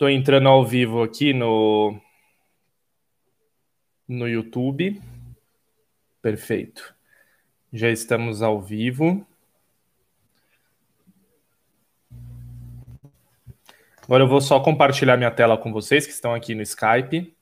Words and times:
Estou 0.00 0.08
entrando 0.08 0.48
ao 0.48 0.64
vivo 0.64 1.02
aqui 1.02 1.34
no, 1.34 1.94
no 4.08 4.26
YouTube. 4.26 4.98
Perfeito. 6.22 6.94
Já 7.70 7.90
estamos 7.90 8.40
ao 8.40 8.62
vivo. 8.62 9.26
Agora 14.02 14.22
eu 14.22 14.26
vou 14.26 14.40
só 14.40 14.58
compartilhar 14.60 15.18
minha 15.18 15.30
tela 15.30 15.58
com 15.58 15.70
vocês 15.70 16.06
que 16.06 16.12
estão 16.14 16.32
aqui 16.32 16.54
no 16.54 16.62
Skype. 16.62 17.36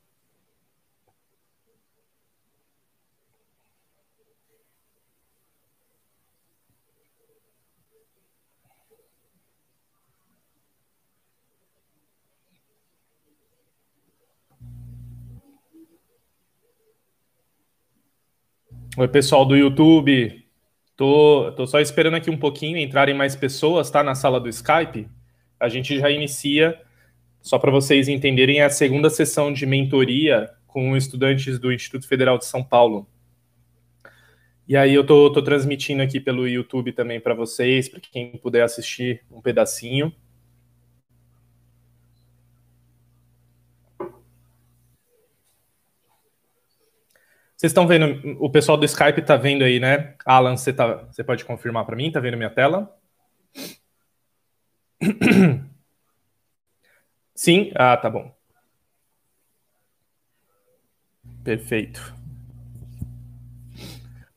Oi, 18.99 19.07
pessoal 19.07 19.45
do 19.45 19.55
YouTube. 19.55 20.43
Tô, 20.97 21.53
tô 21.55 21.65
só 21.65 21.79
esperando 21.79 22.15
aqui 22.15 22.29
um 22.29 22.35
pouquinho 22.35 22.77
entrarem 22.77 23.15
mais 23.15 23.33
pessoas, 23.33 23.89
tá? 23.89 24.03
Na 24.03 24.13
sala 24.13 24.41
do 24.41 24.49
Skype. 24.49 25.07
A 25.57 25.69
gente 25.69 25.97
já 25.97 26.11
inicia, 26.11 26.77
só 27.41 27.57
para 27.57 27.71
vocês 27.71 28.09
entenderem, 28.09 28.59
a 28.59 28.69
segunda 28.69 29.09
sessão 29.09 29.53
de 29.53 29.65
mentoria 29.65 30.49
com 30.67 30.97
estudantes 30.97 31.57
do 31.57 31.71
Instituto 31.71 32.05
Federal 32.09 32.37
de 32.37 32.45
São 32.45 32.61
Paulo. 32.61 33.07
E 34.67 34.75
aí 34.75 34.95
eu 34.95 35.05
tô, 35.05 35.31
tô 35.31 35.41
transmitindo 35.41 36.03
aqui 36.03 36.19
pelo 36.19 36.45
YouTube 36.45 36.91
também 36.91 37.21
para 37.21 37.33
vocês, 37.33 37.87
para 37.87 38.01
quem 38.01 38.31
puder 38.31 38.63
assistir 38.63 39.23
um 39.31 39.39
pedacinho. 39.39 40.13
Vocês 47.59 47.71
estão 47.71 47.85
vendo, 47.85 48.37
o 48.39 48.49
pessoal 48.49 48.77
do 48.77 48.85
Skype 48.85 49.19
está 49.19 49.35
vendo 49.35 49.65
aí, 49.65 49.81
né? 49.81 50.15
Alan, 50.25 50.55
você, 50.55 50.71
tá, 50.71 51.05
pode 51.25 51.43
confirmar 51.43 51.85
para 51.85 51.93
mim? 51.93 52.07
Está 52.07 52.21
vendo 52.21 52.37
minha 52.37 52.49
tela? 52.49 52.97
Sim? 57.35 57.73
Ah, 57.75 57.97
tá 57.97 58.09
bom. 58.09 58.33
Perfeito. 61.43 62.15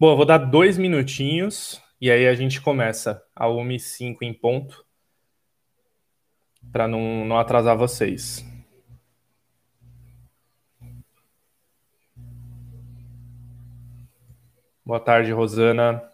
Bom, 0.00 0.10
eu 0.10 0.16
vou 0.16 0.26
dar 0.26 0.38
dois 0.38 0.76
minutinhos 0.76 1.80
e 2.00 2.10
aí 2.10 2.26
a 2.26 2.34
gente 2.34 2.60
começa 2.60 3.22
a 3.36 3.46
1h05 3.46 4.16
em 4.22 4.34
ponto 4.34 4.84
para 6.72 6.88
não, 6.88 7.24
não 7.24 7.38
atrasar 7.38 7.76
vocês. 7.76 8.44
Boa 14.84 15.00
tarde, 15.00 15.32
Rosana. 15.32 16.11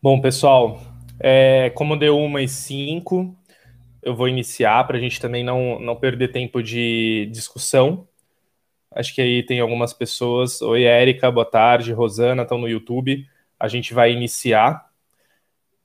Bom, 0.00 0.20
pessoal, 0.20 0.80
é, 1.18 1.70
como 1.70 1.96
deu 1.96 2.16
uma 2.16 2.40
e 2.40 2.46
cinco, 2.46 3.36
eu 4.00 4.14
vou 4.14 4.28
iniciar 4.28 4.86
para 4.86 4.96
a 4.96 5.00
gente 5.00 5.20
também 5.20 5.42
não, 5.42 5.80
não 5.80 5.96
perder 5.96 6.28
tempo 6.28 6.62
de 6.62 7.28
discussão. 7.32 8.06
Acho 8.92 9.12
que 9.12 9.20
aí 9.20 9.42
tem 9.42 9.58
algumas 9.58 9.92
pessoas. 9.92 10.62
Oi, 10.62 10.84
Érica, 10.84 11.32
boa 11.32 11.44
tarde. 11.44 11.92
Rosana, 11.92 12.42
estão 12.42 12.58
no 12.58 12.68
YouTube. 12.68 13.26
A 13.58 13.66
gente 13.66 13.92
vai 13.92 14.12
iniciar. 14.12 14.88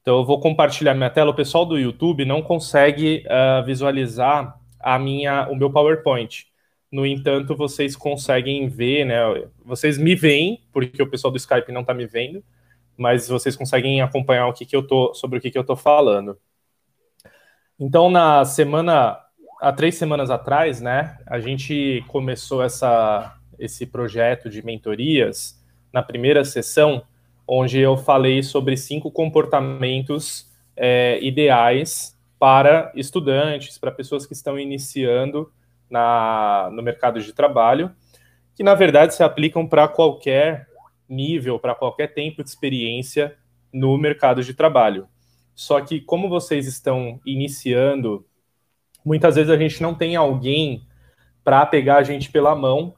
Então, 0.04 0.20
eu 0.20 0.26
vou 0.26 0.40
compartilhar 0.40 0.94
minha 0.94 1.10
tela. 1.10 1.32
O 1.32 1.36
pessoal 1.36 1.66
do 1.66 1.80
YouTube 1.80 2.24
não 2.24 2.44
consegue 2.44 3.26
uh, 3.26 3.66
visualizar 3.66 4.60
a 4.80 5.00
minha, 5.00 5.50
o 5.50 5.56
meu 5.56 5.72
PowerPoint. 5.72 6.46
No 6.92 7.04
entanto, 7.04 7.56
vocês 7.56 7.96
conseguem 7.96 8.68
ver, 8.68 9.06
né? 9.06 9.18
Vocês 9.66 9.98
me 9.98 10.14
veem, 10.14 10.62
porque 10.72 11.02
o 11.02 11.10
pessoal 11.10 11.32
do 11.32 11.38
Skype 11.38 11.72
não 11.72 11.82
está 11.82 11.96
me 11.96 12.06
vendo 12.06 12.44
mas 12.98 13.28
vocês 13.28 13.56
conseguem 13.56 14.02
acompanhar 14.02 14.48
o 14.48 14.54
que, 14.54 14.66
que 14.66 14.76
eu 14.76 14.86
tô 14.86 15.14
sobre 15.14 15.40
o 15.40 15.42
que, 15.42 15.52
que 15.52 15.58
eu 15.58 15.62
estou 15.62 15.76
falando. 15.76 16.38
Então, 17.80 18.10
na 18.10 18.46
semana, 18.46 19.20
há 19.60 19.72
três 19.72 19.96
semanas 19.96 20.30
atrás, 20.30 20.80
né, 20.80 21.18
a 21.26 21.40
gente 21.40 22.04
começou 22.08 22.64
essa, 22.64 23.36
esse 23.58 23.86
projeto 23.86 24.50
de 24.50 24.64
mentorias 24.64 25.62
na 25.92 26.02
primeira 26.04 26.44
sessão, 26.44 27.04
onde 27.48 27.80
eu 27.80 27.98
falei 27.98 28.42
sobre 28.42 28.78
cinco 28.78 29.12
comportamentos 29.12 30.50
é, 30.76 31.20
ideais 31.22 32.18
para 32.40 32.92
estudantes, 32.96 33.78
para 33.78 33.92
pessoas 33.92 34.26
que 34.26 34.34
estão 34.34 34.60
iniciando 34.60 35.52
na, 35.90 36.70
no 36.72 36.82
mercado 36.82 37.22
de 37.22 37.32
trabalho, 37.32 37.92
que 38.56 38.64
na 38.64 38.76
verdade 38.76 39.14
se 39.14 39.24
aplicam 39.24 39.68
para 39.68 39.88
qualquer 39.88 40.68
nível, 41.08 41.60
para 41.60 41.76
qualquer 41.76 42.14
tempo 42.14 42.44
de 42.44 42.50
experiência 42.50 43.36
no 43.72 43.98
mercado 43.98 44.44
de 44.44 44.54
trabalho. 44.54 45.08
Só 45.56 45.80
que, 45.82 46.02
como 46.02 46.30
vocês 46.30 46.68
estão 46.68 47.20
iniciando, 47.26 48.26
muitas 49.06 49.36
vezes 49.36 49.52
a 49.52 49.58
gente 49.58 49.82
não 49.82 49.94
tem 49.94 50.16
alguém 50.16 50.86
para 51.44 51.66
pegar 51.66 51.98
a 51.98 52.04
gente 52.04 52.32
pela 52.32 52.56
mão 52.56 52.96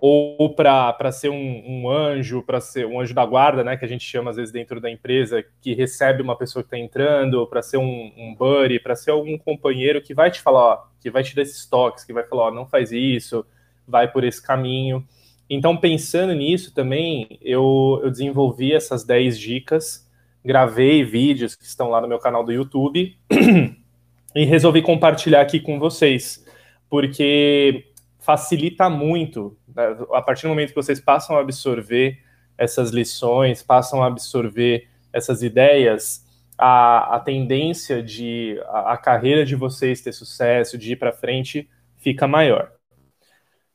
ou 0.00 0.54
para 0.54 1.10
ser 1.10 1.30
um, 1.30 1.62
um 1.66 1.90
anjo, 1.90 2.42
para 2.42 2.60
ser 2.60 2.86
um 2.86 3.00
anjo 3.00 3.14
da 3.14 3.24
guarda, 3.24 3.64
né, 3.64 3.76
que 3.76 3.84
a 3.84 3.88
gente 3.88 4.04
chama 4.04 4.30
às 4.30 4.36
vezes 4.36 4.52
dentro 4.52 4.80
da 4.80 4.90
empresa, 4.90 5.44
que 5.60 5.74
recebe 5.74 6.22
uma 6.22 6.36
pessoa 6.36 6.62
que 6.62 6.66
está 6.66 6.78
entrando, 6.78 7.46
para 7.46 7.62
ser 7.62 7.78
um, 7.78 8.12
um 8.16 8.34
buddy, 8.34 8.78
para 8.78 8.94
ser 8.94 9.10
algum 9.10 9.38
companheiro 9.38 10.02
que 10.02 10.14
vai 10.14 10.30
te 10.30 10.40
falar, 10.40 10.60
ó, 10.60 10.84
que 11.00 11.10
vai 11.10 11.22
te 11.22 11.34
dar 11.34 11.42
esses 11.42 11.64
toques, 11.66 12.04
que 12.04 12.12
vai 12.12 12.24
falar, 12.24 12.48
ó, 12.48 12.50
não 12.50 12.66
faz 12.66 12.92
isso, 12.92 13.46
vai 13.86 14.10
por 14.10 14.24
esse 14.24 14.42
caminho. 14.42 15.06
Então, 15.48 15.76
pensando 15.76 16.34
nisso 16.34 16.74
também, 16.74 17.38
eu, 17.40 18.00
eu 18.02 18.10
desenvolvi 18.10 18.72
essas 18.72 19.04
10 19.04 19.38
dicas, 19.38 20.10
gravei 20.44 21.04
vídeos 21.04 21.54
que 21.54 21.64
estão 21.64 21.88
lá 21.88 22.00
no 22.00 22.08
meu 22.08 22.18
canal 22.18 22.44
do 22.44 22.52
YouTube 22.52 23.16
e 24.34 24.44
resolvi 24.44 24.82
compartilhar 24.82 25.40
aqui 25.40 25.60
com 25.60 25.78
vocês, 25.78 26.44
porque 26.90 27.86
facilita 28.18 28.90
muito, 28.90 29.56
né? 29.74 29.96
a 30.12 30.20
partir 30.20 30.42
do 30.42 30.48
momento 30.48 30.70
que 30.70 30.74
vocês 30.74 31.00
passam 31.00 31.36
a 31.36 31.40
absorver 31.40 32.18
essas 32.58 32.90
lições, 32.90 33.62
passam 33.62 34.02
a 34.02 34.06
absorver 34.06 34.88
essas 35.12 35.42
ideias, 35.42 36.24
a, 36.58 37.16
a 37.16 37.20
tendência 37.20 38.02
de 38.02 38.60
a, 38.66 38.94
a, 38.94 38.96
carreira 38.96 39.44
de 39.44 39.54
vocês 39.54 40.00
ter 40.00 40.12
sucesso, 40.12 40.76
de 40.78 40.92
ir 40.92 40.96
para 40.96 41.12
frente, 41.12 41.68
fica 41.98 42.26
maior. 42.26 42.72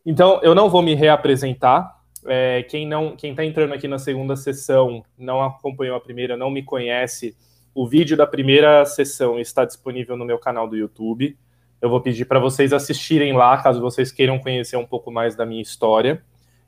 Então, 0.06 0.40
eu 0.42 0.56
não 0.56 0.70
vou 0.70 0.82
me 0.82 0.96
reapresentar. 0.96 2.00
É, 2.26 2.64
quem 2.64 2.88
não, 2.88 3.16
quem 3.16 3.32
está 3.32 3.44
entrando 3.44 3.74
aqui 3.74 3.88
na 3.88 3.98
segunda 3.98 4.36
sessão, 4.36 5.04
não 5.18 5.42
acompanhou 5.42 5.96
a 5.96 6.02
primeira, 6.02 6.38
não 6.38 6.52
me 6.52 6.64
conhece, 6.64 7.36
o 7.74 7.88
vídeo 7.88 8.18
da 8.18 8.28
primeira 8.28 8.86
sessão 8.86 9.40
está 9.40 9.64
disponível 9.64 10.18
no 10.18 10.26
meu 10.26 10.38
canal 10.38 10.68
do 10.68 10.76
YouTube. 10.76 11.38
Eu 11.82 11.90
vou 11.90 12.02
pedir 12.02 12.26
para 12.26 12.40
vocês 12.40 12.74
assistirem 12.74 13.34
lá, 13.34 13.58
caso 13.62 13.82
vocês 13.82 14.12
queiram 14.12 14.38
conhecer 14.40 14.78
um 14.78 14.86
pouco 14.86 15.12
mais 15.12 15.36
da 15.36 15.46
minha 15.46 15.62
história. 15.62 16.24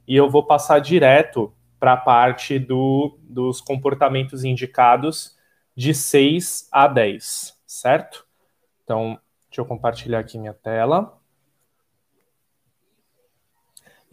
E 0.07 0.15
eu 0.15 0.29
vou 0.29 0.43
passar 0.43 0.79
direto 0.79 1.53
para 1.79 1.93
a 1.93 1.97
parte 1.97 2.57
do, 2.57 3.17
dos 3.21 3.59
comportamentos 3.59 4.43
indicados 4.43 5.37
de 5.75 5.93
6 5.93 6.69
a 6.71 6.87
10, 6.87 7.53
certo? 7.67 8.25
Então, 8.83 9.19
deixa 9.49 9.61
eu 9.61 9.65
compartilhar 9.65 10.19
aqui 10.19 10.37
minha 10.37 10.53
tela. 10.53 11.19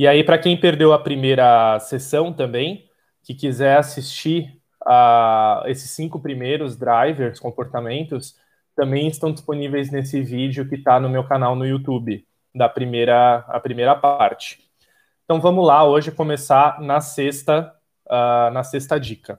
E 0.00 0.08
aí, 0.08 0.24
para 0.24 0.38
quem 0.38 0.56
perdeu 0.56 0.94
a 0.94 0.98
primeira 0.98 1.78
sessão 1.78 2.32
também, 2.32 2.88
que 3.22 3.34
quiser 3.34 3.76
assistir 3.76 4.58
a 4.82 5.62
esses 5.66 5.90
cinco 5.90 6.18
primeiros 6.18 6.74
drivers, 6.74 7.38
comportamentos, 7.38 8.34
também 8.74 9.08
estão 9.08 9.30
disponíveis 9.30 9.90
nesse 9.90 10.22
vídeo 10.22 10.66
que 10.66 10.76
está 10.76 10.98
no 10.98 11.10
meu 11.10 11.22
canal 11.24 11.54
no 11.54 11.66
YouTube, 11.66 12.26
da 12.54 12.66
primeira, 12.66 13.44
a 13.46 13.60
primeira 13.60 13.94
parte. 13.94 14.60
Então 15.26 15.38
vamos 15.38 15.66
lá, 15.66 15.84
hoje 15.84 16.10
começar 16.10 16.80
na 16.80 17.02
sexta, 17.02 17.70
uh, 18.06 18.50
na 18.54 18.64
sexta 18.64 18.98
dica. 18.98 19.38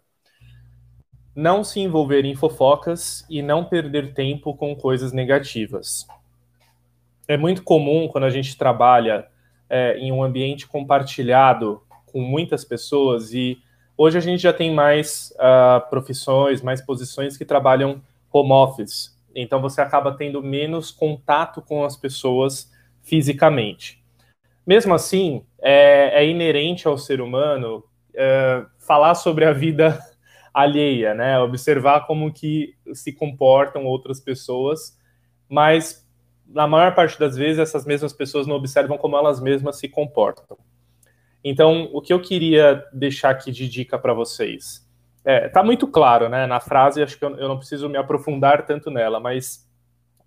Não 1.35 1.63
se 1.63 1.79
envolver 1.79 2.23
em 2.23 2.35
fofocas 2.35 3.25
e 3.27 3.41
não 3.41 3.65
perder 3.65 4.13
tempo 4.13 4.55
com 4.55 4.75
coisas 4.75 5.11
negativas. 5.11 6.05
É 7.27 7.35
muito 7.35 7.63
comum 7.63 8.07
quando 8.07 8.25
a 8.25 8.29
gente 8.29 8.55
trabalha 8.55 9.30
é, 9.71 9.97
em 9.97 10.11
um 10.11 10.21
ambiente 10.21 10.67
compartilhado 10.67 11.81
com 12.05 12.19
muitas 12.19 12.65
pessoas 12.65 13.33
e 13.33 13.57
hoje 13.97 14.17
a 14.17 14.21
gente 14.21 14.43
já 14.43 14.51
tem 14.51 14.73
mais 14.73 15.33
uh, 15.37 15.89
profissões, 15.89 16.61
mais 16.61 16.81
posições 16.81 17.37
que 17.37 17.45
trabalham 17.45 18.01
home 18.33 18.51
office. 18.51 19.17
Então 19.33 19.61
você 19.61 19.79
acaba 19.79 20.11
tendo 20.11 20.43
menos 20.43 20.91
contato 20.91 21.61
com 21.61 21.85
as 21.85 21.95
pessoas 21.95 22.69
fisicamente. 23.01 24.03
Mesmo 24.67 24.93
assim, 24.93 25.45
é, 25.61 26.21
é 26.21 26.27
inerente 26.27 26.85
ao 26.85 26.97
ser 26.97 27.21
humano 27.21 27.81
é, 28.13 28.65
falar 28.77 29.15
sobre 29.15 29.45
a 29.45 29.53
vida 29.53 29.97
alheia, 30.53 31.13
né? 31.13 31.39
Observar 31.39 32.05
como 32.05 32.33
que 32.33 32.75
se 32.93 33.13
comportam 33.13 33.85
outras 33.85 34.19
pessoas, 34.19 34.99
mas 35.47 36.00
na 36.53 36.67
maior 36.67 36.93
parte 36.93 37.19
das 37.19 37.35
vezes, 37.35 37.59
essas 37.59 37.85
mesmas 37.85 38.13
pessoas 38.13 38.45
não 38.45 38.55
observam 38.55 38.97
como 38.97 39.17
elas 39.17 39.39
mesmas 39.39 39.77
se 39.77 39.87
comportam. 39.87 40.57
Então, 41.43 41.89
o 41.91 42.01
que 42.01 42.13
eu 42.13 42.21
queria 42.21 42.85
deixar 42.93 43.31
aqui 43.31 43.51
de 43.51 43.67
dica 43.67 43.97
para 43.97 44.13
vocês? 44.13 44.87
É, 45.23 45.49
tá 45.49 45.63
muito 45.63 45.87
claro, 45.87 46.29
né? 46.29 46.45
Na 46.45 46.59
frase, 46.59 47.01
acho 47.01 47.17
que 47.17 47.25
eu, 47.25 47.35
eu 47.37 47.47
não 47.47 47.57
preciso 47.57 47.89
me 47.89 47.97
aprofundar 47.97 48.65
tanto 48.65 48.91
nela, 48.91 49.19
mas 49.19 49.67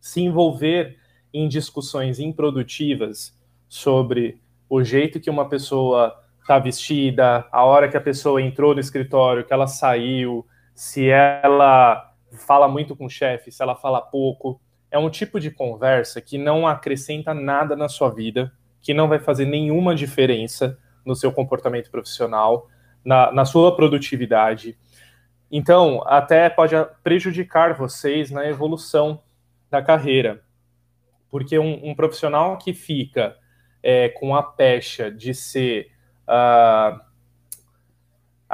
se 0.00 0.20
envolver 0.20 0.98
em 1.32 1.48
discussões 1.48 2.18
improdutivas 2.18 3.36
sobre 3.68 4.40
o 4.68 4.82
jeito 4.82 5.20
que 5.20 5.30
uma 5.30 5.48
pessoa 5.48 6.16
está 6.40 6.58
vestida, 6.58 7.46
a 7.50 7.64
hora 7.64 7.88
que 7.88 7.96
a 7.96 8.00
pessoa 8.00 8.40
entrou 8.40 8.74
no 8.74 8.80
escritório, 8.80 9.44
que 9.44 9.52
ela 9.52 9.66
saiu, 9.66 10.46
se 10.74 11.08
ela 11.08 12.12
fala 12.32 12.68
muito 12.68 12.94
com 12.94 13.06
o 13.06 13.10
chefe, 13.10 13.50
se 13.50 13.62
ela 13.62 13.74
fala 13.74 14.00
pouco, 14.00 14.60
é 14.94 14.98
um 14.98 15.10
tipo 15.10 15.40
de 15.40 15.50
conversa 15.50 16.20
que 16.20 16.38
não 16.38 16.68
acrescenta 16.68 17.34
nada 17.34 17.74
na 17.74 17.88
sua 17.88 18.10
vida, 18.10 18.52
que 18.80 18.94
não 18.94 19.08
vai 19.08 19.18
fazer 19.18 19.44
nenhuma 19.44 19.92
diferença 19.92 20.78
no 21.04 21.16
seu 21.16 21.32
comportamento 21.32 21.90
profissional, 21.90 22.68
na, 23.04 23.32
na 23.32 23.44
sua 23.44 23.74
produtividade. 23.74 24.78
Então, 25.50 26.00
até 26.06 26.48
pode 26.48 26.76
prejudicar 27.02 27.74
vocês 27.74 28.30
na 28.30 28.46
evolução 28.46 29.20
da 29.68 29.82
carreira. 29.82 30.44
Porque 31.28 31.58
um, 31.58 31.90
um 31.90 31.92
profissional 31.92 32.56
que 32.56 32.72
fica 32.72 33.36
é, 33.82 34.10
com 34.10 34.36
a 34.36 34.44
pecha 34.44 35.10
de 35.10 35.34
ser 35.34 35.88
uh, 36.28 37.00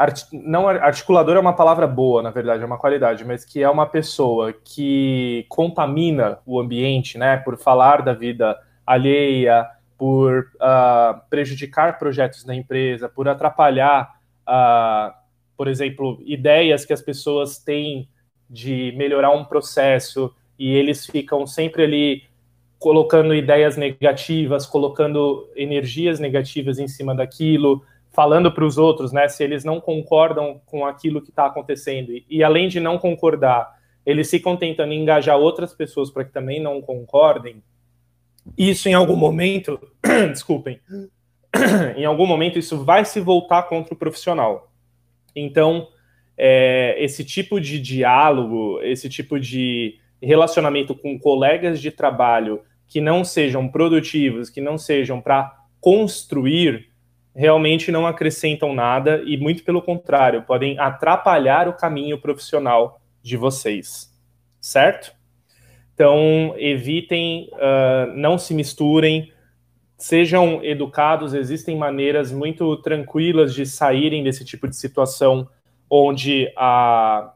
art, 0.01 0.23
não 0.33 0.67
articulador 0.67 1.37
é 1.37 1.41
uma 1.41 1.53
palavra 1.53 1.87
boa, 1.87 2.23
na 2.23 2.31
verdade, 2.31 2.63
é 2.63 2.67
uma 2.67 2.79
qualidade, 2.79 3.23
mas 3.23 3.45
que 3.45 3.63
é 3.63 3.69
uma 3.69 3.85
pessoa 3.85 4.51
que 4.51 5.45
contamina 5.51 6.39
o 6.47 6.59
ambiente, 6.59 7.19
né, 7.19 7.37
por 7.37 7.59
falar 7.59 8.01
da 8.01 8.15
vida 8.15 8.59
alheia, 8.87 9.69
por 9.99 10.47
uh, 10.57 11.21
prejudicar 11.29 11.99
projetos 11.99 12.45
da 12.45 12.55
empresa, 12.55 13.11
por 13.11 13.29
atrapalhar, 13.29 14.15
uh, 14.49 15.13
por 15.55 15.69
exemplo, 15.69 16.19
ideias 16.25 16.87
que 16.87 16.95
as 16.95 17.03
pessoas 17.03 17.59
têm 17.59 18.09
de 18.49 18.95
melhorar 18.97 19.33
um 19.33 19.45
processo 19.45 20.35
e 20.59 20.75
eles 20.75 21.05
ficam 21.05 21.47
sempre 21.47 21.85
ali 21.85 22.23
colocando 22.79 23.35
ideias 23.35 23.77
negativas, 23.77 24.65
colocando 24.65 25.47
energias 25.55 26.19
negativas 26.19 26.79
em 26.79 26.89
cima 26.89 27.15
daquilo, 27.15 27.83
falando 28.21 28.53
para 28.53 28.67
os 28.67 28.77
outros, 28.77 29.13
né, 29.13 29.27
se 29.29 29.43
eles 29.43 29.65
não 29.65 29.81
concordam 29.81 30.61
com 30.67 30.85
aquilo 30.85 31.23
que 31.23 31.31
está 31.31 31.47
acontecendo. 31.47 32.13
E, 32.13 32.27
e, 32.29 32.45
além 32.45 32.69
de 32.69 32.79
não 32.79 32.99
concordar, 32.99 33.75
eles 34.05 34.29
ficam 34.29 34.59
tentando 34.59 34.93
engajar 34.93 35.39
outras 35.39 35.73
pessoas 35.73 36.11
para 36.11 36.23
que 36.23 36.31
também 36.31 36.61
não 36.61 36.83
concordem. 36.83 37.63
Isso 38.59 38.91
em 38.91 38.93
algum 38.93 39.17
momento, 39.17 39.81
desculpem, 40.31 40.79
em 41.97 42.05
algum 42.05 42.27
momento 42.27 42.59
isso 42.59 42.85
vai 42.85 43.07
se 43.07 43.21
voltar 43.21 43.63
contra 43.63 43.95
o 43.95 43.97
profissional. 43.97 44.71
Então, 45.35 45.89
é, 46.37 47.03
esse 47.03 47.25
tipo 47.25 47.59
de 47.59 47.81
diálogo, 47.81 48.83
esse 48.83 49.09
tipo 49.09 49.41
de 49.41 49.99
relacionamento 50.23 50.95
com 50.95 51.19
colegas 51.19 51.81
de 51.81 51.91
trabalho 51.91 52.61
que 52.87 53.01
não 53.01 53.25
sejam 53.25 53.67
produtivos, 53.67 54.51
que 54.51 54.61
não 54.61 54.77
sejam 54.77 55.23
para 55.23 55.65
construir 55.81 56.90
realmente 57.35 57.93
não 57.93 58.07
acrescentam 58.07 58.75
nada 58.75 59.23
e, 59.25 59.37
muito 59.37 59.63
pelo 59.63 59.83
contrário, 59.83 60.43
podem 60.43 60.79
atrapalhar 60.79 61.69
o 61.69 61.73
caminho 61.73 62.21
profissional 62.21 63.01
de 63.23 63.37
vocês, 63.37 64.13
certo? 64.61 65.13
Então, 65.95 66.55
evitem, 66.57 67.51
uh, 67.53 68.13
não 68.17 68.39
se 68.39 68.55
misturem, 68.55 69.33
sejam 69.99 70.65
educados. 70.65 71.35
Existem 71.35 71.77
maneiras 71.77 72.33
muito 72.33 72.77
tranquilas 72.79 73.55
de 73.55 73.67
saírem 73.67 74.25
desse 74.25 74.45
tipo 74.45 74.67
de 74.67 74.75
situação 74.75 75.49
onde 75.91 76.51
a, 76.57 77.35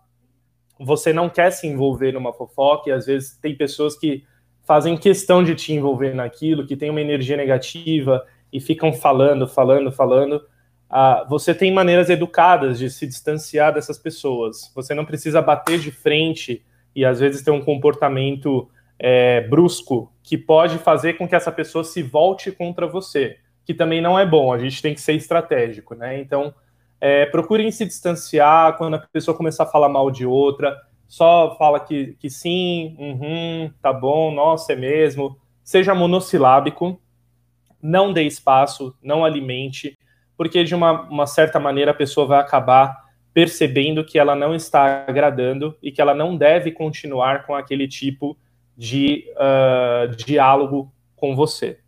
você 0.78 1.12
não 1.12 1.28
quer 1.28 1.50
se 1.50 1.66
envolver 1.66 2.12
numa 2.12 2.32
fofoca 2.32 2.88
e 2.88 2.92
às 2.92 3.06
vezes 3.06 3.36
tem 3.36 3.54
pessoas 3.54 3.98
que 3.98 4.24
fazem 4.62 4.96
questão 4.96 5.44
de 5.44 5.54
te 5.54 5.74
envolver 5.74 6.14
naquilo, 6.14 6.66
que 6.66 6.76
tem 6.76 6.88
uma 6.88 7.00
energia 7.00 7.36
negativa 7.36 8.24
e 8.54 8.60
ficam 8.60 8.92
falando, 8.92 9.48
falando, 9.48 9.90
falando. 9.90 10.40
Ah, 10.88 11.26
você 11.28 11.52
tem 11.52 11.72
maneiras 11.72 12.08
educadas 12.08 12.78
de 12.78 12.88
se 12.88 13.04
distanciar 13.04 13.74
dessas 13.74 13.98
pessoas. 13.98 14.70
Você 14.76 14.94
não 14.94 15.04
precisa 15.04 15.42
bater 15.42 15.80
de 15.80 15.90
frente 15.90 16.64
e 16.94 17.04
às 17.04 17.18
vezes 17.18 17.42
ter 17.42 17.50
um 17.50 17.60
comportamento 17.60 18.70
é, 18.96 19.40
brusco 19.40 20.12
que 20.22 20.38
pode 20.38 20.78
fazer 20.78 21.14
com 21.14 21.26
que 21.26 21.34
essa 21.34 21.50
pessoa 21.50 21.82
se 21.82 22.00
volte 22.00 22.52
contra 22.52 22.86
você, 22.86 23.38
que 23.64 23.74
também 23.74 24.00
não 24.00 24.16
é 24.16 24.24
bom. 24.24 24.52
A 24.52 24.58
gente 24.58 24.80
tem 24.80 24.94
que 24.94 25.00
ser 25.00 25.14
estratégico, 25.14 25.96
né? 25.96 26.20
Então, 26.20 26.54
é, 27.00 27.26
procurem 27.26 27.72
se 27.72 27.84
distanciar 27.84 28.76
quando 28.76 28.94
a 28.94 28.98
pessoa 29.00 29.36
começar 29.36 29.64
a 29.64 29.66
falar 29.66 29.88
mal 29.88 30.12
de 30.12 30.24
outra. 30.24 30.80
Só 31.08 31.56
fala 31.58 31.80
que, 31.80 32.16
que 32.20 32.30
sim, 32.30 32.94
uhum, 33.00 33.72
tá 33.82 33.92
bom, 33.92 34.32
nossa, 34.32 34.74
é 34.74 34.76
mesmo. 34.76 35.36
Seja 35.64 35.92
monossilábico, 35.92 37.00
não 37.84 38.14
dê 38.14 38.22
espaço, 38.22 38.96
não 39.02 39.26
alimente, 39.26 39.98
porque 40.38 40.64
de 40.64 40.74
uma, 40.74 41.02
uma 41.02 41.26
certa 41.26 41.60
maneira 41.60 41.90
a 41.90 41.94
pessoa 41.94 42.26
vai 42.26 42.40
acabar 42.40 43.04
percebendo 43.34 44.02
que 44.02 44.18
ela 44.18 44.34
não 44.34 44.54
está 44.54 45.04
agradando 45.06 45.76
e 45.82 45.92
que 45.92 46.00
ela 46.00 46.14
não 46.14 46.34
deve 46.34 46.72
continuar 46.72 47.44
com 47.44 47.54
aquele 47.54 47.86
tipo 47.86 48.38
de 48.74 49.26
uh, 49.34 50.16
diálogo 50.16 50.90
com 51.14 51.36
você. 51.36 51.78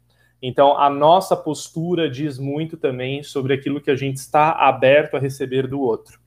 Então, 0.43 0.77
a 0.77 0.91
nossa 0.91 1.35
postura 1.35 2.11
diz 2.11 2.39
muito 2.39 2.77
também 2.77 3.23
sobre 3.23 3.55
aquilo 3.55 3.81
que 3.81 3.91
a 3.91 3.97
gente 3.97 4.19
está 4.19 4.51
aberto 4.51 5.17
a 5.17 5.19
receber 5.19 5.67
do 5.67 5.81
outro. 5.81 6.21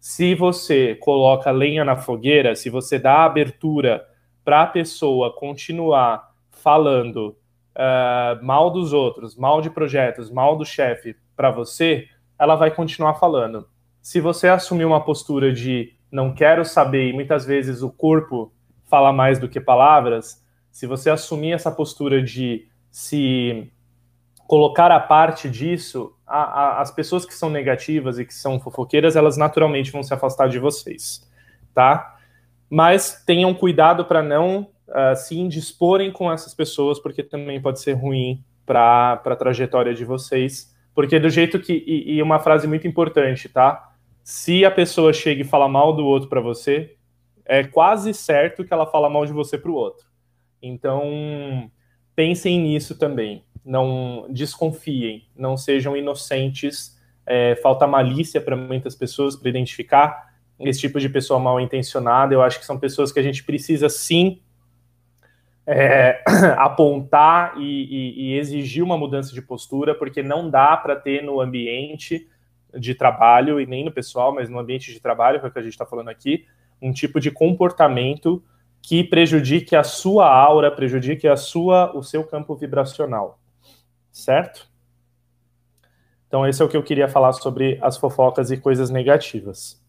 Se 0.00 0.34
você 0.34 0.96
coloca 0.96 1.48
lenha 1.52 1.84
na 1.84 1.96
fogueira, 1.96 2.56
se 2.56 2.68
você 2.68 2.98
dá 2.98 3.24
abertura 3.24 4.04
para 4.44 4.62
a 4.62 4.66
pessoa 4.66 5.32
continuar 5.32 6.32
falando 6.50 7.36
uh, 7.76 8.44
mal 8.44 8.70
dos 8.70 8.92
outros, 8.92 9.36
mal 9.36 9.60
de 9.60 9.70
projetos, 9.70 10.30
mal 10.30 10.56
do 10.56 10.64
chefe 10.64 11.16
para 11.36 11.50
você, 11.50 12.08
ela 12.38 12.54
vai 12.54 12.70
continuar 12.70 13.14
falando. 13.14 13.66
Se 14.00 14.20
você 14.20 14.48
assumir 14.48 14.84
uma 14.84 15.04
postura 15.04 15.52
de 15.52 15.94
não 16.10 16.34
quero 16.34 16.64
saber, 16.64 17.08
e 17.08 17.12
muitas 17.12 17.46
vezes 17.46 17.82
o 17.82 17.90
corpo 17.90 18.52
fala 18.84 19.12
mais 19.12 19.38
do 19.38 19.48
que 19.48 19.60
palavras, 19.60 20.44
se 20.70 20.86
você 20.86 21.08
assumir 21.08 21.52
essa 21.52 21.70
postura 21.70 22.22
de 22.22 22.68
se 22.90 23.70
colocar 24.46 24.90
a 24.90 25.00
parte 25.00 25.48
disso, 25.48 26.14
a, 26.26 26.42
a, 26.42 26.80
as 26.80 26.90
pessoas 26.90 27.24
que 27.24 27.32
são 27.32 27.48
negativas 27.48 28.18
e 28.18 28.24
que 28.24 28.34
são 28.34 28.60
fofoqueiras, 28.60 29.16
elas 29.16 29.36
naturalmente 29.36 29.90
vão 29.90 30.02
se 30.02 30.12
afastar 30.12 30.48
de 30.48 30.58
vocês, 30.58 31.26
tá? 31.74 32.16
Mas 32.68 33.22
tenham 33.24 33.54
cuidado 33.54 34.04
para 34.04 34.22
não 34.22 34.68
uh, 34.92 35.16
se 35.16 35.38
indisporem 35.38 36.12
com 36.12 36.30
essas 36.30 36.54
pessoas, 36.54 36.98
porque 36.98 37.22
também 37.22 37.60
pode 37.60 37.80
ser 37.80 37.94
ruim 37.94 38.44
para 38.64 39.12
a 39.24 39.36
trajetória 39.36 39.94
de 39.94 40.04
vocês. 40.04 40.72
Porque 40.94 41.18
do 41.18 41.30
jeito 41.30 41.58
que. 41.58 41.72
E, 41.86 42.14
e, 42.16 42.22
uma 42.22 42.38
frase 42.38 42.66
muito 42.68 42.86
importante, 42.86 43.48
tá? 43.48 43.92
Se 44.22 44.64
a 44.64 44.70
pessoa 44.70 45.12
chega 45.12 45.42
e 45.42 45.44
fala 45.44 45.68
mal 45.68 45.94
do 45.94 46.04
outro 46.04 46.28
para 46.28 46.40
você, 46.40 46.96
é 47.44 47.64
quase 47.64 48.14
certo 48.14 48.64
que 48.64 48.72
ela 48.72 48.86
fala 48.86 49.08
mal 49.10 49.26
de 49.26 49.32
você 49.32 49.58
para 49.58 49.70
o 49.70 49.74
outro. 49.74 50.06
Então, 50.62 51.70
pensem 52.14 52.60
nisso 52.60 52.96
também. 52.96 53.44
Não 53.64 54.26
desconfiem, 54.30 55.26
não 55.36 55.56
sejam 55.56 55.96
inocentes. 55.96 57.00
É, 57.24 57.56
falta 57.56 57.86
malícia 57.86 58.40
para 58.40 58.56
muitas 58.56 58.96
pessoas 58.96 59.36
para 59.36 59.48
identificar 59.48 60.32
esse 60.58 60.80
tipo 60.80 61.00
de 61.00 61.08
pessoa 61.08 61.40
mal 61.40 61.60
intencionada. 61.60 62.34
Eu 62.34 62.42
acho 62.42 62.58
que 62.58 62.66
são 62.66 62.78
pessoas 62.78 63.10
que 63.10 63.18
a 63.18 63.22
gente 63.22 63.42
precisa 63.44 63.88
sim 63.88 64.40
é, 65.66 66.22
apontar 66.58 67.54
e, 67.56 67.62
e, 67.62 68.22
e, 68.22 68.38
exigir 68.38 68.82
uma 68.82 68.98
mudança 68.98 69.32
de 69.32 69.42
postura, 69.42 69.94
porque 69.94 70.22
não 70.22 70.50
dá 70.50 70.76
para 70.76 70.96
ter 70.96 71.22
no 71.22 71.40
ambiente 71.40 72.28
de 72.74 72.94
trabalho, 72.94 73.60
e 73.60 73.66
nem 73.66 73.84
no 73.84 73.92
pessoal, 73.92 74.34
mas 74.34 74.48
no 74.48 74.58
ambiente 74.58 74.92
de 74.92 75.00
trabalho, 75.00 75.38
que 75.38 75.46
é 75.46 75.48
o 75.48 75.52
que 75.52 75.58
a 75.58 75.62
gente 75.62 75.72
está 75.72 75.86
falando 75.86 76.08
aqui, 76.08 76.46
um 76.80 76.92
tipo 76.92 77.20
de 77.20 77.30
comportamento 77.30 78.42
que 78.80 79.04
prejudique 79.04 79.76
a 79.76 79.84
sua 79.84 80.28
aura, 80.28 80.70
prejudique 80.70 81.28
a 81.28 81.36
sua, 81.36 81.96
o 81.96 82.02
seu 82.02 82.24
campo 82.24 82.56
vibracional. 82.56 83.38
Certo? 84.10 84.68
Então, 86.26 86.46
esse 86.46 86.60
é 86.60 86.64
o 86.64 86.68
que 86.68 86.76
eu 86.76 86.82
queria 86.82 87.08
falar 87.08 87.32
sobre 87.32 87.78
as 87.80 87.96
fofocas 87.96 88.50
e 88.50 88.56
coisas 88.56 88.90
negativas. 88.90 89.80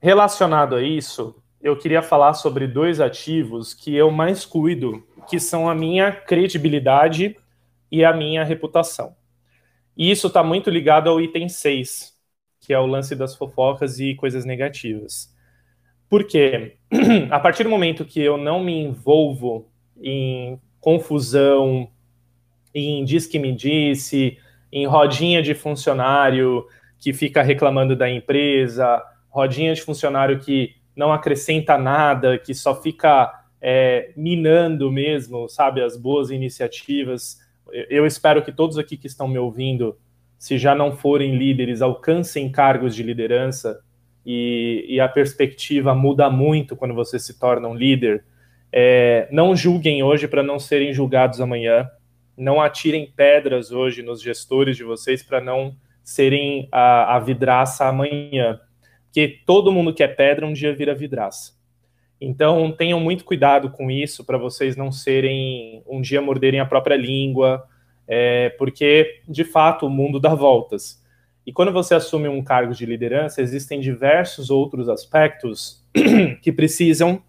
Relacionado 0.00 0.74
a 0.74 0.82
isso, 0.82 1.36
eu 1.60 1.76
queria 1.76 2.02
falar 2.02 2.34
sobre 2.34 2.66
dois 2.66 3.00
ativos 3.00 3.74
que 3.74 3.94
eu 3.94 4.10
mais 4.10 4.44
cuido, 4.44 5.04
que 5.28 5.40
são 5.40 5.68
a 5.68 5.74
minha 5.74 6.12
credibilidade 6.12 7.36
e 7.90 8.04
a 8.04 8.12
minha 8.12 8.44
reputação. 8.44 9.16
E 9.96 10.10
isso 10.10 10.28
está 10.28 10.42
muito 10.42 10.70
ligado 10.70 11.10
ao 11.10 11.20
item 11.20 11.48
6, 11.48 12.16
que 12.60 12.72
é 12.72 12.78
o 12.78 12.86
lance 12.86 13.16
das 13.16 13.34
fofocas 13.34 13.98
e 13.98 14.14
coisas 14.14 14.44
negativas. 14.44 15.34
Porque 16.08 16.76
a 17.30 17.40
partir 17.40 17.64
do 17.64 17.70
momento 17.70 18.04
que 18.04 18.20
eu 18.20 18.36
não 18.36 18.62
me 18.62 18.78
envolvo 18.78 19.68
em 20.00 20.60
confusão, 20.80 21.90
em 22.72 23.04
diz 23.04 23.26
que 23.26 23.38
me 23.38 23.52
disse, 23.52 24.38
em 24.70 24.86
rodinha 24.86 25.42
de 25.42 25.54
funcionário 25.54 26.64
que 26.98 27.12
fica 27.12 27.42
reclamando 27.42 27.96
da 27.96 28.08
empresa, 28.08 29.02
rodinha 29.28 29.74
de 29.74 29.82
funcionário 29.82 30.38
que 30.38 30.77
não 30.98 31.12
acrescenta 31.12 31.78
nada, 31.78 32.36
que 32.36 32.52
só 32.52 32.74
fica 32.74 33.32
é, 33.62 34.10
minando 34.16 34.90
mesmo, 34.90 35.48
sabe, 35.48 35.80
as 35.80 35.96
boas 35.96 36.30
iniciativas. 36.30 37.38
Eu 37.88 38.04
espero 38.04 38.42
que 38.42 38.50
todos 38.50 38.76
aqui 38.76 38.96
que 38.96 39.06
estão 39.06 39.28
me 39.28 39.38
ouvindo, 39.38 39.96
se 40.36 40.58
já 40.58 40.74
não 40.74 40.96
forem 40.96 41.36
líderes, 41.36 41.80
alcancem 41.82 42.50
cargos 42.50 42.96
de 42.96 43.04
liderança 43.04 43.80
e, 44.26 44.86
e 44.88 44.98
a 44.98 45.08
perspectiva 45.08 45.94
muda 45.94 46.28
muito 46.28 46.74
quando 46.74 46.94
você 46.94 47.16
se 47.16 47.38
torna 47.38 47.68
um 47.68 47.76
líder. 47.76 48.24
É, 48.72 49.28
não 49.30 49.54
julguem 49.54 50.02
hoje 50.02 50.26
para 50.26 50.42
não 50.42 50.58
serem 50.58 50.92
julgados 50.92 51.40
amanhã. 51.40 51.88
Não 52.36 52.60
atirem 52.60 53.12
pedras 53.14 53.70
hoje 53.70 54.02
nos 54.02 54.20
gestores 54.20 54.76
de 54.76 54.82
vocês 54.82 55.22
para 55.22 55.40
não 55.40 55.76
serem 56.02 56.68
a, 56.72 57.14
a 57.16 57.18
vidraça 57.20 57.86
amanhã 57.86 58.60
que 59.12 59.40
todo 59.46 59.72
mundo 59.72 59.94
que 59.94 60.02
é 60.02 60.08
pedra 60.08 60.46
um 60.46 60.52
dia 60.52 60.74
vira 60.74 60.94
vidraça. 60.94 61.58
Então 62.20 62.72
tenham 62.72 62.98
muito 62.98 63.24
cuidado 63.24 63.70
com 63.70 63.90
isso 63.90 64.24
para 64.24 64.38
vocês 64.38 64.76
não 64.76 64.90
serem 64.90 65.82
um 65.86 66.00
dia 66.00 66.20
morderem 66.20 66.60
a 66.60 66.66
própria 66.66 66.96
língua, 66.96 67.64
é, 68.06 68.50
porque 68.50 69.20
de 69.28 69.44
fato 69.44 69.86
o 69.86 69.90
mundo 69.90 70.18
dá 70.18 70.34
voltas. 70.34 71.02
E 71.46 71.52
quando 71.52 71.72
você 71.72 71.94
assume 71.94 72.28
um 72.28 72.42
cargo 72.42 72.74
de 72.74 72.84
liderança, 72.84 73.40
existem 73.40 73.80
diversos 73.80 74.50
outros 74.50 74.88
aspectos 74.88 75.82
que 76.42 76.52
precisam 76.52 77.22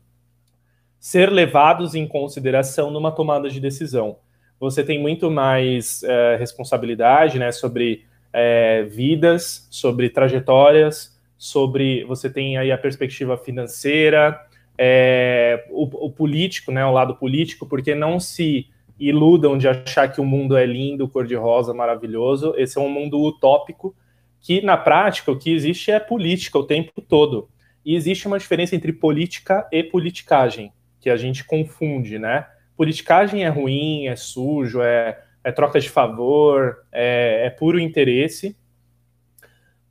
ser 0.99 1.31
levados 1.31 1.95
em 1.95 2.05
consideração 2.05 2.91
numa 2.91 3.11
tomada 3.11 3.49
de 3.49 3.59
decisão. 3.59 4.17
Você 4.59 4.83
tem 4.83 4.99
muito 4.99 5.31
mais 5.31 6.03
é, 6.03 6.35
responsabilidade 6.35 7.39
né, 7.39 7.51
sobre 7.51 8.03
é, 8.33 8.83
vidas, 8.83 9.67
sobre 9.71 10.09
trajetórias, 10.09 11.17
sobre 11.39 12.03
você 12.03 12.29
tem 12.29 12.57
aí 12.57 12.69
a 12.69 12.77
perspectiva 12.77 13.37
financeira, 13.37 14.37
é, 14.77 15.65
o, 15.69 16.07
o, 16.07 16.11
político, 16.11 16.69
né, 16.69 16.85
o 16.85 16.91
lado 16.91 17.15
político, 17.15 17.65
porque 17.65 17.95
não 17.95 18.19
se 18.19 18.67
iludam 18.99 19.57
de 19.57 19.65
achar 19.65 20.11
que 20.11 20.19
o 20.19 20.25
mundo 20.25 20.57
é 20.57 20.65
lindo, 20.65 21.07
cor-de-rosa, 21.07 21.73
maravilhoso. 21.73 22.53
Esse 22.57 22.77
é 22.77 22.81
um 22.81 22.89
mundo 22.89 23.21
utópico 23.21 23.95
que, 24.41 24.61
na 24.61 24.75
prática, 24.75 25.31
o 25.31 25.39
que 25.39 25.51
existe 25.51 25.89
é 25.89 25.99
política 25.99 26.59
o 26.59 26.65
tempo 26.65 27.01
todo. 27.01 27.49
E 27.85 27.95
existe 27.95 28.27
uma 28.27 28.37
diferença 28.37 28.75
entre 28.75 28.91
política 28.91 29.65
e 29.71 29.81
politicagem, 29.81 30.73
que 30.99 31.09
a 31.09 31.15
gente 31.15 31.45
confunde, 31.45 32.19
né? 32.19 32.45
Politicagem 32.75 33.45
é 33.45 33.49
ruim, 33.49 34.07
é 34.07 34.15
sujo, 34.17 34.81
é, 34.81 35.21
é 35.41 35.51
troca 35.53 35.79
de 35.79 35.89
favor, 35.89 36.85
é, 36.91 37.45
é 37.45 37.49
puro 37.49 37.79
interesse. 37.79 38.57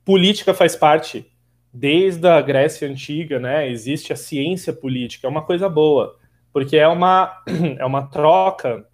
Política 0.05 0.53
faz 0.53 0.75
parte 0.75 1.25
desde 1.73 2.27
a 2.27 2.41
Grécia 2.41 2.87
Antiga, 2.87 3.39
né, 3.39 3.69
existe 3.69 4.11
a 4.11 4.15
ciência 4.15 4.73
política, 4.73 5.27
é 5.27 5.29
uma 5.29 5.43
coisa 5.43 5.69
boa, 5.69 6.17
porque 6.51 6.77
é 6.77 6.87
uma, 6.87 7.43
é 7.77 7.85
uma 7.85 8.07
troca, 8.07 8.85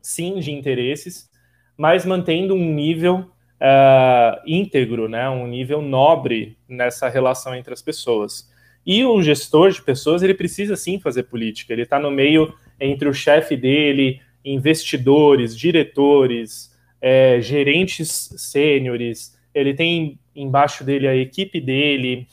sim, 0.00 0.38
de 0.38 0.50
interesses, 0.50 1.30
mas 1.76 2.04
mantendo 2.04 2.54
um 2.54 2.72
nível 2.72 3.30
uh, 3.60 4.40
íntegro, 4.46 5.08
né, 5.08 5.28
um 5.28 5.46
nível 5.46 5.82
nobre 5.82 6.56
nessa 6.68 7.08
relação 7.08 7.54
entre 7.54 7.72
as 7.72 7.82
pessoas. 7.82 8.50
E 8.86 9.04
o 9.04 9.22
gestor 9.22 9.70
de 9.70 9.82
pessoas, 9.82 10.22
ele 10.22 10.34
precisa 10.34 10.76
sim 10.76 10.98
fazer 10.98 11.24
política, 11.24 11.72
ele 11.72 11.82
está 11.82 11.98
no 11.98 12.10
meio 12.10 12.54
entre 12.78 13.08
o 13.08 13.14
chefe 13.14 13.56
dele, 13.56 14.20
investidores, 14.44 15.56
diretores, 15.56 16.74
é, 17.00 17.40
gerentes 17.40 18.30
sêniores, 18.36 19.38
ele 19.54 19.74
tem 19.74 20.18
embaixo 20.34 20.84
dele 20.84 21.06
a 21.06 21.14
equipe 21.14 21.60
dele, 21.60 22.26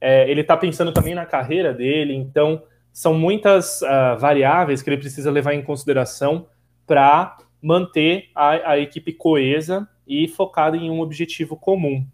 é, 0.00 0.28
ele 0.30 0.40
está 0.40 0.56
pensando 0.56 0.92
também 0.92 1.14
na 1.14 1.24
carreira 1.24 1.72
dele, 1.72 2.14
então 2.14 2.62
são 2.92 3.14
muitas 3.14 3.80
uh, 3.82 4.18
variáveis 4.18 4.82
que 4.82 4.90
ele 4.90 4.98
precisa 4.98 5.30
levar 5.30 5.54
em 5.54 5.62
consideração 5.62 6.46
para 6.86 7.38
manter 7.62 8.28
a, 8.34 8.72
a, 8.72 8.78
equipe 8.78 9.12
coesa 9.12 9.88
e 10.06 10.28
focada 10.28 10.76
em 10.76 10.90
um 10.90 11.00
objetivo 11.00 11.56
comum. 11.56 12.04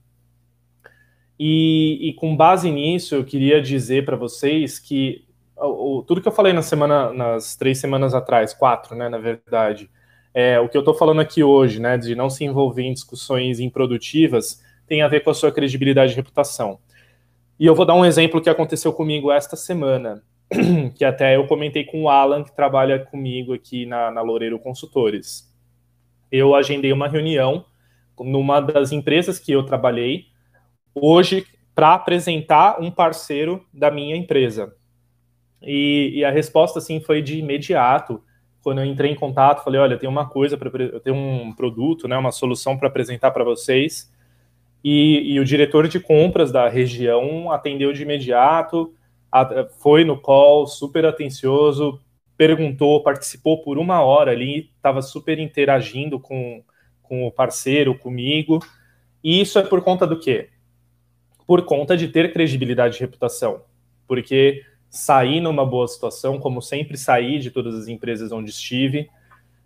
E, 1.39 2.11
e 2.11 2.13
com 2.15 2.37
base 2.37 2.71
nisso, 2.71 3.15
eu 3.15 3.25
queria 3.25 3.61
dizer 3.61 4.05
para 4.05 4.17
vocês 4.17 4.79
que 4.79 5.25
o, 5.57 5.99
o, 5.99 6.03
tudo 6.03 6.21
que 6.21 6.29
eu 6.29 6.33
falei 6.33 6.53
na 6.53 6.63
semana, 6.63 7.13
nas 7.13 7.57
três 7.57 7.79
semanas 7.79 8.15
atrás, 8.15 8.53
quatro, 8.53 8.95
né, 8.95 9.09
na 9.09 9.19
verdade, 9.19 9.91
é, 10.35 10.61
o 10.61 10.69
que 10.69 10.77
eu 10.77 10.81
estou 10.81 10.95
falando 10.95 11.21
aqui 11.21 11.43
hoje, 11.43 11.81
né, 11.81 11.97
de 11.97 12.15
não 12.15 12.29
se 12.29 12.45
envolver 12.45 12.83
em 12.83 12.93
discussões 12.93 13.59
improdutivas, 13.59 14.63
tem 14.89 15.03
a 15.03 15.09
ver 15.09 15.21
com 15.21 15.31
a 15.31 15.35
sua 15.35 15.53
credibilidade 15.53 16.13
e 16.13 16.17
reputação. 16.17 16.79
E 17.59 17.67
eu 17.67 17.75
vou 17.75 17.85
dar 17.85 17.95
um 17.95 18.05
exemplo 18.05 18.41
que 18.41 18.49
aconteceu 18.49 18.93
comigo 18.93 19.31
esta 19.31 19.57
semana, 19.57 20.23
que 20.95 21.05
até 21.05 21.37
eu 21.37 21.47
comentei 21.47 21.85
com 21.85 22.05
o 22.05 22.09
Alan, 22.09 22.45
que 22.45 22.55
trabalha 22.55 22.99
comigo 22.99 23.53
aqui 23.53 23.85
na, 23.85 24.11
na 24.11 24.23
Loureiro 24.23 24.59
Consultores. 24.59 25.53
Eu 26.31 26.55
agendei 26.55 26.93
uma 26.93 27.09
reunião 27.09 27.65
numa 28.19 28.61
das 28.61 28.93
empresas 28.93 29.39
que 29.39 29.53
eu 29.53 29.63
trabalhei 29.65 30.27
hoje 30.95 31.47
para 31.75 31.95
apresentar 31.95 32.81
um 32.81 32.91
parceiro 32.91 33.65
da 33.73 33.91
minha 33.91 34.17
empresa. 34.17 34.75
E, 35.63 36.13
e, 36.15 36.25
a 36.25 36.31
resposta 36.31 36.79
assim 36.79 37.01
foi 37.01 37.23
de 37.23 37.39
imediato. 37.39 38.23
Quando 38.63 38.81
eu 38.81 38.85
entrei 38.85 39.11
em 39.11 39.17
contato, 39.17 39.65
falei: 39.65 39.81
olha, 39.81 39.99
tem 39.99 40.09
uma 40.09 40.29
coisa 40.29 40.57
para 40.57 40.71
eu 40.83 41.01
tenho 41.01 41.17
um 41.17 41.53
produto, 41.53 42.07
né, 42.07 42.17
uma 42.17 42.33
solução 42.33 42.77
para 42.77 42.89
apresentar 42.89 43.31
para 43.31 43.45
vocês. 43.45 44.13
E, 44.83 45.35
e, 45.35 45.41
o 45.41 45.45
diretor 45.45 45.89
de 45.89 45.99
compras 45.99 46.53
da 46.53 46.69
região 46.69 47.51
atendeu 47.51 47.93
de 47.93 48.03
imediato, 48.03 48.95
foi 49.81 50.05
no 50.05 50.19
call, 50.19 50.67
super 50.67 51.05
atencioso, 51.05 52.01
perguntou, 52.37 53.03
participou 53.03 53.63
por 53.63 53.77
uma 53.77 54.01
hora 54.01 54.31
ali, 54.31 54.71
estava 54.77 55.03
super 55.03 55.39
interagindo 55.39 56.21
com, 56.21 56.63
com 57.03 57.27
o 57.27 57.33
parceiro, 57.33 57.99
comigo. 57.99 58.61
E 59.23 59.41
isso 59.41 59.59
é 59.59 59.63
por 59.63 59.83
conta 59.83 60.07
do 60.07 60.19
quê? 60.19 60.49
por 61.49 61.65
conta 61.65 61.97
de 61.97 62.09
ter 62.09 62.31
credibilidade 62.31 62.99
e 62.99 63.01
reputação. 63.01 63.63
Porque 64.07 64.63
sair 64.91 65.41
numa 65.41 65.65
boa 65.65 65.89
situação, 65.89 66.39
como 66.39 66.61
sempre 66.61 66.99
saí 66.99 67.39
de 67.39 67.51
todas 67.51 67.75
as 67.75 67.89
empresas 67.89 68.31
onde 68.31 68.51
estive, 68.51 69.09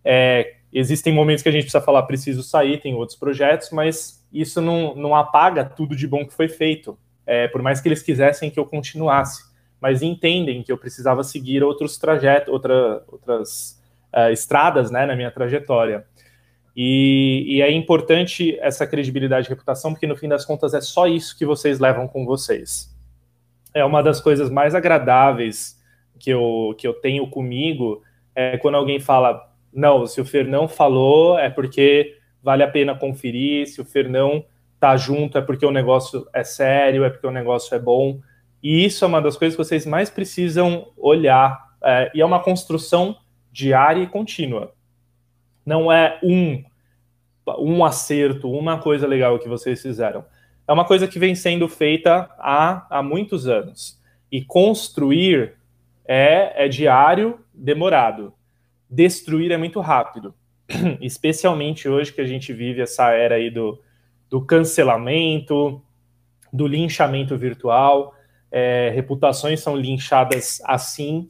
é, 0.05 0.59
existem 0.73 1.13
momentos 1.13 1.43
que 1.43 1.49
a 1.49 1.53
gente 1.53 1.63
precisa 1.63 1.83
falar 1.83 2.05
preciso 2.05 2.41
sair, 2.45 2.81
tem 2.81 2.95
outros 2.95 3.19
projetos, 3.19 3.71
mas 3.73 4.22
isso 4.33 4.61
não, 4.61 4.95
não 4.95 5.15
apaga 5.15 5.65
tudo 5.65 5.95
de 5.95 6.07
bom 6.07 6.27
que 6.27 6.33
foi 6.33 6.49
feito. 6.49 6.99
É, 7.27 7.47
por 7.49 7.63
mais 7.63 7.81
que 7.81 7.89
eles 7.89 8.03
quisessem 8.03 8.51
que 8.51 8.59
eu 8.59 8.67
continuasse, 8.67 9.45
mas 9.81 10.03
entendem 10.03 10.63
que 10.63 10.73
eu 10.73 10.79
precisava 10.79 11.23
seguir 11.23 11.63
outros 11.63 11.99
trajetos, 11.99 12.53
outra, 12.53 13.05
outras 13.09 13.81
uh, 14.15 14.31
estradas 14.31 14.91
né, 14.91 15.07
na 15.07 15.15
minha 15.15 15.31
trajetória. 15.31 16.07
E, 16.75 17.45
e, 17.47 17.63
é 17.63 17.71
importante 17.71 18.59
essa 18.61 18.87
credibilidade 18.87 19.47
e 19.47 19.51
reputação, 19.51 19.93
porque 19.93 20.07
no 20.07 20.17
fim 20.17 20.29
das 20.29 20.45
contas 20.45 20.73
é 20.73 20.81
só 20.81 21.07
isso 21.07 21.37
que 21.37 21.45
vocês 21.45 21.79
levam 21.79 22.09
com 22.09 22.25
vocês. 22.25 22.91
É 23.75 23.85
uma 23.85 24.03
das 24.03 24.21
coisas 24.21 24.49
mais 24.49 24.75
agradáveis 24.75 25.79
que 26.19 26.31
eu, 26.31 26.75
que 26.79 26.87
eu 26.87 26.95
tenho 26.95 27.29
comigo, 27.29 28.03
é 28.35 28.57
quando 28.57 28.77
alguém 28.77 29.01
fala, 29.01 29.53
não, 29.73 30.07
se 30.07 30.21
o 30.21 30.25
Fernão 30.25 30.69
falou 30.69 31.39
é 31.39 31.51
porque 31.51 32.17
vale 32.43 32.63
a 32.63 32.69
pena 32.69 32.95
conferir, 32.95 33.67
se 33.67 33.81
o 33.81 33.85
Fernão 33.85 34.45
tá 34.79 34.97
junto 34.97 35.39
é 35.39 35.41
porque 35.41 35.65
o 35.65 35.71
negócio 35.71 36.27
é 36.33 36.43
sério, 36.43 37.05
é 37.05 37.11
porque 37.11 37.27
o 37.27 37.31
negócio 37.31 37.75
é 37.75 37.79
bom. 37.79 38.21
E 38.63 38.85
isso 38.85 39.05
é 39.05 39.09
uma 39.09 39.23
das 39.23 39.37
coisas 39.37 39.57
que 39.57 39.65
vocês 39.65 39.87
mais 39.87 40.11
precisam 40.11 40.89
olhar. 40.97 41.73
É, 41.83 42.11
e 42.15 42.21
é 42.21 42.25
uma 42.25 42.43
construção 42.43 43.17
diária 43.51 44.03
e 44.03 44.07
contínua. 44.07 44.75
Não 45.65 45.93
é 45.93 46.19
um, 46.23 46.65
um 47.59 47.85
acerto, 47.85 48.51
uma 48.51 48.79
coisa 48.79 49.07
legal 49.07 49.39
que 49.39 49.49
vocês 49.49 49.81
fizeram. 49.81 50.25
É 50.67 50.73
uma 50.73 50.85
coisa 50.85 51.07
que 51.07 51.19
vem 51.19 51.35
sendo 51.35 51.69
feita 51.69 52.29
há, 52.39 52.87
há 52.91 53.03
muitos 53.03 53.47
anos. 53.47 54.01
E 54.31 54.45
construir 54.45 55.55
é, 56.05 56.65
é 56.65 56.69
diário, 56.69 57.39
demorado 57.55 58.33
destruir 58.93 59.51
é 59.51 59.57
muito 59.57 59.81
rápido. 59.81 60.35
Especialmente 61.01 61.89
hoje 61.89 62.13
que 62.13 62.21
a 62.21 62.27
gente 62.27 62.53
vive 62.53 62.81
essa 62.81 63.11
era 63.11 63.37
aí 63.37 63.51
do, 63.51 63.81
do 64.29 64.41
cancelamento, 64.45 65.83
do 66.53 66.67
linchamento 66.67 67.37
virtual. 67.37 68.15
É, 68.51 68.91
reputações 68.95 69.61
são 69.61 69.77
linchadas 69.77 70.61
assim. 70.65 71.29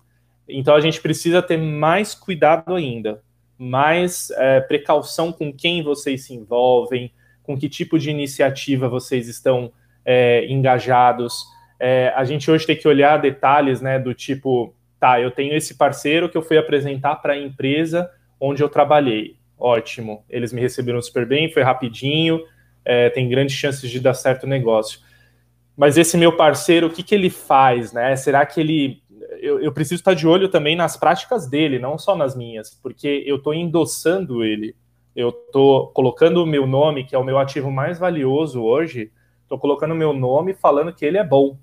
Então 0.48 0.74
a 0.74 0.80
gente 0.80 1.00
precisa 1.00 1.40
ter 1.40 1.56
mais 1.56 2.14
cuidado 2.14 2.74
ainda, 2.74 3.22
mais 3.56 4.30
é, 4.30 4.60
precaução 4.60 5.32
com 5.32 5.52
quem 5.52 5.82
vocês 5.82 6.24
se 6.24 6.34
envolvem, 6.34 7.12
com 7.42 7.56
que 7.56 7.68
tipo 7.68 7.98
de 7.98 8.10
iniciativa 8.10 8.88
vocês 8.88 9.28
estão 9.28 9.72
é, 10.04 10.46
engajados. 10.46 11.44
É, 11.78 12.12
a 12.14 12.24
gente 12.24 12.50
hoje 12.50 12.66
tem 12.66 12.76
que 12.76 12.88
olhar 12.88 13.18
detalhes, 13.18 13.80
né, 13.80 13.98
do 13.98 14.14
tipo 14.14 14.74
tá, 14.98 15.20
eu 15.20 15.32
tenho 15.32 15.54
esse 15.54 15.74
parceiro 15.74 16.28
que 16.28 16.36
eu 16.36 16.42
fui 16.42 16.56
apresentar 16.56 17.16
para 17.16 17.32
a 17.32 17.38
empresa 17.38 18.08
onde 18.42 18.62
eu 18.62 18.68
trabalhei. 18.68 19.36
Ótimo, 19.56 20.24
eles 20.28 20.52
me 20.52 20.60
receberam 20.60 21.00
super 21.00 21.24
bem, 21.24 21.52
foi 21.52 21.62
rapidinho, 21.62 22.42
é, 22.84 23.08
tem 23.10 23.28
grandes 23.28 23.54
chances 23.54 23.88
de 23.88 24.00
dar 24.00 24.14
certo 24.14 24.44
o 24.44 24.48
negócio. 24.48 24.98
Mas 25.76 25.96
esse 25.96 26.16
meu 26.16 26.36
parceiro, 26.36 26.88
o 26.88 26.90
que, 26.90 27.04
que 27.04 27.14
ele 27.14 27.30
faz, 27.30 27.92
né? 27.92 28.16
Será 28.16 28.44
que 28.44 28.60
ele. 28.60 29.00
Eu, 29.40 29.60
eu 29.60 29.72
preciso 29.72 30.00
estar 30.00 30.14
de 30.14 30.26
olho 30.26 30.48
também 30.48 30.74
nas 30.74 30.96
práticas 30.96 31.48
dele, 31.48 31.78
não 31.78 31.96
só 31.96 32.16
nas 32.16 32.36
minhas, 32.36 32.74
porque 32.82 33.22
eu 33.24 33.36
estou 33.36 33.54
endossando 33.54 34.44
ele. 34.44 34.74
Eu 35.14 35.28
estou 35.28 35.88
colocando 35.88 36.42
o 36.42 36.46
meu 36.46 36.66
nome, 36.66 37.04
que 37.04 37.14
é 37.14 37.18
o 37.18 37.24
meu 37.24 37.38
ativo 37.38 37.70
mais 37.70 37.98
valioso 37.98 38.62
hoje, 38.62 39.12
estou 39.42 39.58
colocando 39.58 39.92
o 39.92 39.96
meu 39.96 40.12
nome 40.12 40.54
falando 40.54 40.92
que 40.92 41.04
ele 41.04 41.18
é 41.18 41.24
bom, 41.24 41.58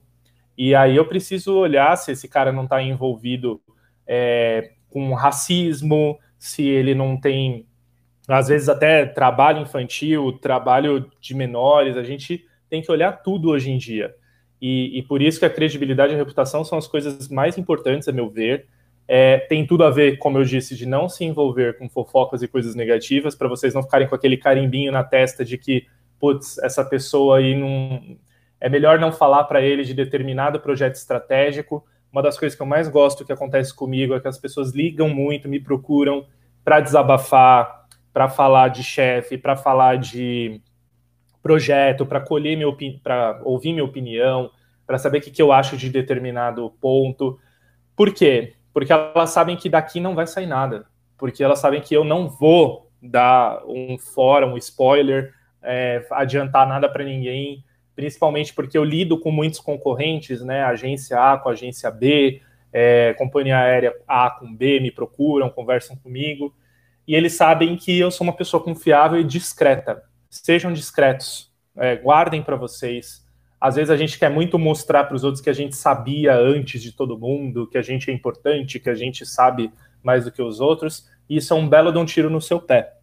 e 0.58 0.76
aí 0.76 0.98
eu 0.98 1.06
preciso 1.06 1.56
olhar 1.56 1.96
se 1.96 2.12
esse 2.12 2.28
cara 2.28 2.52
não 2.52 2.66
está 2.66 2.82
envolvido 2.84 3.62
é, 4.06 4.72
com 4.90 5.14
racismo, 5.14 6.20
se 6.40 6.64
ele 6.68 6.96
não 6.96 7.16
tem, 7.20 7.68
às 8.28 8.48
vezes, 8.48 8.70
até 8.70 9.06
trabalho 9.06 9.62
infantil, 9.62 10.32
trabalho 10.32 11.12
de 11.20 11.36
menores. 11.36 11.98
A 11.98 12.04
gente 12.04 12.46
tem 12.70 12.82
que 12.82 12.92
olhar 12.92 13.12
tudo 13.22 13.50
hoje 13.50 13.70
em 13.70 13.78
dia. 13.78 14.16
E, 14.62 14.98
e 14.98 15.04
por 15.04 15.22
isso 15.22 15.40
que 15.40 15.46
a 15.46 15.50
credibilidade 15.50 16.14
e 16.14 16.16
a 16.16 16.18
reputação 16.18 16.64
são 16.64 16.78
as 16.78 16.88
coisas 16.88 17.28
mais 17.28 17.58
importantes, 17.58 18.08
a 18.08 18.12
meu 18.12 18.30
ver. 18.30 18.68
É, 19.08 19.40
tem 19.40 19.66
tudo 19.66 19.84
a 19.84 19.90
ver, 19.90 20.18
como 20.18 20.38
eu 20.38 20.44
disse, 20.44 20.76
de 20.76 20.86
não 20.86 21.10
se 21.10 21.26
envolver 21.26 21.78
com 21.78 21.90
fofocas 21.90 22.42
e 22.42 22.48
coisas 22.48 22.76
negativas, 22.76 23.36
para 23.36 23.48
vocês 23.48 23.74
não 23.74 23.84
ficarem 23.84 24.08
com 24.08 24.16
aquele 24.16 24.38
carimbinho 24.38 24.92
na 24.92 25.04
testa 25.04 25.44
de 25.44 25.58
que, 25.58 25.88
putz, 26.20 26.58
essa 26.60 26.86
pessoa 26.86 27.40
aí 27.40 27.56
não 27.56 28.18
é 28.62 28.70
melhor 28.70 29.00
não 29.00 29.12
falar 29.12 29.46
para 29.46 29.62
ele 29.62 29.84
de 29.84 29.94
determinado 29.94 30.60
projeto 30.60 30.96
estratégico. 30.96 31.84
Uma 32.12 32.22
das 32.22 32.38
coisas 32.38 32.56
que 32.56 32.62
eu 32.62 32.68
mais 32.68 32.88
gosto 32.88 33.26
que 33.26 33.32
acontece 33.32 33.74
comigo 33.74 34.14
é 34.14 34.20
que 34.20 34.28
as 34.28 34.38
pessoas 34.38 34.72
ligam 34.72 35.10
muito, 35.10 35.48
me 35.48 35.60
procuram 35.60 36.26
para 36.70 36.82
desabafar, 36.82 37.88
para 38.14 38.30
falar 38.30 38.68
de 38.68 38.84
chefe, 38.84 39.40
para 39.40 39.56
falar 39.56 39.98
de 39.98 40.62
projeto, 41.42 42.06
para 42.06 42.22
colher 42.22 42.60
para 43.02 43.42
ouvir 43.44 43.74
minha 43.74 43.84
opinião, 43.84 44.52
para 44.86 45.00
saber 45.00 45.18
o 45.18 45.22
que, 45.22 45.32
que 45.32 45.42
eu 45.42 45.52
acho 45.52 45.76
de 45.76 45.90
determinado 45.90 46.70
ponto. 46.80 47.40
Por 47.96 48.14
quê? 48.14 48.54
Porque 48.72 48.94
elas 48.94 49.32
sabem 49.32 49.58
que 49.58 49.68
daqui 49.68 50.00
não 50.00 50.14
vai 50.14 50.28
sair 50.28 50.46
nada. 50.46 50.86
Porque 51.18 51.44
elas 51.44 51.58
sabem 51.58 51.82
que 51.82 51.96
eu 51.96 52.04
não 52.04 52.30
vou 52.30 52.92
dar 53.02 53.64
um 53.66 53.98
fora, 53.98 54.46
um 54.46 54.56
spoiler, 54.56 55.34
é, 55.64 56.06
adiantar 56.12 56.68
nada 56.68 56.88
para 56.88 57.04
ninguém 57.04 57.66
principalmente 57.96 58.54
porque 58.54 58.78
eu 58.78 58.84
lido 58.84 59.20
com 59.20 59.30
muitos 59.30 59.60
concorrentes, 59.60 60.42
né? 60.42 60.64
Agência 60.64 61.20
A 61.20 61.38
com 61.38 61.50
agência 61.50 61.92
B, 61.92 62.42
é, 62.72 63.14
companhia 63.18 63.58
aérea 63.58 63.94
A 64.08 64.30
com 64.30 64.56
B 64.56 64.80
me 64.80 64.90
procuram, 64.90 65.50
conversam 65.50 65.98
comigo, 65.98 66.56
e 67.10 67.16
eles 67.16 67.34
sabem 67.34 67.76
que 67.76 67.98
eu 67.98 68.12
sou 68.12 68.24
uma 68.24 68.36
pessoa 68.36 68.62
confiável 68.62 69.20
e 69.20 69.24
discreta. 69.24 70.04
Sejam 70.30 70.72
discretos, 70.72 71.52
é, 71.76 71.96
guardem 71.96 72.44
para 72.44 72.56
vocês. 72.56 73.26
Às 73.60 73.78
vezes 73.78 73.90
a 73.90 73.98
gente 73.98 74.20
quer 74.20 74.30
muito 74.30 74.60
mostrar 74.60 75.06
para 75.06 75.16
os 75.16 75.24
outros 75.24 75.42
que 75.42 75.50
a 75.50 75.54
gente 75.54 75.76
sabia 75.76 76.36
antes 76.36 76.84
de 76.84 76.92
todo 76.92 77.18
mundo, 77.18 77.66
que 77.66 77.80
a 77.80 77.82
gente 77.82 78.12
é 78.12 78.14
importante, 78.14 78.80
que 78.80 78.92
a 78.92 78.94
gente 78.94 79.26
sabe 79.26 79.74
mais 80.04 80.26
do 80.26 80.32
que 80.32 80.40
os 80.40 80.60
outros, 80.60 81.10
e 81.28 81.38
isso 81.38 81.52
é 81.52 81.58
um 81.58 81.68
belo 81.68 81.92
de 81.92 81.98
um 81.98 82.06
tiro 82.06 82.30
no 82.30 82.40
seu 82.40 82.62
pé. 82.62 82.94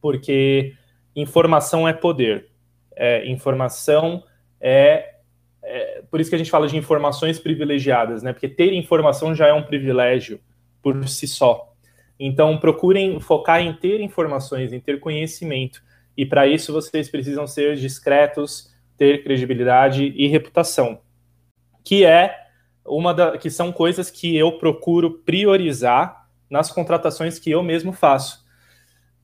Porque 0.00 0.74
informação 1.16 1.88
é 1.88 1.92
poder 1.92 2.48
é, 2.94 3.28
informação 3.28 4.22
é, 4.60 5.16
é, 5.64 6.02
Por 6.08 6.20
isso 6.20 6.30
que 6.30 6.36
a 6.36 6.38
gente 6.38 6.50
fala 6.50 6.68
de 6.68 6.76
informações 6.76 7.40
privilegiadas, 7.40 8.22
né? 8.22 8.32
Porque 8.32 8.48
ter 8.48 8.72
informação 8.72 9.34
já 9.34 9.48
é 9.48 9.52
um 9.52 9.64
privilégio 9.64 10.38
por 10.80 11.08
si 11.08 11.26
só. 11.26 11.75
Então, 12.18 12.58
procurem 12.58 13.20
focar 13.20 13.60
em 13.60 13.72
ter 13.74 14.00
informações, 14.00 14.72
em 14.72 14.80
ter 14.80 15.00
conhecimento. 15.00 15.82
E 16.16 16.24
para 16.24 16.46
isso 16.46 16.72
vocês 16.72 17.08
precisam 17.08 17.46
ser 17.46 17.76
discretos, 17.76 18.74
ter 18.96 19.22
credibilidade 19.22 20.14
e 20.16 20.26
reputação, 20.26 21.00
que 21.84 22.04
é 22.04 22.34
uma 22.84 23.12
da, 23.12 23.36
que 23.36 23.50
são 23.50 23.70
coisas 23.70 24.10
que 24.10 24.36
eu 24.36 24.52
procuro 24.52 25.18
priorizar 25.24 26.26
nas 26.48 26.70
contratações 26.70 27.38
que 27.38 27.50
eu 27.50 27.62
mesmo 27.62 27.92
faço. 27.92 28.44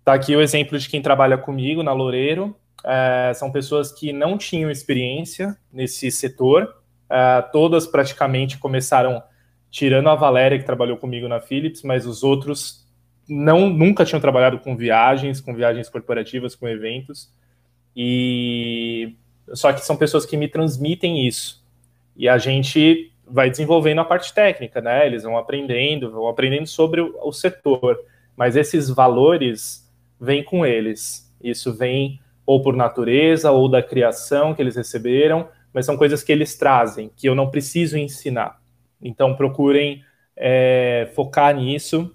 Tá 0.04 0.14
aqui 0.14 0.34
o 0.34 0.40
exemplo 0.40 0.78
de 0.78 0.88
quem 0.88 1.00
trabalha 1.00 1.38
comigo 1.38 1.82
na 1.82 1.92
Loureiro. 1.92 2.56
É, 2.84 3.32
são 3.34 3.52
pessoas 3.52 3.92
que 3.92 4.12
não 4.12 4.36
tinham 4.36 4.70
experiência 4.70 5.56
nesse 5.72 6.10
setor. 6.10 6.74
É, 7.08 7.40
todas 7.52 7.86
praticamente 7.86 8.58
começaram, 8.58 9.22
tirando 9.70 10.08
a 10.08 10.16
Valéria, 10.16 10.58
que 10.58 10.64
trabalhou 10.64 10.96
comigo 10.96 11.28
na 11.28 11.40
Philips, 11.40 11.82
mas 11.82 12.04
os 12.04 12.24
outros 12.24 12.81
não 13.32 13.70
nunca 13.70 14.04
tinham 14.04 14.20
trabalhado 14.20 14.58
com 14.58 14.76
viagens, 14.76 15.40
com 15.40 15.54
viagens 15.54 15.88
corporativas, 15.88 16.54
com 16.54 16.68
eventos. 16.68 17.32
E 17.96 19.16
só 19.54 19.72
que 19.72 19.80
são 19.80 19.96
pessoas 19.96 20.26
que 20.26 20.36
me 20.36 20.48
transmitem 20.48 21.26
isso. 21.26 21.64
E 22.14 22.28
a 22.28 22.36
gente 22.36 23.12
vai 23.26 23.48
desenvolvendo 23.48 24.00
a 24.00 24.04
parte 24.04 24.34
técnica, 24.34 24.80
né? 24.80 25.06
Eles 25.06 25.22
vão 25.22 25.38
aprendendo, 25.38 26.10
vão 26.10 26.28
aprendendo 26.28 26.66
sobre 26.66 27.00
o, 27.00 27.16
o 27.22 27.32
setor. 27.32 27.98
Mas 28.36 28.56
esses 28.56 28.90
valores 28.90 29.90
vêm 30.20 30.44
com 30.44 30.66
eles. 30.66 31.32
Isso 31.42 31.72
vem 31.72 32.20
ou 32.44 32.60
por 32.60 32.76
natureza, 32.76 33.50
ou 33.50 33.68
da 33.68 33.82
criação 33.82 34.52
que 34.52 34.60
eles 34.60 34.76
receberam, 34.76 35.48
mas 35.72 35.86
são 35.86 35.96
coisas 35.96 36.22
que 36.22 36.32
eles 36.32 36.56
trazem, 36.56 37.10
que 37.16 37.28
eu 37.28 37.34
não 37.34 37.50
preciso 37.50 37.96
ensinar. 37.96 38.60
Então, 39.00 39.36
procurem 39.36 40.04
é, 40.36 41.08
focar 41.14 41.54
nisso 41.54 42.14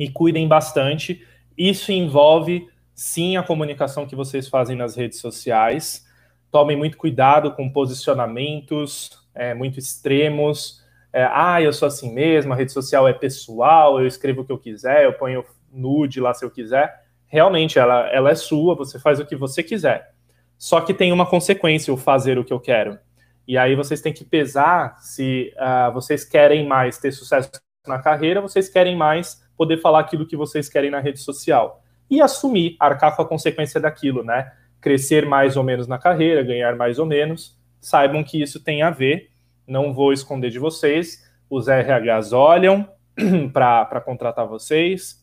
e 0.00 0.10
cuidem 0.10 0.48
bastante. 0.48 1.24
Isso 1.56 1.92
envolve, 1.92 2.66
sim, 2.92 3.36
a 3.36 3.42
comunicação 3.44 4.04
que 4.04 4.16
vocês 4.16 4.48
fazem 4.48 4.76
nas 4.76 4.96
redes 4.96 5.20
sociais. 5.20 6.04
Tomem 6.50 6.76
muito 6.76 6.96
cuidado 6.96 7.52
com 7.52 7.70
posicionamentos 7.70 9.10
é, 9.32 9.54
muito 9.54 9.78
extremos. 9.78 10.82
É, 11.12 11.22
ah, 11.30 11.62
eu 11.62 11.72
sou 11.72 11.86
assim 11.86 12.12
mesmo, 12.12 12.52
a 12.52 12.56
rede 12.56 12.72
social 12.72 13.06
é 13.06 13.12
pessoal, 13.12 14.00
eu 14.00 14.06
escrevo 14.06 14.40
o 14.40 14.44
que 14.44 14.50
eu 14.50 14.58
quiser, 14.58 15.04
eu 15.04 15.12
ponho 15.12 15.44
nude 15.72 16.20
lá 16.20 16.34
se 16.34 16.44
eu 16.44 16.50
quiser 16.50 17.00
realmente 17.30 17.78
ela, 17.78 18.08
ela 18.08 18.30
é 18.30 18.34
sua, 18.34 18.74
você 18.74 18.98
faz 18.98 19.20
o 19.20 19.24
que 19.24 19.36
você 19.36 19.62
quiser. 19.62 20.12
Só 20.58 20.80
que 20.80 20.92
tem 20.92 21.12
uma 21.12 21.24
consequência 21.24 21.94
o 21.94 21.96
fazer 21.96 22.38
o 22.38 22.44
que 22.44 22.52
eu 22.52 22.60
quero. 22.60 22.98
E 23.46 23.56
aí 23.56 23.74
vocês 23.74 24.00
têm 24.00 24.12
que 24.12 24.24
pesar 24.24 24.98
se 25.00 25.54
uh, 25.56 25.92
vocês 25.92 26.24
querem 26.24 26.66
mais 26.66 26.98
ter 26.98 27.12
sucesso 27.12 27.50
na 27.86 28.00
carreira, 28.00 28.40
vocês 28.40 28.68
querem 28.68 28.96
mais 28.96 29.40
poder 29.60 29.76
falar 29.76 30.00
aquilo 30.00 30.26
que 30.26 30.38
vocês 30.38 30.70
querem 30.70 30.90
na 30.90 31.00
rede 31.00 31.20
social. 31.20 31.82
E 32.08 32.18
assumir, 32.18 32.76
arcar 32.80 33.14
com 33.14 33.20
a 33.20 33.28
consequência 33.28 33.78
daquilo, 33.78 34.24
né? 34.24 34.50
Crescer 34.80 35.26
mais 35.26 35.54
ou 35.54 35.62
menos 35.62 35.86
na 35.86 35.98
carreira, 35.98 36.42
ganhar 36.42 36.74
mais 36.76 36.98
ou 36.98 37.04
menos. 37.04 37.60
Saibam 37.78 38.24
que 38.24 38.40
isso 38.40 38.64
tem 38.64 38.80
a 38.80 38.88
ver, 38.88 39.28
não 39.66 39.92
vou 39.92 40.14
esconder 40.14 40.48
de 40.48 40.58
vocês. 40.58 41.30
Os 41.50 41.66
RHs 41.68 42.32
olham 42.32 42.88
para 43.52 44.00
contratar 44.00 44.48
vocês, 44.48 45.22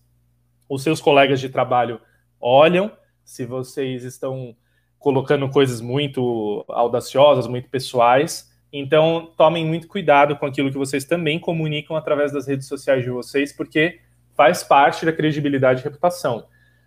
os 0.70 0.84
seus 0.84 1.02
colegas 1.02 1.40
de 1.40 1.50
trabalho 1.50 2.00
olham 2.40 2.92
se 3.26 3.44
vocês 3.44 4.04
estão 4.04 4.56
colocando 5.00 5.50
coisas 5.50 5.82
muito 5.82 6.64
audaciosas, 6.70 7.48
muito 7.48 7.70
pessoais. 7.70 8.54
Então, 8.72 9.34
tomem 9.36 9.66
muito 9.66 9.88
cuidado 9.88 10.36
com 10.36 10.46
aquilo 10.46 10.70
que 10.70 10.78
vocês 10.78 11.06
também 11.06 11.40
comunicam 11.40 11.98
através 11.98 12.32
das 12.32 12.46
redes 12.46 12.68
sociais 12.68 13.04
de 13.04 13.10
vocês, 13.10 13.52
porque 13.52 14.00
faz 14.38 14.64
parte 14.64 15.06
da 15.06 15.12
credibilidade 15.12 15.82
e 15.82 15.84
reputação. 15.84 16.46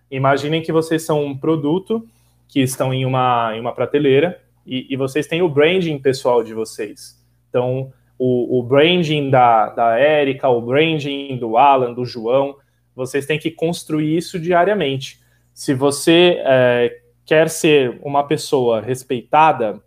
Imaginem 0.08 0.62
que 0.62 0.72
vocês 0.72 1.02
são 1.02 1.24
um 1.24 1.36
produto 1.36 2.08
que 2.48 2.60
estão 2.60 2.94
em 2.94 3.04
uma, 3.04 3.52
em 3.54 3.60
uma 3.60 3.74
prateleira 3.74 4.40
e, 4.64 4.86
e 4.88 4.96
vocês 4.96 5.26
têm 5.26 5.42
o 5.42 5.48
branding 5.48 5.98
pessoal 5.98 6.44
de 6.44 6.54
vocês. 6.54 7.20
Então, 7.48 7.92
o, 8.18 8.58
o 8.58 8.62
branding 8.62 9.30
da, 9.30 9.68
da 9.70 9.98
Érica, 9.98 10.48
o 10.48 10.60
branding 10.60 11.36
do 11.36 11.56
Alan, 11.56 11.92
do 11.92 12.04
João, 12.04 12.56
vocês 12.94 13.26
têm 13.26 13.38
que 13.38 13.50
construir 13.50 14.16
isso 14.16 14.38
diariamente. 14.38 15.20
Se 15.52 15.74
você 15.74 16.40
é, 16.44 17.00
quer 17.24 17.50
ser 17.50 17.98
uma 18.02 18.24
pessoa 18.24 18.80
respeitada, 18.80 19.82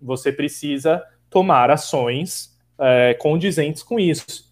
você 0.00 0.32
precisa 0.32 1.02
tomar 1.30 1.70
ações 1.70 2.58
é, 2.78 3.14
condizentes 3.14 3.82
com 3.82 3.98
isso. 4.00 4.49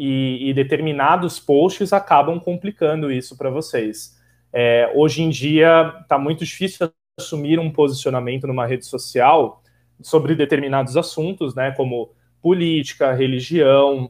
E, 0.00 0.48
e, 0.48 0.54
determinados 0.54 1.40
posts 1.40 1.92
acabam 1.92 2.38
complicando 2.38 3.10
isso 3.10 3.36
para 3.36 3.50
vocês. 3.50 4.16
É, 4.52 4.92
hoje 4.94 5.22
em 5.22 5.28
dia 5.28 5.92
está 6.00 6.16
muito 6.16 6.44
difícil 6.44 6.88
assumir 7.18 7.58
um 7.58 7.70
posicionamento 7.70 8.46
numa 8.46 8.64
rede 8.64 8.86
social 8.86 9.60
sobre 10.00 10.36
determinados 10.36 10.96
assuntos, 10.96 11.54
né, 11.56 11.72
como 11.72 12.12
política, 12.40 13.12
religião, 13.12 14.08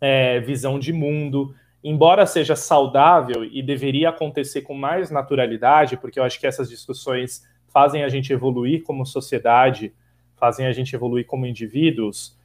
é, 0.00 0.40
visão 0.40 0.76
de 0.76 0.92
mundo 0.92 1.54
embora 1.88 2.26
seja 2.26 2.56
saudável 2.56 3.44
e 3.44 3.62
deveria 3.62 4.08
acontecer 4.08 4.62
com 4.62 4.74
mais 4.74 5.08
naturalidade, 5.08 5.96
porque 5.96 6.18
eu 6.18 6.24
acho 6.24 6.40
que 6.40 6.46
essas 6.46 6.68
discussões 6.68 7.46
fazem 7.68 8.02
a 8.02 8.08
gente 8.08 8.32
evoluir 8.32 8.82
como 8.82 9.06
sociedade, 9.06 9.94
fazem 10.34 10.66
a 10.66 10.72
gente 10.72 10.96
evoluir 10.96 11.26
como 11.26 11.46
indivíduos, 11.46 12.36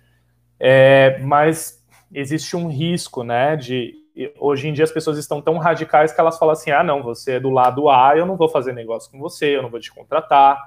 é, 0.59 1.17
mas 1.23 1.80
existe 2.13 2.55
um 2.55 2.67
risco, 2.67 3.23
né, 3.23 3.55
de 3.55 3.95
hoje 4.37 4.67
em 4.67 4.73
dia 4.73 4.83
as 4.83 4.91
pessoas 4.91 5.17
estão 5.17 5.41
tão 5.41 5.57
radicais 5.57 6.11
que 6.11 6.19
elas 6.19 6.37
falam 6.37 6.53
assim, 6.53 6.71
ah, 6.71 6.83
não, 6.83 7.01
você 7.01 7.33
é 7.33 7.39
do 7.39 7.49
lado 7.49 7.89
A, 7.89 8.17
eu 8.17 8.25
não 8.25 8.35
vou 8.35 8.49
fazer 8.49 8.73
negócio 8.73 9.09
com 9.09 9.19
você, 9.19 9.55
eu 9.55 9.61
não 9.61 9.69
vou 9.69 9.79
te 9.79 9.91
contratar. 9.91 10.59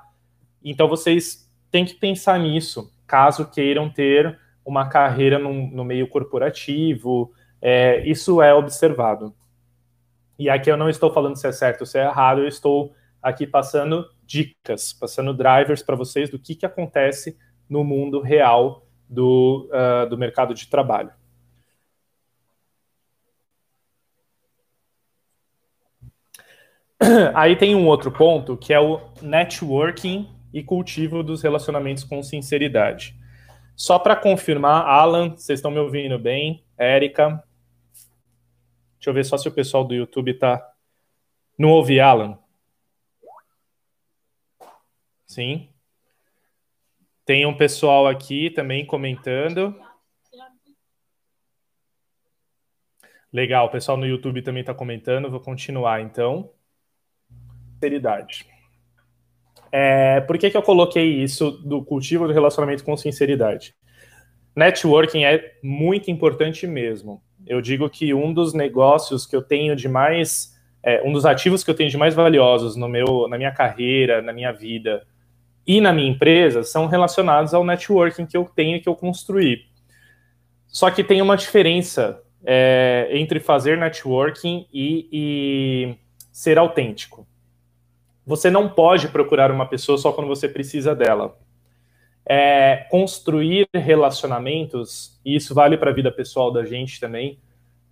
Então 0.63 0.89
vocês 0.89 1.51
têm 1.71 1.85
que 1.85 1.95
pensar 1.95 2.39
nisso, 2.39 2.91
caso 3.07 3.51
queiram 3.51 3.91
ter 3.91 4.39
uma 4.65 4.89
carreira 4.89 5.39
no, 5.39 5.53
no 5.53 5.85
meio 5.85 6.09
corporativo, 6.09 7.33
é, 7.61 8.07
isso 8.09 8.41
é 8.41 8.55
observado. 8.55 9.35
E 10.39 10.49
aqui 10.49 10.71
eu 10.71 10.77
não 10.77 10.89
estou 10.89 11.13
falando 11.13 11.37
se 11.37 11.47
é 11.47 11.53
certo 11.53 11.83
ou 11.83 11.87
se 11.87 11.99
é 11.99 12.05
errado, 12.05 12.41
eu 12.41 12.49
estou 12.49 12.93
aqui 13.23 13.47
passando 13.47 14.07
dicas, 14.25 14.93
passando 14.93 15.35
drivers 15.35 15.83
para 15.83 15.97
vocês 15.97 16.31
do 16.31 16.39
que, 16.39 16.55
que 16.55 16.67
acontece 16.67 17.37
no 17.69 17.85
mundo 17.85 18.21
real 18.21 18.87
do, 19.09 19.69
uh, 19.71 20.09
do 20.09 20.19
mercado 20.19 20.55
de 20.55 20.69
trabalho. 20.69 21.11
Aí 27.35 27.57
tem 27.57 27.75
um 27.75 27.87
outro 27.87 28.11
ponto 28.11 28.57
que 28.57 28.73
é 28.73 28.81
o 28.81 29.01
networking 29.21 30.29
e 30.53 30.63
cultivo 30.63 31.23
dos 31.23 31.43
relacionamentos 31.43 32.05
com 32.05 32.23
sinceridade. 32.23 33.17
Só 33.77 33.99
para 33.99 34.15
confirmar, 34.15 34.87
Alan, 34.87 35.31
vocês 35.31 35.59
estão 35.59 35.71
me 35.71 35.79
ouvindo 35.79 36.19
bem? 36.19 36.65
Érica, 36.79 37.43
Deixa 39.05 39.11
eu 39.11 39.15
ver 39.17 39.25
só 39.27 39.37
se 39.37 39.47
o 39.47 39.53
pessoal 39.53 39.85
do 39.85 39.93
YouTube 39.93 40.33
tá. 40.33 40.67
Não 41.59 41.69
ouvi, 41.73 42.01
Alan? 42.01 42.39
Sim. 45.27 45.69
Tem 47.23 47.45
um 47.45 47.55
pessoal 47.55 48.07
aqui 48.07 48.49
também 48.49 48.87
comentando. 48.87 49.79
Legal, 53.31 53.67
o 53.67 53.71
pessoal 53.71 53.99
no 53.99 54.07
YouTube 54.07 54.41
também 54.41 54.63
está 54.63 54.73
comentando. 54.73 55.31
Vou 55.31 55.41
continuar 55.41 56.01
então. 56.01 56.51
Sinceridade. 57.75 58.47
É, 59.71 60.21
por 60.21 60.39
que, 60.39 60.51
que 60.51 60.57
eu 60.57 60.63
coloquei 60.63 61.23
isso 61.23 61.51
do 61.51 61.85
cultivo 61.85 62.27
do 62.27 62.33
relacionamento 62.33 62.85
com 62.85 62.97
sinceridade? 62.97 63.75
Networking 64.55 65.25
é 65.25 65.55
muito 65.63 66.11
importante 66.11 66.67
mesmo 66.67 67.23
eu 67.47 67.61
digo 67.61 67.89
que 67.89 68.15
um 68.15 68.33
dos 68.33 68.55
negócios 68.55 69.27
que 69.27 69.37
eu 69.37 69.43
tenho 69.43 69.77
de 69.77 69.89
mais, 69.89 70.55
é, 70.83 71.03
um 71.05 71.13
dos 71.13 71.27
ativos 71.27 71.63
que 71.63 71.71
eu 71.71 71.75
tenho 71.75 71.91
de 71.91 71.97
mais 71.97 72.15
valiosos 72.15 72.77
no 72.77 72.89
meu, 72.89 73.29
na 73.29 73.37
minha 73.37 73.53
carreira, 73.53 74.23
na 74.23 74.33
minha 74.33 74.53
vida 74.53 75.07
e 75.67 75.81
na 75.81 75.93
minha 75.93 76.11
empresa 76.11 76.63
são 76.63 76.87
relacionados 76.87 77.55
ao 77.55 77.65
networking 77.65 78.27
que 78.27 78.37
eu 78.37 78.45
tenho 78.45 78.77
e 78.77 78.81
que 78.81 78.89
eu 78.89 78.95
construí. 78.97 79.67
Só 80.67 80.91
que 80.91 81.05
tem 81.05 81.23
uma 81.23 81.37
diferença 81.37 82.21
é, 82.45 83.09
entre 83.13 83.41
fazer 83.41 83.79
networking 83.79 84.67
e, 84.73 85.09
e 85.13 85.95
ser 86.33 86.59
autêntico. 86.59 87.27
Você 88.27 88.51
não 88.51 88.69
pode 88.69 89.09
procurar 89.09 89.51
uma 89.51 89.67
pessoa 89.67 89.99
só 89.99 90.13
quando 90.13 90.29
você 90.29 90.49
precisa 90.49 90.95
dela. 90.95 91.37
É, 92.27 92.87
construir 92.91 93.69
relacionamentos, 93.75 95.21
e 95.25 95.37
isso 95.37 95.55
vale 95.55 95.77
para 95.77 95.91
a 95.91 95.95
vida 95.95 96.11
pessoal 96.11 96.51
da 96.51 96.65
gente 96.65 96.99
também, 96.99 97.39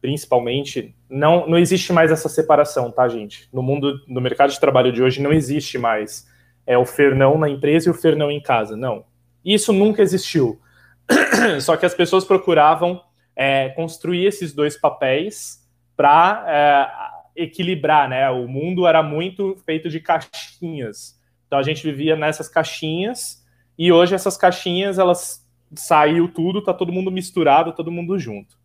principalmente, 0.01 0.97
não, 1.09 1.47
não 1.47 1.59
existe 1.59 1.93
mais 1.93 2.11
essa 2.11 2.29
separação, 2.29 2.91
tá, 2.91 3.07
gente? 3.09 3.49
No 3.53 3.63
mundo, 3.63 4.01
no 4.09 4.21
mercado 4.21 4.51
de 4.51 4.59
trabalho 4.59 4.91
de 4.91 5.03
hoje, 5.03 5.23
não 5.23 5.33
existe 5.33 5.79
mais 5.79 6.27
é, 6.67 6.77
o 6.79 6.85
Fernão 6.85 7.39
na 7.39 7.49
empresa 7.49 7.89
e 7.89 7.93
o 7.93 7.95
Fernão 7.95 8.31
em 8.31 8.41
casa, 8.41 8.77
não. 8.77 9.05
Isso 9.45 9.73
nunca 9.73 10.03
existiu. 10.03 10.61
Só 11.61 11.77
que 11.77 11.87
as 11.87 11.95
pessoas 11.95 12.25
procuravam 12.25 13.01
é, 13.37 13.69
construir 13.71 14.27
esses 14.27 14.53
dois 14.53 14.77
papéis 14.77 15.63
para 15.97 16.45
é, 16.49 17.12
equilibrar, 17.35 18.09
né? 18.09 18.29
O 18.31 18.47
mundo 18.47 18.87
era 18.87 19.03
muito 19.03 19.57
feito 19.65 19.89
de 19.89 20.01
caixinhas. 20.01 21.21
Então 21.47 21.59
a 21.59 21.63
gente 21.63 21.83
vivia 21.83 22.17
nessas 22.17 22.49
caixinhas 22.49 23.45
e 23.79 23.93
hoje 23.93 24.15
essas 24.15 24.37
caixinhas 24.37 24.99
elas 24.99 25.47
saiu 25.75 26.29
tudo, 26.29 26.63
tá 26.63 26.73
todo 26.73 26.93
mundo 26.93 27.11
misturado, 27.11 27.73
todo 27.73 27.91
mundo 27.91 28.19
junto. 28.19 28.57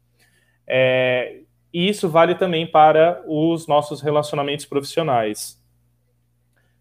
É, 0.66 1.42
e 1.74 1.88
isso 1.88 2.10
vale 2.10 2.36
também 2.36 2.66
para 2.68 3.22
os 3.26 3.68
nossos 3.68 4.02
relacionamentos 4.02 4.66
profissionais. 4.66 5.62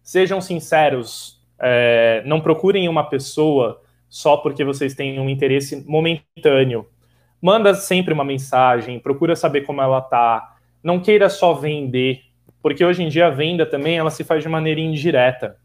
Sejam 0.01 0.41
sinceros, 0.41 1.41
é, 1.59 2.21
não 2.25 2.41
procurem 2.41 2.87
uma 2.87 3.09
pessoa 3.09 3.81
só 4.09 4.37
porque 4.37 4.63
vocês 4.63 4.93
têm 4.93 5.19
um 5.19 5.29
interesse 5.29 5.83
momentâneo. 5.87 6.87
Manda 7.41 7.73
sempre 7.75 8.13
uma 8.13 8.23
mensagem, 8.23 8.99
procura 8.99 9.35
saber 9.35 9.61
como 9.61 9.81
ela 9.81 10.01
tá. 10.01 10.56
Não 10.83 10.99
queira 10.99 11.29
só 11.29 11.53
vender, 11.53 12.21
porque 12.61 12.83
hoje 12.83 13.03
em 13.03 13.09
dia 13.09 13.27
a 13.27 13.31
venda 13.31 13.65
também 13.65 13.97
ela 13.97 14.09
se 14.09 14.23
faz 14.23 14.43
de 14.43 14.49
maneira 14.49 14.79
indireta. 14.79 15.57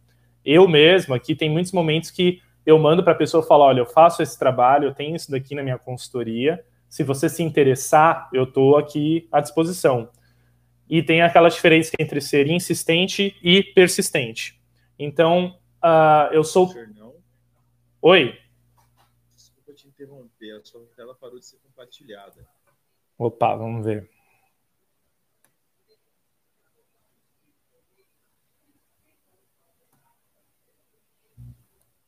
Eu 0.44 0.66
mesmo 0.66 1.14
aqui 1.14 1.34
tem 1.34 1.50
muitos 1.50 1.72
momentos 1.72 2.10
que 2.10 2.40
eu 2.64 2.78
mando 2.78 3.02
para 3.02 3.12
a 3.12 3.16
pessoa 3.16 3.42
falar, 3.42 3.66
olha, 3.66 3.80
eu 3.80 3.86
faço 3.86 4.22
esse 4.22 4.38
trabalho, 4.38 4.88
eu 4.88 4.94
tenho 4.94 5.16
isso 5.16 5.30
daqui 5.30 5.54
na 5.54 5.62
minha 5.62 5.78
consultoria, 5.78 6.64
se 6.88 7.02
você 7.02 7.28
se 7.28 7.42
interessar, 7.42 8.28
eu 8.32 8.44
estou 8.44 8.76
aqui 8.76 9.26
à 9.32 9.40
disposição. 9.40 10.10
E 10.88 11.02
tem 11.02 11.22
aquela 11.22 11.48
diferença 11.48 11.90
entre 11.98 12.20
ser 12.20 12.46
insistente 12.48 13.34
e 13.42 13.62
persistente. 13.62 14.60
Então, 14.98 15.58
uh, 15.82 16.32
eu 16.32 16.44
sou. 16.44 16.70
Oi? 18.02 18.38
Desculpa 19.34 19.72
te 19.72 19.88
interromper, 19.88 20.52
a 20.52 20.64
sua 20.64 20.86
tela 20.94 21.14
parou 21.14 21.38
de 21.38 21.46
ser 21.46 21.56
compartilhada. 21.64 22.46
Opa, 23.16 23.56
vamos 23.56 23.86
ver. 23.86 24.10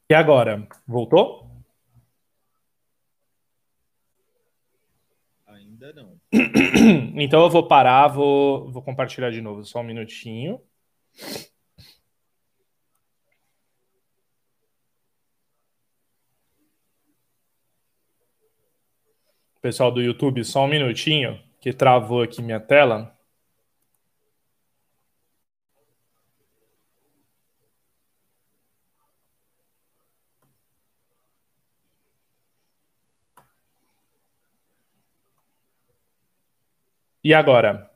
E 0.08 0.14
agora? 0.14 0.68
Voltou? 0.86 1.50
Ainda 5.46 5.92
não. 5.92 6.20
Então 7.16 7.42
eu 7.42 7.48
vou 7.50 7.66
parar, 7.66 8.08
vou, 8.08 8.70
vou 8.70 8.82
compartilhar 8.82 9.30
de 9.30 9.40
novo, 9.40 9.64
só 9.64 9.80
um 9.80 9.84
minutinho. 9.84 10.60
Pessoal 19.62 19.90
do 19.90 20.02
YouTube, 20.02 20.44
só 20.44 20.64
um 20.64 20.68
minutinho, 20.68 21.40
que 21.60 21.72
travou 21.72 22.22
aqui 22.22 22.42
minha 22.42 22.60
tela. 22.60 23.13
E 37.24 37.34
agora? 37.34 37.90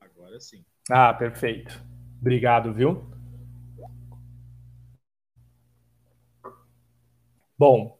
Agora 0.00 0.40
sim. 0.40 0.64
Ah, 0.90 1.12
perfeito. 1.12 1.82
Obrigado, 2.20 2.72
viu? 2.72 3.04
Bom, 7.58 7.96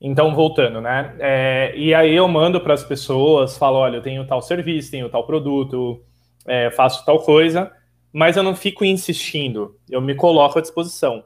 então 0.00 0.34
voltando, 0.34 0.80
né? 0.82 1.16
É, 1.20 1.74
e 1.76 1.94
aí 1.94 2.14
eu 2.14 2.28
mando 2.28 2.60
para 2.62 2.74
as 2.74 2.84
pessoas, 2.84 3.58
falo, 3.58 3.78
olha, 3.78 3.98
eu 3.98 4.02
tenho 4.02 4.26
tal 4.26 4.42
serviço, 4.42 4.92
tenho 4.92 5.10
tal 5.10 5.26
produto, 5.26 6.02
é, 6.46 6.70
faço 6.72 7.06
tal 7.06 7.20
coisa, 7.22 7.72
mas 8.12 8.36
eu 8.38 8.44
não 8.44 8.56
fico 8.56 8.84
insistindo, 8.84 9.78
eu 9.90 10.02
me 10.02 10.16
coloco 10.16 10.58
à 10.58 10.62
disposição. 10.62 11.24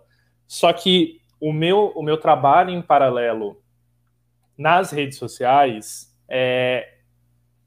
Só 0.49 0.73
que 0.75 1.21
o 1.41 1.53
meu, 1.53 1.93
o 1.97 2.03
meu 2.03 2.19
trabalho 2.19 2.71
em 2.71 2.83
paralelo 2.83 3.62
nas 4.57 4.91
redes 4.91 5.19
sociais 5.19 6.13
é, 6.29 6.89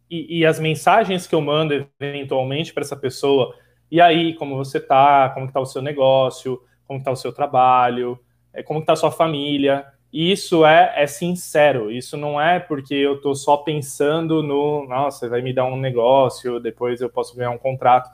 e, 0.09 0.39
e, 0.39 0.45
as 0.45 0.59
mensagens 0.59 1.27
que 1.27 1.35
eu 1.35 1.41
mando 1.41 1.87
eventualmente 1.99 2.73
para 2.73 2.83
essa 2.83 2.95
pessoa, 2.95 3.55
e 3.91 4.01
aí, 4.01 4.33
como 4.33 4.55
você 4.55 4.79
tá, 4.79 5.29
como 5.29 5.45
está 5.47 5.59
o 5.59 5.65
seu 5.65 5.81
negócio, 5.81 6.61
como 6.87 6.99
está 6.99 7.11
o 7.11 7.15
seu 7.15 7.31
trabalho, 7.31 8.19
é, 8.53 8.63
como 8.63 8.79
está 8.79 8.93
a 8.93 8.95
sua 8.95 9.11
família. 9.11 9.85
E 10.11 10.31
isso 10.31 10.65
é, 10.65 10.93
é 10.95 11.07
sincero, 11.07 11.91
isso 11.91 12.15
não 12.15 12.39
é 12.39 12.59
porque 12.59 12.93
eu 12.93 13.15
estou 13.15 13.35
só 13.35 13.57
pensando 13.57 14.41
no, 14.41 14.87
nossa, 14.87 15.27
vai 15.27 15.41
me 15.41 15.53
dar 15.53 15.65
um 15.65 15.77
negócio, 15.77 16.59
depois 16.59 17.01
eu 17.01 17.09
posso 17.09 17.35
ganhar 17.35 17.51
um 17.51 17.57
contrato. 17.57 18.09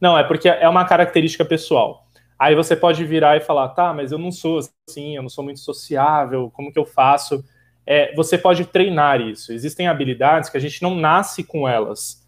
Não, 0.00 0.18
é 0.18 0.22
porque 0.22 0.48
é 0.48 0.68
uma 0.68 0.84
característica 0.84 1.44
pessoal. 1.44 2.06
Aí 2.38 2.54
você 2.54 2.76
pode 2.76 3.02
virar 3.04 3.36
e 3.36 3.40
falar, 3.40 3.70
tá, 3.70 3.94
mas 3.94 4.12
eu 4.12 4.18
não 4.18 4.30
sou 4.30 4.60
assim, 4.86 5.16
eu 5.16 5.22
não 5.22 5.30
sou 5.30 5.42
muito 5.42 5.60
sociável, 5.60 6.50
como 6.54 6.70
que 6.70 6.78
eu 6.78 6.84
faço? 6.84 7.42
É, 7.86 8.14
você 8.14 8.36
pode 8.36 8.64
treinar 8.66 9.20
isso. 9.20 9.52
Existem 9.52 9.86
habilidades 9.86 10.50
que 10.50 10.56
a 10.56 10.60
gente 10.60 10.82
não 10.82 10.94
nasce 10.94 11.44
com 11.44 11.68
elas, 11.68 12.26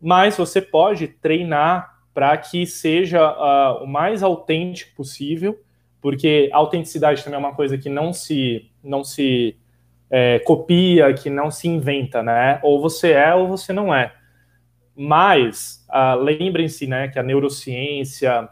mas 0.00 0.36
você 0.36 0.62
pode 0.62 1.08
treinar 1.08 1.98
para 2.14 2.36
que 2.36 2.66
seja 2.66 3.20
uh, 3.20 3.84
o 3.84 3.86
mais 3.86 4.22
autêntico 4.22 4.94
possível 4.96 5.58
porque 6.00 6.48
a 6.52 6.56
autenticidade 6.56 7.22
também 7.22 7.36
é 7.36 7.38
uma 7.38 7.54
coisa 7.54 7.76
que 7.76 7.88
não 7.88 8.12
se 8.12 8.70
não 8.82 9.04
se 9.04 9.56
é, 10.10 10.38
copia, 10.40 11.12
que 11.12 11.28
não 11.28 11.50
se 11.50 11.68
inventa, 11.68 12.22
né? 12.22 12.58
Ou 12.62 12.80
você 12.80 13.12
é 13.12 13.34
ou 13.34 13.46
você 13.46 13.72
não 13.72 13.94
é. 13.94 14.12
Mas 14.96 15.86
uh, 15.88 16.18
lembrem-se, 16.20 16.86
né, 16.86 17.08
que 17.08 17.18
a 17.18 17.22
neurociência, 17.22 18.48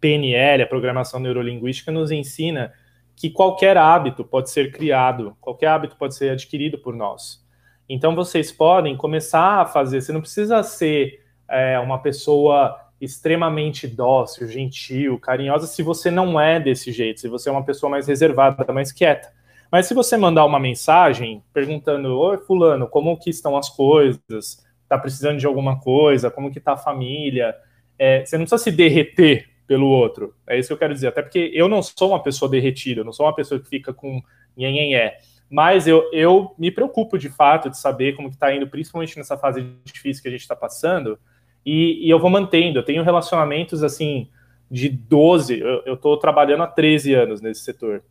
PNL, 0.00 0.62
a 0.62 0.66
programação 0.66 1.18
neurolinguística, 1.18 1.90
nos 1.90 2.10
ensina 2.10 2.72
que 3.18 3.28
qualquer 3.28 3.76
hábito 3.76 4.24
pode 4.24 4.48
ser 4.48 4.70
criado, 4.70 5.36
qualquer 5.40 5.66
hábito 5.66 5.96
pode 5.96 6.14
ser 6.14 6.30
adquirido 6.30 6.78
por 6.78 6.94
nós. 6.94 7.44
Então 7.88 8.14
vocês 8.14 8.52
podem 8.52 8.96
começar 8.96 9.62
a 9.62 9.66
fazer. 9.66 10.00
Você 10.00 10.12
não 10.12 10.20
precisa 10.20 10.62
ser 10.62 11.20
é, 11.50 11.80
uma 11.80 11.98
pessoa 11.98 12.78
extremamente 13.00 13.88
dócil, 13.88 14.46
gentil, 14.46 15.18
carinhosa, 15.18 15.66
se 15.66 15.82
você 15.82 16.12
não 16.12 16.40
é 16.40 16.60
desse 16.60 16.92
jeito, 16.92 17.20
se 17.20 17.28
você 17.28 17.48
é 17.48 17.52
uma 17.52 17.64
pessoa 17.64 17.90
mais 17.90 18.06
reservada, 18.06 18.72
mais 18.72 18.92
quieta. 18.92 19.32
Mas 19.70 19.86
se 19.86 19.94
você 19.94 20.16
mandar 20.16 20.44
uma 20.44 20.60
mensagem 20.60 21.42
perguntando, 21.52 22.16
oi 22.16 22.38
fulano, 22.38 22.86
como 22.86 23.18
que 23.18 23.30
estão 23.30 23.56
as 23.56 23.68
coisas? 23.68 24.64
Tá 24.88 24.96
precisando 24.96 25.38
de 25.38 25.46
alguma 25.46 25.80
coisa? 25.80 26.30
Como 26.30 26.52
que 26.52 26.60
tá 26.60 26.74
a 26.74 26.76
família? 26.76 27.54
É, 27.98 28.24
você 28.24 28.38
não 28.38 28.44
precisa 28.44 28.62
se 28.62 28.70
derreter 28.70 29.48
pelo 29.68 29.86
outro. 29.86 30.34
É 30.46 30.58
isso 30.58 30.68
que 30.68 30.72
eu 30.72 30.78
quero 30.78 30.94
dizer. 30.94 31.08
Até 31.08 31.20
porque 31.22 31.50
eu 31.52 31.68
não 31.68 31.82
sou 31.82 32.08
uma 32.08 32.22
pessoa 32.22 32.50
derretida, 32.50 33.02
eu 33.02 33.04
não 33.04 33.12
sou 33.12 33.26
uma 33.26 33.34
pessoa 33.34 33.60
que 33.60 33.68
fica 33.68 33.92
com 33.92 34.20
nhenhenhé. 34.56 35.18
Mas 35.48 35.86
eu, 35.86 36.10
eu 36.12 36.54
me 36.58 36.70
preocupo 36.70 37.18
de 37.18 37.28
fato 37.28 37.68
de 37.68 37.78
saber 37.78 38.16
como 38.16 38.30
que 38.30 38.36
está 38.36 38.52
indo, 38.52 38.66
principalmente 38.66 39.16
nessa 39.16 39.36
fase 39.36 39.64
difícil 39.84 40.22
que 40.22 40.28
a 40.28 40.32
gente 40.32 40.40
está 40.40 40.56
passando, 40.56 41.18
e, 41.64 42.06
e, 42.06 42.10
eu 42.10 42.18
vou 42.18 42.30
mantendo. 42.30 42.78
Eu 42.78 42.82
tenho 42.82 43.02
relacionamentos 43.02 43.82
assim 43.82 44.28
de 44.70 44.88
12, 44.88 45.60
eu 45.60 45.94
estou 45.94 46.16
trabalhando 46.16 46.62
há 46.62 46.66
13 46.66 47.14
anos 47.14 47.40
nesse 47.40 47.60
setor. 47.62 48.02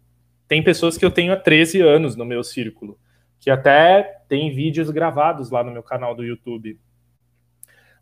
Tem 0.48 0.64
pessoas 0.64 0.98
que 0.98 1.06
eu 1.06 1.12
tenho 1.12 1.34
há 1.34 1.36
13 1.36 1.82
anos 1.82 2.16
no 2.16 2.26
meu 2.26 2.44
círculo, 2.44 2.98
que 3.40 3.50
até 3.50 4.22
tem 4.30 4.54
vídeos 4.54 4.90
gravados 4.90 5.50
lá 5.50 5.64
no 5.64 5.72
meu 5.72 5.84
canal 5.84 6.16
do 6.16 6.24
YouTube. 6.24 6.80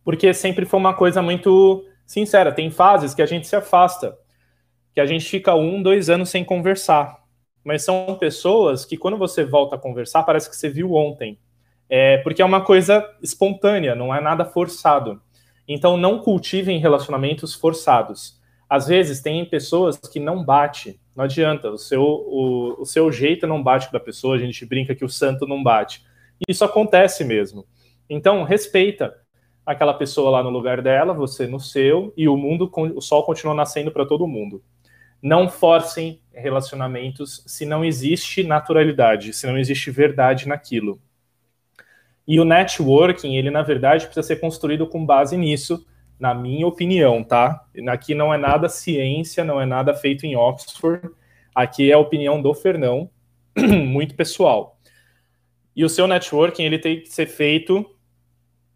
Porque 0.03 0.33
sempre 0.33 0.65
foi 0.65 0.79
uma 0.79 0.93
coisa 0.93 1.21
muito 1.21 1.85
sincera. 2.05 2.51
Tem 2.51 2.69
fases 2.69 3.13
que 3.13 3.21
a 3.21 3.25
gente 3.25 3.47
se 3.47 3.55
afasta, 3.55 4.17
que 4.93 4.99
a 4.99 5.05
gente 5.05 5.25
fica 5.25 5.55
um, 5.55 5.81
dois 5.81 6.09
anos 6.09 6.29
sem 6.29 6.43
conversar. 6.43 7.23
Mas 7.63 7.83
são 7.83 8.15
pessoas 8.19 8.85
que, 8.85 8.95
quando 8.95 9.17
você 9.17 9.43
volta 9.43 9.75
a 9.75 9.79
conversar, 9.79 10.23
parece 10.23 10.49
que 10.49 10.55
você 10.55 10.69
viu 10.69 10.93
ontem. 10.93 11.39
É, 11.89 12.17
porque 12.19 12.41
é 12.41 12.45
uma 12.45 12.61
coisa 12.61 13.07
espontânea, 13.21 13.95
não 13.95 14.13
é 14.13 14.21
nada 14.21 14.45
forçado. 14.45 15.21
Então, 15.67 15.97
não 15.97 16.19
cultivem 16.19 16.79
relacionamentos 16.79 17.55
forçados. 17.55 18.39
Às 18.69 18.87
vezes, 18.87 19.21
tem 19.21 19.43
pessoas 19.45 19.97
que 19.97 20.19
não 20.19 20.43
bate, 20.43 20.99
não 21.15 21.25
adianta, 21.25 21.69
o 21.69 21.77
seu, 21.77 22.03
o, 22.03 22.81
o 22.81 22.85
seu 22.85 23.11
jeito 23.11 23.47
não 23.47 23.61
bate 23.61 23.91
da 23.91 23.99
pessoa, 23.99 24.35
a 24.35 24.39
gente 24.39 24.65
brinca 24.65 24.95
que 24.95 25.05
o 25.05 25.09
santo 25.09 25.47
não 25.47 25.63
bate. 25.63 26.03
Isso 26.47 26.63
acontece 26.63 27.23
mesmo. 27.23 27.65
Então, 28.09 28.43
respeita 28.43 29.15
aquela 29.65 29.93
pessoa 29.93 30.29
lá 30.29 30.43
no 30.43 30.49
lugar 30.49 30.81
dela, 30.81 31.13
você 31.13 31.47
no 31.47 31.59
seu, 31.59 32.13
e 32.15 32.27
o 32.27 32.37
mundo, 32.37 32.71
o 32.95 33.01
sol 33.01 33.23
continua 33.23 33.55
nascendo 33.55 33.91
para 33.91 34.05
todo 34.05 34.27
mundo. 34.27 34.63
Não 35.21 35.49
forcem 35.49 36.21
relacionamentos 36.31 37.43
se 37.47 37.65
não 37.65 37.83
existe 37.83 38.43
naturalidade, 38.43 39.33
se 39.33 39.47
não 39.47 39.57
existe 39.57 39.89
verdade 39.89 40.47
naquilo. 40.47 41.01
E 42.27 42.39
o 42.39 42.45
networking, 42.45 43.35
ele 43.35 43.49
na 43.49 43.63
verdade 43.63 44.05
precisa 44.05 44.25
ser 44.25 44.37
construído 44.37 44.87
com 44.87 45.05
base 45.05 45.35
nisso, 45.37 45.85
na 46.19 46.33
minha 46.33 46.67
opinião, 46.67 47.23
tá? 47.23 47.65
Aqui 47.89 48.13
não 48.13 48.33
é 48.33 48.37
nada 48.37 48.69
ciência, 48.69 49.43
não 49.43 49.59
é 49.59 49.65
nada 49.65 49.93
feito 49.93 50.25
em 50.25 50.35
Oxford. 50.35 51.09
Aqui 51.53 51.89
é 51.89 51.93
a 51.93 51.99
opinião 51.99 52.41
do 52.41 52.53
Fernão, 52.53 53.09
muito 53.57 54.15
pessoal. 54.15 54.79
E 55.75 55.83
o 55.83 55.89
seu 55.89 56.07
networking, 56.07 56.63
ele 56.63 56.79
tem 56.79 57.01
que 57.01 57.09
ser 57.09 57.27
feito 57.27 57.85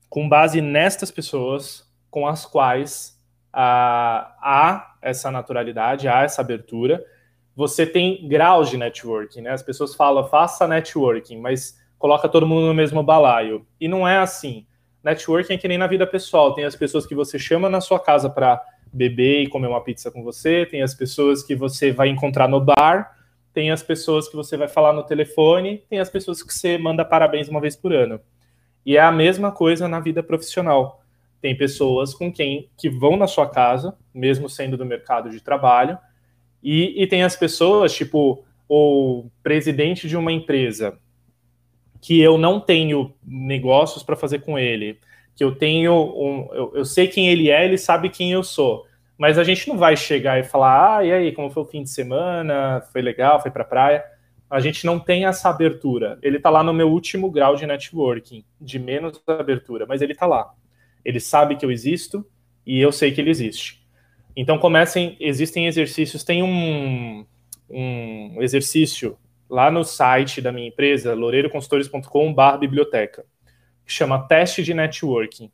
com 0.10 0.28
base 0.28 0.62
nestas 0.62 1.12
pessoas 1.12 1.88
com 2.10 2.28
as 2.28 2.46
quais 2.46 3.18
ah, 3.54 4.36
há 4.42 4.96
essa 5.02 5.30
naturalidade, 5.30 6.08
há 6.08 6.24
essa 6.24 6.42
abertura. 6.42 7.04
Você 7.56 7.86
tem 7.86 8.28
graus 8.28 8.70
de 8.70 8.78
networking, 8.78 9.42
né? 9.42 9.52
As 9.52 9.62
pessoas 9.62 9.96
falam, 9.96 10.28
faça 10.28 10.68
networking, 10.68 11.40
mas 11.40 11.78
coloca 11.98 12.28
todo 12.28 12.48
mundo 12.48 12.68
no 12.68 12.74
mesmo 12.74 13.04
balaio. 13.04 13.66
E 13.80 13.88
não 13.88 14.08
é 14.08 14.18
assim. 14.18 14.66
Networking 15.04 15.54
é 15.54 15.58
que 15.58 15.68
nem 15.68 15.78
na 15.78 15.88
vida 15.88 16.08
pessoal. 16.08 16.54
Tem 16.54 16.66
as 16.66 16.76
pessoas 16.76 17.06
que 17.06 17.14
você 17.14 17.38
chama 17.38 17.70
na 17.70 17.82
sua 17.82 18.00
casa 18.00 18.30
para 18.30 18.62
beber 18.92 19.44
e 19.44 19.48
comer 19.48 19.68
uma 19.68 19.84
pizza 19.84 20.10
com 20.10 20.24
você, 20.24 20.66
tem 20.66 20.82
as 20.82 20.96
pessoas 20.96 21.44
que 21.44 21.56
você 21.56 21.92
vai 21.92 22.10
encontrar 22.10 22.48
no 22.48 22.60
bar, 22.60 23.16
tem 23.54 23.72
as 23.72 23.84
pessoas 23.84 24.28
que 24.28 24.36
você 24.36 24.58
vai 24.58 24.68
falar 24.68 24.94
no 24.94 25.04
telefone, 25.04 25.84
tem 25.90 26.00
as 26.00 26.10
pessoas 26.10 26.42
que 26.42 26.54
você 26.54 26.78
manda 26.78 27.06
parabéns 27.06 27.48
uma 27.48 27.62
vez 27.62 27.76
por 27.76 27.94
ano. 27.94 28.20
E 28.86 28.98
é 28.98 29.02
a 29.02 29.12
mesma 29.12 29.52
coisa 29.52 29.88
na 29.88 30.00
vida 30.00 30.24
profissional. 30.24 31.04
Tem 31.42 31.56
pessoas 31.56 32.14
com 32.14 32.32
quem 32.32 32.70
que 32.78 32.90
vão 32.90 33.16
na 33.16 33.28
sua 33.28 33.48
casa, 33.48 33.96
mesmo 34.14 34.50
sendo 34.50 34.78
do 34.78 34.86
mercado 34.86 35.30
de 35.30 35.42
trabalho, 35.42 35.98
e, 36.62 37.02
e 37.02 37.08
tem 37.08 37.24
as 37.24 37.36
pessoas, 37.36 37.94
tipo, 37.94 38.44
o 38.68 39.26
presidente 39.42 40.08
de 40.08 40.18
uma 40.18 40.32
empresa 40.32 40.98
que 42.02 42.20
eu 42.20 42.38
não 42.38 42.60
tenho 42.60 43.14
negócios 43.26 44.04
para 44.04 44.16
fazer 44.16 44.40
com 44.40 44.58
ele, 44.58 45.00
que 45.36 45.44
eu 45.44 45.56
tenho 45.56 45.94
um, 45.94 46.50
eu, 46.54 46.72
eu, 46.76 46.86
sei 46.86 47.08
quem 47.08 47.30
ele 47.30 47.50
é, 47.50 47.66
ele 47.66 47.78
sabe 47.78 48.10
quem 48.10 48.32
eu 48.32 48.44
sou. 48.44 48.86
Mas 49.18 49.38
a 49.38 49.44
gente 49.44 49.68
não 49.68 49.78
vai 49.78 49.98
chegar 49.98 50.40
e 50.40 50.44
falar, 50.44 50.98
ah, 50.98 51.06
e 51.06 51.12
aí, 51.12 51.32
como 51.34 51.50
foi 51.50 51.64
o 51.64 51.66
fim 51.66 51.84
de 51.84 51.90
semana? 51.90 52.82
Foi 52.92 53.02
legal, 53.02 53.42
foi 53.42 53.52
para 53.52 53.66
praia? 53.66 54.04
A 54.50 54.60
gente 54.60 54.86
não 54.86 55.00
tem 55.00 55.26
essa 55.26 55.50
abertura. 55.50 56.18
Ele 56.22 56.38
está 56.38 56.50
lá 56.50 56.64
no 56.64 56.74
meu 56.74 56.90
último 56.90 57.30
grau 57.30 57.56
de 57.56 57.68
networking, 57.68 58.44
de 58.60 58.80
menos 58.80 59.22
abertura, 59.28 59.86
mas 59.88 60.02
ele 60.02 60.14
está 60.14 60.26
lá. 60.26 60.54
Ele 61.06 61.20
sabe 61.20 61.56
que 61.56 61.66
eu 61.66 61.72
existo 61.72 62.26
e 62.66 62.80
eu 62.80 62.92
sei 62.92 63.12
que 63.12 63.22
ele 63.22 63.30
existe. 63.30 63.86
Então 64.36 64.58
comecem, 64.58 65.16
existem 65.20 65.68
exercícios, 65.68 66.24
tem 66.24 66.42
um, 66.42 67.26
um 67.70 68.42
exercício 68.42 69.18
lá 69.50 69.72
no 69.72 69.84
site 69.84 70.42
da 70.42 70.52
minha 70.52 70.68
empresa, 70.68 71.14
loureiroconsultores.com.br 71.14 72.58
biblioteca, 72.60 73.26
que 73.86 73.92
chama 73.92 74.28
Teste 74.28 74.64
de 74.64 74.74
Networking. 74.74 75.52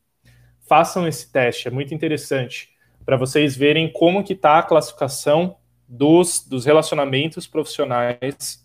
Façam 0.67 1.07
esse 1.07 1.31
teste, 1.31 1.67
é 1.67 1.71
muito 1.71 1.93
interessante, 1.93 2.69
para 3.05 3.17
vocês 3.17 3.55
verem 3.55 3.91
como 3.91 4.23
que 4.23 4.33
está 4.33 4.59
a 4.59 4.63
classificação 4.63 5.57
dos, 5.87 6.45
dos 6.45 6.65
relacionamentos 6.65 7.45
profissionais 7.45 8.64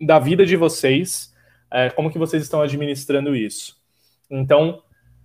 da 0.00 0.18
vida 0.18 0.44
de 0.44 0.56
vocês, 0.56 1.34
é, 1.70 1.90
como 1.90 2.10
que 2.10 2.18
vocês 2.18 2.42
estão 2.42 2.60
administrando 2.60 3.34
isso. 3.34 3.76
Então, 4.30 4.82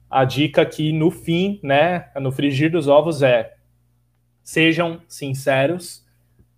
a 0.09 0.25
dica 0.25 0.61
aqui 0.61 0.91
no 0.91 1.09
fim, 1.09 1.59
né, 1.63 2.09
no 2.19 2.31
frigir 2.31 2.71
dos 2.71 2.87
ovos 2.87 3.21
é 3.21 3.53
sejam 4.43 5.01
sinceros, 5.07 6.05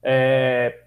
é, 0.02 0.82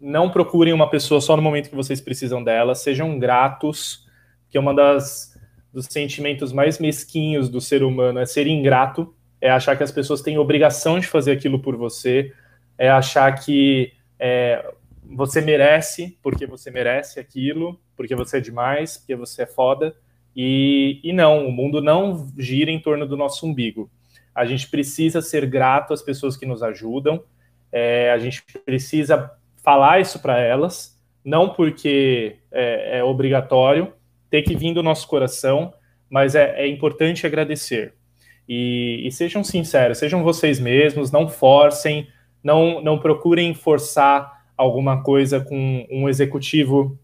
não 0.00 0.30
procurem 0.30 0.72
uma 0.72 0.88
pessoa 0.88 1.20
só 1.20 1.36
no 1.36 1.42
momento 1.42 1.70
que 1.70 1.76
vocês 1.76 2.00
precisam 2.00 2.42
dela, 2.42 2.74
sejam 2.74 3.18
gratos, 3.18 4.06
que 4.50 4.56
é 4.56 4.60
uma 4.60 4.74
das 4.74 5.32
dos 5.72 5.86
sentimentos 5.86 6.52
mais 6.52 6.78
mesquinhos 6.78 7.48
do 7.48 7.60
ser 7.60 7.82
humano 7.82 8.18
é 8.18 8.26
ser 8.26 8.46
ingrato, 8.46 9.14
é 9.40 9.50
achar 9.50 9.74
que 9.74 9.82
as 9.82 9.90
pessoas 9.90 10.20
têm 10.20 10.36
obrigação 10.36 11.00
de 11.00 11.06
fazer 11.06 11.32
aquilo 11.32 11.58
por 11.58 11.76
você, 11.76 12.32
é 12.76 12.90
achar 12.90 13.32
que 13.42 13.92
é, 14.18 14.64
você 15.02 15.40
merece 15.40 16.18
porque 16.22 16.46
você 16.46 16.70
merece 16.70 17.18
aquilo, 17.18 17.80
porque 17.96 18.14
você 18.14 18.38
é 18.38 18.40
demais, 18.40 18.98
porque 18.98 19.16
você 19.16 19.42
é 19.42 19.46
foda. 19.46 19.94
E, 20.34 21.00
e 21.02 21.12
não, 21.12 21.46
o 21.46 21.52
mundo 21.52 21.82
não 21.82 22.32
gira 22.38 22.70
em 22.70 22.80
torno 22.80 23.06
do 23.06 23.16
nosso 23.16 23.46
umbigo. 23.46 23.90
A 24.34 24.44
gente 24.44 24.68
precisa 24.68 25.20
ser 25.20 25.46
grato 25.46 25.92
às 25.92 26.02
pessoas 26.02 26.36
que 26.36 26.46
nos 26.46 26.62
ajudam, 26.62 27.22
é, 27.70 28.10
a 28.10 28.18
gente 28.18 28.42
precisa 28.64 29.30
falar 29.62 30.00
isso 30.00 30.20
para 30.20 30.38
elas, 30.38 30.98
não 31.24 31.50
porque 31.50 32.36
é, 32.50 32.98
é, 32.98 33.04
obrigatório, 33.04 33.92
ter 34.30 34.42
que 34.42 34.56
vir 34.56 34.74
do 34.74 34.82
nosso 34.82 35.06
coração, 35.06 35.72
mas 36.08 36.34
é, 36.34 36.62
é 36.62 36.68
importante 36.68 37.26
agradecer. 37.26 37.94
E, 38.48 39.06
e, 39.06 39.12
sejam 39.12 39.44
sinceros, 39.44 39.98
sejam 39.98 40.22
vocês 40.22 40.58
mesmos, 40.58 41.12
não 41.12 41.28
forcem, 41.28 42.08
não, 42.42 42.82
não 42.82 42.98
procurem 42.98 43.54
forçar 43.54 44.41
alguma 44.56 45.02
coisa 45.02 45.40
com 45.40 45.86
um 45.90 46.08
executivo 46.08 46.98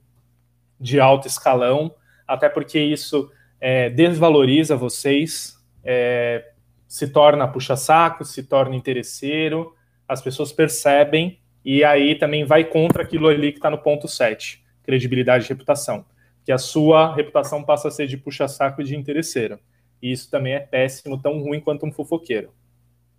de 0.81 1.01
alto 1.01 1.27
escalão, 1.27 1.95
até 2.27 2.49
porque 2.49 2.79
isso 2.79 3.31
é, 3.61 3.91
desvaloriza 3.91 4.77
vocês, 4.77 5.59
é, 5.85 6.53
se 6.87 7.09
torna 7.09 7.49
puxa-saco, 7.49 8.25
se 8.25 8.43
torna 8.43 8.77
interesseiro, 8.77 9.75
as 10.07 10.23
pessoas 10.23 10.53
percebem, 10.53 11.39
e 11.65 11.85
aí 11.85 12.15
também 12.15 12.45
vai 12.45 12.65
contra 12.65 13.03
aquilo 13.03 13.29
ali 13.29 13.53
que 13.53 13.59
está 13.59 13.71
no 13.71 13.79
ponto 13.79 14.09
7, 14.09 14.65
credibilidade 14.83 15.45
e 15.45 15.49
reputação, 15.49 16.05
que 16.45 16.53
a 16.53 16.59
sua 16.59 17.15
reputação 17.15 17.63
passa 17.63 17.89
a 17.89 17.91
ser 17.91 18.07
de 18.07 18.17
puxa-saco 18.17 18.81
e 18.81 18.85
de 18.85 18.97
interesseiro. 18.97 19.59
E 20.01 20.13
isso 20.13 20.31
também 20.31 20.55
é 20.55 20.61
péssimo, 20.61 21.21
tão 21.21 21.41
ruim 21.41 21.61
quanto 21.61 21.85
um 21.85 21.93
fofoqueiro, 21.93 22.51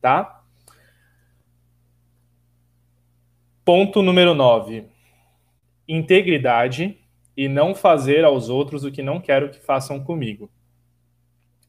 tá? 0.01 0.38
Ponto 3.69 4.01
número 4.01 4.33
9. 4.33 4.85
Integridade 5.87 6.97
e 7.37 7.47
não 7.47 7.75
fazer 7.75 8.25
aos 8.25 8.49
outros 8.49 8.83
o 8.83 8.91
que 8.91 9.03
não 9.03 9.21
quero 9.21 9.51
que 9.51 9.59
façam 9.59 10.03
comigo. 10.03 10.49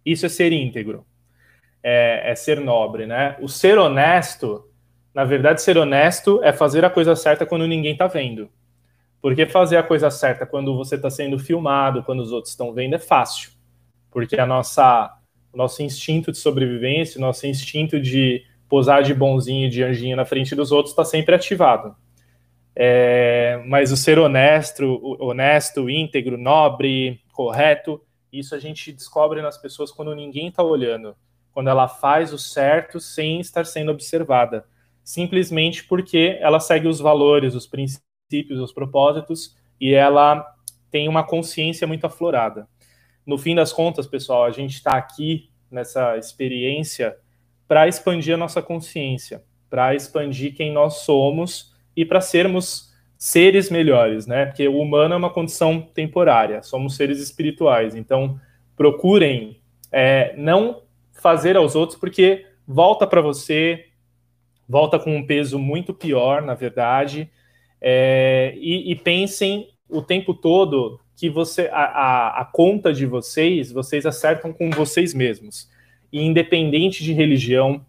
Isso 0.03 0.25
é 0.25 0.31
ser 0.31 0.51
íntegro, 0.51 1.05
é, 1.83 2.31
é 2.31 2.35
ser 2.35 2.59
nobre, 2.59 3.07
né? 3.07 3.37
O 3.39 3.49
ser 3.49 3.77
honesto, 3.77 4.67
na 5.13 5.25
verdade, 5.25 5.61
ser 5.61 5.77
honesto 5.77 6.43
é 6.43 6.55
fazer 6.55 6.87
a 6.87 6.89
coisa 6.89 7.15
certa 7.15 7.45
quando 7.45 7.67
ninguém 7.67 7.93
está 7.93 8.07
vendo. 8.07 8.49
Porque 9.21 9.45
fazer 9.45 9.77
a 9.77 9.83
coisa 9.83 10.09
certa 10.11 10.47
quando 10.47 10.75
você 10.75 10.95
está 10.95 11.11
sendo 11.11 11.39
filmado, 11.39 12.03
quando 12.03 12.21
os 12.21 12.33
outros 12.33 12.53
estão 12.53 12.73
vendo, 12.73 12.95
é 12.95 12.99
fácil. 12.99 13.51
Porque 14.11 14.41
a 14.41 14.47
nossa, 14.47 15.19
o 15.53 15.57
nosso 15.59 15.83
instinto 15.83 16.33
de 16.33 16.39
sobrevivência, 16.39 17.19
o 17.19 17.21
nosso 17.21 17.47
instinto 17.47 18.01
de 18.01 18.43
posar 18.71 19.03
de 19.03 19.13
bonzinho 19.13 19.69
de 19.69 19.83
anjinho 19.83 20.17
na 20.17 20.25
frente 20.25 20.55
dos 20.55 20.71
outros 20.71 20.93
está 20.93 21.05
sempre 21.05 21.35
ativado. 21.35 21.95
É, 22.75 23.61
mas 23.67 23.91
o 23.91 23.97
ser 23.97 24.17
honesto, 24.17 25.19
honesto, 25.19 25.91
íntegro, 25.91 26.39
nobre, 26.39 27.21
correto, 27.33 28.01
isso 28.33 28.55
a 28.55 28.61
gente 28.61 28.93
descobre 28.93 29.43
nas 29.43 29.59
pessoas 29.59 29.91
quando 29.91 30.15
ninguém 30.15 30.47
está 30.49 30.63
olhando, 30.63 31.17
quando 31.53 31.69
ela 31.69 31.89
faz 31.89 32.33
o 32.33 32.39
certo 32.39 33.01
sem 33.01 33.41
estar 33.41 33.67
sendo 33.67 33.91
observada, 33.91 34.65
simplesmente 35.03 35.85
porque 35.85 36.39
ela 36.41 36.61
segue 36.61 36.87
os 36.87 37.01
valores, 37.01 37.57
os 37.57 37.67
princípios, 37.67 38.61
os 38.61 38.73
propósitos 38.73 39.57
e 39.81 39.93
ela 39.93 40.47
tem 40.93 41.09
uma 41.09 41.25
consciência 41.25 41.89
muito 41.89 42.07
aflorada. 42.07 42.69
No 43.27 43.37
fim 43.37 43.57
das 43.57 43.73
contas, 43.73 44.07
pessoal, 44.07 44.45
a 44.45 44.51
gente 44.53 44.75
está 44.75 44.93
aqui 44.93 45.51
nessa 45.69 46.17
experiência 46.17 47.17
para 47.71 47.87
expandir 47.87 48.35
a 48.35 48.37
nossa 48.37 48.61
consciência, 48.61 49.45
para 49.71 49.95
expandir 49.95 50.57
quem 50.57 50.73
nós 50.73 51.03
somos 51.05 51.73
e 51.97 52.05
para 52.05 52.21
sermos 52.21 52.93
seres 53.17 53.71
melhores, 53.71 54.27
né? 54.27 54.47
Porque 54.47 54.67
o 54.67 54.81
humano 54.81 55.15
é 55.15 55.17
uma 55.17 55.31
condição 55.31 55.81
temporária, 55.81 56.65
somos 56.65 56.97
seres 56.97 57.21
espirituais. 57.21 57.95
Então, 57.95 58.41
procurem 58.75 59.61
é, 59.93 60.35
não 60.37 60.83
fazer 61.13 61.57
aos 61.57 61.77
outros, 61.77 61.97
porque 61.97 62.45
volta 62.67 63.07
para 63.07 63.21
você, 63.21 63.87
volta 64.69 64.99
com 64.99 65.17
um 65.17 65.25
peso 65.25 65.57
muito 65.57 65.95
pior, 65.95 66.43
na 66.43 66.55
verdade. 66.55 67.31
É, 67.81 68.53
e, 68.57 68.91
e, 68.91 68.97
pensem 68.97 69.69
o 69.89 70.03
tempo 70.03 70.35
todo 70.35 70.99
que 71.15 71.31
você 71.31 71.71
a, 71.73 71.85
a, 71.85 72.41
a 72.41 72.45
conta 72.47 72.93
de 72.93 73.07
vocês, 73.07 73.71
vocês 73.71 74.05
acertam 74.07 74.53
com 74.53 74.71
vocês 74.71 75.15
mesmos 75.15 75.71
e 76.13 76.23
independente 76.23 77.05
de 77.05 77.13
religião, 77.13 77.85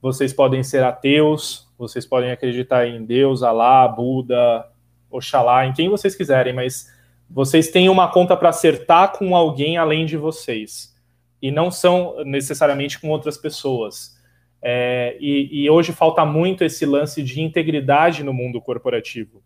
vocês 0.00 0.32
podem 0.32 0.62
ser 0.62 0.82
ateus, 0.84 1.68
vocês 1.78 2.06
podem 2.06 2.30
acreditar 2.30 2.86
em 2.86 3.04
Deus, 3.04 3.42
Alá, 3.42 3.86
Buda, 3.86 4.66
Oxalá, 5.10 5.66
em 5.66 5.72
quem 5.72 5.88
vocês 5.88 6.14
quiserem, 6.14 6.52
mas 6.52 6.90
vocês 7.28 7.70
têm 7.70 7.88
uma 7.88 8.08
conta 8.08 8.36
para 8.36 8.50
acertar 8.50 9.12
com 9.12 9.36
alguém 9.36 9.76
além 9.76 10.06
de 10.06 10.16
vocês. 10.16 10.94
E 11.42 11.50
não 11.50 11.70
são 11.70 12.24
necessariamente 12.24 13.00
com 13.00 13.08
outras 13.08 13.36
pessoas. 13.36 14.16
É, 14.62 15.16
e, 15.20 15.64
e, 15.64 15.70
hoje 15.70 15.92
falta 15.92 16.24
muito 16.24 16.64
esse 16.64 16.86
lance 16.86 17.22
de 17.22 17.40
integridade 17.40 18.24
no 18.24 18.32
mundo 18.32 18.60
corporativo, 18.60 19.42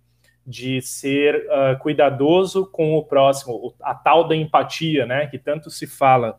de 0.46 0.80
ser 0.80 1.46
uh, 1.46 1.78
cuidadoso 1.80 2.64
com 2.66 2.94
o 2.94 3.04
próximo, 3.04 3.74
a 3.82 3.94
tal 3.94 4.26
da 4.26 4.36
empatia, 4.36 5.04
né, 5.04 5.26
que 5.26 5.38
tanto 5.38 5.68
se 5.68 5.86
fala 5.86 6.38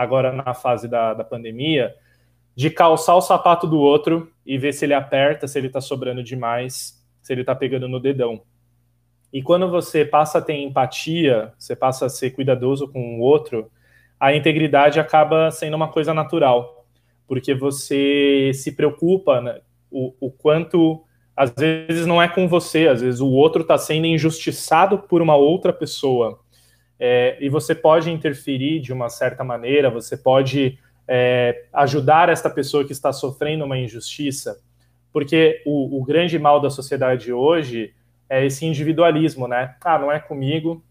agora 0.00 0.32
na 0.32 0.54
fase 0.54 0.88
da, 0.88 1.12
da 1.12 1.22
pandemia, 1.22 1.94
de 2.56 2.70
calçar 2.70 3.14
o 3.16 3.20
sapato 3.20 3.66
do 3.66 3.78
outro 3.78 4.32
e 4.44 4.56
ver 4.56 4.72
se 4.72 4.84
ele 4.84 4.94
aperta, 4.94 5.46
se 5.46 5.58
ele 5.58 5.66
está 5.66 5.80
sobrando 5.80 6.22
demais, 6.22 7.02
se 7.20 7.32
ele 7.32 7.42
está 7.42 7.54
pegando 7.54 7.86
no 7.86 8.00
dedão. 8.00 8.42
E 9.32 9.42
quando 9.42 9.70
você 9.70 10.04
passa 10.04 10.38
a 10.38 10.42
ter 10.42 10.54
empatia, 10.54 11.52
você 11.58 11.76
passa 11.76 12.06
a 12.06 12.08
ser 12.08 12.30
cuidadoso 12.30 12.88
com 12.88 13.18
o 13.18 13.20
outro, 13.20 13.70
a 14.18 14.34
integridade 14.34 14.98
acaba 14.98 15.50
sendo 15.50 15.74
uma 15.74 15.88
coisa 15.88 16.12
natural, 16.12 16.86
porque 17.28 17.54
você 17.54 18.50
se 18.54 18.72
preocupa 18.72 19.40
né, 19.40 19.60
o, 19.90 20.14
o 20.18 20.30
quanto 20.30 21.04
às 21.36 21.52
vezes 21.56 22.06
não 22.06 22.20
é 22.20 22.28
com 22.28 22.48
você, 22.48 22.88
às 22.88 23.00
vezes 23.00 23.20
o 23.20 23.28
outro 23.28 23.62
está 23.62 23.78
sendo 23.78 24.06
injustiçado 24.06 24.98
por 24.98 25.22
uma 25.22 25.36
outra 25.36 25.72
pessoa. 25.72 26.40
É, 27.02 27.38
e 27.40 27.48
você 27.48 27.74
pode 27.74 28.10
interferir 28.10 28.78
de 28.78 28.92
uma 28.92 29.08
certa 29.08 29.42
maneira, 29.42 29.88
você 29.88 30.18
pode 30.18 30.78
é, 31.08 31.64
ajudar 31.72 32.28
esta 32.28 32.50
pessoa 32.50 32.84
que 32.84 32.92
está 32.92 33.10
sofrendo 33.10 33.64
uma 33.64 33.78
injustiça, 33.78 34.60
porque 35.10 35.62
o, 35.64 35.98
o, 35.98 36.04
grande 36.04 36.38
mal 36.38 36.60
da 36.60 36.68
sociedade 36.68 37.32
hoje 37.32 37.94
é 38.28 38.44
esse 38.44 38.66
individualismo, 38.66 39.48
né? 39.48 39.74
Ah, 39.82 39.98
não 39.98 40.12
é 40.12 40.20
comigo, 40.20 40.84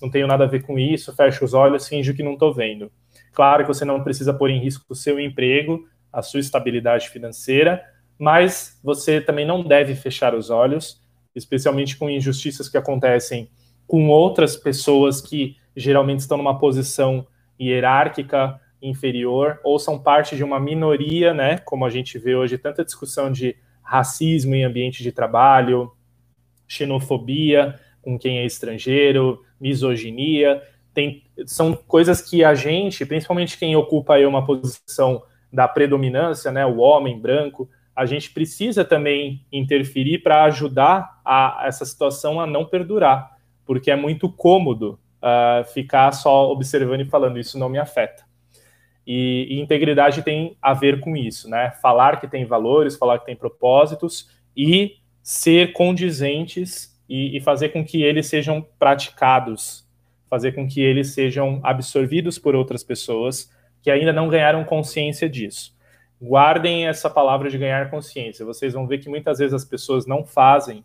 não 0.00 0.08
tenho 0.08 0.28
nada 0.28 0.44
a 0.44 0.46
ver 0.46 0.62
com 0.62 0.78
isso, 0.78 1.14
fecho 1.14 1.44
os 1.44 1.52
olhos, 1.52 1.88
finjo 1.88 2.14
que 2.14 2.22
não 2.22 2.34
estou 2.34 2.54
vendo. 2.54 2.90
Claro 3.32 3.64
que 3.64 3.68
você 3.68 3.84
não 3.84 4.04
precisa 4.04 4.32
pôr 4.32 4.50
em 4.50 4.60
risco 4.60 4.84
o 4.88 4.94
seu 4.94 5.18
emprego, 5.18 5.86
a 6.12 6.22
sua 6.22 6.40
estabilidade 6.40 7.10
financeira, 7.10 7.82
mas 8.18 8.78
você 8.82 9.20
também 9.20 9.44
não 9.44 9.64
deve 9.64 9.96
fechar 9.96 10.32
os 10.32 10.48
olhos, 10.48 11.02
especialmente 11.34 11.96
com 11.96 12.08
injustiças 12.08 12.68
que 12.68 12.78
acontecem 12.78 13.50
com 13.86 14.08
outras 14.08 14.56
pessoas 14.56 15.20
que 15.20 15.56
geralmente 15.76 16.20
estão 16.20 16.38
numa 16.38 16.58
posição 16.58 17.26
hierárquica 17.60 18.60
inferior 18.80 19.60
ou 19.64 19.78
são 19.78 19.98
parte 19.98 20.36
de 20.36 20.44
uma 20.44 20.60
minoria, 20.60 21.32
né? 21.32 21.58
Como 21.58 21.84
a 21.84 21.90
gente 21.90 22.18
vê 22.18 22.34
hoje 22.34 22.58
tanta 22.58 22.84
discussão 22.84 23.30
de 23.30 23.56
racismo 23.82 24.54
em 24.54 24.64
ambiente 24.64 25.02
de 25.02 25.12
trabalho, 25.12 25.92
xenofobia 26.66 27.78
com 28.02 28.18
quem 28.18 28.38
é 28.38 28.46
estrangeiro, 28.46 29.42
misoginia, 29.60 30.62
tem, 30.94 31.24
são 31.44 31.74
coisas 31.74 32.20
que 32.20 32.42
a 32.44 32.54
gente, 32.54 33.04
principalmente 33.04 33.58
quem 33.58 33.76
ocupa 33.76 34.14
aí 34.14 34.24
uma 34.24 34.46
posição 34.46 35.22
da 35.52 35.68
predominância, 35.68 36.50
né, 36.50 36.64
o 36.64 36.78
homem 36.78 37.18
branco, 37.18 37.68
a 37.94 38.06
gente 38.06 38.30
precisa 38.30 38.84
também 38.84 39.44
interferir 39.50 40.18
para 40.18 40.44
ajudar 40.44 41.20
a, 41.24 41.64
essa 41.66 41.84
situação 41.84 42.40
a 42.40 42.46
não 42.46 42.64
perdurar 42.64 43.35
porque 43.66 43.90
é 43.90 43.96
muito 43.96 44.30
cômodo 44.30 44.98
uh, 45.16 45.64
ficar 45.72 46.12
só 46.12 46.50
observando 46.50 47.00
e 47.00 47.04
falando 47.04 47.38
isso 47.38 47.58
não 47.58 47.68
me 47.68 47.78
afeta. 47.78 48.24
E, 49.06 49.46
e, 49.50 49.60
integridade 49.60 50.22
tem 50.22 50.56
a 50.60 50.74
ver 50.74 51.00
com 51.00 51.16
isso, 51.16 51.48
né? 51.48 51.70
Falar 51.82 52.20
que 52.20 52.26
tem 52.26 52.44
valores, 52.44 52.96
falar 52.96 53.18
que 53.20 53.26
tem 53.26 53.36
propósitos 53.36 54.28
e 54.56 54.96
ser 55.22 55.72
condizentes 55.72 56.96
e, 57.08 57.36
e 57.36 57.40
fazer 57.40 57.68
com 57.68 57.84
que 57.84 58.02
eles 58.02 58.26
sejam 58.26 58.66
praticados, 58.78 59.86
fazer 60.28 60.52
com 60.52 60.66
que 60.66 60.80
eles 60.80 61.14
sejam 61.14 61.60
absorvidos 61.62 62.38
por 62.38 62.56
outras 62.56 62.82
pessoas 62.82 63.50
que 63.80 63.90
ainda 63.90 64.12
não 64.12 64.28
ganharam 64.28 64.64
consciência 64.64 65.28
disso. 65.28 65.76
Guardem 66.20 66.88
essa 66.88 67.08
palavra 67.08 67.48
de 67.48 67.58
ganhar 67.58 67.90
consciência. 67.90 68.44
Vocês 68.44 68.72
vão 68.72 68.86
ver 68.86 68.98
que 68.98 69.08
muitas 69.08 69.38
vezes 69.38 69.54
as 69.54 69.64
pessoas 69.64 70.06
não 70.06 70.24
fazem 70.24 70.84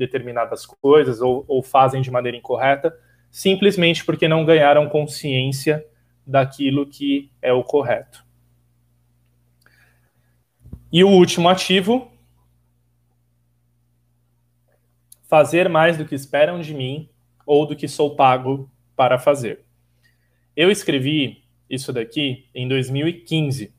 determinadas 0.00 0.64
coisas 0.64 1.20
ou, 1.20 1.44
ou 1.46 1.62
fazem 1.62 2.00
de 2.00 2.10
maneira 2.10 2.38
incorreta 2.38 2.96
simplesmente 3.30 4.04
porque 4.04 4.26
não 4.26 4.44
ganharam 4.44 4.88
consciência 4.88 5.86
daquilo 6.26 6.86
que 6.86 7.30
é 7.40 7.52
o 7.52 7.62
correto. 7.62 8.24
E 10.90 11.04
o 11.04 11.08
último 11.08 11.48
ativo, 11.48 12.10
fazer 15.28 15.68
mais 15.68 15.96
do 15.96 16.04
que 16.04 16.14
esperam 16.14 16.60
de 16.60 16.74
mim 16.74 17.08
ou 17.46 17.66
do 17.66 17.76
que 17.76 17.86
sou 17.86 18.16
pago 18.16 18.68
para 18.96 19.18
fazer. 19.18 19.64
Eu 20.56 20.70
escrevi 20.70 21.44
isso 21.68 21.92
daqui 21.92 22.48
em 22.52 22.66
2015 22.66 23.72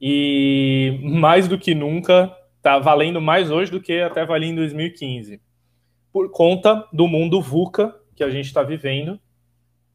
e 0.00 1.00
mais 1.02 1.48
do 1.48 1.58
que 1.58 1.74
nunca 1.74 2.32
está 2.66 2.80
valendo 2.80 3.20
mais 3.20 3.48
hoje 3.48 3.70
do 3.70 3.80
que 3.80 4.00
até 4.00 4.24
valia 4.24 4.50
em 4.50 4.54
2015 4.56 5.40
por 6.12 6.32
conta 6.32 6.84
do 6.92 7.06
mundo 7.06 7.40
VUCA 7.40 7.94
que 8.16 8.24
a 8.24 8.30
gente 8.30 8.46
está 8.46 8.62
vivendo, 8.64 9.20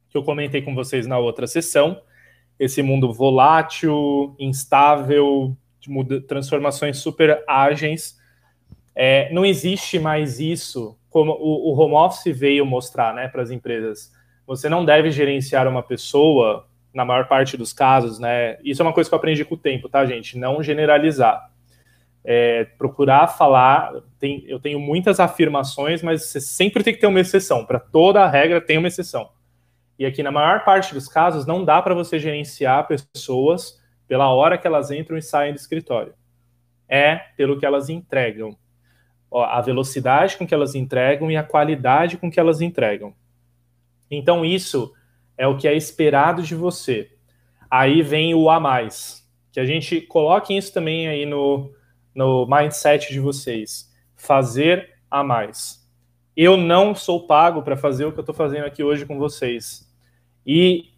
que 0.09 0.17
eu 0.17 0.23
comentei 0.23 0.61
com 0.61 0.73
vocês 0.73 1.05
na 1.05 1.17
outra 1.17 1.47
sessão, 1.47 2.01
esse 2.57 2.81
mundo 2.81 3.11
volátil, 3.11 4.33
instável, 4.39 5.57
de 5.79 6.21
transformações 6.21 6.99
super 6.99 7.43
ágeis. 7.45 8.17
É, 8.95 9.33
não 9.33 9.45
existe 9.45 9.99
mais 9.99 10.39
isso, 10.39 10.97
como 11.09 11.33
o, 11.33 11.73
o 11.73 11.77
home 11.77 11.95
office 11.95 12.37
veio 12.37 12.65
mostrar 12.65 13.13
né, 13.13 13.27
para 13.27 13.41
as 13.41 13.51
empresas. 13.51 14.13
Você 14.47 14.69
não 14.69 14.85
deve 14.85 15.11
gerenciar 15.11 15.67
uma 15.67 15.83
pessoa, 15.83 16.67
na 16.93 17.03
maior 17.03 17.27
parte 17.27 17.57
dos 17.57 17.73
casos, 17.73 18.17
né? 18.19 18.57
Isso 18.63 18.81
é 18.81 18.85
uma 18.85 18.93
coisa 18.93 19.09
que 19.09 19.13
eu 19.13 19.17
aprendi 19.17 19.43
com 19.43 19.55
o 19.55 19.57
tempo, 19.57 19.89
tá, 19.89 20.05
gente? 20.05 20.37
Não 20.37 20.61
generalizar 20.61 21.50
é, 22.23 22.65
procurar 22.77 23.27
falar. 23.27 23.93
Tem, 24.19 24.43
eu 24.47 24.59
tenho 24.59 24.79
muitas 24.79 25.19
afirmações, 25.19 26.01
mas 26.01 26.25
você 26.25 26.39
sempre 26.39 26.83
tem 26.83 26.93
que 26.93 26.99
ter 26.99 27.07
uma 27.07 27.19
exceção. 27.19 27.65
Para 27.65 27.79
toda 27.79 28.23
a 28.23 28.27
regra 28.27 28.61
tem 28.61 28.77
uma 28.77 28.87
exceção. 28.87 29.29
E 29.97 30.05
aqui, 30.05 30.23
na 30.23 30.31
maior 30.31 30.63
parte 30.63 30.93
dos 30.93 31.07
casos, 31.07 31.45
não 31.45 31.63
dá 31.63 31.81
para 31.81 31.93
você 31.93 32.17
gerenciar 32.17 32.87
pessoas 32.87 33.79
pela 34.07 34.33
hora 34.33 34.57
que 34.57 34.65
elas 34.65 34.91
entram 34.91 35.17
e 35.17 35.21
saem 35.21 35.53
do 35.53 35.57
escritório. 35.57 36.13
É 36.87 37.15
pelo 37.37 37.59
que 37.59 37.65
elas 37.65 37.89
entregam. 37.89 38.57
Ó, 39.29 39.43
a 39.43 39.61
velocidade 39.61 40.37
com 40.37 40.45
que 40.45 40.53
elas 40.53 40.75
entregam 40.75 41.31
e 41.31 41.37
a 41.37 41.43
qualidade 41.43 42.17
com 42.17 42.29
que 42.29 42.39
elas 42.39 42.61
entregam. 42.61 43.13
Então, 44.09 44.43
isso 44.43 44.93
é 45.37 45.47
o 45.47 45.55
que 45.55 45.67
é 45.67 45.75
esperado 45.75 46.43
de 46.43 46.53
você. 46.53 47.11
Aí 47.69 48.01
vem 48.01 48.35
o 48.35 48.49
a 48.49 48.59
mais. 48.59 49.25
Que 49.51 49.59
a 49.59 49.65
gente 49.65 50.01
coloque 50.01 50.55
isso 50.55 50.73
também 50.73 51.07
aí 51.07 51.25
no, 51.25 51.71
no 52.13 52.45
mindset 52.45 53.11
de 53.11 53.19
vocês. 53.19 53.91
Fazer 54.15 54.89
a 55.09 55.23
mais. 55.23 55.81
Eu 56.35 56.55
não 56.55 56.95
sou 56.95 57.27
pago 57.27 57.61
para 57.61 57.75
fazer 57.75 58.05
o 58.05 58.11
que 58.11 58.19
eu 58.19 58.23
estou 58.23 58.35
fazendo 58.35 58.65
aqui 58.65 58.83
hoje 58.83 59.05
com 59.05 59.17
vocês. 59.17 59.89
E 60.45 60.91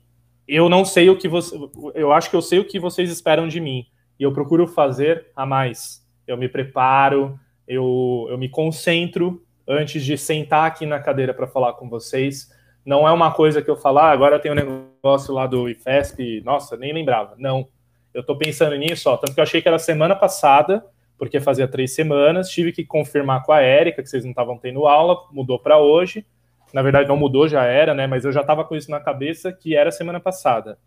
eu 0.48 0.70
não 0.70 0.86
sei 0.86 1.10
o 1.10 1.18
que 1.18 1.28
você. 1.28 1.58
Eu 1.94 2.12
acho 2.12 2.30
que 2.30 2.36
eu 2.36 2.42
sei 2.42 2.60
o 2.60 2.66
que 2.66 2.80
vocês 2.80 3.10
esperam 3.10 3.48
de 3.48 3.60
mim. 3.60 3.88
E 4.20 4.24
eu 4.24 4.32
procuro 4.32 4.68
fazer 4.68 5.28
a 5.36 5.46
mais. 5.46 6.06
Eu 6.28 6.38
me 6.38 6.48
preparo, 6.48 7.40
eu, 7.68 8.28
eu 8.30 8.38
me 8.38 8.48
concentro 8.48 9.44
antes 9.68 10.04
de 10.04 10.18
sentar 10.18 10.68
aqui 10.68 10.86
na 10.86 11.00
cadeira 11.00 11.34
para 11.34 11.48
falar 11.48 11.74
com 11.74 11.90
vocês. 11.90 12.52
Não 12.86 13.08
é 13.08 13.12
uma 13.12 13.32
coisa 13.32 13.62
que 13.62 13.70
eu 13.70 13.78
falar, 13.78 14.10
ah, 14.10 14.12
agora 14.12 14.40
tem 14.40 14.52
um 14.52 14.56
negócio 14.56 15.34
lá 15.34 15.48
do 15.48 15.70
IFESP, 15.70 16.42
nossa, 16.42 16.76
nem 16.76 16.94
lembrava. 16.94 17.36
Não. 17.38 17.68
Eu 18.14 18.22
estou 18.22 18.38
pensando 18.38 18.76
nisso, 18.76 19.10
ó, 19.10 19.18
tanto 19.18 19.34
que 19.34 19.40
eu 19.40 19.44
achei 19.44 19.62
que 19.62 19.68
era 19.68 19.80
semana 19.80 20.16
passada, 20.16 20.86
porque 21.24 21.40
fazia 21.40 21.66
três 21.70 21.96
semanas, 21.96 22.50
tive 22.50 22.74
que 22.74 22.84
confirmar 22.84 23.44
com 23.44 23.54
a 23.54 23.62
Érica 23.62 24.04
que 24.04 24.10
vocês 24.10 24.26
não 24.26 24.32
estavam 24.32 24.58
tendo 24.58 24.86
aula, 24.86 25.18
mudou 25.32 25.58
para 25.58 25.80
hoje. 25.80 26.26
Na 26.74 26.82
verdade, 26.82 27.08
não 27.08 27.16
mudou, 27.16 27.48
já 27.48 27.64
era, 27.64 27.94
né? 27.94 28.06
Mas 28.06 28.26
eu 28.26 28.32
já 28.34 28.42
estava 28.42 28.66
com 28.66 28.76
isso 28.76 28.92
na 28.92 29.00
cabeça 29.00 29.54
que 29.54 29.74
era 29.74 29.90
semana 29.90 30.20
passada. 30.20 30.78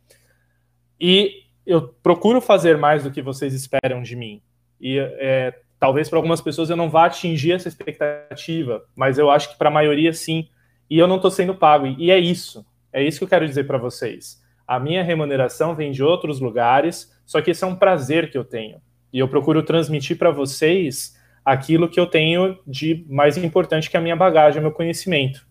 E 1.00 1.44
eu 1.64 1.88
procuro 2.02 2.38
fazer 2.42 2.76
mais 2.76 3.02
do 3.02 3.10
que 3.10 3.22
vocês 3.22 3.54
esperam 3.54 4.02
de 4.02 4.14
mim. 4.14 4.42
E 4.78 4.98
é, 4.98 5.58
talvez 5.80 6.10
para 6.10 6.18
algumas 6.18 6.42
pessoas 6.42 6.68
eu 6.68 6.76
não 6.76 6.90
vá 6.90 7.06
atingir 7.06 7.52
essa 7.52 7.68
expectativa, 7.68 8.84
mas 8.94 9.16
eu 9.16 9.30
acho 9.30 9.50
que 9.50 9.56
para 9.56 9.70
a 9.70 9.72
maioria 9.72 10.12
sim. 10.12 10.50
E 10.90 10.98
eu 10.98 11.08
não 11.08 11.16
estou 11.16 11.30
sendo 11.30 11.54
pago. 11.54 11.86
E 11.86 12.10
é 12.10 12.18
isso. 12.18 12.66
É 12.92 13.02
isso 13.02 13.16
que 13.16 13.24
eu 13.24 13.28
quero 13.28 13.48
dizer 13.48 13.66
para 13.66 13.78
vocês. 13.78 14.42
A 14.66 14.78
minha 14.78 15.02
remuneração 15.02 15.74
vem 15.74 15.92
de 15.92 16.02
outros 16.02 16.40
lugares, 16.40 17.10
só 17.24 17.40
que 17.40 17.52
esse 17.52 17.64
é 17.64 17.66
um 17.66 17.76
prazer 17.76 18.30
que 18.30 18.36
eu 18.36 18.44
tenho. 18.44 18.82
E 19.16 19.18
eu 19.18 19.26
procuro 19.26 19.62
transmitir 19.62 20.18
para 20.18 20.30
vocês 20.30 21.16
aquilo 21.42 21.88
que 21.88 21.98
eu 21.98 22.06
tenho 22.06 22.58
de 22.66 23.02
mais 23.08 23.38
importante 23.38 23.88
que 23.88 23.96
a 23.96 24.00
minha 24.00 24.14
bagagem, 24.14 24.60
meu 24.60 24.70
conhecimento. 24.70 25.46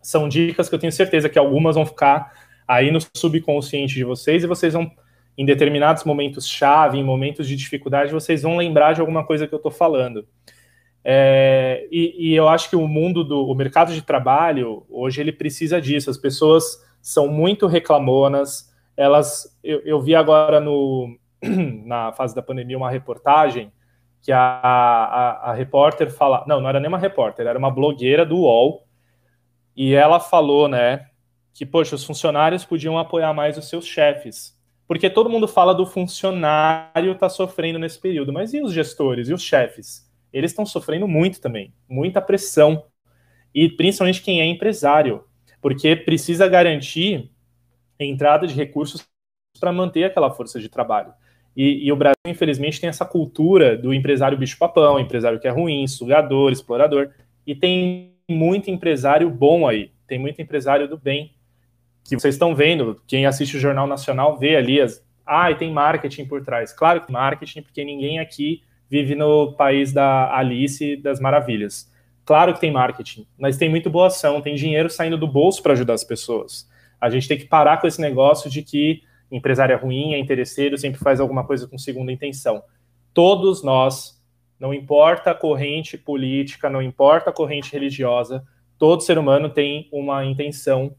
São 0.00 0.26
dicas 0.26 0.70
que 0.70 0.74
eu 0.74 0.78
tenho 0.78 0.90
certeza 0.90 1.28
que 1.28 1.38
algumas 1.38 1.74
vão 1.74 1.84
ficar 1.84 2.32
aí 2.66 2.90
no 2.90 2.98
subconsciente 3.14 3.94
de 3.94 4.04
vocês 4.04 4.42
e 4.42 4.46
vocês 4.46 4.72
vão, 4.72 4.90
em 5.36 5.44
determinados 5.44 6.02
momentos 6.04 6.48
chave, 6.48 6.96
em 6.96 7.04
momentos 7.04 7.46
de 7.46 7.56
dificuldade, 7.56 8.10
vocês 8.10 8.40
vão 8.40 8.56
lembrar 8.56 8.94
de 8.94 9.02
alguma 9.02 9.22
coisa 9.22 9.46
que 9.46 9.52
eu 9.52 9.58
estou 9.58 9.70
falando. 9.70 10.26
É, 11.04 11.86
e, 11.92 12.30
e, 12.30 12.34
eu 12.34 12.48
acho 12.48 12.70
que 12.70 12.76
o 12.76 12.88
mundo 12.88 13.22
do 13.22 13.46
o 13.46 13.54
mercado 13.54 13.92
de 13.92 14.00
trabalho 14.00 14.86
hoje 14.88 15.20
ele 15.20 15.32
precisa 15.32 15.78
disso. 15.78 16.08
As 16.08 16.16
pessoas 16.16 16.82
são 17.02 17.28
muito 17.28 17.66
reclamonas. 17.66 18.72
Elas, 18.96 19.58
eu, 19.62 19.82
eu 19.84 20.00
vi 20.00 20.14
agora 20.14 20.58
no 20.58 21.18
na 21.84 22.12
fase 22.12 22.34
da 22.34 22.42
pandemia, 22.42 22.76
uma 22.76 22.90
reportagem 22.90 23.72
que 24.20 24.32
a, 24.32 24.40
a, 24.40 25.50
a, 25.50 25.54
repórter 25.54 26.10
fala. 26.10 26.44
Não, 26.46 26.60
não 26.60 26.68
era 26.68 26.80
nem 26.80 26.88
uma 26.88 26.98
repórter, 26.98 27.46
era 27.46 27.58
uma 27.58 27.70
blogueira 27.70 28.26
do 28.26 28.38
UOL. 28.38 28.86
E 29.76 29.94
ela 29.94 30.18
falou, 30.18 30.66
né, 30.66 31.06
que, 31.54 31.64
poxa, 31.64 31.94
os 31.94 32.04
funcionários 32.04 32.64
podiam 32.64 32.98
apoiar 32.98 33.32
mais 33.32 33.56
os 33.56 33.68
seus 33.68 33.86
chefes. 33.86 34.58
Porque 34.86 35.10
todo 35.10 35.30
mundo 35.30 35.46
fala 35.46 35.74
do 35.74 35.84
funcionário 35.84 37.14
tá 37.14 37.28
sofrendo 37.28 37.78
nesse 37.78 38.00
período, 38.00 38.32
mas 38.32 38.54
e 38.54 38.62
os 38.62 38.72
gestores 38.72 39.28
e 39.28 39.34
os 39.34 39.42
chefes? 39.42 40.10
Eles 40.32 40.50
estão 40.50 40.64
sofrendo 40.64 41.06
muito 41.06 41.40
também, 41.40 41.74
muita 41.88 42.20
pressão. 42.20 42.84
E 43.54 43.68
principalmente 43.68 44.22
quem 44.22 44.40
é 44.40 44.46
empresário, 44.46 45.24
porque 45.60 45.94
precisa 45.94 46.48
garantir 46.48 47.30
entrada 48.00 48.46
de 48.46 48.54
recursos 48.54 49.06
para 49.58 49.72
manter 49.72 50.04
aquela 50.04 50.30
força 50.30 50.60
de 50.60 50.68
trabalho. 50.68 51.12
E, 51.56 51.86
e, 51.86 51.92
o 51.92 51.96
Brasil, 51.96 52.14
infelizmente, 52.26 52.80
tem 52.80 52.88
essa 52.88 53.04
cultura 53.04 53.76
do 53.76 53.92
empresário 53.92 54.38
bicho-papão, 54.38 55.00
empresário 55.00 55.40
que 55.40 55.48
é 55.48 55.50
ruim, 55.50 55.86
sugador, 55.86 56.52
explorador. 56.52 57.10
E 57.46 57.54
tem 57.54 58.12
muito 58.28 58.70
empresário 58.70 59.28
bom 59.28 59.66
aí, 59.66 59.90
tem 60.06 60.18
muito 60.18 60.40
empresário 60.40 60.88
do 60.88 60.96
bem. 60.96 61.32
Que 62.04 62.18
vocês 62.18 62.34
estão 62.34 62.54
vendo, 62.54 63.02
quem 63.06 63.26
assiste 63.26 63.56
o 63.56 63.60
Jornal 63.60 63.86
Nacional 63.86 64.38
vê 64.38 64.56
ali 64.56 64.80
as. 64.80 65.04
Ah, 65.26 65.50
e 65.50 65.56
tem 65.56 65.70
marketing 65.70 66.24
por 66.24 66.42
trás. 66.42 66.72
Claro 66.72 67.04
que 67.04 67.12
marketing, 67.12 67.62
porque 67.62 67.84
ninguém 67.84 68.18
aqui 68.18 68.62
vive 68.88 69.14
no 69.14 69.52
país 69.52 69.92
da 69.92 70.34
Alice 70.34 70.96
das 70.96 71.20
maravilhas. 71.20 71.92
Claro 72.24 72.54
que 72.54 72.60
tem 72.60 72.70
marketing, 72.70 73.26
mas 73.38 73.56
tem 73.56 73.68
muito 73.68 73.90
boa 73.90 74.08
ação, 74.08 74.40
tem 74.40 74.54
dinheiro 74.54 74.90
saindo 74.90 75.16
do 75.16 75.26
bolso 75.26 75.62
para 75.62 75.72
ajudar 75.72 75.94
as 75.94 76.04
pessoas. 76.04 76.68
A 77.00 77.08
gente 77.08 77.28
tem 77.28 77.38
que 77.38 77.46
parar 77.46 77.80
com 77.80 77.86
esse 77.86 78.00
negócio 78.00 78.50
de 78.50 78.62
que 78.62 79.02
empresário 79.30 79.72
é 79.72 79.76
ruim, 79.76 80.14
é 80.14 80.18
interesseiro, 80.18 80.78
sempre 80.78 81.00
faz 81.00 81.20
alguma 81.20 81.44
coisa 81.44 81.66
com 81.66 81.78
segunda 81.78 82.12
intenção. 82.12 82.62
Todos 83.12 83.62
nós, 83.62 84.22
não 84.58 84.72
importa 84.72 85.30
a 85.30 85.34
corrente 85.34 85.98
política, 85.98 86.70
não 86.70 86.82
importa 86.82 87.30
a 87.30 87.32
corrente 87.32 87.72
religiosa, 87.72 88.44
todo 88.78 89.02
ser 89.02 89.18
humano 89.18 89.50
tem 89.50 89.88
uma 89.92 90.24
intenção 90.24 90.94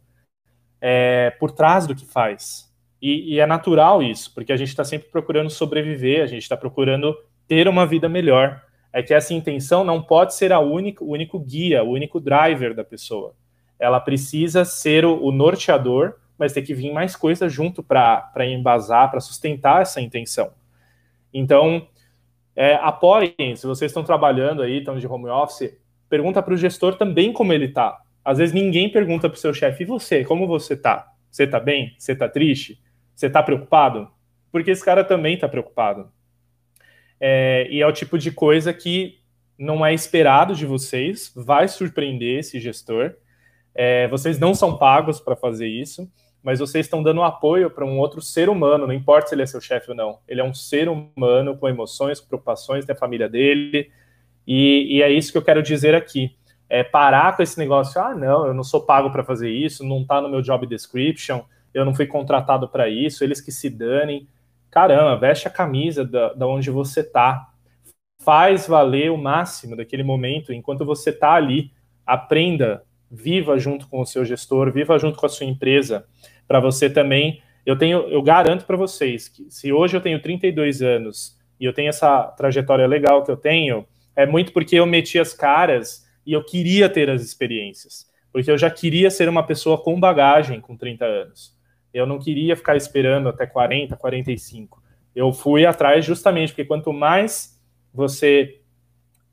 é, 0.81 1.31
por 1.39 1.51
trás 1.51 1.87
do 1.87 1.95
que 1.95 2.05
faz. 2.05 2.69
E, 3.01 3.35
e 3.35 3.39
é 3.39 3.45
natural 3.45 4.03
isso, 4.03 4.33
porque 4.33 4.51
a 4.51 4.57
gente 4.57 4.69
está 4.69 4.83
sempre 4.83 5.09
procurando 5.09 5.49
sobreviver, 5.49 6.21
a 6.21 6.27
gente 6.27 6.43
está 6.43 6.57
procurando 6.57 7.15
ter 7.47 7.67
uma 7.67 7.85
vida 7.85 8.09
melhor. 8.09 8.61
É 8.91 9.03
que 9.03 9.13
essa 9.13 9.33
intenção 9.33 9.83
não 9.83 10.01
pode 10.01 10.33
ser 10.33 10.51
a 10.51 10.59
única, 10.59 11.03
o 11.03 11.09
único 11.09 11.39
guia, 11.39 11.83
o 11.83 11.91
único 11.91 12.19
driver 12.19 12.73
da 12.73 12.83
pessoa. 12.83 13.35
Ela 13.79 13.99
precisa 13.99 14.65
ser 14.65 15.05
o, 15.05 15.23
o 15.23 15.31
norteador 15.31 16.15
mas 16.39 16.53
tem 16.53 16.63
que 16.63 16.73
vir 16.73 16.91
mais 16.93 17.15
coisa 17.15 17.49
junto 17.49 17.83
para 17.83 18.31
embasar, 18.45 19.11
para 19.11 19.19
sustentar 19.19 19.81
essa 19.81 19.99
intenção. 19.99 20.51
Então, 21.33 21.87
é, 22.55 22.75
apoiem, 22.75 23.55
se 23.55 23.67
vocês 23.67 23.91
estão 23.91 24.03
trabalhando 24.03 24.61
aí, 24.61 24.79
estão 24.79 24.97
de 24.97 25.05
home 25.05 25.29
office, 25.29 25.77
pergunta 26.09 26.41
para 26.41 26.53
o 26.53 26.57
gestor 26.57 26.95
também 26.95 27.31
como 27.31 27.53
ele 27.53 27.65
está. 27.65 28.01
Às 28.23 28.37
vezes 28.37 28.53
ninguém 28.53 28.89
pergunta 28.89 29.29
para 29.29 29.37
o 29.37 29.39
seu 29.39 29.53
chefe, 29.53 29.83
e 29.83 29.85
você, 29.85 30.23
como 30.23 30.47
você 30.47 30.73
está? 30.73 31.11
Você 31.29 31.43
está 31.43 31.59
bem? 31.59 31.93
Você 31.97 32.13
está 32.13 32.27
triste? 32.27 32.81
Você 33.15 33.27
está 33.27 33.43
preocupado? 33.43 34.09
Porque 34.51 34.71
esse 34.71 34.83
cara 34.83 35.03
também 35.03 35.35
está 35.35 35.47
preocupado. 35.47 36.11
É, 37.19 37.67
e 37.69 37.81
é 37.81 37.87
o 37.87 37.91
tipo 37.91 38.17
de 38.17 38.31
coisa 38.31 38.73
que 38.73 39.19
não 39.57 39.85
é 39.85 39.93
esperado 39.93 40.55
de 40.55 40.65
vocês, 40.65 41.31
vai 41.35 41.67
surpreender 41.67 42.39
esse 42.39 42.59
gestor. 42.59 43.13
É, 43.75 44.07
vocês 44.07 44.39
não 44.39 44.55
são 44.55 44.77
pagos 44.77 45.19
para 45.19 45.35
fazer 45.35 45.67
isso, 45.67 46.09
mas 46.43 46.59
vocês 46.59 46.85
estão 46.85 47.03
dando 47.03 47.23
apoio 47.23 47.69
para 47.69 47.85
um 47.85 47.97
outro 47.97 48.21
ser 48.21 48.49
humano, 48.49 48.87
não 48.87 48.93
importa 48.93 49.27
se 49.27 49.35
ele 49.35 49.41
é 49.41 49.45
seu 49.45 49.59
chefe 49.59 49.91
ou 49.91 49.95
não. 49.95 50.19
Ele 50.27 50.41
é 50.41 50.43
um 50.43 50.53
ser 50.53 50.87
humano 50.87 51.57
com 51.57 51.67
emoções, 51.67 52.19
com 52.19 52.27
preocupações, 52.27 52.85
tem 52.85 52.95
a 52.95 52.99
família 52.99 53.27
dele, 53.27 53.91
e, 54.47 54.97
e 54.97 55.01
é 55.01 55.11
isso 55.11 55.31
que 55.31 55.37
eu 55.37 55.43
quero 55.43 55.61
dizer 55.61 55.93
aqui. 55.93 56.35
É 56.69 56.83
parar 56.83 57.35
com 57.35 57.43
esse 57.43 57.57
negócio, 57.57 57.99
ah, 58.01 58.15
não, 58.15 58.47
eu 58.47 58.53
não 58.53 58.63
sou 58.63 58.85
pago 58.85 59.11
para 59.11 59.23
fazer 59.23 59.49
isso, 59.49 59.83
não 59.83 60.01
está 60.01 60.21
no 60.21 60.29
meu 60.29 60.41
job 60.41 60.65
description, 60.67 61.41
eu 61.73 61.85
não 61.85 61.93
fui 61.93 62.05
contratado 62.05 62.67
para 62.67 62.87
isso, 62.89 63.23
eles 63.23 63.41
que 63.41 63.51
se 63.51 63.69
danem. 63.69 64.27
Caramba, 64.71 65.17
veste 65.17 65.47
a 65.47 65.51
camisa 65.51 66.05
da, 66.05 66.33
da 66.33 66.47
onde 66.47 66.69
você 66.69 67.01
está 67.01 67.49
faz 68.21 68.67
valer 68.67 69.11
o 69.11 69.17
máximo 69.17 69.75
daquele 69.75 70.03
momento 70.03 70.53
enquanto 70.53 70.85
você 70.85 71.09
está 71.09 71.33
ali. 71.33 71.71
Aprenda, 72.05 72.83
viva 73.09 73.57
junto 73.57 73.87
com 73.87 74.01
o 74.01 74.05
seu 74.05 74.25
gestor, 74.25 74.71
viva 74.71 74.97
junto 74.99 75.17
com 75.17 75.25
a 75.25 75.29
sua 75.29 75.45
empresa, 75.45 76.05
para 76.49 76.59
você 76.59 76.89
também. 76.89 77.43
Eu 77.63 77.77
tenho, 77.77 77.99
eu 78.09 78.23
garanto 78.23 78.65
para 78.65 78.75
vocês 78.75 79.29
que 79.29 79.45
se 79.51 79.71
hoje 79.71 79.95
eu 79.95 80.01
tenho 80.01 80.19
32 80.19 80.81
anos 80.81 81.37
e 81.59 81.65
eu 81.65 81.71
tenho 81.71 81.89
essa 81.89 82.23
trajetória 82.23 82.87
legal 82.87 83.23
que 83.23 83.29
eu 83.29 83.37
tenho, 83.37 83.85
é 84.15 84.25
muito 84.25 84.51
porque 84.51 84.75
eu 84.75 84.85
meti 84.87 85.19
as 85.19 85.31
caras 85.31 86.07
e 86.25 86.33
eu 86.33 86.43
queria 86.43 86.89
ter 86.89 87.07
as 87.07 87.21
experiências, 87.21 88.09
porque 88.33 88.49
eu 88.49 88.57
já 88.57 88.69
queria 88.69 89.11
ser 89.11 89.29
uma 89.29 89.45
pessoa 89.45 89.77
com 89.77 89.99
bagagem 89.99 90.59
com 90.59 90.75
30 90.75 91.05
anos. 91.05 91.55
Eu 91.93 92.07
não 92.07 92.17
queria 92.17 92.55
ficar 92.55 92.75
esperando 92.75 93.29
até 93.29 93.45
40, 93.45 93.95
45. 93.95 94.81
Eu 95.15 95.31
fui 95.31 95.67
atrás 95.67 96.03
justamente 96.03 96.49
porque 96.49 96.65
quanto 96.65 96.91
mais 96.91 97.61
você 97.93 98.59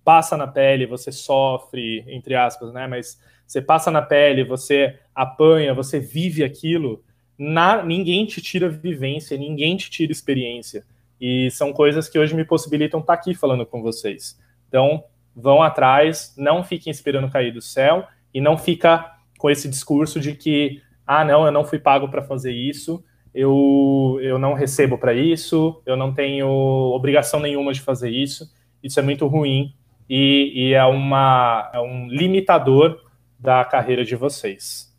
passa 0.05 0.37
na 0.37 0.47
pele, 0.47 0.87
você 0.87 1.11
sofre, 1.11 2.05
entre 2.09 2.35
aspas, 2.35 2.73
né? 2.73 2.87
Mas 2.87 3.19
você 3.47 3.63
passa 3.63 3.91
na 3.91 4.03
pele, 4.03 4.45
você 4.45 4.99
apanha, 5.15 5.73
você 5.73 5.99
vive 5.99 6.45
aquilo, 6.45 7.03
na, 7.39 7.83
ninguém 7.83 8.25
te 8.27 8.41
tira 8.41 8.69
vivência, 8.69 9.37
ninguém 9.37 9.77
te 9.77 9.91
tira 9.91 10.13
experiência. 10.13 10.85
E 11.21 11.51
são 11.51 11.73
coisas 11.73 12.09
que 12.09 12.19
hoje 12.19 12.35
me 12.35 12.45
possibilitam 12.45 13.01
estar 13.01 13.15
aqui 13.15 13.35
falando 13.35 13.65
com 13.65 13.83
vocês. 13.83 14.39
Então, 14.69 15.05
vão 15.35 15.63
atrás, 15.63 16.35
não 16.37 16.65
fiquem 16.65 16.91
esperando 16.91 17.31
cair 17.31 17.53
do 17.53 17.61
céu 17.61 18.07
e 18.33 18.41
não 18.41 18.57
fica 18.57 19.13
com 19.39 19.51
esse 19.51 19.69
discurso 19.69 20.19
de 20.19 20.35
que, 20.35 20.83
ah, 21.07 21.25
não, 21.25 21.45
eu 21.45 21.53
não 21.53 21.65
fui 21.65 21.79
pago 21.79 22.09
para 22.09 22.23
fazer 22.23 22.53
isso, 22.53 23.05
eu, 23.35 24.19
eu 24.23 24.39
não 24.39 24.55
recebo 24.55 24.97
para 24.97 25.13
isso, 25.13 25.83
eu 25.85 25.95
não 25.97 26.13
tenho 26.15 26.49
obrigação 26.49 27.39
nenhuma 27.39 27.73
de 27.73 27.83
fazer 27.83 28.11
isso. 28.11 28.51
Isso 28.83 28.99
é 28.99 29.03
muito 29.03 29.27
ruim 29.27 29.75
e, 30.09 30.53
e 30.55 30.73
é, 30.73 30.85
uma, 30.85 31.71
é 31.75 31.81
um 31.81 32.09
limitador 32.09 33.03
da 33.39 33.65
carreira 33.65 34.05
de 34.05 34.17
vocês. 34.17 34.96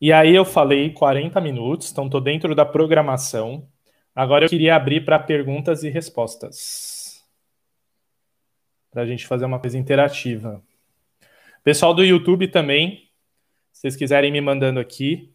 E 0.00 0.12
aí 0.12 0.34
eu 0.34 0.46
falei 0.46 0.92
40 0.94 1.38
minutos, 1.42 1.92
então 1.92 2.06
estou 2.06 2.20
dentro 2.22 2.54
da 2.54 2.64
programação. 2.64 3.68
Agora 4.14 4.46
eu 4.46 4.48
queria 4.48 4.74
abrir 4.74 5.04
para 5.04 5.18
perguntas 5.18 5.82
e 5.84 5.90
respostas. 5.90 7.22
Para 8.90 9.02
a 9.02 9.06
gente 9.06 9.26
fazer 9.26 9.44
uma 9.44 9.60
coisa 9.60 9.76
interativa. 9.76 10.62
Pessoal 11.62 11.92
do 11.92 12.02
YouTube 12.02 12.48
também, 12.48 13.10
se 13.70 13.82
vocês 13.82 13.96
quiserem 13.96 14.32
me 14.32 14.40
mandando 14.40 14.80
aqui. 14.80 15.34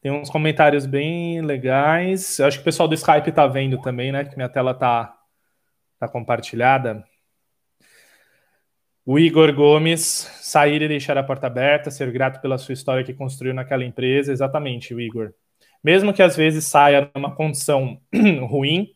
Tem 0.00 0.12
uns 0.12 0.30
comentários 0.30 0.86
bem 0.86 1.42
legais. 1.42 2.38
Eu 2.38 2.46
acho 2.46 2.58
que 2.58 2.62
o 2.62 2.64
pessoal 2.64 2.88
do 2.88 2.94
Skype 2.94 3.30
está 3.30 3.48
vendo 3.48 3.80
também, 3.82 4.12
né? 4.12 4.24
Que 4.24 4.36
minha 4.36 4.48
tela 4.48 4.70
está 4.70 5.18
tá 5.98 6.08
compartilhada. 6.08 7.04
O 9.10 9.18
Igor 9.18 9.54
Gomes, 9.54 10.30
sair 10.42 10.82
e 10.82 10.86
deixar 10.86 11.16
a 11.16 11.22
porta 11.22 11.46
aberta, 11.46 11.90
ser 11.90 12.12
grato 12.12 12.42
pela 12.42 12.58
sua 12.58 12.74
história 12.74 13.02
que 13.02 13.14
construiu 13.14 13.54
naquela 13.54 13.82
empresa. 13.82 14.30
Exatamente, 14.30 14.92
o 14.92 15.00
Igor. 15.00 15.32
Mesmo 15.82 16.12
que 16.12 16.22
às 16.22 16.36
vezes 16.36 16.66
saia 16.66 17.10
numa 17.14 17.34
condição 17.34 17.98
ruim, 18.46 18.94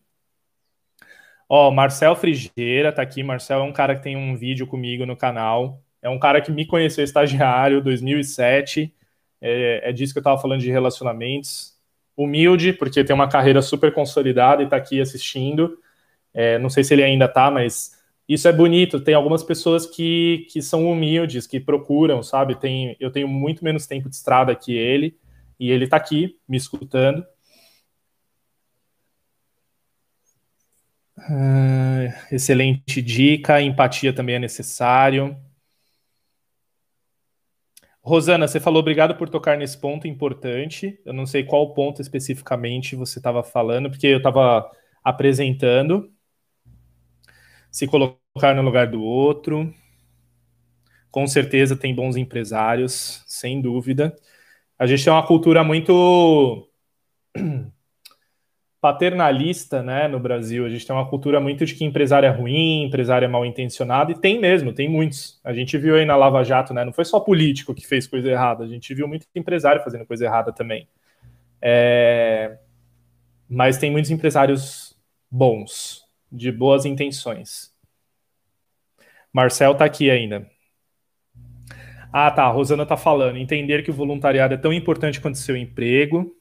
Ó, 1.48 1.70
Marcel 1.70 2.14
Frigeira 2.14 2.92
tá 2.92 3.00
aqui. 3.00 3.22
Marcel 3.22 3.60
é 3.60 3.62
um 3.62 3.72
cara 3.72 3.96
que 3.96 4.02
tem 4.02 4.14
um 4.14 4.36
vídeo 4.36 4.66
comigo 4.66 5.06
no 5.06 5.16
canal. 5.16 5.82
É 6.02 6.10
um 6.10 6.18
cara 6.18 6.42
que 6.42 6.52
me 6.52 6.66
conheceu 6.66 7.04
estagiário 7.04 7.82
2007. 7.82 8.94
É, 9.40 9.88
é 9.88 9.92
disso 9.94 10.12
que 10.12 10.18
eu 10.18 10.22
tava 10.22 10.38
falando 10.38 10.60
de 10.60 10.70
relacionamentos. 10.70 11.74
Humilde, 12.14 12.74
porque 12.74 13.02
tem 13.02 13.14
uma 13.14 13.30
carreira 13.30 13.62
super 13.62 13.94
consolidada 13.94 14.62
e 14.62 14.68
tá 14.68 14.76
aqui 14.76 15.00
assistindo. 15.00 15.78
É, 16.34 16.58
não 16.58 16.68
sei 16.68 16.84
se 16.84 16.92
ele 16.92 17.02
ainda 17.02 17.26
tá, 17.26 17.50
mas 17.50 18.01
isso 18.28 18.48
é 18.48 18.52
bonito. 18.52 19.00
Tem 19.02 19.14
algumas 19.14 19.42
pessoas 19.42 19.86
que, 19.86 20.46
que 20.50 20.62
são 20.62 20.86
humildes, 20.90 21.46
que 21.46 21.60
procuram, 21.60 22.22
sabe? 22.22 22.54
Tem, 22.54 22.96
eu 23.00 23.10
tenho 23.10 23.28
muito 23.28 23.64
menos 23.64 23.86
tempo 23.86 24.08
de 24.08 24.16
estrada 24.16 24.54
que 24.54 24.76
ele, 24.76 25.16
e 25.58 25.70
ele 25.70 25.86
tá 25.86 25.96
aqui 25.96 26.38
me 26.48 26.56
escutando. 26.56 27.24
Uh, 31.18 32.34
excelente 32.34 33.00
dica, 33.00 33.60
empatia 33.60 34.12
também 34.12 34.36
é 34.36 34.38
necessário. 34.38 35.36
Rosana, 38.02 38.48
você 38.48 38.58
falou 38.58 38.80
obrigado 38.80 39.14
por 39.16 39.28
tocar 39.28 39.56
nesse 39.56 39.78
ponto 39.78 40.08
importante. 40.08 41.00
Eu 41.04 41.12
não 41.12 41.24
sei 41.24 41.44
qual 41.44 41.72
ponto 41.72 42.02
especificamente 42.02 42.96
você 42.96 43.20
estava 43.20 43.44
falando, 43.44 43.88
porque 43.88 44.08
eu 44.08 44.18
estava 44.18 44.68
apresentando. 45.04 46.12
Se 47.72 47.88
colocar 47.88 48.54
no 48.54 48.62
lugar 48.62 48.86
do 48.86 49.02
outro. 49.02 49.74
Com 51.10 51.26
certeza 51.26 51.74
tem 51.74 51.94
bons 51.94 52.16
empresários, 52.16 53.24
sem 53.26 53.60
dúvida. 53.60 54.14
A 54.78 54.86
gente 54.86 55.02
tem 55.02 55.12
uma 55.12 55.26
cultura 55.26 55.64
muito 55.64 56.68
paternalista, 58.80 59.82
né, 59.82 60.08
no 60.08 60.20
Brasil. 60.20 60.66
A 60.66 60.68
gente 60.68 60.86
tem 60.86 60.94
uma 60.94 61.08
cultura 61.08 61.40
muito 61.40 61.64
de 61.64 61.74
que 61.74 61.84
empresário 61.84 62.26
é 62.26 62.30
ruim, 62.30 62.82
empresário 62.84 63.24
é 63.24 63.28
mal 63.28 63.46
intencionado, 63.46 64.12
e 64.12 64.20
tem 64.20 64.40
mesmo, 64.40 64.72
tem 64.72 64.88
muitos. 64.88 65.40
A 65.44 65.52
gente 65.52 65.78
viu 65.78 65.94
aí 65.94 66.04
na 66.04 66.16
Lava 66.16 66.42
Jato, 66.42 66.74
né, 66.74 66.84
não 66.84 66.92
foi 66.92 67.04
só 67.04 67.20
político 67.20 67.74
que 67.74 67.86
fez 67.86 68.06
coisa 68.06 68.28
errada, 68.30 68.64
a 68.64 68.68
gente 68.68 68.92
viu 68.92 69.08
muito 69.08 69.26
empresário 69.34 69.82
fazendo 69.84 70.04
coisa 70.04 70.24
errada 70.24 70.52
também. 70.52 70.88
É... 71.60 72.58
Mas 73.48 73.78
tem 73.78 73.90
muitos 73.90 74.10
empresários 74.10 74.98
bons, 75.30 76.01
de 76.33 76.51
boas 76.51 76.87
intenções. 76.87 77.72
Marcel 79.33 79.74
tá 79.74 79.85
aqui 79.85 80.11
ainda. 80.11 80.51
Ah, 82.12 82.30
tá, 82.30 82.45
a 82.45 82.51
Rosana 82.51 82.85
tá 82.87 82.97
falando. 82.97 83.37
Entender 83.37 83.83
que 83.83 83.91
o 83.91 83.95
voluntariado 83.95 84.55
é 84.55 84.57
tão 84.57 84.72
importante 84.72 85.20
quanto 85.20 85.39
seu 85.39 85.57
emprego. 85.57 86.37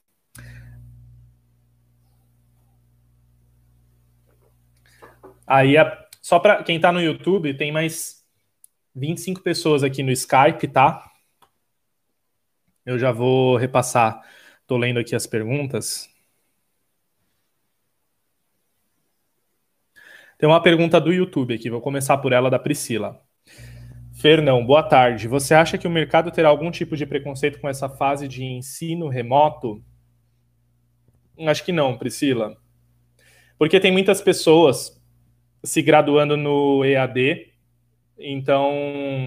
Aí, 5.48 5.76
só 6.22 6.40
para 6.40 6.64
quem 6.64 6.78
está 6.78 6.92
no 6.92 7.02
YouTube, 7.02 7.54
tem 7.54 7.72
mais 7.72 8.26
25 8.96 9.42
pessoas 9.42 9.84
aqui 9.84 10.04
no 10.04 10.12
Skype, 10.12 10.68
tá? 10.68 11.10
Eu 12.86 13.00
já 13.00 13.12
vou 13.12 13.58
repassar. 13.58 14.22
Estou 14.62 14.78
lendo 14.78 15.00
aqui 15.00 15.16
as 15.16 15.28
perguntas. 15.28 16.11
Tem 20.42 20.50
uma 20.50 20.60
pergunta 20.60 21.00
do 21.00 21.14
YouTube 21.14 21.54
aqui, 21.54 21.70
vou 21.70 21.80
começar 21.80 22.18
por 22.18 22.34
ela, 22.34 22.50
da 22.50 22.58
Priscila. 22.58 23.22
Fernão, 24.12 24.66
boa 24.66 24.82
tarde. 24.82 25.28
Você 25.28 25.54
acha 25.54 25.78
que 25.78 25.86
o 25.86 25.92
mercado 25.92 26.32
terá 26.32 26.50
algum 26.50 26.72
tipo 26.72 26.98
de 26.98 27.06
preconceito 27.06 27.60
com 27.60 27.70
essa 27.70 27.88
fase 27.88 28.28
de 28.28 28.44
ensino 28.44 29.08
remoto? 29.08 29.84
Acho 31.42 31.64
que 31.64 31.72
não, 31.72 31.96
Priscila. 31.96 32.58
Porque 33.56 33.80
tem 33.80 33.92
muitas 33.92 34.20
pessoas 34.20 35.00
se 35.64 35.80
graduando 35.80 36.36
no 36.36 36.84
EAD. 36.84 37.52
Então, 38.18 38.72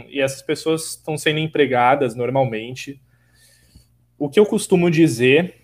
e 0.08 0.20
essas 0.20 0.42
pessoas 0.42 0.96
estão 0.96 1.16
sendo 1.16 1.38
empregadas 1.38 2.16
normalmente. 2.16 3.00
O 4.18 4.28
que 4.28 4.40
eu 4.40 4.46
costumo 4.46 4.90
dizer, 4.90 5.54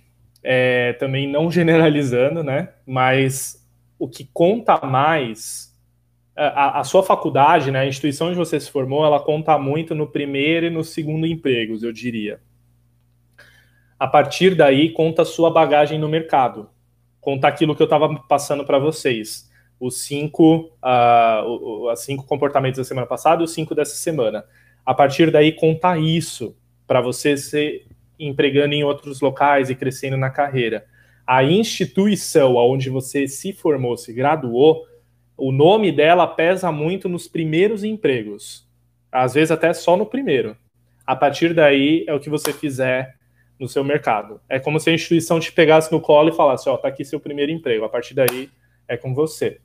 é, 0.44 0.92
também 0.92 1.26
não 1.26 1.50
generalizando, 1.50 2.44
né? 2.44 2.72
Mas 2.86 3.59
o 4.00 4.08
que 4.08 4.28
conta 4.32 4.80
mais, 4.84 5.78
a, 6.34 6.80
a, 6.80 6.84
sua 6.84 7.02
faculdade, 7.02 7.70
né, 7.70 7.80
a 7.80 7.86
instituição 7.86 8.28
onde 8.28 8.38
você 8.38 8.58
se 8.58 8.70
formou, 8.70 9.04
ela 9.04 9.20
conta 9.20 9.58
muito 9.58 9.94
no 9.94 10.06
primeiro 10.06 10.66
e 10.66 10.70
no 10.70 10.82
segundo 10.82 11.26
empregos, 11.26 11.82
eu 11.82 11.92
diria. 11.92 12.40
A 13.98 14.06
partir 14.06 14.54
daí, 14.54 14.90
conta 14.90 15.20
a 15.20 15.26
sua 15.26 15.50
bagagem 15.50 15.98
no 15.98 16.08
mercado. 16.08 16.70
Conta 17.20 17.46
aquilo 17.46 17.76
que 17.76 17.82
eu 17.82 17.84
estava 17.84 18.18
passando 18.26 18.64
para 18.64 18.78
vocês 18.78 19.50
os 19.78 20.02
cinco, 20.02 20.72
uh, 20.82 21.90
os 21.90 22.00
cinco 22.00 22.24
comportamentos 22.24 22.78
da 22.78 22.84
semana 22.84 23.06
passada 23.06 23.42
e 23.42 23.44
os 23.44 23.52
cinco 23.52 23.74
dessa 23.74 23.94
semana. 23.94 24.44
A 24.84 24.94
partir 24.94 25.30
daí, 25.30 25.52
contar 25.52 25.98
isso 26.00 26.56
para 26.86 27.02
você 27.02 27.36
se 27.36 27.86
empregando 28.18 28.74
em 28.74 28.82
outros 28.82 29.20
locais 29.20 29.68
e 29.68 29.74
crescendo 29.74 30.16
na 30.16 30.30
carreira. 30.30 30.86
A 31.30 31.44
instituição 31.44 32.56
onde 32.56 32.90
você 32.90 33.28
se 33.28 33.52
formou, 33.52 33.96
se 33.96 34.12
graduou, 34.12 34.84
o 35.36 35.52
nome 35.52 35.92
dela 35.92 36.26
pesa 36.26 36.72
muito 36.72 37.08
nos 37.08 37.28
primeiros 37.28 37.84
empregos. 37.84 38.68
Às 39.12 39.34
vezes 39.34 39.52
até 39.52 39.72
só 39.72 39.96
no 39.96 40.04
primeiro. 40.04 40.56
A 41.06 41.14
partir 41.14 41.54
daí 41.54 42.04
é 42.08 42.12
o 42.12 42.18
que 42.18 42.28
você 42.28 42.52
fizer 42.52 43.14
no 43.60 43.68
seu 43.68 43.84
mercado. 43.84 44.40
É 44.48 44.58
como 44.58 44.80
se 44.80 44.90
a 44.90 44.92
instituição 44.92 45.38
te 45.38 45.52
pegasse 45.52 45.92
no 45.92 46.00
colo 46.00 46.30
e 46.30 46.32
falasse, 46.32 46.68
ó, 46.68 46.76
tá 46.76 46.88
aqui 46.88 47.04
seu 47.04 47.20
primeiro 47.20 47.52
emprego. 47.52 47.84
A 47.84 47.88
partir 47.88 48.12
daí 48.12 48.50
é 48.88 48.96
com 48.96 49.14
você. 49.14 49.60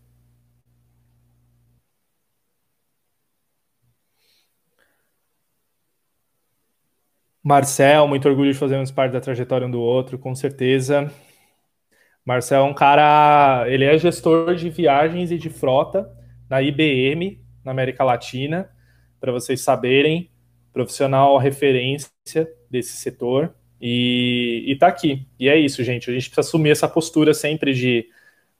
Marcel, 7.41 8.07
muito 8.07 8.30
orgulho 8.30 8.53
de 8.53 8.59
fazermos 8.59 8.91
parte 8.91 9.13
da 9.13 9.20
trajetória 9.20 9.66
um 9.66 9.72
do 9.72 9.82
outro, 9.82 10.20
com 10.20 10.36
certeza. 10.36 11.11
Marcel 12.26 12.61
é 12.61 12.63
um 12.63 12.73
cara, 12.73 13.65
ele 13.67 13.86
é 13.86 13.97
gestor 13.99 14.55
de 14.55 14.69
viagens 14.69 15.32
e 15.32 15.38
de 15.38 15.49
frota 15.49 16.09
na 16.49 16.59
IBM, 16.59 17.39
na 17.63 17.71
América 17.71 18.03
Latina, 18.03 18.67
para 19.19 19.32
vocês 19.32 19.61
saberem, 19.61 20.32
profissional 20.73 21.38
referência 21.38 22.11
desse 22.69 22.97
setor 22.97 23.53
e, 23.80 24.63
e 24.67 24.76
tá 24.76 24.88
aqui. 24.88 25.28
E 25.39 25.47
é 25.47 25.55
isso, 25.55 25.84
gente. 25.84 26.09
A 26.09 26.13
gente 26.13 26.30
precisa 26.30 26.41
assumir 26.41 26.71
essa 26.71 26.88
postura 26.88 27.34
sempre 27.34 27.73
de 27.73 28.07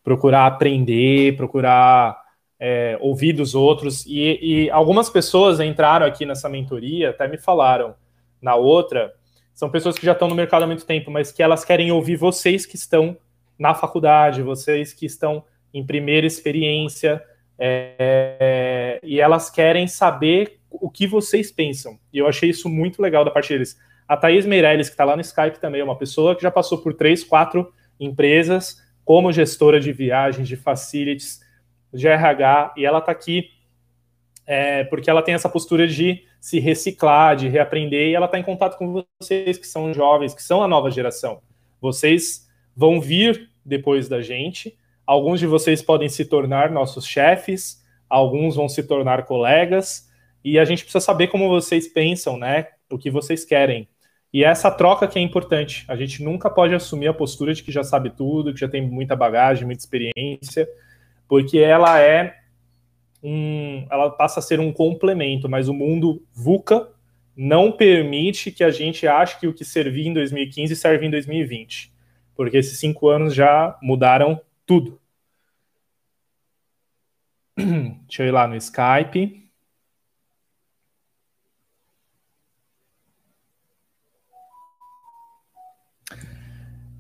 procurar 0.04 0.46
aprender, 0.46 1.36
procurar 1.36 2.16
é, 2.60 2.98
ouvir 3.02 3.34
dos 3.34 3.56
outros. 3.56 4.06
E, 4.06 4.40
e 4.42 4.70
algumas 4.70 5.10
pessoas 5.10 5.60
entraram 5.60 6.06
aqui 6.06 6.26
nessa 6.26 6.48
mentoria, 6.48 7.10
até 7.10 7.28
me 7.28 7.38
falaram 7.38 7.96
na 8.40 8.56
outra, 8.56 9.12
são 9.54 9.70
pessoas 9.70 9.98
que 9.98 10.06
já 10.06 10.12
estão 10.12 10.28
no 10.28 10.36
mercado 10.36 10.64
há 10.64 10.68
muito 10.68 10.86
tempo, 10.86 11.10
mas 11.10 11.32
que 11.32 11.42
elas 11.42 11.66
querem 11.66 11.92
ouvir 11.92 12.16
vocês 12.16 12.66
que 12.66 12.76
estão 12.76 13.18
na 13.58 13.74
faculdade, 13.74 14.42
vocês 14.42 14.94
que 14.94 15.06
estão 15.06 15.44
em 15.74 15.86
primeira 15.86 16.26
experiência, 16.26 17.24
é, 17.58 19.00
e 19.04 19.20
elas 19.20 19.50
querem 19.50 19.88
saber 19.88 20.60
o 20.70 20.90
que 20.90 21.08
vocês 21.08 21.52
pensam. 21.52 21.98
E 22.12 22.18
eu 22.18 22.28
achei 22.28 22.50
isso 22.50 22.70
muito 22.70 23.02
legal 23.02 23.24
da 23.24 23.32
parte 23.32 23.50
deles. 23.54 23.78
A 24.08 24.16
Thaís 24.16 24.46
Meirelles, 24.46 24.88
que 24.88 24.94
está 24.94 25.06
lá 25.06 25.16
no 25.16 25.22
Skype 25.22 25.60
também, 25.60 25.82
é 25.82 25.84
uma 25.84 25.98
pessoa 25.98 26.36
que 26.36 26.42
já 26.42 26.52
passou 26.52 26.78
por 26.80 26.94
três, 26.94 27.24
quatro 27.24 27.74
empresas 28.00 28.84
como 29.04 29.32
gestora 29.32 29.80
de 29.80 29.92
viagens, 29.92 30.48
de 30.48 30.56
facilities, 30.56 31.40
de 31.94 32.08
RH, 32.08 32.74
e 32.78 32.86
ela 32.86 33.00
está 33.00 33.12
aqui 33.12 33.50
é, 34.48 34.84
porque 34.86 35.10
ela 35.10 35.22
tem 35.22 35.34
essa 35.34 35.50
postura 35.50 35.88
de 35.88 36.24
se 36.40 36.60
reciclar, 36.60 37.36
de 37.36 37.48
reaprender, 37.48 38.10
e 38.10 38.16
ela 38.16 38.28
está 38.28 38.38
em 38.38 38.44
contato 38.44 38.78
com 38.78 39.04
vocês 39.20 39.58
que 39.58 39.66
são 39.66 39.94
jovens, 39.94 40.34
que 40.36 40.44
são 40.44 40.62
a 40.62 40.68
nova 40.68 40.92
geração. 40.92 41.42
Vocês 41.82 42.45
vão 42.76 43.00
vir 43.00 43.50
depois 43.64 44.08
da 44.08 44.22
gente, 44.22 44.78
alguns 45.06 45.40
de 45.40 45.48
vocês 45.48 45.82
podem 45.82 46.10
se 46.10 46.26
tornar 46.26 46.72
nossos 46.72 47.06
chefes, 47.06 47.84
alguns 48.10 48.56
vão 48.56 48.68
se 48.68 48.84
tornar 48.84 49.26
colegas, 49.26 50.10
e 50.44 50.60
a 50.60 50.66
gente 50.66 50.84
precisa 50.84 51.04
saber 51.04 51.28
como 51.28 51.50
vocês 51.50 51.88
pensam, 51.88 52.38
né? 52.38 52.68
O 52.92 52.98
que 52.98 53.10
vocês 53.10 53.44
querem. 53.44 53.88
E 54.32 54.44
é 54.44 54.48
essa 54.48 54.70
troca 54.70 55.08
que 55.08 55.18
é 55.18 55.22
importante. 55.22 55.86
A 55.88 55.96
gente 55.96 56.22
nunca 56.22 56.50
pode 56.50 56.76
assumir 56.76 57.08
a 57.08 57.14
postura 57.14 57.54
de 57.54 57.64
que 57.64 57.72
já 57.72 57.84
sabe 57.84 58.10
tudo, 58.10 58.54
que 58.54 58.60
já 58.60 58.68
tem 58.68 58.82
muita 58.82 59.16
bagagem, 59.16 59.66
muita 59.66 59.82
experiência, 59.82 60.68
porque 61.28 61.58
ela 61.58 62.00
é 62.00 62.36
um, 63.24 63.88
ela 63.90 64.12
passa 64.12 64.40
a 64.40 64.44
ser 64.44 64.60
um 64.60 64.72
complemento, 64.72 65.50
mas 65.50 65.68
o 65.68 65.74
mundo 65.74 66.22
VUCA 66.34 66.90
não 67.36 67.72
permite 67.72 68.52
que 68.52 68.64
a 68.64 68.70
gente 68.70 69.08
ache 69.08 69.40
que 69.40 69.48
o 69.48 69.54
que 69.54 69.66
servia 69.66 70.08
em 70.08 70.14
2015 70.14 70.76
serve 70.76 71.08
em 71.08 71.10
2020, 71.10 71.92
porque 72.36 72.58
esses 72.58 72.80
cinco 72.80 73.08
anos 73.10 73.34
já 73.34 73.78
mudaram 73.82 74.40
tudo. 74.66 75.00
Deixa 77.58 78.24
eu 78.24 78.28
ir 78.28 78.32
lá 78.32 78.48
no 78.48 78.56
Skype. 78.56 79.46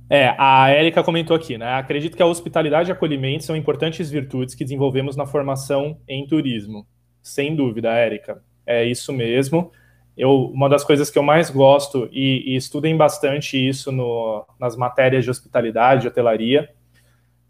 É, 0.10 0.36
a 0.38 0.70
Érica 0.70 1.04
comentou 1.04 1.36
aqui, 1.36 1.58
né? 1.58 1.74
Acredito 1.74 2.16
que 2.16 2.22
a 2.22 2.28
hospitalidade 2.28 2.90
e 2.90 2.92
acolhimento 2.92 3.44
são 3.44 3.56
importantes 3.56 4.10
virtudes 4.10 4.54
que 4.54 4.64
desenvolvemos 4.64 5.16
na 5.16 5.26
formação 5.26 6.00
em 6.08 6.28
turismo. 6.28 6.88
Sem 7.24 7.56
dúvida, 7.56 7.92
Érica. 7.92 8.44
É 8.66 8.84
isso 8.86 9.12
mesmo. 9.12 9.72
Eu, 10.18 10.45
uma 10.45 10.70
das 10.70 10.84
coisas 10.84 11.09
que 11.09 11.18
eu 11.18 11.24
mais 11.24 11.49
gosto, 11.49 12.07
e, 12.11 12.53
e 12.53 12.55
estudem 12.55 12.95
bastante 12.95 13.57
isso 13.57 13.91
no, 13.91 14.45
nas 14.59 14.76
matérias 14.76 15.24
de 15.24 15.30
hospitalidade, 15.30 16.03
de 16.03 16.07
hotelaria, 16.07 16.70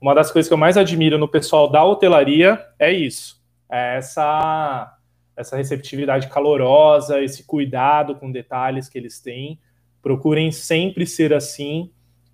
uma 0.01 0.13
das 0.13 0.32
coisas 0.32 0.47
que 0.47 0.53
eu 0.53 0.57
mais 0.57 0.78
admiro 0.78 1.18
no 1.18 1.28
pessoal 1.28 1.70
da 1.70 1.84
hotelaria 1.84 2.63
é 2.78 2.91
isso. 2.91 3.41
É 3.70 3.97
essa, 3.97 4.97
essa 5.36 5.57
receptividade 5.57 6.28
calorosa, 6.28 7.24
esse 7.24 7.43
cuidado 7.43 8.16
com 8.16 8.32
detalhes 8.32 8.89
que 8.89 8.97
eles 8.97 9.20
têm. 9.20 9.59
Procurem 10.01 10.51
sempre 10.51 11.07
ser 11.07 11.34
assim 11.34 11.91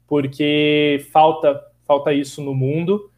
porque 0.08 1.08
falta 1.14 1.62
falta 1.86 2.14
isso 2.14 2.42
no 2.42 2.54
mundo. 2.54 3.10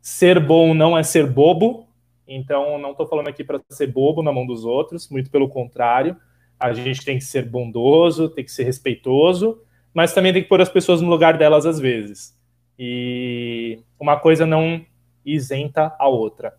Ser 0.00 0.40
bom 0.40 0.74
não 0.74 0.96
é 0.98 1.02
ser 1.02 1.26
bobo, 1.26 1.88
então 2.26 2.78
não 2.78 2.92
estou 2.92 3.06
falando 3.06 3.28
aqui 3.28 3.44
para 3.44 3.60
ser 3.68 3.88
bobo 3.88 4.22
na 4.22 4.32
mão 4.32 4.46
dos 4.46 4.64
outros, 4.64 5.08
muito 5.08 5.30
pelo 5.30 5.48
contrário. 5.48 6.16
A 6.62 6.72
gente 6.72 7.04
tem 7.04 7.18
que 7.18 7.24
ser 7.24 7.48
bondoso, 7.48 8.28
tem 8.28 8.44
que 8.44 8.52
ser 8.52 8.62
respeitoso, 8.62 9.60
mas 9.92 10.14
também 10.14 10.32
tem 10.32 10.42
que 10.42 10.48
pôr 10.48 10.60
as 10.60 10.68
pessoas 10.68 11.00
no 11.00 11.10
lugar 11.10 11.36
delas 11.36 11.66
às 11.66 11.80
vezes. 11.80 12.38
E 12.78 13.82
uma 13.98 14.18
coisa 14.18 14.46
não 14.46 14.86
isenta 15.24 15.94
a 15.98 16.08
outra. 16.08 16.56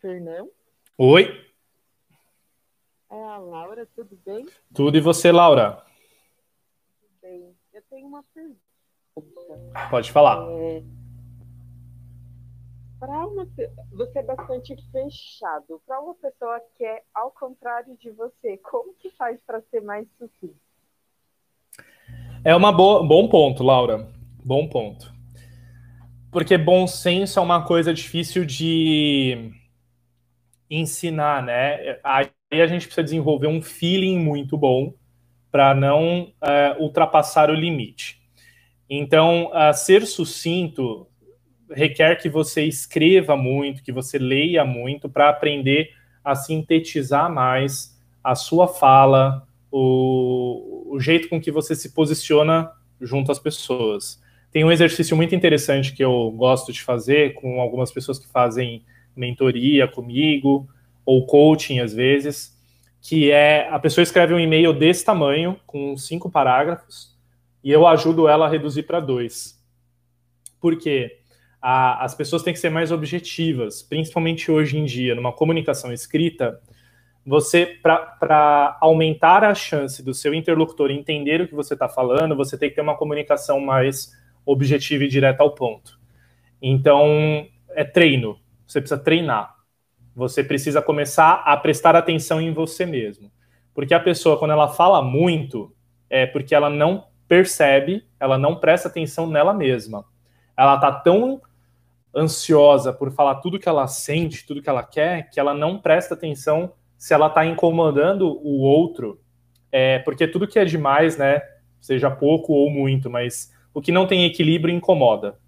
Fernão? 0.00 0.50
Oi. 0.96 1.46
É 3.10 3.24
a 3.24 3.38
Laura, 3.38 3.86
tudo 3.94 4.18
bem? 4.26 4.46
Tudo 4.74 4.96
e 4.96 5.00
você, 5.00 5.30
Laura? 5.30 5.82
Eu 7.22 7.82
tenho 7.88 8.06
uma 8.06 8.24
pergunta. 8.34 8.58
Pode 9.90 10.10
falar. 10.10 10.44
É, 10.50 10.82
para 12.98 13.26
uma, 13.26 13.46
você 13.92 14.18
é 14.18 14.22
bastante 14.22 14.76
fechado. 14.90 15.80
Para 15.86 16.00
uma 16.00 16.14
pessoa 16.14 16.60
que 16.76 16.84
é 16.84 17.02
ao 17.14 17.30
contrário 17.30 17.96
de 17.96 18.10
você, 18.10 18.56
como 18.58 18.94
que 18.94 19.10
faz 19.10 19.40
para 19.46 19.60
ser 19.70 19.80
mais 19.80 20.06
sucinto? 20.18 20.56
É 22.44 22.54
um 22.54 22.60
bom 22.72 23.28
ponto, 23.28 23.62
Laura. 23.62 24.08
Bom 24.44 24.68
ponto. 24.68 25.12
Porque 26.30 26.58
bom 26.58 26.86
senso 26.86 27.38
é 27.38 27.42
uma 27.42 27.64
coisa 27.64 27.92
difícil 27.92 28.44
de 28.44 29.52
ensinar, 30.70 31.42
né? 31.42 31.98
Aí 32.04 32.30
a 32.52 32.66
gente 32.66 32.86
precisa 32.86 33.02
desenvolver 33.04 33.46
um 33.46 33.62
feeling 33.62 34.18
muito 34.18 34.56
bom 34.56 34.94
para 35.50 35.74
não 35.74 36.24
uh, 36.24 36.82
ultrapassar 36.82 37.50
o 37.50 37.54
limite. 37.54 38.20
Então, 38.88 39.50
uh, 39.52 39.72
ser 39.72 40.06
sucinto 40.06 41.06
requer 41.70 42.16
que 42.16 42.28
você 42.28 42.64
escreva 42.64 43.36
muito, 43.36 43.82
que 43.82 43.92
você 43.92 44.18
leia 44.18 44.64
muito 44.64 45.08
para 45.08 45.28
aprender 45.28 45.90
a 46.24 46.34
sintetizar 46.34 47.32
mais 47.32 47.98
a 48.22 48.34
sua 48.34 48.68
fala, 48.68 49.46
o, 49.70 50.88
o 50.94 51.00
jeito 51.00 51.28
com 51.28 51.40
que 51.40 51.50
você 51.50 51.74
se 51.74 51.92
posiciona 51.92 52.70
junto 53.00 53.30
às 53.30 53.38
pessoas. 53.38 54.22
Tem 54.50 54.64
um 54.64 54.72
exercício 54.72 55.16
muito 55.16 55.34
interessante 55.34 55.92
que 55.94 56.02
eu 56.02 56.30
gosto 56.30 56.72
de 56.72 56.82
fazer 56.82 57.34
com 57.34 57.60
algumas 57.60 57.92
pessoas 57.92 58.18
que 58.18 58.26
fazem 58.26 58.84
mentoria 59.14 59.86
comigo 59.86 60.68
ou 61.04 61.26
coaching 61.26 61.80
às 61.80 61.92
vezes, 61.92 62.56
que 63.00 63.30
é 63.30 63.68
a 63.70 63.78
pessoa 63.78 64.02
escreve 64.02 64.34
um 64.34 64.40
e-mail 64.40 64.72
desse 64.72 65.04
tamanho, 65.04 65.58
com 65.66 65.96
cinco 65.96 66.30
parágrafos, 66.30 67.16
e 67.62 67.70
eu 67.70 67.86
ajudo 67.86 68.28
ela 68.28 68.46
a 68.46 68.48
reduzir 68.48 68.84
para 68.84 69.00
dois. 69.00 69.62
Por 70.60 70.76
quê? 70.78 71.17
A, 71.60 72.04
as 72.04 72.14
pessoas 72.14 72.42
têm 72.42 72.52
que 72.52 72.58
ser 72.58 72.70
mais 72.70 72.92
objetivas, 72.92 73.82
principalmente 73.82 74.50
hoje 74.50 74.78
em 74.78 74.84
dia, 74.84 75.14
numa 75.14 75.32
comunicação 75.32 75.92
escrita, 75.92 76.60
você, 77.26 77.66
para 77.82 78.78
aumentar 78.80 79.44
a 79.44 79.54
chance 79.54 80.02
do 80.02 80.14
seu 80.14 80.32
interlocutor 80.32 80.90
entender 80.90 81.42
o 81.42 81.48
que 81.48 81.54
você 81.54 81.74
está 81.74 81.88
falando, 81.88 82.34
você 82.34 82.56
tem 82.56 82.70
que 82.70 82.76
ter 82.76 82.80
uma 82.80 82.96
comunicação 82.96 83.60
mais 83.60 84.16
objetiva 84.46 85.04
e 85.04 85.08
direta 85.08 85.42
ao 85.42 85.54
ponto. 85.54 85.98
Então, 86.62 87.46
é 87.70 87.84
treino. 87.84 88.38
Você 88.66 88.80
precisa 88.80 88.98
treinar. 88.98 89.54
Você 90.16 90.42
precisa 90.42 90.80
começar 90.80 91.42
a 91.44 91.56
prestar 91.56 91.94
atenção 91.94 92.40
em 92.40 92.52
você 92.52 92.86
mesmo. 92.86 93.30
Porque 93.74 93.92
a 93.92 94.00
pessoa, 94.00 94.38
quando 94.38 94.52
ela 94.52 94.68
fala 94.68 95.02
muito, 95.02 95.72
é 96.08 96.26
porque 96.26 96.54
ela 96.54 96.70
não 96.70 97.08
percebe, 97.28 98.04
ela 98.18 98.38
não 98.38 98.56
presta 98.56 98.88
atenção 98.88 99.28
nela 99.28 99.52
mesma. 99.52 100.04
Ela 100.56 100.78
tá 100.78 100.90
tão 100.90 101.40
ansiosa 102.18 102.92
por 102.92 103.12
falar 103.12 103.36
tudo 103.36 103.58
que 103.58 103.68
ela 103.68 103.86
sente, 103.86 104.46
tudo 104.46 104.62
que 104.62 104.68
ela 104.68 104.82
quer, 104.82 105.30
que 105.30 105.38
ela 105.38 105.54
não 105.54 105.78
presta 105.78 106.14
atenção 106.14 106.72
se 106.96 107.14
ela 107.14 107.30
tá 107.30 107.46
incomodando 107.46 108.26
o 108.26 108.60
outro. 108.60 109.20
É, 109.70 110.00
porque 110.00 110.26
tudo 110.26 110.48
que 110.48 110.58
é 110.58 110.64
demais, 110.64 111.16
né, 111.16 111.40
seja 111.80 112.10
pouco 112.10 112.52
ou 112.52 112.70
muito, 112.70 113.08
mas 113.08 113.52
o 113.72 113.80
que 113.80 113.92
não 113.92 114.06
tem 114.06 114.24
equilíbrio 114.24 114.74
incomoda. 114.74 115.38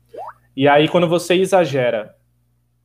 E 0.56 0.68
aí, 0.68 0.88
quando 0.88 1.08
você 1.08 1.34
exagera 1.34 2.14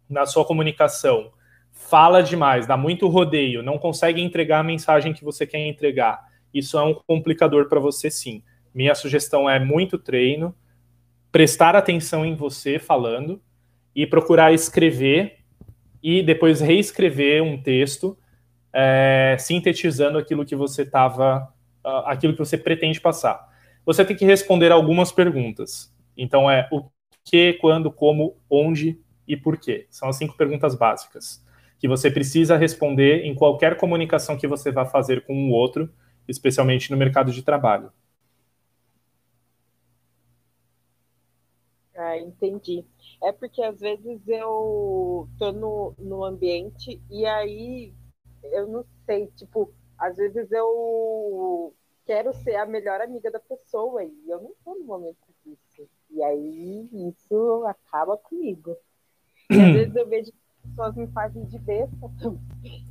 na 0.09 0.25
sua 0.25 0.45
comunicação, 0.45 1.31
fala 1.71 2.23
demais, 2.23 2.65
dá 2.65 2.77
muito 2.77 3.07
rodeio, 3.07 3.61
não 3.61 3.77
consegue 3.77 4.21
entregar 4.21 4.59
a 4.59 4.63
mensagem 4.63 5.13
que 5.13 5.23
você 5.23 5.45
quer 5.45 5.65
entregar, 5.65 6.23
isso 6.53 6.77
é 6.77 6.83
um 6.83 6.93
complicador 6.93 7.67
para 7.67 7.79
você 7.79 8.09
sim. 8.09 8.41
Minha 8.73 8.95
sugestão 8.95 9.49
é 9.49 9.59
muito 9.59 9.97
treino, 9.97 10.55
prestar 11.31 11.75
atenção 11.75 12.25
em 12.25 12.33
você 12.33 12.79
falando 12.79 13.41
e 13.95 14.05
procurar 14.05 14.53
escrever 14.53 15.37
e 16.03 16.21
depois 16.21 16.59
reescrever 16.59 17.41
um 17.41 17.61
texto 17.61 18.17
é, 18.73 19.37
sintetizando 19.39 20.17
aquilo 20.17 20.45
que 20.45 20.55
você 20.55 20.81
estava, 20.81 21.47
aquilo 22.05 22.33
que 22.33 22.39
você 22.39 22.57
pretende 22.57 22.99
passar. 22.99 23.47
Você 23.85 24.03
tem 24.03 24.15
que 24.15 24.25
responder 24.25 24.71
algumas 24.71 25.11
perguntas. 25.11 25.93
Então 26.17 26.51
é 26.51 26.67
o 26.71 26.83
que, 27.23 27.53
quando, 27.53 27.91
como, 27.91 28.35
onde 28.49 28.99
e 29.27 29.37
por 29.37 29.57
quê. 29.57 29.87
São 29.89 30.09
as 30.09 30.17
cinco 30.17 30.35
perguntas 30.35 30.75
básicas 30.75 31.43
que 31.77 31.87
você 31.87 32.09
precisa 32.09 32.57
responder 32.57 33.25
em 33.25 33.35
qualquer 33.35 33.77
comunicação 33.77 34.37
que 34.37 34.47
você 34.47 34.71
vá 34.71 34.85
fazer 34.85 35.25
com 35.25 35.33
o 35.33 35.37
um 35.37 35.51
outro, 35.51 35.91
especialmente 36.27 36.89
no 36.89 36.97
mercado 36.97 37.31
de 37.31 37.43
trabalho. 37.43 37.91
Ah, 41.95 42.17
entendi. 42.17 42.83
É 43.23 43.31
porque 43.31 43.61
às 43.61 43.79
vezes 43.79 44.21
eu 44.27 45.27
tô 45.37 45.51
no, 45.51 45.95
no 45.97 46.23
ambiente 46.23 47.01
e 47.09 47.25
aí 47.25 47.93
eu 48.43 48.67
não 48.67 48.85
sei, 49.05 49.27
tipo, 49.35 49.73
às 49.97 50.17
vezes 50.17 50.51
eu 50.51 51.73
quero 52.05 52.33
ser 52.33 52.55
a 52.55 52.65
melhor 52.65 53.01
amiga 53.01 53.31
da 53.31 53.39
pessoa 53.39 54.03
e 54.03 54.13
eu 54.27 54.41
não 54.41 54.51
tô 54.63 54.75
no 54.75 54.85
momento 54.85 55.17
disso. 55.43 55.89
E 56.11 56.21
aí 56.23 56.89
isso 57.09 57.65
acaba 57.65 58.17
comigo. 58.17 58.75
E 59.49 59.59
às 59.59 59.73
vezes 59.73 59.95
eu 59.95 60.07
vejo 60.07 60.31
que 60.31 60.69
pessoas 60.69 60.95
me 60.95 61.07
fazem 61.07 61.45
de 61.45 61.59
besta. 61.59 62.11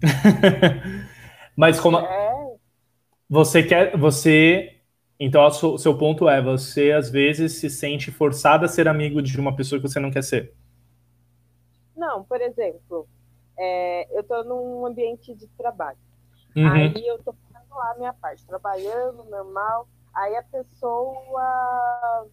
Mas 1.57 1.79
como 1.79 1.99
é... 1.99 2.57
você 3.29 3.62
quer, 3.62 3.97
você 3.97 4.81
então, 5.19 5.47
o 5.47 5.79
seu 5.79 5.97
ponto 5.97 6.29
é: 6.29 6.43
você 6.43 6.93
às 6.93 7.09
vezes 7.09 7.53
se 7.59 7.71
sente 7.71 8.11
forçada 8.11 8.67
a 8.67 8.69
ser 8.69 8.89
amigo 8.89 9.23
de 9.23 9.39
uma 9.39 9.55
pessoa 9.55 9.81
que 9.81 9.89
você 9.89 10.01
não 10.01 10.11
quer 10.11 10.23
ser. 10.23 10.55
Não, 11.97 12.25
por 12.25 12.41
exemplo, 12.41 13.09
é, 13.57 14.17
eu 14.17 14.23
estou 14.23 14.45
num 14.45 14.87
ambiente 14.87 15.35
de 15.35 15.47
trabalho. 15.49 15.99
Uhum. 16.57 16.69
Aí 16.69 17.07
eu 17.07 17.17
estou 17.17 17.35
fazendo 17.35 17.75
lá 17.75 17.93
a 17.93 17.97
minha 17.97 18.12
parte, 18.12 18.45
trabalhando 18.47 19.25
normal. 19.25 19.89
Aí 20.12 20.37
a 20.37 20.43
pessoa. 20.43 22.27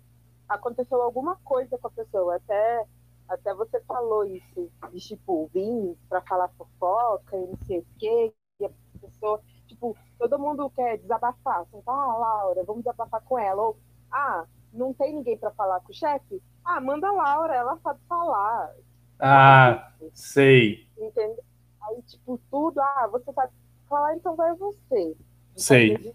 Aconteceu 0.49 1.01
alguma 1.01 1.38
coisa 1.45 1.77
com 1.77 1.88
a 1.88 1.91
pessoa. 1.91 2.36
Até, 2.36 2.86
até 3.29 3.53
você 3.53 3.79
falou 3.82 4.25
isso, 4.25 4.69
de 4.91 4.99
tipo, 4.99 5.49
vir 5.53 5.95
para 6.09 6.21
falar 6.21 6.49
fofoca 6.57 7.38
e 7.38 7.47
não 7.47 7.57
sei 7.65 7.79
o 7.79 7.86
quê. 7.97 8.34
E 8.59 8.65
a 8.65 8.69
pessoa 8.99 9.39
tipo, 9.82 9.97
todo 10.19 10.39
mundo 10.39 10.69
quer 10.69 10.97
desabafar. 10.99 11.61
Assim, 11.61 11.82
ah, 11.88 12.17
Laura, 12.17 12.63
vamos 12.63 12.84
desabafar 12.84 13.21
com 13.21 13.39
ela. 13.39 13.61
Ou, 13.61 13.77
ah, 14.11 14.45
não 14.71 14.93
tem 14.93 15.13
ninguém 15.13 15.38
para 15.38 15.51
falar 15.51 15.79
com 15.82 15.91
o 15.91 15.95
chefe? 15.95 16.41
Ah, 16.63 16.79
manda 16.79 17.07
a 17.07 17.11
Laura, 17.11 17.55
ela 17.55 17.77
sabe 17.77 17.99
falar. 18.07 18.73
Ah, 19.19 19.91
sei. 20.13 20.88
Entendeu? 20.97 21.43
Aí, 21.82 22.01
tipo, 22.03 22.39
tudo, 22.49 22.79
ah, 22.79 23.09
você 23.11 23.32
sabe 23.34 23.51
falar, 23.89 24.15
então 24.15 24.36
vai 24.36 24.53
você. 24.55 25.15
Sei. 25.55 26.13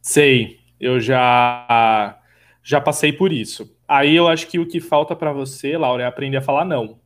Sei. 0.00 0.58
Eu 0.80 0.98
já 0.98 2.18
já 2.62 2.80
passei 2.80 3.12
por 3.12 3.32
isso. 3.32 3.76
Aí 3.86 4.14
eu 4.14 4.28
acho 4.28 4.46
que 4.46 4.58
o 4.58 4.66
que 4.66 4.80
falta 4.80 5.14
para 5.14 5.32
você, 5.32 5.76
Laura, 5.76 6.02
é 6.02 6.06
aprender 6.06 6.38
a 6.38 6.42
falar 6.42 6.64
não. 6.64 7.00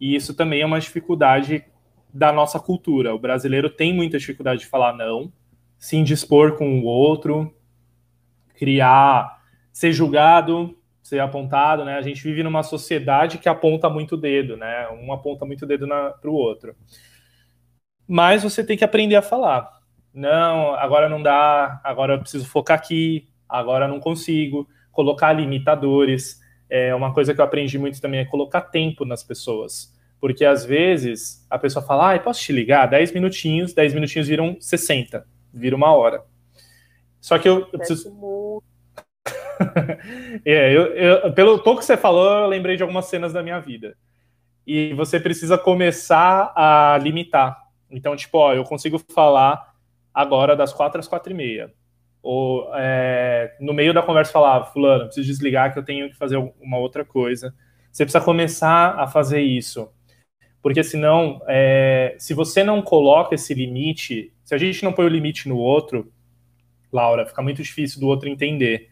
E 0.00 0.14
isso 0.14 0.34
também 0.34 0.60
é 0.60 0.66
uma 0.66 0.80
dificuldade 0.80 1.64
da 2.12 2.32
nossa 2.32 2.58
cultura. 2.58 3.14
O 3.14 3.18
brasileiro 3.18 3.70
tem 3.70 3.92
muita 3.92 4.18
dificuldade 4.18 4.60
de 4.60 4.66
falar 4.66 4.92
não, 4.92 5.32
se 5.78 5.96
indispor 5.96 6.56
com 6.56 6.80
o 6.80 6.84
outro, 6.84 7.54
criar, 8.54 9.42
ser 9.72 9.92
julgado, 9.92 10.76
ser 11.02 11.20
apontado, 11.20 11.84
né? 11.84 11.94
A 11.96 12.02
gente 12.02 12.22
vive 12.22 12.42
numa 12.42 12.62
sociedade 12.62 13.38
que 13.38 13.48
aponta 13.48 13.88
muito 13.88 14.14
o 14.14 14.18
dedo, 14.18 14.56
né? 14.56 14.88
Um 14.90 15.12
aponta 15.12 15.46
muito 15.46 15.62
o 15.62 15.66
dedo 15.66 15.86
para 15.86 16.30
o 16.30 16.34
outro. 16.34 16.74
Mas 18.06 18.42
você 18.42 18.64
tem 18.64 18.76
que 18.76 18.84
aprender 18.84 19.16
a 19.16 19.22
falar. 19.22 19.70
Não, 20.12 20.74
agora 20.74 21.08
não 21.08 21.22
dá, 21.22 21.80
agora 21.84 22.14
eu 22.14 22.18
preciso 22.18 22.46
focar 22.46 22.76
aqui, 22.76 23.28
agora 23.48 23.86
não 23.86 24.00
consigo. 24.00 24.68
Colocar 24.90 25.32
limitadores. 25.32 26.40
É 26.68 26.94
uma 26.94 27.14
coisa 27.14 27.32
que 27.32 27.40
eu 27.40 27.44
aprendi 27.44 27.78
muito 27.78 28.00
também 28.00 28.20
é 28.20 28.24
colocar 28.24 28.62
tempo 28.62 29.04
nas 29.04 29.22
pessoas. 29.22 29.96
Porque 30.20 30.44
às 30.44 30.64
vezes 30.64 31.46
a 31.48 31.58
pessoa 31.58 31.84
fala, 31.84 32.14
ah, 32.14 32.18
posso 32.18 32.40
te 32.40 32.52
ligar? 32.52 32.86
10 32.86 33.12
minutinhos, 33.12 33.72
10 33.72 33.94
minutinhos 33.94 34.26
viram 34.26 34.56
60, 34.60 35.24
vira 35.52 35.76
uma 35.76 35.94
hora. 35.94 36.22
Só 37.20 37.38
que 37.38 37.48
eu, 37.48 37.60
eu 37.72 37.78
preciso. 37.78 38.62
é, 40.44 40.72
eu, 40.72 40.82
eu, 40.94 41.32
pelo 41.32 41.58
pouco 41.60 41.80
que 41.80 41.86
você 41.86 41.96
falou, 41.96 42.42
eu 42.42 42.46
lembrei 42.48 42.76
de 42.76 42.82
algumas 42.82 43.06
cenas 43.06 43.32
da 43.32 43.42
minha 43.42 43.60
vida. 43.60 43.96
E 44.66 44.92
você 44.94 45.18
precisa 45.18 45.56
começar 45.56 46.52
a 46.54 46.98
limitar. 47.00 47.56
Então, 47.90 48.14
tipo, 48.16 48.38
ó, 48.38 48.52
eu 48.52 48.64
consigo 48.64 49.00
falar 49.12 49.74
agora 50.12 50.54
das 50.56 50.72
quatro 50.72 51.00
às 51.00 51.08
quatro 51.08 51.32
e 51.32 51.36
meia. 51.36 51.72
Ou 52.22 52.70
é, 52.74 53.56
no 53.60 53.72
meio 53.72 53.94
da 53.94 54.02
conversa 54.02 54.32
falar, 54.32 54.64
fulano, 54.64 55.06
preciso 55.06 55.28
desligar 55.28 55.72
que 55.72 55.78
eu 55.78 55.84
tenho 55.84 56.08
que 56.08 56.16
fazer 56.16 56.36
uma 56.60 56.78
outra 56.78 57.04
coisa. 57.04 57.54
Você 57.90 58.04
precisa 58.04 58.22
começar 58.22 58.98
a 58.98 59.06
fazer 59.06 59.40
isso 59.40 59.90
porque 60.62 60.82
senão, 60.82 61.40
é, 61.46 62.16
se 62.18 62.34
você 62.34 62.64
não 62.64 62.82
coloca 62.82 63.34
esse 63.34 63.54
limite, 63.54 64.32
se 64.44 64.54
a 64.54 64.58
gente 64.58 64.82
não 64.84 64.92
põe 64.92 65.04
o 65.04 65.08
limite 65.08 65.48
no 65.48 65.56
outro, 65.56 66.10
Laura, 66.92 67.26
fica 67.26 67.42
muito 67.42 67.62
difícil 67.62 68.00
do 68.00 68.08
outro 68.08 68.28
entender. 68.28 68.90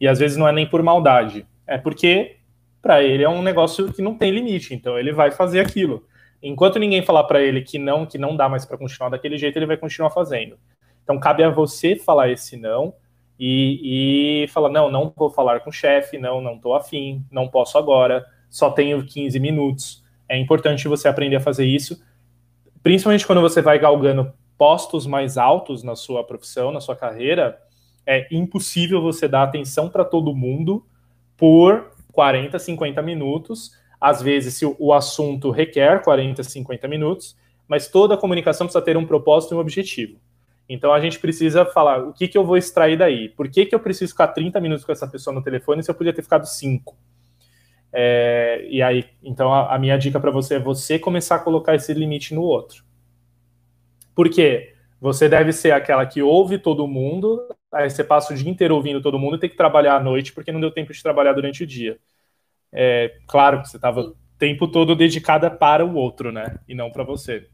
E 0.00 0.08
às 0.08 0.18
vezes 0.18 0.36
não 0.36 0.48
é 0.48 0.52
nem 0.52 0.68
por 0.68 0.82
maldade, 0.82 1.46
é 1.66 1.78
porque 1.78 2.36
para 2.82 3.02
ele 3.02 3.22
é 3.22 3.28
um 3.28 3.42
negócio 3.42 3.92
que 3.92 4.02
não 4.02 4.14
tem 4.14 4.30
limite, 4.30 4.74
então 4.74 4.98
ele 4.98 5.12
vai 5.12 5.30
fazer 5.30 5.60
aquilo. 5.60 6.04
Enquanto 6.42 6.78
ninguém 6.78 7.02
falar 7.02 7.24
para 7.24 7.40
ele 7.40 7.62
que 7.62 7.78
não, 7.78 8.04
que 8.04 8.18
não 8.18 8.36
dá 8.36 8.48
mais 8.48 8.66
para 8.66 8.76
continuar 8.76 9.08
daquele 9.08 9.38
jeito, 9.38 9.56
ele 9.56 9.64
vai 9.64 9.78
continuar 9.78 10.10
fazendo. 10.10 10.58
Então 11.02 11.18
cabe 11.18 11.42
a 11.42 11.48
você 11.48 11.96
falar 11.96 12.30
esse 12.30 12.58
não 12.58 12.92
e, 13.38 14.42
e 14.44 14.48
falar 14.48 14.68
não, 14.68 14.90
não 14.90 15.10
vou 15.16 15.30
falar 15.30 15.60
com 15.60 15.70
o 15.70 15.72
chefe, 15.72 16.18
não, 16.18 16.42
não 16.42 16.58
tô 16.58 16.74
afim, 16.74 17.24
não 17.30 17.48
posso 17.48 17.78
agora, 17.78 18.26
só 18.50 18.70
tenho 18.70 19.04
15 19.04 19.40
minutos. 19.40 20.03
É 20.34 20.38
importante 20.38 20.88
você 20.88 21.06
aprender 21.06 21.36
a 21.36 21.40
fazer 21.40 21.64
isso, 21.64 22.02
principalmente 22.82 23.24
quando 23.24 23.40
você 23.40 23.62
vai 23.62 23.78
galgando 23.78 24.32
postos 24.58 25.06
mais 25.06 25.38
altos 25.38 25.84
na 25.84 25.94
sua 25.94 26.24
profissão, 26.24 26.72
na 26.72 26.80
sua 26.80 26.96
carreira. 26.96 27.56
É 28.04 28.26
impossível 28.34 29.00
você 29.00 29.28
dar 29.28 29.44
atenção 29.44 29.88
para 29.88 30.04
todo 30.04 30.34
mundo 30.34 30.84
por 31.36 31.92
40, 32.12 32.58
50 32.58 33.00
minutos. 33.00 33.70
Às 34.00 34.20
vezes, 34.20 34.54
se 34.54 34.66
o 34.66 34.92
assunto 34.92 35.50
requer 35.50 36.02
40, 36.02 36.42
50 36.42 36.88
minutos, 36.88 37.36
mas 37.68 37.86
toda 37.86 38.14
a 38.14 38.18
comunicação 38.18 38.66
precisa 38.66 38.84
ter 38.84 38.96
um 38.96 39.06
propósito 39.06 39.54
e 39.54 39.56
um 39.56 39.60
objetivo. 39.60 40.18
Então 40.68 40.92
a 40.92 40.98
gente 40.98 41.20
precisa 41.20 41.64
falar 41.64 42.02
o 42.02 42.12
que, 42.12 42.26
que 42.26 42.36
eu 42.36 42.44
vou 42.44 42.56
extrair 42.56 42.98
daí. 42.98 43.28
Por 43.28 43.48
que, 43.48 43.66
que 43.66 43.74
eu 43.74 43.80
preciso 43.80 44.10
ficar 44.10 44.28
30 44.28 44.60
minutos 44.60 44.84
com 44.84 44.90
essa 44.90 45.06
pessoa 45.06 45.32
no 45.32 45.44
telefone 45.44 45.82
se 45.82 45.90
eu 45.90 45.94
podia 45.94 46.12
ter 46.12 46.22
ficado 46.22 46.44
5? 46.44 46.96
É, 47.96 48.66
e 48.68 48.82
aí, 48.82 49.04
então 49.22 49.54
a, 49.54 49.72
a 49.76 49.78
minha 49.78 49.96
dica 49.96 50.18
para 50.18 50.32
você 50.32 50.56
é 50.56 50.58
você 50.58 50.98
começar 50.98 51.36
a 51.36 51.38
colocar 51.38 51.76
esse 51.76 51.94
limite 51.94 52.34
no 52.34 52.42
outro. 52.42 52.84
Por 54.16 54.28
quê? 54.28 54.74
Você 55.00 55.28
deve 55.28 55.52
ser 55.52 55.70
aquela 55.70 56.04
que 56.04 56.20
ouve 56.20 56.58
todo 56.58 56.88
mundo, 56.88 57.46
aí 57.72 57.88
você 57.88 58.02
passa 58.02 58.32
o 58.34 58.36
dia 58.36 58.50
inteiro 58.50 58.74
ouvindo 58.74 59.00
todo 59.00 59.18
mundo 59.18 59.36
e 59.36 59.38
tem 59.38 59.48
que 59.50 59.56
trabalhar 59.56 59.94
à 59.96 60.00
noite 60.00 60.32
porque 60.32 60.50
não 60.50 60.60
deu 60.60 60.72
tempo 60.72 60.92
de 60.92 61.00
trabalhar 61.02 61.34
durante 61.34 61.62
o 61.62 61.66
dia. 61.66 61.96
É, 62.72 63.16
claro 63.28 63.62
que 63.62 63.68
você 63.68 63.76
estava 63.76 64.00
o 64.00 64.16
tempo 64.38 64.66
todo 64.66 64.96
dedicada 64.96 65.48
para 65.48 65.86
o 65.86 65.94
outro, 65.94 66.32
né? 66.32 66.58
E 66.66 66.74
não 66.74 66.90
para 66.90 67.04
você. 67.04 67.48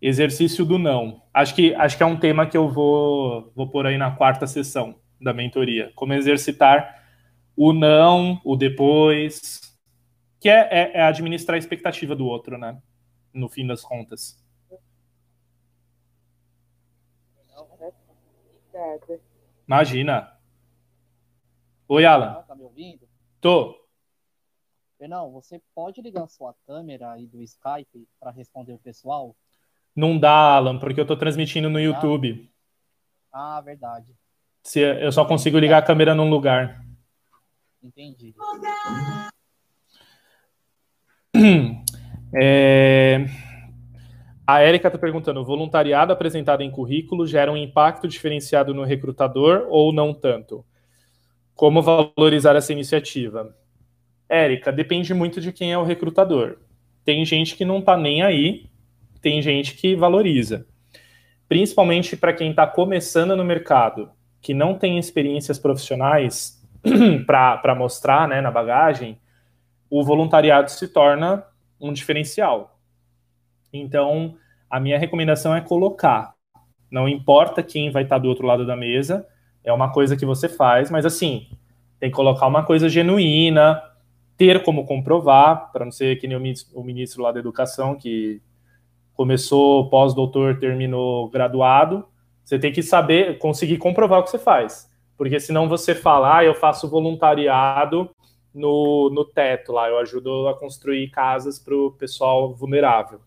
Exercício 0.00 0.64
do 0.64 0.78
não. 0.78 1.22
Acho 1.34 1.54
que, 1.54 1.74
acho 1.74 1.96
que 1.98 2.02
é 2.02 2.06
um 2.06 2.16
tema 2.16 2.46
que 2.46 2.56
eu 2.56 2.68
vou, 2.68 3.52
vou 3.54 3.68
pôr 3.68 3.86
aí 3.86 3.98
na 3.98 4.10
quarta 4.10 4.46
sessão 4.46 4.96
da 5.20 5.32
mentoria. 5.32 5.92
Como 5.94 6.12
exercitar 6.14 7.04
o 7.56 7.72
não, 7.72 8.40
o 8.44 8.56
depois, 8.56 9.60
que 10.40 10.48
é, 10.48 10.68
é, 10.70 10.92
é 10.98 11.02
administrar 11.02 11.56
a 11.56 11.58
expectativa 11.58 12.16
do 12.16 12.26
outro, 12.26 12.56
né? 12.56 12.80
No 13.32 13.48
fim 13.48 13.66
das 13.66 13.82
contas. 13.82 14.42
Imagina. 19.66 20.36
Oi, 21.86 22.04
Alan. 22.04 22.42
Tá 22.42 22.54
me 22.54 22.62
ouvindo? 22.62 23.08
Tô. 23.40 23.78
Não, 25.00 25.30
você 25.30 25.60
pode 25.74 26.00
ligar 26.02 26.28
sua 26.28 26.54
câmera 26.66 27.12
aí 27.12 27.26
do 27.26 27.42
Skype 27.42 28.06
para 28.18 28.30
responder 28.30 28.72
o 28.72 28.78
pessoal? 28.78 29.34
Não 29.94 30.18
dá, 30.18 30.56
Alan, 30.56 30.78
porque 30.78 31.00
eu 31.00 31.04
estou 31.04 31.16
transmitindo 31.16 31.70
no 31.70 31.80
YouTube. 31.80 32.50
Ah, 33.32 33.60
verdade. 33.60 34.14
Se 34.62 34.80
eu 34.80 35.10
só 35.10 35.24
consigo 35.24 35.58
ligar 35.58 35.78
a 35.78 35.82
câmera 35.82 36.14
num 36.14 36.28
lugar. 36.28 36.84
Entendi. 37.82 38.34
É... 42.32 43.26
A 44.46 44.60
Érica 44.60 44.88
está 44.88 44.98
perguntando: 44.98 45.44
voluntariado 45.44 46.12
apresentado 46.12 46.62
em 46.62 46.70
currículo 46.70 47.26
gera 47.26 47.50
um 47.50 47.56
impacto 47.56 48.06
diferenciado 48.06 48.72
no 48.72 48.84
recrutador 48.84 49.66
ou 49.68 49.92
não 49.92 50.14
tanto? 50.14 50.64
Como 51.54 51.82
valorizar 51.82 52.54
essa 52.54 52.72
iniciativa? 52.72 53.54
Érica, 54.28 54.70
depende 54.72 55.12
muito 55.12 55.40
de 55.40 55.52
quem 55.52 55.72
é 55.72 55.78
o 55.78 55.82
recrutador. 55.82 56.58
Tem 57.04 57.24
gente 57.24 57.56
que 57.56 57.64
não 57.64 57.80
está 57.80 57.96
nem 57.96 58.22
aí, 58.22 58.70
tem 59.20 59.42
gente 59.42 59.74
que 59.74 59.96
valoriza. 59.96 60.66
Principalmente 61.48 62.16
para 62.16 62.32
quem 62.32 62.50
está 62.50 62.66
começando 62.66 63.36
no 63.36 63.44
mercado, 63.44 64.10
que 64.40 64.54
não 64.54 64.74
tem 64.74 64.98
experiências 64.98 65.58
profissionais 65.58 66.60
para 67.26 67.74
mostrar 67.74 68.26
né, 68.26 68.40
na 68.40 68.50
bagagem, 68.50 69.18
o 69.90 70.02
voluntariado 70.02 70.70
se 70.70 70.88
torna 70.88 71.44
um 71.80 71.92
diferencial. 71.92 72.78
Então, 73.72 74.36
a 74.68 74.78
minha 74.80 74.98
recomendação 74.98 75.54
é 75.54 75.60
colocar. 75.60 76.34
Não 76.90 77.08
importa 77.08 77.62
quem 77.62 77.90
vai 77.90 78.04
estar 78.04 78.18
do 78.18 78.28
outro 78.28 78.46
lado 78.46 78.66
da 78.66 78.76
mesa, 78.76 79.26
é 79.62 79.72
uma 79.72 79.92
coisa 79.92 80.16
que 80.16 80.24
você 80.24 80.48
faz, 80.48 80.90
mas 80.90 81.04
assim, 81.04 81.48
tem 81.98 82.10
que 82.10 82.16
colocar 82.16 82.46
uma 82.46 82.64
coisa 82.64 82.88
genuína, 82.88 83.82
ter 84.36 84.62
como 84.62 84.86
comprovar, 84.86 85.70
para 85.70 85.84
não 85.84 85.92
ser 85.92 86.16
que 86.18 86.26
nem 86.26 86.36
o 86.74 86.82
ministro 86.82 87.22
lá 87.22 87.30
da 87.30 87.38
educação, 87.38 87.94
que 87.94 88.40
começou 89.12 89.90
pós-doutor, 89.90 90.58
terminou 90.58 91.28
graduado, 91.28 92.08
você 92.50 92.58
tem 92.58 92.72
que 92.72 92.82
saber, 92.82 93.38
conseguir 93.38 93.76
comprovar 93.76 94.18
o 94.18 94.24
que 94.24 94.30
você 94.30 94.38
faz. 94.38 94.90
Porque 95.16 95.38
senão 95.38 95.68
você 95.68 95.94
fala, 95.94 96.38
ah, 96.38 96.44
eu 96.44 96.52
faço 96.52 96.90
voluntariado 96.90 98.10
no, 98.52 99.08
no 99.08 99.24
teto 99.24 99.70
lá, 99.70 99.88
eu 99.88 99.98
ajudo 100.00 100.48
a 100.48 100.58
construir 100.58 101.08
casas 101.10 101.60
para 101.60 101.76
o 101.76 101.92
pessoal 101.92 102.52
vulnerável. 102.52 103.20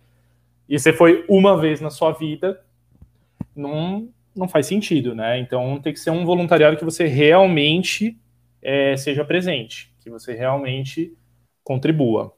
E 0.67 0.78
você 0.78 0.91
foi 0.91 1.24
uma 1.30 1.57
vez 1.57 1.80
na 1.80 1.89
sua 1.89 2.11
vida, 2.11 2.61
não, 3.55 4.09
não 4.36 4.45
faz 4.45 4.65
sentido, 4.65 5.15
né? 5.15 5.39
Então 5.39 5.80
tem 5.80 5.93
que 5.93 6.01
ser 6.01 6.11
um 6.11 6.26
voluntariado 6.26 6.76
que 6.76 6.84
você 6.84 7.07
realmente 7.07 8.19
é, 8.61 8.97
seja 8.97 9.24
presente, 9.24 9.89
que 10.01 10.09
você 10.09 10.34
realmente 10.34 11.15
contribua. 11.63 12.34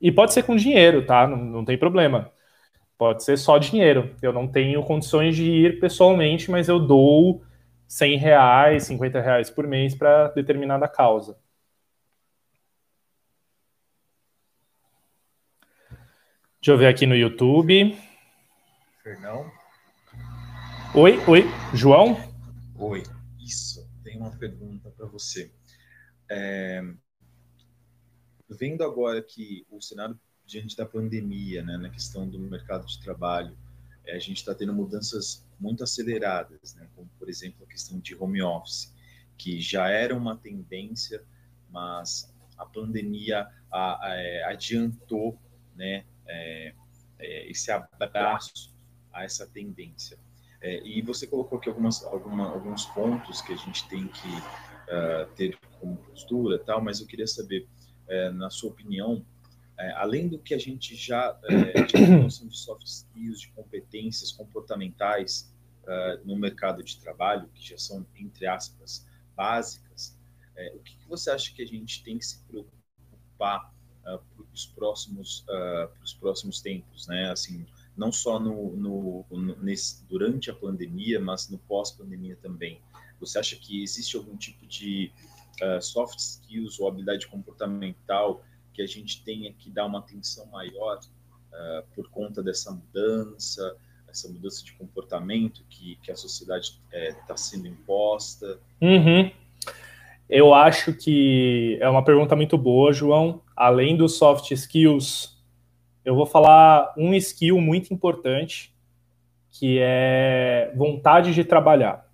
E 0.00 0.10
pode 0.10 0.32
ser 0.32 0.42
com 0.42 0.56
dinheiro, 0.56 1.06
tá? 1.06 1.24
Não, 1.24 1.36
não 1.36 1.64
tem 1.64 1.78
problema. 1.78 2.32
Pode 2.98 3.22
ser 3.24 3.36
só 3.36 3.58
dinheiro. 3.58 4.14
Eu 4.22 4.32
não 4.32 4.48
tenho 4.48 4.82
condições 4.82 5.36
de 5.36 5.44
ir 5.44 5.78
pessoalmente, 5.80 6.50
mas 6.50 6.68
eu 6.68 6.78
dou 6.78 7.44
100 7.86 8.16
reais, 8.16 8.84
50 8.84 9.20
reais 9.20 9.50
por 9.50 9.66
mês 9.66 9.94
para 9.94 10.28
determinada 10.28 10.88
causa. 10.88 11.38
Deixa 16.60 16.72
eu 16.72 16.78
ver 16.78 16.88
aqui 16.88 17.06
no 17.06 17.14
YouTube. 17.14 17.96
Fernão. 19.02 19.48
Oi, 20.94 21.16
oi, 21.28 21.44
João? 21.74 22.16
Oi, 22.78 23.02
isso. 23.38 23.88
Tem 24.02 24.16
uma 24.18 24.36
pergunta 24.36 24.90
para 24.90 25.06
você. 25.06 25.52
É... 26.28 26.82
Vendo 28.48 28.82
agora 28.82 29.22
que 29.22 29.66
o 29.70 29.80
cenário 29.80 30.18
diante 30.46 30.76
da 30.76 30.86
pandemia, 30.86 31.62
né, 31.62 31.76
na 31.76 31.90
questão 31.90 32.28
do 32.28 32.38
mercado 32.38 32.86
de 32.86 33.00
trabalho, 33.00 33.56
é, 34.04 34.16
a 34.16 34.18
gente 34.18 34.36
está 34.36 34.54
tendo 34.54 34.72
mudanças 34.72 35.44
muito 35.58 35.82
aceleradas, 35.82 36.74
né, 36.74 36.86
como 36.94 37.08
por 37.18 37.28
exemplo 37.28 37.64
a 37.64 37.70
questão 37.70 37.98
de 37.98 38.14
home 38.14 38.40
office, 38.40 38.94
que 39.36 39.60
já 39.60 39.88
era 39.88 40.16
uma 40.16 40.36
tendência, 40.36 41.22
mas 41.68 42.32
a 42.56 42.64
pandemia 42.64 43.48
a, 43.70 44.06
a, 44.06 44.14
é, 44.14 44.44
adiantou, 44.44 45.38
né, 45.74 46.04
é, 46.26 46.74
é, 47.18 47.50
esse 47.50 47.70
abraço 47.70 48.74
a 49.12 49.24
essa 49.24 49.46
tendência. 49.46 50.18
É, 50.60 50.82
e 50.86 51.02
você 51.02 51.26
colocou 51.26 51.58
aqui 51.58 51.68
algumas, 51.68 52.02
alguma, 52.04 52.48
alguns 52.50 52.86
pontos 52.86 53.40
que 53.42 53.52
a 53.52 53.56
gente 53.56 53.86
tem 53.88 54.06
que 54.08 54.28
uh, 54.28 55.30
ter 55.34 55.58
como 55.78 55.96
postura, 55.96 56.58
tal, 56.58 56.80
mas 56.80 57.00
eu 57.00 57.06
queria 57.06 57.26
saber, 57.26 57.68
é, 58.08 58.30
na 58.30 58.48
sua 58.48 58.70
opinião, 58.70 59.24
é, 59.78 59.92
além 59.92 60.28
do 60.28 60.38
que 60.38 60.54
a 60.54 60.58
gente 60.58 60.94
já 60.94 61.38
tinha 61.88 62.18
noção 62.22 62.46
de 62.48 62.56
soft 62.56 62.86
skills, 62.86 63.40
de 63.40 63.48
competências 63.48 64.32
comportamentais 64.32 65.52
uh, 65.84 66.26
no 66.26 66.36
mercado 66.36 66.82
de 66.82 66.98
trabalho, 66.98 67.48
que 67.54 67.68
já 67.68 67.78
são, 67.78 68.06
entre 68.16 68.46
aspas, 68.46 69.06
básicas, 69.36 70.16
o 70.74 70.78
que, 70.78 70.96
que 70.96 71.08
você 71.08 71.30
acha 71.30 71.52
que 71.52 71.62
a 71.62 71.66
gente 71.66 72.02
tem 72.02 72.18
que 72.18 72.24
se 72.24 72.42
preocupar 72.44 73.70
uh, 74.00 74.18
para 74.18 74.44
os 74.52 74.66
próximos, 74.66 75.44
uh, 75.48 76.18
próximos 76.18 76.60
tempos, 76.60 77.06
né? 77.06 77.30
Assim, 77.30 77.66
não 77.96 78.12
só 78.12 78.38
no, 78.38 78.76
no, 78.76 79.26
no 79.30 79.56
nesse, 79.62 80.04
durante 80.06 80.50
a 80.50 80.54
pandemia, 80.54 81.20
mas 81.20 81.48
no 81.48 81.58
pós-pandemia 81.58 82.36
também. 82.36 82.80
Você 83.20 83.38
acha 83.38 83.56
que 83.56 83.82
existe 83.82 84.16
algum 84.16 84.36
tipo 84.36 84.66
de 84.66 85.10
uh, 85.62 85.80
soft 85.82 86.18
skills 86.18 86.78
ou 86.78 86.88
habilidade 86.88 87.26
comportamental 87.26 88.42
que 88.76 88.82
a 88.82 88.86
gente 88.86 89.24
tenha 89.24 89.50
que 89.54 89.70
dar 89.70 89.86
uma 89.86 90.00
atenção 90.00 90.44
maior 90.46 90.98
uh, 90.98 91.82
por 91.94 92.10
conta 92.10 92.42
dessa 92.42 92.70
mudança, 92.70 93.74
essa 94.06 94.28
mudança 94.28 94.62
de 94.62 94.74
comportamento 94.74 95.64
que, 95.70 95.96
que 96.02 96.12
a 96.12 96.16
sociedade 96.16 96.78
está 96.92 97.34
é, 97.34 97.36
sendo 97.36 97.66
imposta? 97.66 98.60
Uhum. 98.82 99.30
Eu 100.28 100.52
acho 100.52 100.92
que 100.92 101.78
é 101.80 101.88
uma 101.88 102.04
pergunta 102.04 102.36
muito 102.36 102.58
boa, 102.58 102.92
João. 102.92 103.40
Além 103.56 103.96
dos 103.96 104.18
soft 104.18 104.50
skills, 104.50 105.42
eu 106.04 106.14
vou 106.14 106.26
falar 106.26 106.92
um 106.98 107.14
skill 107.14 107.58
muito 107.58 107.94
importante, 107.94 108.74
que 109.48 109.78
é 109.80 110.70
vontade 110.76 111.32
de 111.32 111.44
trabalhar. 111.44 112.06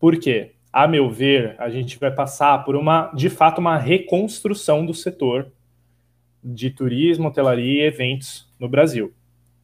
Por 0.00 0.18
quê? 0.18 0.53
A 0.74 0.88
meu 0.88 1.08
ver, 1.08 1.54
a 1.58 1.70
gente 1.70 1.98
vai 1.98 2.10
passar 2.10 2.64
por 2.64 2.74
uma, 2.74 3.12
de 3.14 3.30
fato, 3.30 3.60
uma 3.60 3.78
reconstrução 3.78 4.84
do 4.84 4.92
setor 4.92 5.52
de 6.42 6.70
turismo, 6.70 7.28
hotelaria 7.28 7.84
e 7.84 7.86
eventos 7.86 8.52
no 8.58 8.68
Brasil. 8.68 9.12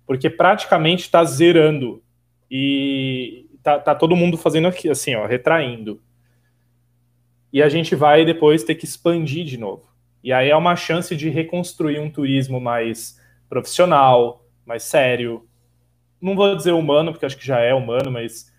Porque 0.06 0.30
praticamente 0.30 1.02
está 1.02 1.24
zerando 1.24 2.02
e 2.50 3.46
tá, 3.62 3.78
tá 3.78 3.94
todo 3.94 4.14
mundo 4.14 4.36
fazendo 4.36 4.68
aqui, 4.68 4.88
assim, 4.88 5.14
ó, 5.14 5.26
retraindo 5.26 6.00
e 7.52 7.62
a 7.62 7.68
gente 7.68 7.94
vai 7.94 8.24
depois 8.24 8.62
ter 8.62 8.74
que 8.74 8.84
expandir 8.84 9.44
de 9.44 9.58
novo. 9.58 9.82
E 10.22 10.32
aí 10.32 10.50
é 10.50 10.56
uma 10.56 10.76
chance 10.76 11.16
de 11.16 11.28
reconstruir 11.28 11.98
um 11.98 12.10
turismo 12.10 12.60
mais 12.60 13.20
profissional, 13.48 14.44
mais 14.64 14.84
sério. 14.84 15.46
Não 16.20 16.36
vou 16.36 16.54
dizer 16.54 16.72
humano, 16.72 17.10
porque 17.10 17.26
acho 17.26 17.36
que 17.36 17.46
já 17.46 17.58
é 17.58 17.74
humano, 17.74 18.10
mas 18.10 18.52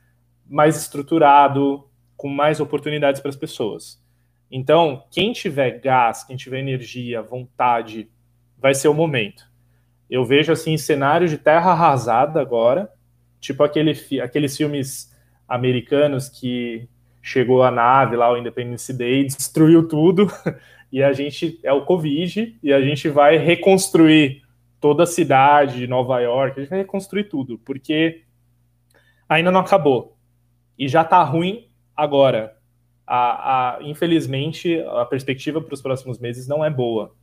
mais 0.50 0.76
estruturado, 0.76 1.88
com 2.22 2.30
mais 2.30 2.60
oportunidades 2.60 3.20
para 3.20 3.30
as 3.30 3.36
pessoas. 3.36 4.00
Então, 4.52 5.04
quem 5.10 5.34
tiver 5.34 5.80
gás, 5.80 6.24
quem 6.24 6.38
tiver 6.38 6.60
energia, 6.60 7.20
vontade, 7.20 8.12
vai 8.60 8.76
ser 8.76 8.90
o 8.90 8.94
momento. 8.94 9.44
Eu 10.08 10.24
vejo 10.24 10.52
assim 10.52 10.78
cenário 10.78 11.28
de 11.28 11.40
terra 11.40 11.72
arrasada 11.72 12.40
agora, 12.40 12.92
tipo 13.40 13.64
aquele, 13.64 13.98
aqueles 14.22 14.56
filmes 14.56 15.12
americanos 15.48 16.30
que 16.30 16.88
chegou 17.24 17.64
a 17.64 17.72
nave 17.72 18.16
lá, 18.16 18.32
o 18.32 18.38
Independence 18.38 18.94
Day, 18.94 19.26
destruiu 19.26 19.88
tudo, 19.88 20.28
e 20.94 21.02
a 21.02 21.14
gente 21.14 21.60
é 21.64 21.74
o 21.74 21.86
Covid, 21.86 22.56
e 22.62 22.72
a 22.72 22.82
gente 22.82 23.10
vai 23.10 23.38
reconstruir 23.38 24.44
toda 24.80 25.04
a 25.04 25.08
cidade 25.08 25.80
de 25.80 25.88
Nova 25.88 26.20
York, 26.20 26.60
a 26.60 26.62
gente 26.62 26.70
vai 26.70 26.80
reconstruir 26.80 27.24
tudo, 27.24 27.58
porque 27.66 28.22
ainda 29.28 29.50
não 29.50 29.62
acabou. 29.62 30.16
E 30.78 30.88
já 30.88 31.04
tá 31.04 31.24
ruim 31.24 31.71
agora. 31.96 32.58
A, 33.06 33.78
a, 33.78 33.84
infelizmente, 33.84 34.80
a 34.82 35.06
perspectiva 35.06 35.62
para 35.62 35.74
os 35.74 35.82
próximos 35.82 36.18
meses 36.20 36.48
não 36.48 36.64
é 36.64 36.70
boa. 36.70 37.14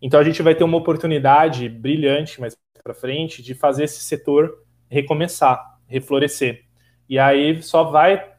Então 0.00 0.20
a 0.20 0.24
gente 0.24 0.42
vai 0.42 0.54
ter 0.54 0.64
uma 0.64 0.78
oportunidade 0.78 1.68
brilhante 1.68 2.40
mais 2.40 2.56
para 2.82 2.94
frente 2.94 3.42
de 3.42 3.54
fazer 3.54 3.84
esse 3.84 4.00
setor 4.00 4.64
recomeçar, 4.88 5.78
reflorescer. 5.86 6.64
E 7.08 7.18
aí 7.18 7.62
só 7.62 7.84
vai 7.84 8.30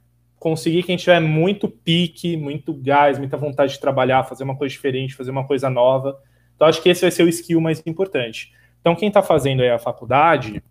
conseguir 0.41 0.81
quem 0.83 0.97
tiver 0.97 1.19
muito 1.19 1.69
pique, 1.69 2.35
muito 2.35 2.73
gás, 2.73 3.19
muita 3.19 3.37
vontade 3.37 3.73
de 3.73 3.79
trabalhar, 3.79 4.23
fazer 4.23 4.43
uma 4.43 4.57
coisa 4.57 4.71
diferente, 4.73 5.15
fazer 5.15 5.29
uma 5.29 5.45
coisa 5.45 5.69
nova. 5.69 6.19
Então, 6.55 6.67
acho 6.67 6.81
que 6.81 6.89
esse 6.89 7.01
vai 7.01 7.11
ser 7.11 7.23
o 7.23 7.29
skill 7.29 7.61
mais 7.61 7.81
importante. 7.85 8.51
Então, 8.79 8.95
quem 8.95 9.07
está 9.07 9.21
fazendo 9.21 9.61
aí 9.61 9.69
a 9.69 9.77
faculdade, 9.77 10.63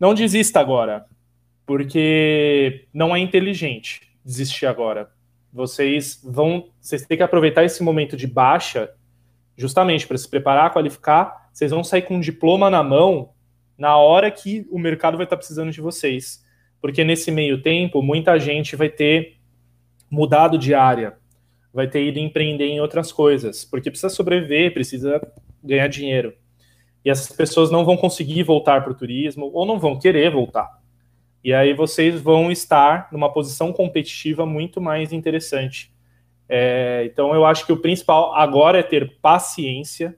não 0.00 0.12
desista 0.12 0.58
agora, 0.58 1.06
porque 1.72 2.84
não 2.92 3.16
é 3.16 3.18
inteligente 3.18 4.02
desistir 4.22 4.66
agora. 4.66 5.10
Vocês 5.50 6.20
vão, 6.22 6.68
vocês 6.78 7.06
têm 7.06 7.16
que 7.16 7.22
aproveitar 7.22 7.64
esse 7.64 7.82
momento 7.82 8.14
de 8.14 8.26
baixa, 8.26 8.92
justamente 9.56 10.06
para 10.06 10.18
se 10.18 10.28
preparar, 10.28 10.70
qualificar. 10.70 11.48
Vocês 11.50 11.70
vão 11.70 11.82
sair 11.82 12.02
com 12.02 12.16
um 12.16 12.20
diploma 12.20 12.68
na 12.68 12.82
mão 12.82 13.30
na 13.78 13.96
hora 13.96 14.30
que 14.30 14.66
o 14.70 14.78
mercado 14.78 15.16
vai 15.16 15.24
estar 15.24 15.38
precisando 15.38 15.72
de 15.72 15.80
vocês. 15.80 16.44
Porque 16.78 17.02
nesse 17.04 17.30
meio 17.30 17.62
tempo, 17.62 18.02
muita 18.02 18.38
gente 18.38 18.76
vai 18.76 18.90
ter 18.90 19.38
mudado 20.10 20.58
de 20.58 20.74
área, 20.74 21.16
vai 21.72 21.88
ter 21.88 22.04
ido 22.06 22.18
empreender 22.18 22.66
em 22.66 22.82
outras 22.82 23.10
coisas, 23.10 23.64
porque 23.64 23.90
precisa 23.90 24.10
sobreviver, 24.10 24.74
precisa 24.74 25.26
ganhar 25.64 25.88
dinheiro. 25.88 26.34
E 27.02 27.08
essas 27.08 27.34
pessoas 27.34 27.70
não 27.70 27.82
vão 27.82 27.96
conseguir 27.96 28.42
voltar 28.42 28.84
para 28.84 28.92
o 28.92 28.94
turismo 28.94 29.50
ou 29.54 29.64
não 29.64 29.78
vão 29.78 29.98
querer 29.98 30.30
voltar. 30.30 30.81
E 31.44 31.52
aí 31.52 31.74
vocês 31.74 32.20
vão 32.20 32.50
estar 32.52 33.08
numa 33.10 33.32
posição 33.32 33.72
competitiva 33.72 34.46
muito 34.46 34.80
mais 34.80 35.12
interessante. 35.12 35.92
É, 36.48 37.04
então 37.06 37.34
eu 37.34 37.44
acho 37.44 37.66
que 37.66 37.72
o 37.72 37.76
principal 37.76 38.34
agora 38.34 38.78
é 38.78 38.82
ter 38.82 39.18
paciência, 39.20 40.16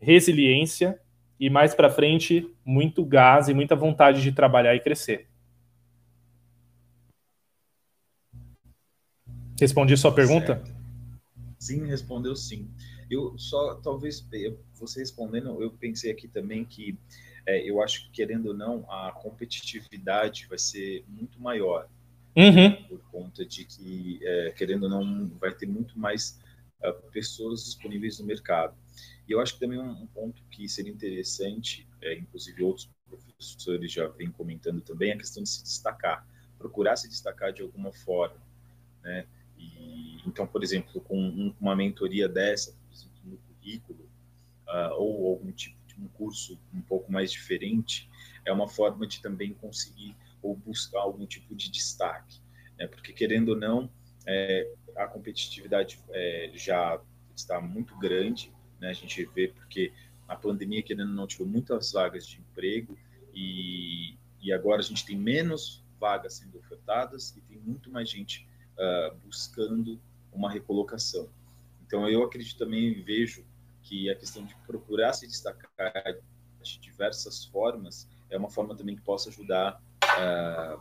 resiliência 0.00 0.98
e 1.38 1.48
mais 1.48 1.74
para 1.74 1.90
frente 1.90 2.48
muito 2.64 3.04
gás 3.04 3.48
e 3.48 3.54
muita 3.54 3.76
vontade 3.76 4.22
de 4.22 4.32
trabalhar 4.32 4.74
e 4.74 4.80
crescer. 4.80 5.28
Respondi 9.60 9.96
sua 9.96 10.12
pergunta? 10.12 10.56
Certo. 10.56 10.80
Sim, 11.58 11.86
respondeu 11.86 12.34
sim. 12.34 12.70
Eu 13.10 13.36
só, 13.36 13.74
talvez, 13.74 14.24
você 14.74 15.00
respondendo, 15.00 15.60
eu 15.60 15.70
pensei 15.72 16.10
aqui 16.12 16.28
também 16.28 16.64
que 16.64 16.96
é, 17.46 17.68
eu 17.68 17.82
acho 17.82 18.04
que, 18.04 18.10
querendo 18.12 18.46
ou 18.46 18.54
não, 18.54 18.84
a 18.88 19.12
competitividade 19.12 20.46
vai 20.48 20.58
ser 20.58 21.04
muito 21.08 21.40
maior. 21.40 21.88
Uhum. 22.36 22.84
Por 22.84 23.00
conta 23.10 23.44
de 23.44 23.64
que, 23.64 24.20
é, 24.22 24.50
querendo 24.52 24.84
ou 24.84 24.88
não, 24.88 25.26
vai 25.40 25.52
ter 25.52 25.66
muito 25.66 25.98
mais 25.98 26.40
uh, 26.84 26.92
pessoas 27.10 27.64
disponíveis 27.64 28.20
no 28.20 28.26
mercado. 28.26 28.74
E 29.28 29.32
eu 29.32 29.40
acho 29.40 29.54
que 29.54 29.60
também 29.60 29.78
um, 29.78 29.90
um 29.90 30.06
ponto 30.06 30.42
que 30.50 30.68
seria 30.68 30.92
interessante, 30.92 31.88
é, 32.00 32.16
inclusive 32.16 32.62
outros 32.62 32.88
professores 33.08 33.90
já 33.90 34.06
vêm 34.08 34.30
comentando 34.30 34.80
também, 34.80 35.10
é 35.10 35.14
a 35.14 35.18
questão 35.18 35.42
de 35.42 35.48
se 35.48 35.62
destacar, 35.62 36.26
procurar 36.58 36.96
se 36.96 37.08
destacar 37.08 37.52
de 37.52 37.62
alguma 37.62 37.92
forma, 37.92 38.36
né? 39.02 39.26
E, 39.58 40.20
então, 40.26 40.46
por 40.46 40.62
exemplo, 40.62 41.00
com 41.00 41.18
um, 41.18 41.54
uma 41.60 41.74
mentoria 41.74 42.28
dessa, 42.28 42.74
currículo, 43.60 44.08
uh, 44.66 44.94
ou 44.94 45.28
algum 45.28 45.52
tipo 45.52 45.76
de 45.86 45.94
um 46.00 46.08
curso 46.08 46.58
um 46.72 46.80
pouco 46.80 47.12
mais 47.12 47.30
diferente, 47.30 48.08
é 48.44 48.52
uma 48.52 48.68
forma 48.68 49.06
de 49.06 49.20
também 49.20 49.52
conseguir 49.54 50.16
ou 50.42 50.56
buscar 50.56 51.00
algum 51.00 51.26
tipo 51.26 51.54
de 51.54 51.70
destaque, 51.70 52.40
né? 52.78 52.86
Porque 52.86 53.12
querendo 53.12 53.50
ou 53.50 53.56
não, 53.56 53.90
é, 54.26 54.72
a 54.96 55.06
competitividade 55.06 56.02
é, 56.10 56.50
já 56.54 57.00
está 57.36 57.60
muito 57.60 57.96
grande, 57.98 58.52
né? 58.80 58.88
A 58.88 58.94
gente 58.94 59.24
vê 59.34 59.48
porque 59.48 59.92
a 60.26 60.34
pandemia 60.34 60.82
querendo 60.82 61.10
ou 61.10 61.14
não 61.14 61.26
tirou 61.26 61.46
muitas 61.46 61.92
vagas 61.92 62.26
de 62.26 62.38
emprego 62.38 62.98
e, 63.34 64.16
e 64.40 64.52
agora 64.52 64.80
a 64.80 64.84
gente 64.84 65.04
tem 65.04 65.16
menos 65.16 65.84
vagas 65.98 66.34
sendo 66.34 66.58
ofertadas 66.58 67.36
e 67.36 67.40
tem 67.42 67.58
muito 67.58 67.90
mais 67.90 68.08
gente 68.08 68.48
uh, 68.78 69.14
buscando 69.18 70.00
uma 70.32 70.50
recolocação. 70.50 71.28
Então, 71.86 72.08
eu 72.08 72.22
acredito 72.22 72.56
também 72.56 73.02
vejo 73.02 73.44
que 73.82 74.10
a 74.10 74.14
questão 74.14 74.44
de 74.44 74.54
procurar 74.66 75.12
se 75.12 75.26
destacar 75.26 75.92
de 76.62 76.78
diversas 76.80 77.44
formas 77.46 78.08
é 78.28 78.36
uma 78.36 78.50
forma 78.50 78.76
também 78.76 78.94
que 78.94 79.02
possa 79.02 79.30
ajudar 79.30 79.80
uh, 80.04 80.80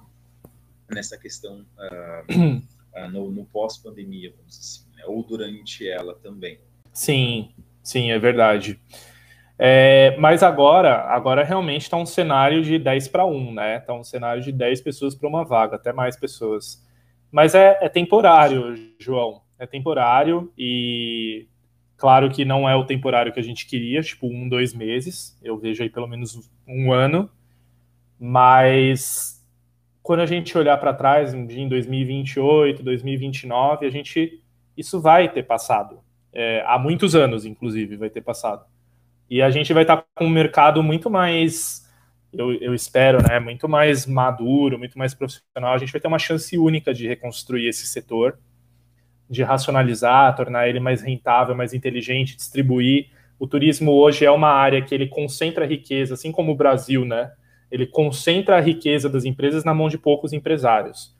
nessa 0.89 1.17
questão 1.17 1.65
uh, 1.77 3.09
no, 3.11 3.31
no 3.31 3.45
pós-pandemia, 3.45 4.33
vamos 4.35 4.57
dizer 4.57 4.61
assim, 4.61 4.95
né? 4.95 5.03
ou 5.05 5.23
durante 5.23 5.87
ela 5.87 6.15
também. 6.15 6.59
Sim, 6.93 7.53
sim, 7.81 8.11
é 8.11 8.19
verdade. 8.19 8.79
É, 9.61 10.15
mas 10.17 10.41
agora, 10.41 11.01
agora 11.01 11.43
realmente 11.43 11.81
está 11.81 11.97
um 11.97 12.05
cenário 12.05 12.63
de 12.63 12.79
10 12.79 13.09
para 13.09 13.25
1, 13.25 13.53
né? 13.53 13.77
Está 13.77 13.93
um 13.93 14.05
cenário 14.05 14.41
de 14.41 14.53
10 14.53 14.79
pessoas 14.81 15.13
para 15.13 15.27
uma 15.27 15.43
vaga, 15.43 15.75
até 15.75 15.91
mais 15.91 16.17
pessoas. 16.17 16.81
Mas 17.29 17.53
é, 17.53 17.77
é 17.81 17.89
temporário, 17.89 18.73
João. 18.97 19.41
É 19.59 19.67
temporário 19.67 20.51
e 20.57 21.49
claro 21.99 22.29
que 22.29 22.45
não 22.45 22.67
é 22.67 22.75
o 22.75 22.85
temporário 22.85 23.31
que 23.31 23.39
a 23.39 23.43
gente 23.43 23.67
queria, 23.67 24.01
tipo 24.01 24.27
um, 24.27 24.47
dois 24.47 24.73
meses. 24.73 25.37
Eu 25.43 25.57
vejo 25.57 25.83
aí 25.83 25.89
pelo 25.89 26.07
menos 26.07 26.49
um 26.67 26.91
ano. 26.91 27.29
Mas 28.19 29.45
quando 30.01 30.21
a 30.21 30.25
gente 30.25 30.57
olhar 30.57 30.77
para 30.77 30.93
trás, 30.93 31.33
em 31.33 31.67
2028, 31.67 32.81
2029, 32.81 33.85
a 33.85 33.89
gente 33.89 34.41
isso 34.75 34.99
vai 34.99 35.31
ter 35.31 35.43
passado. 35.43 35.99
É, 36.31 36.63
há 36.65 36.79
muitos 36.79 37.15
anos, 37.15 37.45
inclusive, 37.45 37.97
vai 37.97 38.09
ter 38.09 38.21
passado. 38.21 38.65
E 39.29 39.41
a 39.41 39.49
gente 39.49 39.73
vai 39.73 39.83
estar 39.83 40.03
com 40.15 40.25
um 40.25 40.29
mercado 40.29 40.81
muito 40.81 41.09
mais 41.09 41.87
eu, 42.31 42.53
eu 42.53 42.73
espero, 42.73 43.21
né, 43.23 43.39
muito 43.39 43.67
mais 43.67 44.05
maduro, 44.05 44.77
muito 44.77 44.97
mais 44.97 45.13
profissional, 45.13 45.73
a 45.73 45.77
gente 45.77 45.91
vai 45.91 45.99
ter 45.99 46.07
uma 46.07 46.19
chance 46.19 46.57
única 46.57 46.93
de 46.93 47.07
reconstruir 47.07 47.67
esse 47.67 47.87
setor, 47.87 48.39
de 49.29 49.43
racionalizar, 49.43 50.35
tornar 50.35 50.67
ele 50.67 50.79
mais 50.79 51.01
rentável, 51.01 51.55
mais 51.55 51.73
inteligente, 51.73 52.35
distribuir. 52.35 53.09
O 53.37 53.47
turismo 53.47 53.91
hoje 53.91 54.25
é 54.25 54.31
uma 54.31 54.49
área 54.49 54.81
que 54.81 54.93
ele 54.93 55.07
concentra 55.07 55.65
a 55.65 55.67
riqueza, 55.67 56.15
assim 56.15 56.31
como 56.31 56.51
o 56.51 56.55
Brasil, 56.55 57.05
né? 57.05 57.31
Ele 57.71 57.85
concentra 57.85 58.57
a 58.57 58.59
riqueza 58.59 59.07
das 59.07 59.25
empresas 59.25 59.63
na 59.63 59.73
mão 59.73 59.87
de 59.87 59.97
poucos 59.97 60.33
empresários. 60.33 61.15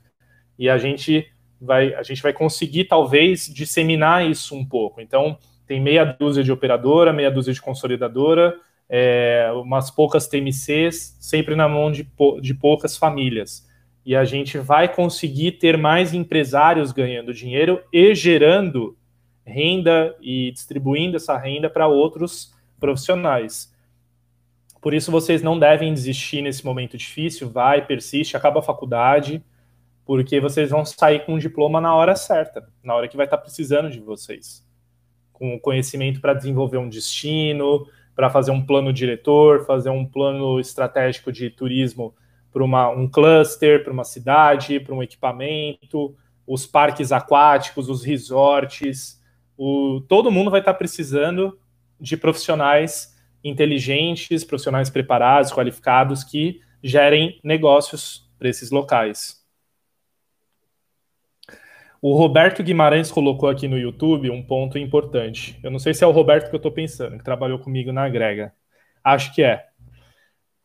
E 0.58 0.68
a 0.68 0.78
gente 0.78 1.28
vai, 1.62 1.94
a 1.94 2.02
gente 2.02 2.22
vai 2.22 2.34
conseguir 2.34 2.86
talvez 2.86 3.48
disseminar 3.54 4.28
isso 4.28 4.56
um 4.56 4.66
pouco. 4.66 5.00
Então, 5.00 5.38
tem 5.68 5.80
meia 5.80 6.04
dúzia 6.04 6.44
de 6.44 6.52
operadora, 6.52 7.14
meia 7.14 7.30
dúzia 7.30 7.54
de 7.54 7.62
consolidadora, 7.62 8.56
é, 8.90 9.52
umas 9.54 9.92
poucas 9.92 10.28
TMCs, 10.28 11.16
sempre 11.20 11.56
na 11.56 11.70
mão 11.70 11.92
de, 11.92 12.10
de 12.42 12.54
poucas 12.56 12.98
famílias. 12.98 13.69
E 14.10 14.16
a 14.16 14.26
gente 14.26 14.58
vai 14.58 14.92
conseguir 14.92 15.52
ter 15.60 15.78
mais 15.78 16.16
empresários 16.16 16.92
ganhando 16.92 17.32
dinheiro 17.32 17.80
e 17.94 18.16
gerando 18.16 18.98
renda 19.46 20.18
e 20.20 20.52
distribuindo 20.52 21.18
essa 21.18 21.38
renda 21.38 21.70
para 21.70 21.88
outros 21.88 22.52
profissionais. 22.80 23.72
Por 24.82 24.96
isso, 24.96 25.12
vocês 25.12 25.44
não 25.44 25.60
devem 25.60 25.94
desistir 25.94 26.42
nesse 26.42 26.66
momento 26.66 26.98
difícil. 26.98 27.52
Vai, 27.52 27.86
persiste, 27.86 28.36
acaba 28.36 28.62
a 28.62 28.64
faculdade, 28.64 29.44
porque 30.04 30.40
vocês 30.40 30.72
vão 30.72 30.84
sair 30.84 31.24
com 31.24 31.36
um 31.36 31.38
diploma 31.38 31.80
na 31.80 31.94
hora 31.94 32.16
certa, 32.16 32.68
na 32.84 32.96
hora 32.96 33.08
que 33.08 33.16
vai 33.16 33.28
estar 33.28 33.38
precisando 33.38 33.92
de 33.92 34.00
vocês. 34.00 34.68
Com 35.32 35.60
conhecimento 35.60 36.20
para 36.20 36.34
desenvolver 36.34 36.80
um 36.80 36.90
destino, 36.90 37.86
para 38.16 38.28
fazer 38.32 38.50
um 38.50 38.66
plano 38.66 38.92
diretor, 38.92 39.68
fazer 39.68 39.92
um 39.92 40.04
plano 40.04 40.60
estratégico 40.60 41.32
de 41.32 41.52
turismo 41.52 42.16
para 42.52 42.64
um 42.64 43.08
cluster, 43.08 43.84
para 43.84 43.94
uma 43.94 44.04
cidade, 44.04 44.80
para 44.80 44.94
um 44.94 45.04
equipamento, 45.04 46.16
os 46.48 46.66
parques 46.66 47.12
aquáticos, 47.12 47.90
os 47.90 48.04
resorts, 48.04 49.22
o, 49.58 50.02
todo 50.08 50.32
mundo 50.32 50.50
vai 50.50 50.62
estar 50.62 50.74
precisando 50.74 51.60
de 52.00 52.16
profissionais 52.18 53.16
inteligentes, 53.44 54.44
profissionais 54.44 54.90
preparados, 54.90 55.52
qualificados, 55.52 56.24
que 56.24 56.62
gerem 56.84 57.40
negócios 57.44 58.30
para 58.38 58.50
esses 58.50 58.72
locais. 58.72 59.40
O 62.02 62.16
Roberto 62.16 62.64
Guimarães 62.64 63.12
colocou 63.12 63.50
aqui 63.50 63.68
no 63.68 63.78
YouTube 63.78 64.32
um 64.32 64.42
ponto 64.42 64.78
importante. 64.78 65.60
Eu 65.62 65.70
não 65.70 65.80
sei 65.80 65.94
se 65.94 66.04
é 66.04 66.08
o 66.08 66.12
Roberto 66.12 66.50
que 66.50 66.56
eu 66.56 66.60
estou 66.60 66.72
pensando, 66.72 67.18
que 67.18 67.24
trabalhou 67.24 67.60
comigo 67.60 67.92
na 67.92 68.08
Grega. 68.08 68.54
Acho 69.04 69.36
que 69.36 69.44
é. 69.44 69.69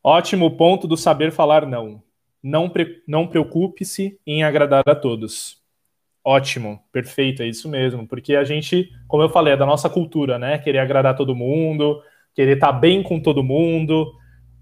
Ótimo 0.05 0.57
ponto 0.57 0.87
do 0.87 0.97
saber 0.97 1.33
falar 1.33 1.67
não. 1.67 2.03
Não, 2.43 2.69
pre 2.69 3.03
não 3.09 3.27
preocupe-se 3.27 4.21
em 4.27 4.45
agradar 4.45 4.85
a 4.87 4.95
todos. 4.95 5.63
Ótimo, 6.23 6.79
perfeito, 6.93 7.43
é 7.43 7.47
isso 7.47 7.69
mesmo. 7.69 8.07
Porque 8.07 8.37
a 8.37 8.45
gente, 8.45 8.91
como 9.09 9.23
eu 9.23 9.31
falei, 9.31 9.55
é 9.55 9.57
da 9.57 9.67
nossa 9.67 9.89
cultura, 9.89 10.39
né? 10.39 10.59
Querer 10.59 10.79
agradar 10.79 11.17
todo 11.17 11.35
mundo, 11.35 12.03
querer 12.35 12.55
estar 12.55 12.73
tá 12.73 12.79
bem 12.79 13.03
com 13.03 13.19
todo 13.19 13.43
mundo. 13.43 14.13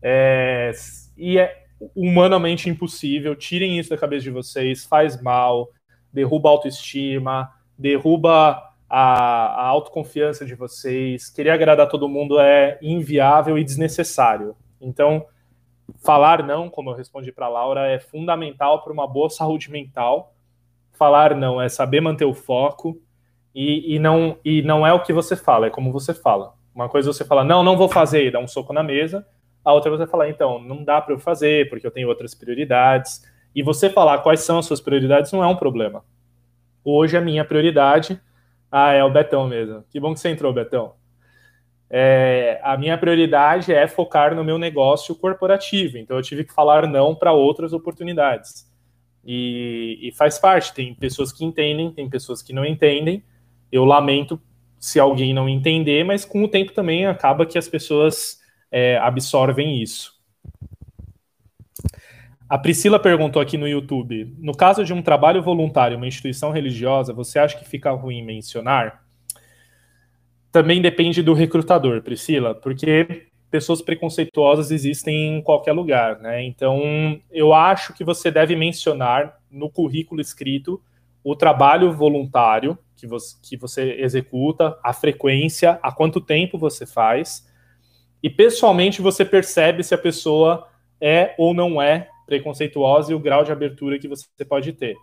É... 0.01 0.70
E 1.16 1.38
é 1.38 1.64
humanamente 1.95 2.70
impossível. 2.70 3.34
Tirem 3.34 3.78
isso 3.78 3.90
da 3.90 3.99
cabeça 3.99 4.22
de 4.22 4.30
vocês, 4.30 4.84
faz 4.86 5.20
mal 5.20 5.68
derruba 6.12 6.49
a 6.49 6.53
autoestima, 6.53 7.51
derruba 7.78 8.62
a, 8.88 9.62
a 9.62 9.66
autoconfiança 9.66 10.45
de 10.45 10.55
vocês. 10.55 11.30
Querer 11.30 11.51
agradar 11.51 11.88
todo 11.88 12.09
mundo 12.09 12.38
é 12.38 12.78
inviável 12.82 13.57
e 13.57 13.64
desnecessário. 13.64 14.55
Então, 14.80 15.24
falar 15.99 16.43
não, 16.43 16.68
como 16.68 16.90
eu 16.90 16.95
respondi 16.95 17.32
para 17.32 17.49
Laura, 17.49 17.86
é 17.88 17.99
fundamental 17.99 18.82
para 18.82 18.93
uma 18.93 19.07
boa 19.07 19.30
saúde 19.30 19.70
mental. 19.70 20.34
Falar 20.93 21.34
não 21.34 21.61
é 21.61 21.68
saber 21.68 22.01
manter 22.01 22.24
o 22.24 22.34
foco 22.34 23.01
e, 23.55 23.95
e, 23.95 23.99
não, 23.99 24.38
e 24.45 24.62
não 24.62 24.86
é 24.86 24.93
o 24.93 25.03
que 25.03 25.12
você 25.12 25.36
fala, 25.36 25.66
é 25.66 25.70
como 25.70 25.93
você 25.93 26.14
fala. 26.14 26.55
Uma 26.74 26.88
coisa 26.88 27.11
é 27.11 27.12
você 27.12 27.24
fala, 27.24 27.45
não, 27.45 27.62
não 27.62 27.76
vou 27.76 27.88
fazer 27.88 28.26
e 28.26 28.30
dá 28.30 28.38
um 28.38 28.49
soco 28.49 28.72
na 28.72 28.82
mesa. 28.82 29.26
A 29.64 29.72
outra 29.72 29.93
é 29.93 29.97
você 29.97 30.07
falar, 30.07 30.28
então, 30.28 30.59
não 30.59 30.82
dá 30.82 31.01
para 31.01 31.14
eu 31.14 31.18
fazer 31.18 31.68
porque 31.68 31.86
eu 31.86 31.90
tenho 31.90 32.09
outras 32.09 32.34
prioridades. 32.34 33.22
E 33.55 33.62
você 33.62 33.90
falar 33.90 34.18
quais 34.18 34.40
são 34.40 34.59
as 34.59 34.66
suas 34.66 34.80
prioridades 34.80 35.30
não 35.32 35.43
é 35.43 35.47
um 35.47 35.57
problema. 35.57 36.05
Hoje 36.84 37.16
a 37.16 37.20
minha 37.20 37.45
prioridade 37.45 38.20
ah, 38.70 38.93
é 38.93 39.05
o 39.05 39.11
Betão 39.11 39.47
mesmo. 39.47 39.84
Que 39.90 40.01
bom 40.01 40.14
que 40.14 40.20
você 40.20 40.30
entrou, 40.30 40.53
Betão. 40.53 40.95
É, 41.95 42.59
a 42.62 42.74
minha 42.78 42.97
prioridade 42.97 43.70
é 43.70 43.86
focar 43.86 44.34
no 44.34 44.43
meu 44.43 44.57
negócio 44.57 45.14
corporativo. 45.14 45.99
Então, 45.99 46.16
eu 46.16 46.22
tive 46.22 46.43
que 46.43 46.55
falar 46.55 46.88
não 46.88 47.14
para 47.14 47.32
outras 47.32 47.74
oportunidades. 47.74 48.66
E, 49.22 49.99
e, 50.01 50.11
faz 50.12 50.38
parte. 50.38 50.72
Tem 50.72 50.95
pessoas 50.95 51.30
que 51.30 51.45
entendem, 51.45 51.93
tem 51.93 52.09
pessoas 52.09 52.40
que 52.40 52.55
não 52.55 52.64
entendem. 52.64 53.22
Eu 53.70 53.84
lamento 53.84 54.40
se 54.80 54.99
alguém 54.99 55.34
não 55.34 55.47
entender, 55.47 56.03
mas 56.03 56.24
com 56.24 56.43
o 56.43 56.49
tempo 56.49 56.72
também 56.72 57.05
acaba 57.05 57.45
que 57.45 57.59
as 57.59 57.68
pessoas 57.68 58.40
é, 58.70 58.97
absorvem 58.97 59.82
isso. 59.82 60.18
A 62.49 62.57
Priscila 62.59 62.99
perguntou 62.99 63.40
aqui 63.40 63.59
no 63.59 63.68
YouTube: 63.68 64.34
no 64.38 64.57
caso 64.57 64.82
de 64.82 64.95
um 64.95 65.03
trabalho 65.03 65.43
voluntário, 65.43 65.99
uma 65.99 66.07
instituição 66.07 66.51
religiosa, 66.51 67.12
você 67.12 67.38
acha 67.38 67.59
que 67.59 67.68
fica 67.68 67.90
ruim 67.93 68.24
mencionar? 68.24 69.01
Também 70.53 70.82
depende 70.82 71.22
do 71.22 71.32
recrutador, 71.32 72.03
Priscila, 72.03 72.55
porque 72.55 73.26
pessoas 73.50 73.80
preconceituosas 73.80 74.70
existem 74.70 75.38
em 75.38 75.42
qualquer 75.42 75.72
lugar, 75.72 76.18
né? 76.20 76.44
Então, 76.44 77.18
eu 77.30 77.55
acho 77.55 77.94
que 77.94 78.05
você 78.05 78.30
deve 78.30 78.55
mencionar 78.55 79.38
no 79.50 79.70
currículo 79.70 80.20
escrito 80.20 80.80
o 81.24 81.34
trabalho 81.34 81.92
voluntário 81.92 82.78
que 82.96 83.07
você, 83.07 83.36
que 83.42 83.57
você 83.57 83.96
executa, 83.98 84.78
a 84.82 84.92
frequência, 84.92 85.78
há 85.82 85.90
quanto 85.90 86.20
tempo 86.20 86.57
você 86.57 86.86
faz, 86.86 87.48
e 88.22 88.30
pessoalmente 88.30 89.03
você 89.03 89.24
percebe 89.24 89.82
se 89.82 89.94
a 89.94 89.98
pessoa 89.98 90.68
é 91.00 91.34
ou 91.36 91.53
não 91.53 91.82
é 91.82 92.09
preconceituosa 92.26 93.11
e 93.11 93.14
o 93.14 93.18
grau 93.18 93.42
de 93.42 93.50
abertura 93.50 93.98
que 93.98 94.07
você 94.07 94.26
pode 94.48 94.72
ter. 94.72 94.94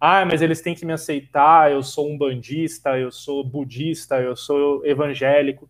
Ah, 0.00 0.24
mas 0.24 0.42
eles 0.42 0.60
têm 0.60 0.74
que 0.74 0.86
me 0.86 0.92
aceitar, 0.92 1.72
eu 1.72 1.82
sou 1.82 2.08
um 2.08 2.16
bandista, 2.16 2.98
eu 2.98 3.10
sou 3.10 3.42
budista, 3.42 4.16
eu 4.20 4.36
sou 4.36 4.84
evangélico. 4.86 5.68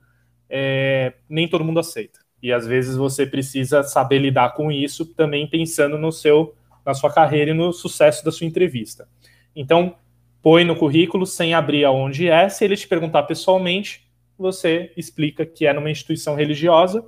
É, 0.49 1.15
nem 1.29 1.49
todo 1.49 1.65
mundo 1.65 1.81
aceita. 1.81 2.21
E 2.43 2.53
às 2.53 2.67
vezes 2.67 2.97
você 2.97 3.27
precisa 3.27 3.83
saber 3.83 4.19
lidar 4.19 4.55
com 4.55 4.71
isso, 4.71 5.07
também 5.15 5.47
pensando 5.47 5.99
no 5.99 6.13
seu, 6.13 6.55
na 6.85 6.95
sua 6.95 7.13
carreira 7.13 7.51
e 7.51 7.55
no 7.55 7.73
sucesso 7.73 8.25
da 8.25 8.31
sua 8.31 8.47
entrevista. 8.47 9.09
Então, 9.57 9.97
põe 10.43 10.65
no 10.65 10.77
currículo 10.77 11.27
sem 11.27 11.55
abrir 11.55 11.85
aonde 11.85 12.29
é. 12.29 12.49
Se 12.49 12.65
ele 12.65 12.77
te 12.77 12.87
perguntar 12.87 13.25
pessoalmente, 13.25 14.09
você 14.39 14.93
explica 14.97 15.45
que 15.45 15.67
é 15.67 15.73
numa 15.73 15.91
instituição 15.91 16.35
religiosa 16.35 17.05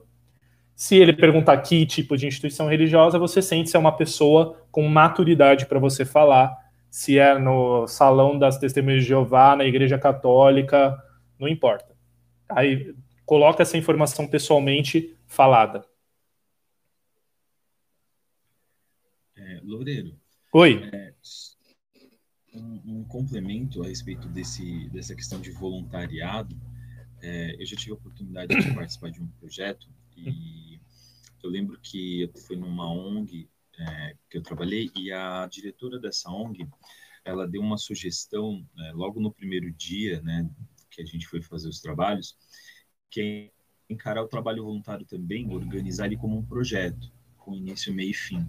se 0.81 0.97
ele 0.97 1.13
perguntar 1.13 1.59
que 1.59 1.85
tipo 1.85 2.17
de 2.17 2.27
instituição 2.27 2.67
religiosa, 2.67 3.19
você 3.19 3.43
sente 3.43 3.69
se 3.69 3.77
é 3.77 3.79
uma 3.79 3.95
pessoa 3.95 4.57
com 4.73 4.89
maturidade 4.89 5.67
para 5.67 5.79
você 5.79 6.07
falar, 6.07 6.57
se 6.91 7.19
é 7.19 7.39
no 7.39 7.87
salão 7.87 8.39
das 8.39 8.59
testemunhas 8.59 9.03
de 9.03 9.09
Jeová, 9.09 9.55
na 9.55 9.65
igreja 9.65 9.99
católica, 9.99 11.01
não 11.39 11.47
importa. 11.47 11.97
Aí 12.49 12.95
coloca 13.25 13.63
essa 13.63 13.77
informação 13.77 14.27
pessoalmente 14.27 15.17
falada. 15.27 15.85
É, 19.37 19.61
Loureiro. 19.63 20.19
Oi. 20.53 20.91
É, 20.93 21.15
um, 22.55 22.83
um, 22.85 23.05
complemento 23.05 23.83
a 23.83 23.87
respeito 23.87 24.27
desse, 24.29 24.89
dessa 24.91 25.15
questão 25.15 25.41
de 25.41 25.53
voluntariado. 25.53 26.57
É, 27.23 27.55
eu 27.61 27.67
já 27.67 27.77
tive 27.77 27.93
a 27.93 27.95
oportunidade 27.95 28.55
de 28.61 28.75
participar 28.75 29.11
de 29.11 29.23
um 29.23 29.29
projeto 29.39 29.89
e 30.17 30.81
eu 31.43 31.51
lembro 31.51 31.79
que 31.81 32.23
eu 32.23 32.33
fui 32.47 32.57
numa 32.57 32.91
ONG 32.91 33.49
é, 33.81 34.15
que 34.29 34.39
eu 34.39 34.43
trabalhei 34.43 34.91
e 34.97 35.13
a 35.13 35.47
diretora 35.47 35.99
dessa 35.99 36.31
ONG, 36.31 36.69
ela 37.25 37.47
deu 37.47 37.61
uma 37.61 37.79
sugestão 37.79 38.67
né, 38.75 38.93
logo 38.95 39.21
no 39.21 39.33
primeiro 39.33 39.71
dia, 39.73 40.21
né, 40.23 40.49
que 40.91 41.03
a 41.03 41.05
gente 41.05 41.27
foi 41.27 41.43
fazer 41.43 41.69
os 41.69 41.81
trabalhos, 41.81 42.37
que 43.11 43.21
é 43.21 43.93
encarar 43.93 44.23
o 44.23 44.29
trabalho 44.29 44.65
voluntário 44.65 45.05
também, 45.05 45.53
organizar 45.53 46.07
ele 46.07 46.17
como 46.17 46.39
um 46.39 46.45
projeto, 46.45 47.13
com 47.37 47.55
início, 47.55 47.93
meio 47.93 48.11
e 48.11 48.15
fim. 48.15 48.49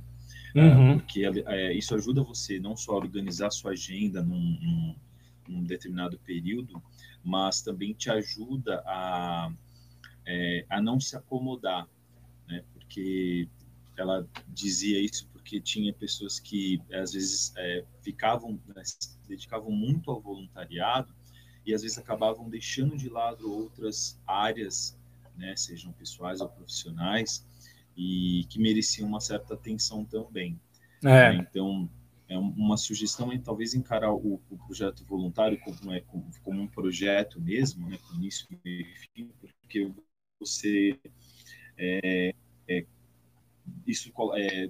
É, 0.56 0.62
uhum. 0.62 0.92
É, 0.92 0.94
porque 0.96 1.26
é, 1.26 1.74
isso 1.74 1.96
ajuda 1.96 2.24
você 2.24 2.60
não 2.60 2.76
só 2.76 2.94
a 2.94 2.98
organizar 2.98 3.48
a 3.48 3.52
sua 3.52 3.72
agenda 3.72 4.22
num, 4.22 4.60
num, 4.62 4.96
num 5.48 5.64
determinado 5.64 6.20
período, 6.20 6.82
mas 7.24 7.62
também 7.62 7.94
te 7.94 8.10
ajuda 8.12 8.84
a, 8.86 9.52
é, 10.26 10.66
a 10.70 10.82
não 10.82 11.00
se 11.00 11.16
acomodar 11.16 11.88
porque 12.92 13.48
ela 13.98 14.28
dizia 14.48 15.00
isso 15.00 15.28
porque 15.32 15.60
tinha 15.60 15.94
pessoas 15.94 16.40
que 16.40 16.82
às 16.94 17.14
vezes 17.14 17.54
é, 17.58 17.84
ficavam 18.02 18.60
né, 18.76 18.84
se 18.84 19.18
dedicavam 19.28 19.72
muito 19.72 20.10
ao 20.12 20.22
voluntariado 20.22 21.14
e 21.66 21.74
às 21.74 21.82
vezes 21.82 21.98
acabavam 21.98 22.50
deixando 22.50 22.98
de 22.98 23.10
lado 23.10 23.52
outras 23.52 24.20
áreas, 24.26 24.98
né, 25.38 25.56
sejam 25.56 25.92
pessoais 25.94 26.42
ou 26.42 26.50
profissionais, 26.50 27.46
e 27.96 28.46
que 28.50 28.60
mereciam 28.60 29.08
uma 29.08 29.20
certa 29.20 29.54
atenção 29.54 30.04
também. 30.06 30.60
É. 31.04 31.34
Né? 31.34 31.48
Então, 31.50 31.90
é 32.28 32.38
uma 32.38 32.78
sugestão 32.78 33.32
é 33.32 33.38
talvez 33.38 33.74
encarar 33.74 34.14
o, 34.14 34.42
o 34.50 34.58
projeto 34.66 35.04
voluntário 35.06 35.60
como, 35.60 35.92
é, 35.92 36.00
como, 36.02 36.26
como, 36.42 36.62
um 36.62 36.68
projeto 36.68 37.42
mesmo, 37.42 37.90
né, 37.90 37.98
com 38.08 38.16
início 38.16 38.48
e 38.66 38.86
fim, 39.14 39.30
porque 39.60 39.92
você 40.40 40.98
é, 41.78 42.34
é, 42.68 42.86
isso 43.86 44.12
é, 44.36 44.70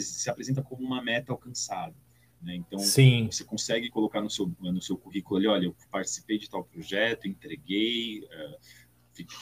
se 0.00 0.30
apresenta 0.30 0.62
como 0.62 0.84
uma 0.84 1.02
meta 1.02 1.32
alcançada. 1.32 1.94
Né? 2.40 2.56
Então, 2.56 2.78
Sim. 2.78 3.28
você 3.30 3.44
consegue 3.44 3.90
colocar 3.90 4.20
no 4.20 4.30
seu, 4.30 4.50
no 4.60 4.80
seu 4.80 4.96
currículo 4.96 5.38
ali, 5.38 5.46
olha, 5.46 5.64
eu 5.66 5.76
participei 5.90 6.38
de 6.38 6.48
tal 6.48 6.64
projeto, 6.64 7.26
entreguei, 7.26 8.20
uh, 8.20 8.58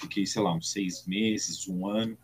fiquei, 0.01 0.26
sei 0.26 0.43
lá, 0.43 0.55
uns 0.55 0.70
seis 0.70 1.07
meses, 1.07 1.68
um 1.68 1.87
ano, 1.87 2.16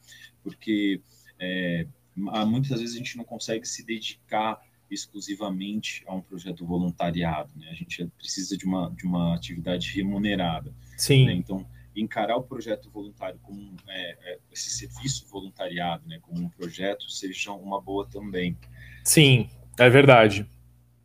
porque 0.42 1.00
é, 1.38 1.86
muitas 2.16 2.80
vezes 2.80 2.94
a 2.94 2.98
gente 2.98 3.16
não 3.16 3.24
consegue 3.24 3.66
se 3.66 3.84
dedicar 3.84 4.60
exclusivamente 4.90 6.04
a 6.06 6.14
um 6.14 6.20
projeto 6.20 6.66
voluntariado, 6.66 7.50
né? 7.56 7.68
A 7.70 7.74
gente 7.74 8.06
precisa 8.18 8.56
de 8.56 8.66
uma, 8.66 8.90
de 8.90 9.06
uma 9.06 9.34
atividade 9.34 9.90
remunerada. 9.94 10.72
Sim. 10.96 11.26
Né? 11.26 11.32
Então, 11.32 11.66
encarar 11.94 12.36
o 12.36 12.42
projeto 12.42 12.90
voluntário 12.90 13.38
como 13.42 13.76
é, 13.88 14.16
é, 14.24 14.38
esse 14.52 14.70
serviço 14.70 15.28
voluntariado, 15.28 16.06
né, 16.06 16.18
como 16.22 16.42
um 16.42 16.48
projeto, 16.48 17.10
seja 17.10 17.52
uma 17.52 17.80
boa 17.80 18.06
também. 18.06 18.56
Sim, 19.04 19.48
é 19.78 19.88
verdade. 19.90 20.46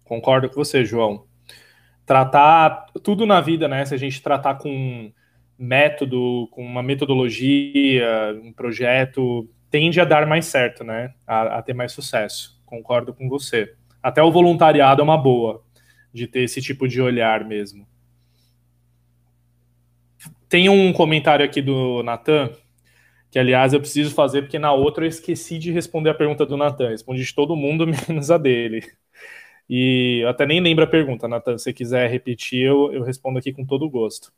Concordo 0.04 0.50
com 0.50 0.56
você, 0.56 0.86
João. 0.86 1.26
Tratar 2.06 2.86
tudo 3.04 3.26
na 3.26 3.42
vida, 3.42 3.68
né? 3.68 3.86
Se 3.86 3.94
a 3.94 3.98
gente 3.98 4.22
tratar 4.22 4.56
com 4.56 5.12
método, 5.58 6.47
com 6.51 6.64
uma 6.64 6.82
metodologia, 6.82 8.39
um 8.42 8.54
projeto, 8.54 9.50
tende 9.70 10.00
a 10.00 10.05
dar 10.05 10.26
mais 10.26 10.46
certo, 10.46 10.84
né? 10.84 11.14
A, 11.26 11.58
a 11.58 11.62
ter 11.62 11.74
mais 11.74 11.92
sucesso. 11.92 12.62
Concordo 12.66 13.14
com 13.14 13.28
você. 13.28 13.74
Até 14.01 14.24
o 14.24 14.32
voluntariado 14.32 15.01
é 15.01 15.04
uma 15.04 15.18
boa 15.18 15.64
de 16.14 16.28
ter 16.28 16.42
esse 16.42 16.62
tipo 16.62 16.88
de 16.88 17.01
olhar 17.01 17.43
mesmo. 17.43 17.86
Tem 20.49 20.69
um 20.69 20.93
comentário 20.93 21.43
aqui 21.45 21.61
do 21.61 22.01
Natan, 22.03 22.49
que 23.29 23.37
aliás 23.37 23.74
eu 23.74 23.82
preciso 23.82 24.15
fazer 24.15 24.43
porque 24.43 24.57
na 24.57 24.71
outra 24.71 25.03
eu 25.03 25.09
esqueci 25.09 25.57
de 25.57 25.71
responder 25.71 26.09
a 26.09 26.13
pergunta 26.13 26.45
do 26.45 26.55
Natan. 26.55 26.89
Respondi 26.89 27.24
de 27.24 27.36
todo 27.36 27.55
mundo 27.55 27.86
menos 28.07 28.32
a 28.32 28.37
dele. 28.37 28.82
E 29.69 30.19
eu 30.21 30.29
até 30.29 30.45
nem 30.45 30.61
lembro 30.61 30.86
a 30.86 30.87
pergunta, 30.87 31.28
Natan. 31.28 31.57
Se 31.57 31.65
você 31.65 31.74
quiser 31.74 32.09
repetir, 32.09 32.63
eu, 32.63 32.93
eu 32.93 33.03
respondo 33.03 33.37
aqui 33.37 33.51
com 33.51 33.65
todo 33.65 33.89
gosto. 33.89 34.32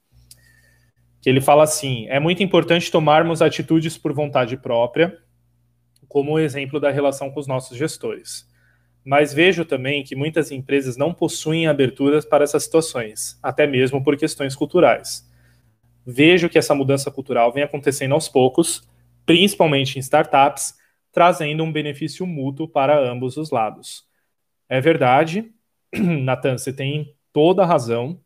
Que 1.22 1.30
ele 1.30 1.42
fala 1.42 1.64
assim: 1.64 2.08
é 2.08 2.20
muito 2.20 2.42
importante 2.42 2.92
tomarmos 2.92 3.44
atitudes 3.44 3.96
por 3.96 4.12
vontade 4.12 4.58
própria, 4.58 5.16
como 6.08 6.32
o 6.32 6.40
exemplo 6.40 6.80
da 6.80 6.90
relação 6.90 7.30
com 7.30 7.40
os 7.40 7.46
nossos 7.46 7.78
gestores. 7.78 8.50
Mas 9.06 9.32
vejo 9.32 9.64
também 9.64 10.04
que 10.04 10.16
muitas 10.16 10.52
empresas 10.52 10.98
não 10.98 11.14
possuem 11.14 11.68
aberturas 11.68 12.26
para 12.26 12.44
essas 12.44 12.64
situações, 12.64 13.38
até 13.44 13.68
mesmo 13.68 14.04
por 14.04 14.18
questões 14.18 14.56
culturais 14.56 15.29
vejo 16.06 16.50
que 16.50 16.58
essa 16.58 16.76
mudança 16.76 17.12
cultural 17.12 17.52
vem 17.52 17.64
acontecendo 17.64 18.14
aos 18.14 18.28
poucos, 18.28 18.88
principalmente 19.26 19.98
em 19.98 20.00
startups, 20.00 20.74
trazendo 21.12 21.64
um 21.64 21.72
benefício 21.72 22.26
mútuo 22.26 22.68
para 22.68 23.00
ambos 23.00 23.38
os 23.38 23.52
lados. 23.52 24.08
É 24.68 24.80
verdade, 24.80 25.52
Natan, 25.94 26.58
você 26.58 26.72
tem 26.72 27.16
toda 27.34 27.64
a 27.64 27.66
razão. 27.66 28.20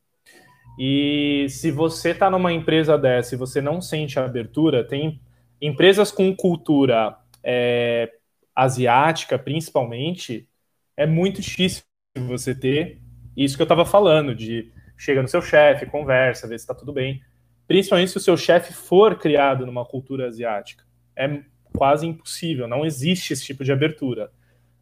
E 0.77 1.45
se 1.49 1.71
você 1.71 2.11
está 2.11 2.29
numa 2.29 2.51
empresa 2.51 2.97
dessa 2.97 3.35
e 3.35 3.37
você 3.37 3.61
não 3.61 3.81
sente 3.81 4.19
a 4.19 4.25
abertura, 4.25 4.83
tem 4.87 5.21
empresas 5.61 6.11
com 6.11 6.35
cultura 6.35 7.15
é, 7.43 8.11
asiática, 8.55 9.37
principalmente, 9.37 10.49
é 10.97 11.05
muito 11.05 11.41
difícil 11.41 11.83
você 12.27 12.53
ter 12.53 13.01
isso 13.35 13.55
que 13.55 13.61
eu 13.61 13.65
estava 13.65 13.85
falando, 13.85 14.35
de 14.35 14.71
chega 14.97 15.21
no 15.21 15.27
seu 15.27 15.41
chefe, 15.41 15.85
conversa, 15.85 16.47
vê 16.47 16.57
se 16.57 16.63
está 16.63 16.73
tudo 16.73 16.93
bem 16.93 17.21
principalmente 17.67 18.11
se 18.11 18.17
o 18.17 18.21
seu 18.21 18.37
chefe 18.37 18.73
for 18.73 19.17
criado 19.17 19.65
numa 19.65 19.85
cultura 19.85 20.27
asiática. 20.27 20.83
É 21.15 21.41
quase 21.75 22.05
impossível, 22.05 22.67
não 22.67 22.85
existe 22.85 23.33
esse 23.33 23.45
tipo 23.45 23.63
de 23.63 23.71
abertura. 23.71 24.31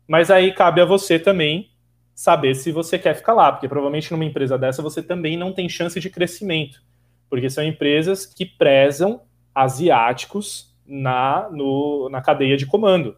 Mas 0.07 0.29
aí 0.29 0.53
cabe 0.53 0.81
a 0.81 0.85
você 0.85 1.17
também 1.17 1.71
saber 2.13 2.53
se 2.53 2.71
você 2.71 2.99
quer 2.99 3.15
ficar 3.15 3.33
lá, 3.33 3.51
porque 3.51 3.67
provavelmente 3.67 4.11
numa 4.11 4.25
empresa 4.25 4.57
dessa 4.57 4.81
você 4.81 5.01
também 5.01 5.37
não 5.37 5.53
tem 5.53 5.69
chance 5.69 5.99
de 5.99 6.09
crescimento, 6.09 6.83
porque 7.29 7.49
são 7.49 7.63
empresas 7.63 8.25
que 8.25 8.45
prezam 8.45 9.21
asiáticos 9.55 10.75
na, 10.85 11.49
no, 11.49 12.09
na 12.09 12.21
cadeia 12.21 12.57
de 12.57 12.65
comando. 12.65 13.15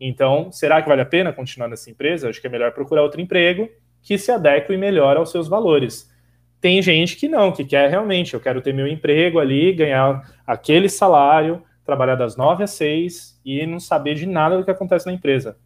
Então, 0.00 0.52
será 0.52 0.80
que 0.80 0.88
vale 0.88 1.02
a 1.02 1.06
pena 1.06 1.32
continuar 1.32 1.68
nessa 1.68 1.90
empresa? 1.90 2.28
Acho 2.28 2.40
que 2.40 2.46
é 2.46 2.50
melhor 2.50 2.72
procurar 2.72 3.02
outro 3.02 3.20
emprego 3.20 3.68
que 4.02 4.16
se 4.16 4.30
adeque 4.30 4.76
melhor 4.76 5.16
aos 5.16 5.30
seus 5.30 5.48
valores. 5.48 6.12
Tem 6.60 6.82
gente 6.82 7.16
que 7.16 7.28
não, 7.28 7.52
que 7.52 7.64
quer 7.64 7.88
realmente, 7.88 8.34
eu 8.34 8.40
quero 8.40 8.60
ter 8.60 8.74
meu 8.74 8.86
emprego 8.86 9.38
ali, 9.38 9.72
ganhar 9.72 10.22
aquele 10.46 10.88
salário, 10.88 11.62
trabalhar 11.84 12.16
das 12.16 12.36
nove 12.36 12.64
às 12.64 12.72
seis 12.72 13.40
e 13.44 13.64
não 13.64 13.78
saber 13.78 14.14
de 14.14 14.26
nada 14.26 14.56
do 14.56 14.64
que 14.64 14.70
acontece 14.70 15.06
na 15.06 15.12
empresa. 15.12 15.56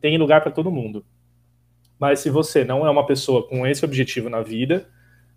Tem 0.00 0.16
lugar 0.18 0.40
para 0.40 0.50
todo 0.50 0.70
mundo. 0.70 1.04
Mas 1.98 2.20
se 2.20 2.30
você 2.30 2.64
não 2.64 2.84
é 2.86 2.90
uma 2.90 3.06
pessoa 3.06 3.46
com 3.46 3.64
esse 3.66 3.84
objetivo 3.84 4.28
na 4.28 4.40
vida, 4.40 4.88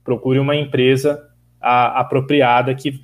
procure 0.04 0.40
uma 0.40 0.56
empresa 0.56 1.30
a, 1.62 2.00
apropriada 2.00 2.74
que. 2.74 3.00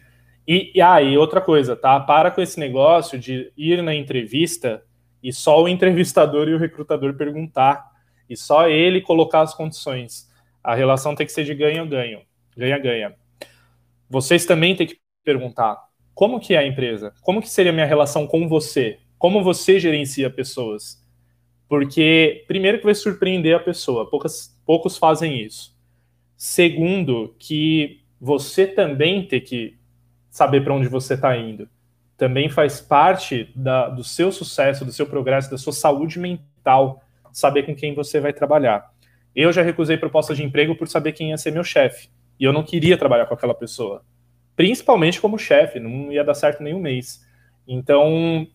E, 0.47 0.71
e, 0.73 0.81
ah, 0.81 0.97
outra 1.19 1.39
coisa, 1.39 1.75
tá? 1.75 1.99
Para 1.99 2.31
com 2.31 2.41
esse 2.41 2.59
negócio 2.59 3.19
de 3.19 3.51
ir 3.55 3.83
na 3.83 3.93
entrevista 3.93 4.83
e 5.21 5.31
só 5.31 5.61
o 5.61 5.67
entrevistador 5.67 6.49
e 6.49 6.55
o 6.55 6.57
recrutador 6.57 7.13
perguntar 7.13 7.85
e 8.27 8.35
só 8.35 8.67
ele 8.67 9.01
colocar 9.01 9.41
as 9.41 9.53
condições. 9.53 10.30
A 10.63 10.75
relação 10.75 11.15
tem 11.15 11.25
que 11.25 11.31
ser 11.31 11.43
de 11.43 11.53
ganho-ganho, 11.55 12.21
ganha-ganha. 12.55 13.15
Vocês 14.09 14.45
também 14.45 14.75
têm 14.75 14.87
que 14.87 14.99
perguntar 15.23 15.77
como 16.13 16.39
que 16.39 16.53
é 16.53 16.57
a 16.57 16.67
empresa, 16.67 17.13
como 17.21 17.41
que 17.41 17.49
seria 17.49 17.71
a 17.71 17.73
minha 17.73 17.85
relação 17.85 18.27
com 18.27 18.47
você, 18.47 18.99
como 19.17 19.43
você 19.43 19.79
gerencia 19.79 20.29
pessoas, 20.29 21.01
porque 21.67 22.43
primeiro 22.47 22.79
que 22.79 22.83
vai 22.83 22.93
surpreender 22.93 23.55
a 23.55 23.59
pessoa, 23.59 24.09
poucas, 24.09 24.59
poucos 24.65 24.97
fazem 24.97 25.41
isso. 25.41 25.73
Segundo, 26.35 27.33
que 27.39 28.01
você 28.19 28.67
também 28.67 29.25
tem 29.25 29.39
que 29.39 29.77
saber 30.29 30.63
para 30.63 30.73
onde 30.73 30.87
você 30.87 31.13
está 31.13 31.37
indo. 31.37 31.69
Também 32.17 32.49
faz 32.49 32.81
parte 32.81 33.51
da, 33.55 33.89
do 33.89 34.03
seu 34.03 34.31
sucesso, 34.31 34.83
do 34.83 34.91
seu 34.91 35.05
progresso, 35.05 35.49
da 35.49 35.57
sua 35.57 35.71
saúde 35.71 36.19
mental, 36.19 37.01
saber 37.31 37.63
com 37.63 37.75
quem 37.75 37.95
você 37.95 38.19
vai 38.19 38.33
trabalhar. 38.33 38.91
Eu 39.35 39.51
já 39.53 39.61
recusei 39.61 39.97
proposta 39.97 40.35
de 40.35 40.43
emprego 40.43 40.75
por 40.75 40.87
saber 40.87 41.13
quem 41.13 41.29
ia 41.29 41.37
ser 41.37 41.51
meu 41.51 41.63
chefe. 41.63 42.09
E 42.39 42.43
eu 42.43 42.51
não 42.51 42.63
queria 42.63 42.97
trabalhar 42.97 43.25
com 43.25 43.33
aquela 43.33 43.53
pessoa. 43.53 44.03
Principalmente 44.55 45.21
como 45.21 45.37
chefe, 45.37 45.79
não 45.79 46.11
ia 46.11 46.23
dar 46.23 46.33
certo 46.33 46.61
nenhum 46.61 46.79
mês. 46.79 47.25
Então, 47.67 48.47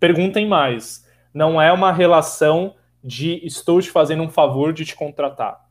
perguntem 0.00 0.46
mais. 0.46 1.08
Não 1.32 1.60
é 1.60 1.72
uma 1.72 1.92
relação 1.92 2.74
de 3.02 3.44
estou 3.44 3.80
te 3.80 3.90
fazendo 3.90 4.22
um 4.22 4.28
favor 4.28 4.72
de 4.72 4.84
te 4.84 4.96
contratar. 4.96 5.68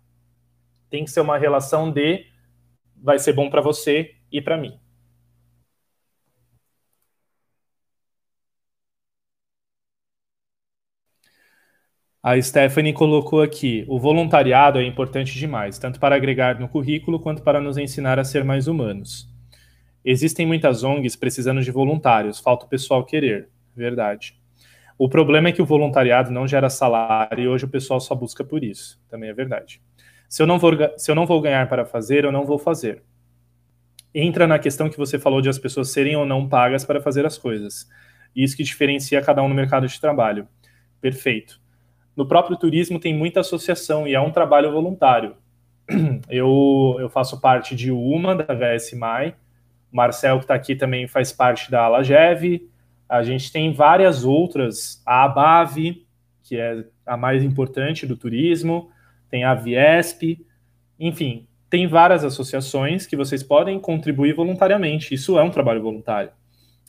Tem 0.89 1.03
que 1.03 1.11
ser 1.11 1.21
uma 1.21 1.37
relação 1.37 1.91
de 1.91 2.25
vai 2.95 3.19
ser 3.19 3.33
bom 3.33 3.49
para 3.49 3.61
você 3.61 4.11
e 4.31 4.41
para 4.41 4.57
mim. 4.57 4.79
A 12.25 12.41
Stephanie 12.41 12.93
colocou 12.93 13.41
aqui: 13.41 13.83
o 13.85 13.99
voluntariado 13.99 14.79
é 14.79 14.85
importante 14.85 15.37
demais, 15.37 15.77
tanto 15.77 15.99
para 15.99 16.15
agregar 16.15 16.57
no 16.57 16.69
currículo 16.69 17.19
quanto 17.19 17.43
para 17.43 17.59
nos 17.59 17.77
ensinar 17.77 18.17
a 18.17 18.23
ser 18.23 18.45
mais 18.45 18.65
humanos. 18.65 19.29
Existem 20.05 20.45
muitas 20.45 20.85
ONGs 20.85 21.17
precisando 21.17 21.61
de 21.61 21.69
voluntários, 21.69 22.39
falta 22.39 22.65
o 22.65 22.69
pessoal 22.69 23.03
querer. 23.03 23.49
Verdade. 23.75 24.41
O 24.97 25.09
problema 25.09 25.49
é 25.49 25.51
que 25.51 25.61
o 25.61 25.65
voluntariado 25.65 26.31
não 26.31 26.47
gera 26.47 26.69
salário 26.69 27.43
e 27.43 27.47
hoje 27.47 27.65
o 27.65 27.67
pessoal 27.69 27.99
só 27.99 28.15
busca 28.15 28.41
por 28.41 28.63
isso. 28.63 29.01
Também 29.09 29.29
é 29.29 29.33
verdade. 29.33 29.81
Se 30.29 30.41
eu 30.41 30.47
não 30.47 30.57
vou, 30.57 30.71
se 30.95 31.11
eu 31.11 31.15
não 31.15 31.25
vou 31.25 31.41
ganhar 31.41 31.67
para 31.67 31.85
fazer, 31.85 32.23
eu 32.23 32.31
não 32.31 32.45
vou 32.45 32.57
fazer. 32.57 33.03
Entra 34.15 34.47
na 34.47 34.59
questão 34.59 34.89
que 34.89 34.97
você 34.97 35.19
falou 35.19 35.41
de 35.41 35.49
as 35.49 35.59
pessoas 35.59 35.89
serem 35.89 36.15
ou 36.15 36.25
não 36.25 36.47
pagas 36.47 36.85
para 36.85 37.01
fazer 37.01 37.25
as 37.25 37.37
coisas. 37.37 37.85
Isso 38.33 38.55
que 38.55 38.63
diferencia 38.63 39.21
cada 39.21 39.43
um 39.43 39.49
no 39.49 39.55
mercado 39.55 39.87
de 39.87 39.99
trabalho. 39.99 40.47
Perfeito 41.01 41.62
no 42.15 42.25
próprio 42.25 42.57
turismo 42.57 42.99
tem 42.99 43.13
muita 43.13 43.39
associação 43.39 44.07
e 44.07 44.13
é 44.13 44.19
um 44.19 44.31
trabalho 44.31 44.71
voluntário. 44.71 45.35
Eu, 46.29 46.95
eu 46.99 47.09
faço 47.09 47.41
parte 47.41 47.75
de 47.75 47.91
uma, 47.91 48.33
da 48.33 48.53
VSMAI, 48.53 49.35
o 49.91 49.95
Marcel, 49.95 50.37
que 50.37 50.45
está 50.45 50.55
aqui, 50.55 50.75
também 50.75 51.07
faz 51.07 51.31
parte 51.31 51.69
da 51.69 51.83
Alagev, 51.83 52.61
a 53.07 53.21
gente 53.21 53.51
tem 53.51 53.71
várias 53.73 54.23
outras, 54.23 55.01
a 55.05 55.25
ABAV, 55.25 56.03
que 56.41 56.57
é 56.57 56.85
a 57.05 57.17
mais 57.17 57.43
importante 57.43 58.07
do 58.07 58.15
turismo, 58.17 58.89
tem 59.29 59.43
a 59.43 59.53
Viesp, 59.53 60.39
enfim, 60.99 61.47
tem 61.69 61.87
várias 61.87 62.23
associações 62.23 63.05
que 63.05 63.15
vocês 63.15 63.43
podem 63.43 63.79
contribuir 63.79 64.33
voluntariamente. 64.33 65.13
Isso 65.13 65.37
é 65.37 65.43
um 65.43 65.49
trabalho 65.49 65.81
voluntário. 65.81 66.31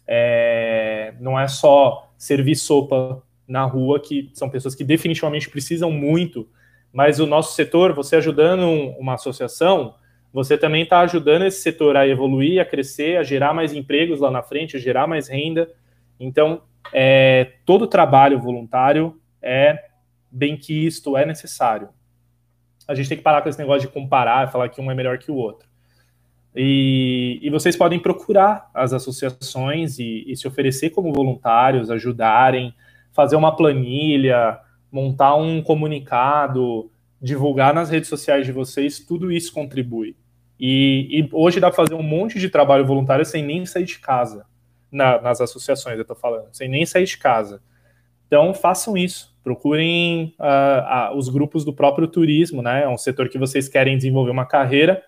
É, 0.06 1.14
não 1.20 1.38
é 1.38 1.48
só 1.48 2.12
servir 2.16 2.54
sopa 2.54 3.22
na 3.46 3.64
rua 3.64 4.00
que 4.00 4.30
são 4.34 4.48
pessoas 4.48 4.74
que 4.74 4.84
definitivamente 4.84 5.50
precisam 5.50 5.90
muito, 5.90 6.48
mas 6.92 7.20
o 7.20 7.26
nosso 7.26 7.54
setor, 7.54 7.92
você 7.92 8.16
ajudando 8.16 8.68
uma 8.98 9.14
associação, 9.14 9.94
você 10.32 10.58
também 10.58 10.82
está 10.82 11.00
ajudando 11.00 11.44
esse 11.44 11.60
setor 11.60 11.96
a 11.96 12.08
evoluir, 12.08 12.60
a 12.60 12.64
crescer, 12.64 13.18
a 13.18 13.22
gerar 13.22 13.54
mais 13.54 13.72
empregos 13.72 14.20
lá 14.20 14.30
na 14.30 14.42
frente, 14.42 14.76
a 14.76 14.80
gerar 14.80 15.06
mais 15.06 15.28
renda. 15.28 15.70
Então, 16.18 16.62
é, 16.92 17.52
todo 17.64 17.86
trabalho 17.86 18.40
voluntário 18.40 19.20
é 19.40 19.84
bem 20.30 20.56
que 20.56 20.86
isto 20.86 21.16
é 21.16 21.24
necessário. 21.24 21.88
A 22.86 22.94
gente 22.94 23.08
tem 23.08 23.18
que 23.18 23.24
parar 23.24 23.42
com 23.42 23.48
esse 23.48 23.58
negócio 23.58 23.82
de 23.82 23.94
comparar, 23.94 24.50
falar 24.50 24.68
que 24.68 24.80
um 24.80 24.90
é 24.90 24.94
melhor 24.94 25.18
que 25.18 25.30
o 25.30 25.36
outro. 25.36 25.68
E, 26.54 27.40
e 27.42 27.50
vocês 27.50 27.76
podem 27.76 27.98
procurar 27.98 28.70
as 28.72 28.92
associações 28.92 29.98
e, 29.98 30.24
e 30.26 30.36
se 30.36 30.46
oferecer 30.46 30.90
como 30.90 31.12
voluntários, 31.12 31.90
ajudarem, 31.90 32.74
fazer 33.14 33.36
uma 33.36 33.54
planilha, 33.56 34.58
montar 34.90 35.36
um 35.36 35.62
comunicado, 35.62 36.90
divulgar 37.22 37.72
nas 37.72 37.88
redes 37.88 38.08
sociais 38.08 38.44
de 38.44 38.52
vocês, 38.52 38.98
tudo 38.98 39.32
isso 39.32 39.52
contribui. 39.52 40.16
E, 40.58 41.08
e 41.10 41.28
hoje 41.32 41.60
dá 41.60 41.68
para 41.68 41.76
fazer 41.76 41.94
um 41.94 42.02
monte 42.02 42.38
de 42.38 42.50
trabalho 42.50 42.84
voluntário 42.84 43.24
sem 43.24 43.42
nem 43.42 43.64
sair 43.64 43.84
de 43.84 43.98
casa, 43.98 44.44
na, 44.90 45.20
nas 45.20 45.40
associações, 45.40 45.96
eu 45.96 46.02
estou 46.02 46.16
falando, 46.16 46.48
sem 46.52 46.68
nem 46.68 46.84
sair 46.84 47.04
de 47.04 47.16
casa. 47.16 47.62
Então, 48.26 48.52
façam 48.52 48.96
isso. 48.96 49.32
Procurem 49.44 50.34
uh, 50.40 51.12
uh, 51.12 51.16
os 51.16 51.28
grupos 51.28 51.64
do 51.64 51.72
próprio 51.72 52.08
turismo, 52.08 52.62
né? 52.62 52.82
É 52.82 52.88
um 52.88 52.96
setor 52.96 53.28
que 53.28 53.38
vocês 53.38 53.68
querem 53.68 53.96
desenvolver 53.96 54.30
uma 54.30 54.46
carreira. 54.46 55.02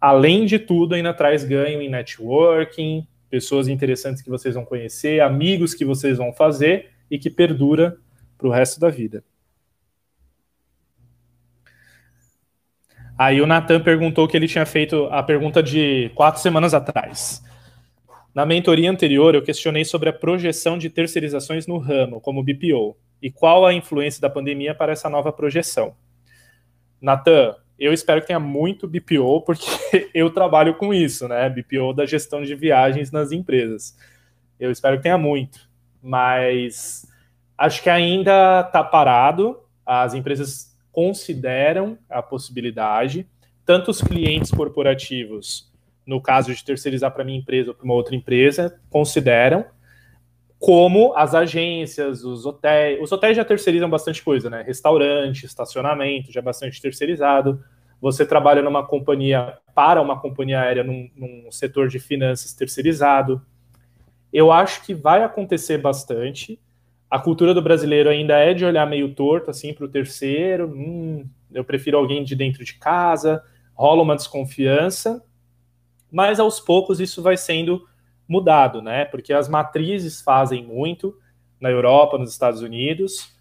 Além 0.00 0.44
de 0.44 0.58
tudo, 0.58 0.94
ainda 0.94 1.14
traz 1.14 1.44
ganho 1.44 1.80
em 1.80 1.88
networking, 1.88 3.06
pessoas 3.30 3.68
interessantes 3.68 4.20
que 4.20 4.28
vocês 4.28 4.54
vão 4.54 4.64
conhecer, 4.64 5.20
amigos 5.20 5.72
que 5.72 5.84
vocês 5.84 6.18
vão 6.18 6.32
fazer 6.32 6.97
e 7.10 7.18
que 7.18 7.30
perdura 7.30 7.96
para 8.36 8.48
o 8.48 8.50
resto 8.50 8.78
da 8.78 8.88
vida. 8.88 9.24
Aí 13.18 13.40
o 13.40 13.46
Natan 13.46 13.80
perguntou 13.80 14.28
que 14.28 14.36
ele 14.36 14.46
tinha 14.46 14.64
feito 14.64 15.06
a 15.06 15.22
pergunta 15.24 15.60
de 15.60 16.10
quatro 16.14 16.40
semanas 16.40 16.72
atrás. 16.72 17.42
Na 18.32 18.46
mentoria 18.46 18.88
anterior, 18.88 19.34
eu 19.34 19.42
questionei 19.42 19.84
sobre 19.84 20.08
a 20.08 20.12
projeção 20.12 20.78
de 20.78 20.88
terceirizações 20.88 21.66
no 21.66 21.78
ramo, 21.78 22.20
como 22.20 22.44
BPO, 22.44 22.96
e 23.20 23.28
qual 23.28 23.66
a 23.66 23.74
influência 23.74 24.20
da 24.20 24.30
pandemia 24.30 24.72
para 24.72 24.92
essa 24.92 25.10
nova 25.10 25.32
projeção. 25.32 25.96
Natan, 27.00 27.56
eu 27.76 27.92
espero 27.92 28.20
que 28.20 28.28
tenha 28.28 28.38
muito 28.38 28.86
BPO, 28.86 29.42
porque 29.42 29.66
eu 30.14 30.30
trabalho 30.30 30.76
com 30.76 30.94
isso, 30.94 31.26
né? 31.26 31.48
BPO 31.50 31.92
da 31.92 32.06
gestão 32.06 32.42
de 32.42 32.54
viagens 32.54 33.10
nas 33.10 33.32
empresas. 33.32 33.98
Eu 34.60 34.70
espero 34.70 34.96
que 34.96 35.02
tenha 35.02 35.18
muito 35.18 35.67
mas 36.02 37.06
acho 37.56 37.82
que 37.82 37.90
ainda 37.90 38.60
está 38.60 38.82
parado. 38.82 39.58
As 39.84 40.14
empresas 40.14 40.76
consideram 40.92 41.98
a 42.08 42.22
possibilidade, 42.22 43.28
tanto 43.64 43.90
os 43.90 44.00
clientes 44.00 44.50
corporativos, 44.50 45.70
no 46.06 46.20
caso 46.20 46.54
de 46.54 46.64
terceirizar 46.64 47.12
para 47.12 47.24
minha 47.24 47.38
empresa 47.38 47.70
ou 47.70 47.74
para 47.74 47.84
uma 47.84 47.94
outra 47.94 48.16
empresa, 48.16 48.80
consideram, 48.90 49.64
como 50.58 51.14
as 51.14 51.34
agências, 51.34 52.24
os 52.24 52.44
hotéis. 52.44 53.00
Os 53.00 53.12
hotéis 53.12 53.36
já 53.36 53.44
terceirizam 53.44 53.88
bastante 53.88 54.22
coisa, 54.22 54.50
né? 54.50 54.62
Restaurante, 54.62 55.44
estacionamento, 55.44 56.32
já 56.32 56.42
bastante 56.42 56.80
terceirizado. 56.80 57.62
Você 58.00 58.24
trabalha 58.24 58.62
numa 58.62 58.86
companhia, 58.86 59.58
para 59.74 60.00
uma 60.00 60.18
companhia 60.18 60.60
aérea, 60.60 60.82
num, 60.82 61.08
num 61.14 61.52
setor 61.52 61.88
de 61.88 61.98
finanças 61.98 62.52
terceirizado 62.54 63.40
eu 64.32 64.52
acho 64.52 64.84
que 64.84 64.94
vai 64.94 65.22
acontecer 65.22 65.78
bastante. 65.78 66.60
A 67.10 67.18
cultura 67.18 67.54
do 67.54 67.62
brasileiro 67.62 68.10
ainda 68.10 68.38
é 68.38 68.52
de 68.52 68.64
olhar 68.64 68.86
meio 68.86 69.14
torto 69.14 69.50
assim 69.50 69.72
para 69.72 69.84
o 69.84 69.88
terceiro. 69.88 70.68
Hum, 70.68 71.26
eu 71.52 71.64
prefiro 71.64 71.96
alguém 71.96 72.22
de 72.22 72.36
dentro 72.36 72.64
de 72.64 72.74
casa. 72.74 73.42
Rola 73.74 74.02
uma 74.02 74.16
desconfiança, 74.16 75.22
mas 76.10 76.40
aos 76.40 76.58
poucos 76.58 77.00
isso 77.00 77.22
vai 77.22 77.36
sendo 77.36 77.86
mudado, 78.28 78.82
né? 78.82 79.04
Porque 79.04 79.32
as 79.32 79.48
matrizes 79.48 80.20
fazem 80.20 80.64
muito 80.64 81.16
na 81.60 81.70
Europa, 81.70 82.18
nos 82.18 82.30
Estados 82.30 82.60
Unidos, 82.60 83.32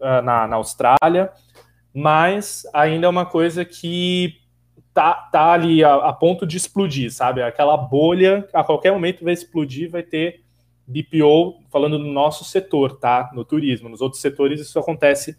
ah, 0.00 0.20
na, 0.20 0.46
na 0.46 0.56
Austrália, 0.56 1.32
mas 1.94 2.64
ainda 2.74 3.06
é 3.06 3.08
uma 3.08 3.24
coisa 3.24 3.64
que 3.64 4.40
tá, 4.96 5.12
tá 5.30 5.52
ali 5.52 5.84
a, 5.84 5.94
a, 5.96 6.12
ponto 6.14 6.46
de 6.46 6.56
explodir, 6.56 7.12
sabe? 7.12 7.42
Aquela 7.42 7.76
bolha, 7.76 8.48
a 8.50 8.64
qualquer 8.64 8.90
momento 8.92 9.22
vai 9.22 9.34
explodir, 9.34 9.90
vai 9.90 10.02
ter 10.02 10.40
BPO, 10.86 11.60
falando 11.70 11.98
no 11.98 12.10
nosso 12.10 12.46
setor, 12.46 12.96
tá? 12.96 13.30
No 13.34 13.44
turismo. 13.44 13.90
Nos 13.90 14.00
outros 14.00 14.22
setores 14.22 14.58
isso 14.58 14.78
acontece 14.78 15.36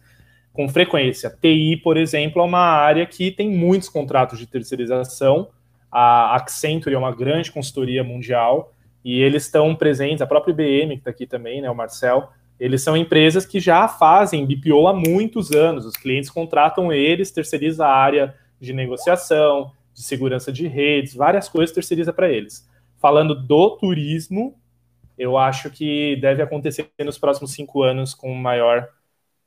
com 0.52 0.68
frequência. 0.68 1.36
TI, 1.42 1.76
por 1.82 1.96
exemplo, 1.96 2.40
é 2.40 2.44
uma 2.44 2.60
área 2.60 3.04
que 3.04 3.32
tem 3.32 3.50
muitos 3.50 3.88
contratos 3.88 4.38
de 4.38 4.46
terceirização. 4.46 5.48
A 5.90 6.36
Accenture 6.36 6.94
é 6.94 6.98
uma 6.98 7.12
grande 7.12 7.50
consultoria 7.50 8.04
mundial 8.04 8.72
e 9.04 9.20
eles 9.20 9.46
estão 9.46 9.74
presentes, 9.74 10.22
a 10.22 10.26
própria 10.26 10.52
IBM, 10.52 10.94
que 10.94 11.00
está 11.00 11.10
aqui 11.10 11.26
também, 11.26 11.60
né, 11.60 11.68
o 11.68 11.74
Marcel, 11.74 12.28
eles 12.60 12.80
são 12.80 12.96
empresas 12.96 13.44
que 13.44 13.58
já 13.58 13.88
fazem 13.88 14.46
BPO 14.46 14.86
há 14.86 14.94
muitos 14.94 15.50
anos. 15.50 15.84
Os 15.84 15.96
clientes 15.96 16.30
contratam 16.30 16.92
eles, 16.92 17.32
terceiriza 17.32 17.86
a 17.86 17.92
área 17.92 18.34
de 18.60 18.72
negociação, 18.72 19.72
de 19.94 20.02
segurança 20.02 20.52
de 20.52 20.66
redes, 20.66 21.14
várias 21.14 21.48
coisas 21.48 21.74
terceiriza 21.74 22.12
para 22.12 22.28
eles. 22.28 22.68
Falando 22.98 23.34
do 23.34 23.76
turismo, 23.76 24.58
eu 25.16 25.36
acho 25.36 25.70
que 25.70 26.16
deve 26.16 26.42
acontecer 26.42 26.88
nos 27.04 27.18
próximos 27.18 27.52
cinco 27.52 27.82
anos 27.82 28.14
com 28.14 28.32
maior 28.34 28.88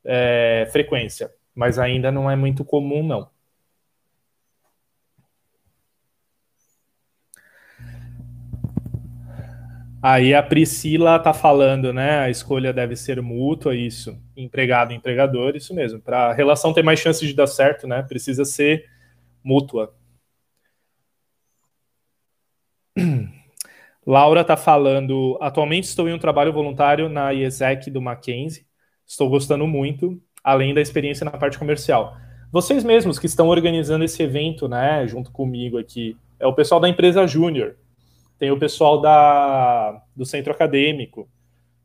é, 0.04 0.68
frequência, 0.70 1.32
mas 1.54 1.78
ainda 1.78 2.10
não 2.12 2.30
é 2.30 2.36
muito 2.36 2.64
comum, 2.64 3.02
não. 3.02 3.30
Aí 10.02 10.34
a 10.34 10.42
Priscila 10.42 11.16
tá 11.20 11.32
falando, 11.32 11.92
né? 11.92 12.18
A 12.18 12.28
escolha 12.28 12.72
deve 12.72 12.96
ser 12.96 13.22
mútua, 13.22 13.76
isso. 13.76 14.20
Empregado, 14.36 14.92
empregador, 14.92 15.54
isso 15.54 15.72
mesmo. 15.72 16.00
Para 16.00 16.30
a 16.30 16.32
relação 16.32 16.72
ter 16.72 16.82
mais 16.82 16.98
chances 16.98 17.28
de 17.28 17.32
dar 17.32 17.46
certo, 17.46 17.86
né? 17.86 18.02
Precisa 18.02 18.44
ser 18.44 18.90
mútua. 19.44 19.94
Laura 24.06 24.44
tá 24.44 24.56
falando. 24.56 25.38
Atualmente 25.40 25.84
estou 25.84 26.08
em 26.08 26.14
um 26.14 26.18
trabalho 26.18 26.52
voluntário 26.52 27.08
na 27.08 27.32
IESEC 27.32 27.90
do 27.90 28.02
Mackenzie. 28.02 28.66
Estou 29.06 29.28
gostando 29.28 29.66
muito, 29.66 30.20
além 30.42 30.74
da 30.74 30.80
experiência 30.80 31.24
na 31.24 31.30
parte 31.32 31.58
comercial. 31.58 32.16
Vocês 32.50 32.84
mesmos 32.84 33.18
que 33.18 33.26
estão 33.26 33.48
organizando 33.48 34.04
esse 34.04 34.22
evento, 34.22 34.68
né? 34.68 35.06
Junto 35.06 35.30
comigo 35.30 35.78
aqui, 35.78 36.16
é 36.38 36.46
o 36.46 36.54
pessoal 36.54 36.80
da 36.80 36.88
empresa 36.88 37.26
Júnior 37.26 37.76
tem 38.42 38.50
o 38.50 38.58
pessoal 38.58 39.00
da, 39.00 40.02
do 40.16 40.26
centro 40.26 40.52
acadêmico. 40.52 41.28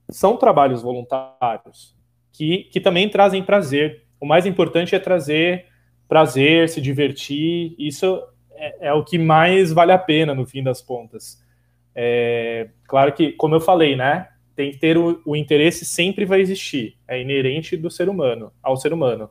São 0.09 0.37
trabalhos 0.37 0.81
voluntários 0.81 1.95
que, 2.33 2.63
que 2.71 2.81
também 2.81 3.07
trazem 3.07 3.43
prazer. 3.43 4.07
O 4.19 4.25
mais 4.25 4.43
importante 4.47 4.95
é 4.95 4.99
trazer 4.99 5.67
prazer, 6.07 6.69
se 6.69 6.81
divertir. 6.81 7.75
Isso 7.77 8.21
é, 8.51 8.87
é 8.87 8.93
o 8.93 9.03
que 9.03 9.17
mais 9.17 9.71
vale 9.71 9.91
a 9.91 9.97
pena 9.97 10.33
no 10.33 10.45
fim 10.45 10.63
das 10.63 10.81
contas. 10.81 11.43
É, 11.93 12.69
claro 12.87 13.13
que, 13.13 13.31
como 13.33 13.55
eu 13.55 13.59
falei, 13.59 13.95
né? 13.95 14.29
Tem 14.55 14.71
que 14.71 14.77
ter 14.77 14.97
o, 14.97 15.21
o 15.25 15.35
interesse 15.35 15.85
sempre 15.85 16.25
vai 16.25 16.41
existir. 16.41 16.97
É 17.07 17.21
inerente 17.21 17.75
do 17.77 17.91
ser 17.91 18.09
humano, 18.09 18.51
ao 18.61 18.77
ser 18.77 18.93
humano. 18.93 19.29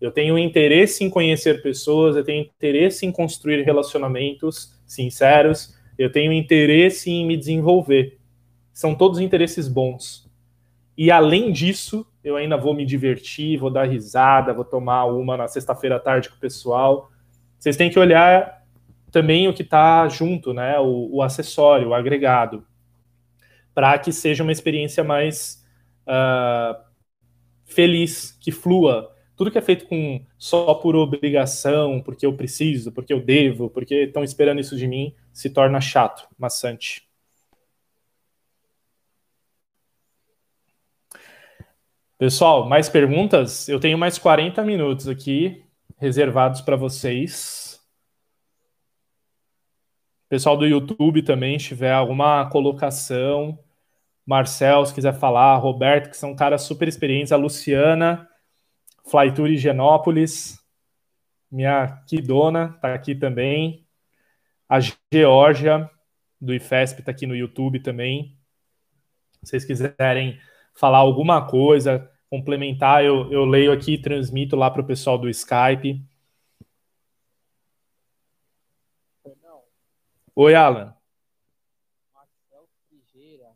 Eu 0.00 0.10
tenho 0.10 0.36
interesse 0.36 1.04
em 1.04 1.10
conhecer 1.10 1.62
pessoas, 1.62 2.16
eu 2.16 2.24
tenho 2.24 2.44
interesse 2.44 3.06
em 3.06 3.12
construir 3.12 3.62
relacionamentos 3.62 4.76
sinceros, 4.84 5.76
eu 5.96 6.10
tenho 6.10 6.32
interesse 6.32 7.08
em 7.08 7.24
me 7.24 7.36
desenvolver. 7.36 8.18
São 8.72 8.96
todos 8.96 9.20
interesses 9.20 9.68
bons. 9.68 10.28
E 10.98 11.10
além 11.10 11.52
disso, 11.52 12.04
eu 12.24 12.36
ainda 12.36 12.56
vou 12.56 12.74
me 12.74 12.84
divertir, 12.84 13.58
vou 13.58 13.70
dar 13.70 13.84
risada, 13.84 14.52
vou 14.52 14.64
tomar 14.64 15.06
uma 15.06 15.36
na 15.36 15.48
sexta-feira 15.48 15.96
à 15.96 16.00
tarde 16.00 16.28
com 16.28 16.36
o 16.36 16.40
pessoal. 16.40 17.10
Vocês 17.58 17.76
têm 17.76 17.90
que 17.90 17.98
olhar 17.98 18.62
também 19.10 19.48
o 19.48 19.52
que 19.52 19.62
está 19.62 20.08
junto, 20.08 20.54
né? 20.54 20.78
O, 20.78 21.16
o, 21.16 21.22
acessório, 21.22 21.88
o 21.88 21.94
agregado, 21.94 22.66
para 23.74 23.98
que 23.98 24.12
seja 24.12 24.42
uma 24.42 24.52
experiência 24.52 25.04
mais 25.04 25.64
uh, 26.06 26.80
feliz, 27.64 28.36
que 28.40 28.50
flua, 28.50 29.14
tudo 29.36 29.50
que 29.50 29.58
é 29.58 29.62
feito 29.62 29.86
com 29.86 30.24
só 30.38 30.74
por 30.74 30.94
obrigação, 30.94 32.00
porque 32.00 32.24
eu 32.24 32.36
preciso, 32.36 32.92
porque 32.92 33.12
eu 33.12 33.20
devo, 33.20 33.68
porque 33.68 34.04
estão 34.04 34.22
esperando 34.22 34.60
isso 34.60 34.76
de 34.76 34.86
mim, 34.86 35.14
se 35.32 35.50
torna 35.50 35.80
chato, 35.80 36.26
maçante. 36.38 37.11
Pessoal, 42.22 42.68
mais 42.68 42.88
perguntas? 42.88 43.68
Eu 43.68 43.80
tenho 43.80 43.98
mais 43.98 44.16
40 44.16 44.62
minutos 44.62 45.08
aqui 45.08 45.64
reservados 45.98 46.60
para 46.60 46.76
vocês. 46.76 47.84
Pessoal 50.28 50.56
do 50.56 50.64
YouTube 50.64 51.22
também, 51.22 51.58
tiver 51.58 51.90
alguma 51.90 52.48
colocação. 52.48 53.58
Marcel, 54.24 54.86
se 54.86 54.94
quiser 54.94 55.14
falar. 55.14 55.56
Roberto, 55.56 56.10
que 56.10 56.16
são 56.16 56.32
caras 56.36 56.62
super 56.62 56.86
experientes. 56.86 57.32
A 57.32 57.36
Luciana 57.36 58.28
Flytour 59.04 59.48
Higienópolis, 59.48 60.60
minha 61.50 62.04
quidona 62.06 62.72
está 62.76 62.94
aqui 62.94 63.16
também. 63.16 63.84
A 64.68 64.78
Georgia, 65.12 65.90
do 66.40 66.54
IFESP, 66.54 67.00
está 67.00 67.10
aqui 67.10 67.26
no 67.26 67.34
YouTube 67.34 67.80
também. 67.80 68.38
Se 69.42 69.50
vocês 69.58 69.64
quiserem 69.64 70.38
falar 70.72 70.98
alguma 70.98 71.44
coisa, 71.44 72.11
complementar, 72.32 73.04
eu, 73.04 73.30
eu 73.30 73.44
leio 73.44 73.70
aqui 73.70 73.92
e 73.92 74.00
transmito 74.00 74.56
lá 74.56 74.70
para 74.70 74.80
o 74.80 74.86
pessoal 74.86 75.18
do 75.18 75.28
Skype. 75.28 76.02
Oi, 80.34 80.54
Alan. 80.54 80.96
Marcel 82.14 82.66
Frigeira, 82.88 83.50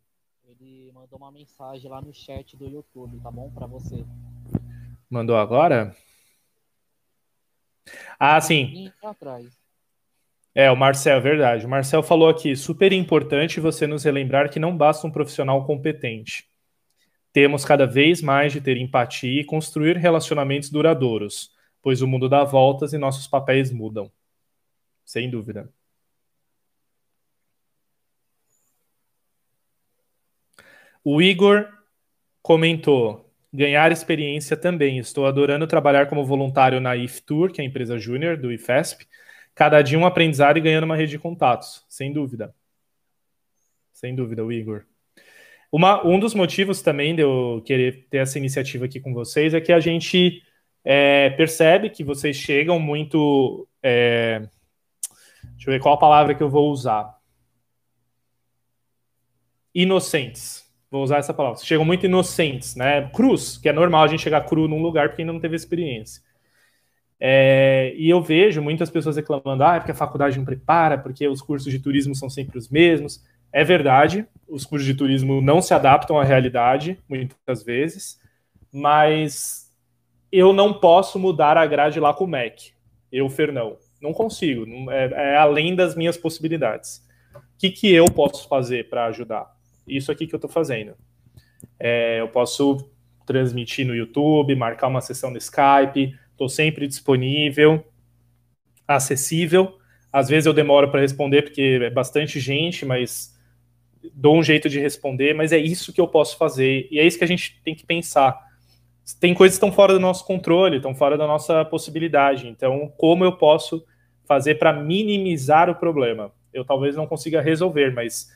ele 0.46 0.92
mandou 0.92 1.18
uma 1.18 1.32
mensagem 1.32 1.90
lá 1.90 2.02
no 2.02 2.12
chat 2.12 2.54
do 2.54 2.66
YouTube, 2.66 3.18
tá 3.22 3.30
bom? 3.30 3.50
Para 3.50 3.66
você. 3.66 4.04
Mandou 5.08 5.38
agora? 5.38 5.96
Ah, 8.20 8.38
sim. 8.42 8.92
É, 10.54 10.70
o 10.70 10.76
Marcel, 10.76 11.16
é 11.16 11.20
verdade. 11.20 11.64
O 11.64 11.68
Marcel 11.68 12.02
falou 12.02 12.28
aqui: 12.28 12.54
super 12.54 12.92
importante 12.92 13.58
você 13.58 13.86
nos 13.86 14.04
relembrar 14.04 14.50
que 14.50 14.60
não 14.60 14.76
basta 14.76 15.06
um 15.06 15.10
profissional 15.10 15.64
competente. 15.64 16.46
Temos 17.36 17.66
cada 17.66 17.86
vez 17.86 18.22
mais 18.22 18.50
de 18.50 18.62
ter 18.62 18.78
empatia 18.78 19.42
e 19.42 19.44
construir 19.44 19.98
relacionamentos 19.98 20.70
duradouros, 20.70 21.54
pois 21.82 22.00
o 22.00 22.08
mundo 22.08 22.30
dá 22.30 22.42
voltas 22.44 22.94
e 22.94 22.98
nossos 22.98 23.26
papéis 23.26 23.70
mudam. 23.70 24.10
Sem 25.04 25.28
dúvida. 25.28 25.70
O 31.04 31.20
Igor 31.20 31.68
comentou: 32.40 33.30
ganhar 33.52 33.92
experiência 33.92 34.56
também. 34.56 34.96
Estou 34.96 35.26
adorando 35.26 35.66
trabalhar 35.66 36.08
como 36.08 36.24
voluntário 36.24 36.80
na 36.80 36.96
IFTour, 36.96 37.52
que 37.52 37.60
é 37.60 37.64
a 37.64 37.66
empresa 37.68 37.98
júnior 37.98 38.38
do 38.38 38.50
IFESP. 38.50 39.06
Cada 39.54 39.82
dia 39.82 39.98
um 39.98 40.06
aprendizado 40.06 40.56
e 40.56 40.62
ganhando 40.62 40.84
uma 40.84 40.96
rede 40.96 41.10
de 41.10 41.18
contatos, 41.18 41.84
sem 41.86 42.14
dúvida. 42.14 42.54
Sem 43.92 44.14
dúvida, 44.14 44.42
o 44.42 44.50
Igor. 44.50 44.86
Uma, 45.70 46.06
um 46.06 46.18
dos 46.18 46.34
motivos 46.34 46.80
também 46.80 47.14
de 47.14 47.22
eu 47.22 47.62
querer 47.64 48.06
ter 48.08 48.18
essa 48.18 48.38
iniciativa 48.38 48.84
aqui 48.84 49.00
com 49.00 49.12
vocês 49.12 49.52
é 49.54 49.60
que 49.60 49.72
a 49.72 49.80
gente 49.80 50.42
é, 50.84 51.30
percebe 51.30 51.90
que 51.90 52.04
vocês 52.04 52.36
chegam 52.36 52.78
muito. 52.78 53.68
É, 53.82 54.40
deixa 55.54 55.68
eu 55.68 55.72
ver 55.72 55.80
qual 55.80 55.94
a 55.94 55.98
palavra 55.98 56.34
que 56.34 56.42
eu 56.42 56.50
vou 56.50 56.70
usar. 56.70 57.16
Inocentes 59.74 60.66
Vou 60.90 61.02
usar 61.02 61.18
essa 61.18 61.34
palavra. 61.34 61.58
Chegam 61.62 61.84
muito 61.84 62.06
inocentes, 62.06 62.76
né? 62.76 63.10
Cruz, 63.10 63.58
que 63.58 63.68
é 63.68 63.72
normal 63.72 64.04
a 64.04 64.06
gente 64.06 64.22
chegar 64.22 64.40
cru 64.42 64.68
num 64.68 64.80
lugar 64.80 65.08
porque 65.08 65.22
ainda 65.22 65.32
não 65.32 65.40
teve 65.40 65.56
experiência. 65.56 66.22
É, 67.18 67.92
e 67.96 68.08
eu 68.08 68.22
vejo 68.22 68.62
muitas 68.62 68.90
pessoas 68.90 69.16
reclamando, 69.16 69.64
ah, 69.64 69.76
é 69.76 69.78
porque 69.80 69.92
a 69.92 69.94
faculdade 69.94 70.38
não 70.38 70.44
prepara, 70.44 70.98
porque 70.98 71.26
os 71.26 71.40
cursos 71.42 71.72
de 71.72 71.78
turismo 71.78 72.14
são 72.14 72.30
sempre 72.30 72.56
os 72.56 72.68
mesmos. 72.68 73.22
É 73.52 73.64
verdade, 73.64 74.26
os 74.48 74.64
cursos 74.64 74.86
de 74.86 74.94
turismo 74.94 75.40
não 75.40 75.60
se 75.60 75.74
adaptam 75.74 76.18
à 76.18 76.24
realidade, 76.24 76.98
muitas 77.08 77.62
vezes, 77.62 78.20
mas 78.72 79.70
eu 80.30 80.52
não 80.52 80.72
posso 80.72 81.18
mudar 81.18 81.56
a 81.56 81.66
grade 81.66 81.98
lá 81.98 82.12
com 82.12 82.24
o 82.24 82.28
MEC. 82.28 82.72
Eu, 83.10 83.28
Fernão, 83.28 83.76
não 84.00 84.12
consigo, 84.12 84.66
é, 84.90 85.32
é 85.32 85.36
além 85.36 85.74
das 85.74 85.94
minhas 85.94 86.16
possibilidades. 86.16 87.04
O 87.34 87.58
que, 87.58 87.70
que 87.70 87.92
eu 87.92 88.06
posso 88.06 88.48
fazer 88.48 88.88
para 88.88 89.06
ajudar? 89.06 89.56
isso 89.86 90.10
aqui 90.10 90.26
que 90.26 90.34
eu 90.34 90.38
estou 90.38 90.50
fazendo. 90.50 90.94
É, 91.78 92.20
eu 92.20 92.28
posso 92.28 92.90
transmitir 93.26 93.86
no 93.86 93.94
YouTube, 93.94 94.54
marcar 94.54 94.88
uma 94.88 95.00
sessão 95.00 95.30
no 95.30 95.38
Skype, 95.38 96.16
estou 96.32 96.48
sempre 96.48 96.86
disponível, 96.86 97.84
acessível. 98.86 99.78
Às 100.12 100.28
vezes 100.28 100.46
eu 100.46 100.52
demoro 100.52 100.90
para 100.90 101.00
responder 101.00 101.42
porque 101.42 101.78
é 101.82 101.90
bastante 101.90 102.40
gente, 102.40 102.84
mas 102.84 103.35
dou 104.14 104.36
um 104.36 104.42
jeito 104.42 104.68
de 104.68 104.80
responder, 104.80 105.34
mas 105.34 105.52
é 105.52 105.58
isso 105.58 105.92
que 105.92 106.00
eu 106.00 106.08
posso 106.08 106.36
fazer 106.36 106.88
e 106.90 106.98
é 106.98 107.06
isso 107.06 107.18
que 107.18 107.24
a 107.24 107.28
gente 107.28 107.60
tem 107.64 107.74
que 107.74 107.84
pensar. 107.84 108.38
Tem 109.20 109.34
coisas 109.34 109.56
que 109.56 109.64
estão 109.64 109.74
fora 109.74 109.92
do 109.92 110.00
nosso 110.00 110.24
controle, 110.24 110.76
estão 110.76 110.94
fora 110.94 111.16
da 111.16 111.26
nossa 111.26 111.64
possibilidade. 111.64 112.48
Então, 112.48 112.92
como 112.96 113.24
eu 113.24 113.32
posso 113.32 113.84
fazer 114.26 114.56
para 114.56 114.72
minimizar 114.72 115.70
o 115.70 115.74
problema. 115.74 116.32
Eu 116.52 116.64
talvez 116.64 116.96
não 116.96 117.06
consiga 117.06 117.40
resolver, 117.40 117.92
mas 117.94 118.28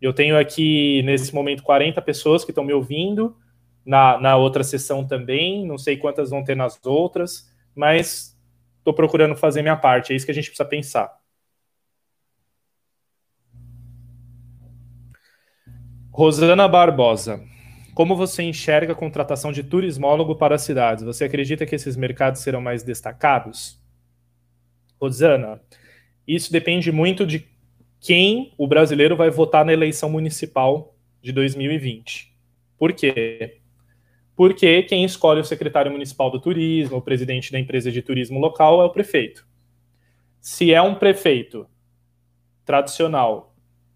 eu 0.00 0.12
tenho 0.12 0.38
aqui, 0.38 1.02
nesse 1.02 1.34
momento, 1.34 1.62
40 1.62 2.02
pessoas 2.02 2.44
que 2.44 2.50
estão 2.50 2.64
me 2.64 2.72
ouvindo, 2.72 3.36
na, 3.86 4.20
na 4.20 4.36
outra 4.36 4.62
sessão 4.62 5.06
também, 5.06 5.66
não 5.66 5.78
sei 5.78 5.96
quantas 5.96 6.30
vão 6.30 6.44
ter 6.44 6.54
nas 6.54 6.78
outras, 6.84 7.50
mas 7.74 8.36
estou 8.78 8.92
procurando 8.92 9.34
fazer 9.34 9.62
minha 9.62 9.76
parte, 9.76 10.12
é 10.12 10.16
isso 10.16 10.26
que 10.26 10.32
a 10.32 10.34
gente 10.34 10.48
precisa 10.48 10.68
pensar. 10.68 11.17
Rosana 16.18 16.66
Barbosa. 16.66 17.40
Como 17.94 18.16
você 18.16 18.42
enxerga 18.42 18.92
a 18.92 18.96
contratação 18.96 19.52
de 19.52 19.62
turismólogo 19.62 20.34
para 20.34 20.56
as 20.56 20.62
cidades? 20.62 21.04
Você 21.04 21.22
acredita 21.22 21.64
que 21.64 21.76
esses 21.76 21.96
mercados 21.96 22.40
serão 22.40 22.60
mais 22.60 22.82
destacados? 22.82 23.80
Rosana, 25.00 25.62
isso 26.26 26.50
depende 26.50 26.90
muito 26.90 27.24
de 27.24 27.46
quem 28.00 28.52
o 28.58 28.66
brasileiro 28.66 29.14
vai 29.14 29.30
votar 29.30 29.64
na 29.64 29.72
eleição 29.72 30.10
municipal 30.10 30.96
de 31.22 31.30
2020. 31.30 32.34
Por 32.76 32.92
quê? 32.94 33.60
Porque 34.34 34.82
quem 34.82 35.04
escolhe 35.04 35.40
o 35.40 35.44
secretário 35.44 35.92
municipal 35.92 36.32
do 36.32 36.40
turismo, 36.40 36.96
o 36.96 37.02
presidente 37.02 37.52
da 37.52 37.60
empresa 37.60 37.92
de 37.92 38.02
turismo 38.02 38.40
local 38.40 38.82
é 38.82 38.84
o 38.84 38.90
prefeito. 38.90 39.46
Se 40.40 40.74
é 40.74 40.82
um 40.82 40.96
prefeito 40.96 41.64
tradicional 42.64 43.54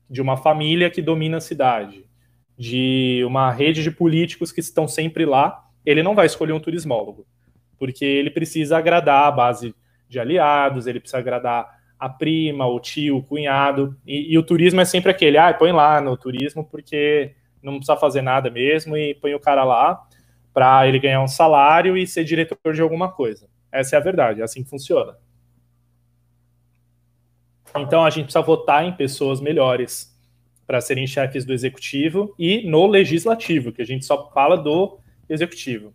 de 0.09 0.23
uma 0.23 0.36
família 0.36 0.89
que 0.89 1.03
domina 1.03 1.39
a 1.39 1.40
cidade, 1.40 2.11
de 2.56 3.22
uma 3.26 3.50
rede 3.50 3.82
de 3.82 3.90
políticos 3.90 4.52
que 4.52 4.60
estão 4.60 4.86
sempre 4.86 5.24
lá, 5.24 5.64
ele 5.84 6.02
não 6.02 6.14
vai 6.14 6.26
escolher 6.26 6.52
um 6.52 6.60
turismólogo, 6.60 7.26
porque 7.78 8.04
ele 8.04 8.30
precisa 8.30 8.78
agradar 8.78 9.24
a 9.24 9.30
base 9.30 9.74
de 10.08 10.20
aliados, 10.20 10.86
ele 10.86 11.00
precisa 11.00 11.18
agradar 11.18 11.80
a 11.98 12.08
prima, 12.08 12.66
o 12.66 12.80
tio, 12.80 13.18
o 13.18 13.22
cunhado, 13.22 13.96
e, 14.06 14.32
e 14.32 14.38
o 14.38 14.42
turismo 14.42 14.80
é 14.80 14.84
sempre 14.84 15.10
aquele, 15.10 15.38
ah, 15.38 15.54
põe 15.54 15.72
lá 15.72 16.00
no 16.00 16.16
turismo 16.16 16.64
porque 16.64 17.34
não 17.62 17.76
precisa 17.76 17.96
fazer 17.96 18.22
nada 18.22 18.50
mesmo 18.50 18.96
e 18.96 19.14
põe 19.14 19.34
o 19.34 19.40
cara 19.40 19.64
lá 19.64 20.02
para 20.52 20.86
ele 20.86 20.98
ganhar 20.98 21.22
um 21.22 21.28
salário 21.28 21.96
e 21.96 22.06
ser 22.06 22.24
diretor 22.24 22.74
de 22.74 22.82
alguma 22.82 23.10
coisa. 23.10 23.48
Essa 23.70 23.96
é 23.96 23.98
a 23.98 24.02
verdade, 24.02 24.40
é 24.40 24.44
assim 24.44 24.62
que 24.62 24.68
funciona. 24.68 25.16
Então 27.76 28.04
a 28.04 28.10
gente 28.10 28.24
precisa 28.24 28.42
votar 28.42 28.84
em 28.84 28.92
pessoas 28.92 29.40
melhores 29.40 30.11
para 30.66 30.80
serem 30.80 31.06
chefes 31.06 31.44
do 31.44 31.52
executivo 31.52 32.34
e 32.39 32.68
no 32.68 32.86
legislativo, 32.86 33.72
que 33.72 33.82
a 33.82 33.86
gente 33.86 34.05
só 34.05 34.30
fala 34.30 34.56
do 34.56 34.98
executivo. 35.28 35.94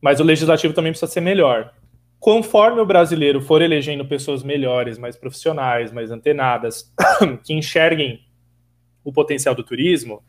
Mas 0.00 0.20
o 0.20 0.24
legislativo 0.24 0.74
também 0.74 0.92
precisa 0.92 1.10
ser 1.10 1.20
melhor. 1.20 1.72
Conforme 2.18 2.80
o 2.80 2.86
brasileiro 2.86 3.40
for 3.40 3.62
elegendo 3.62 4.04
pessoas 4.04 4.42
melhores, 4.42 4.98
mais 4.98 5.16
profissionais, 5.16 5.92
mais 5.92 6.10
antenadas, 6.10 6.92
que 7.44 7.54
enxerguem 7.54 8.20
o 9.04 9.12
potencial 9.12 9.54
do 9.54 9.62
turismo 9.62 10.22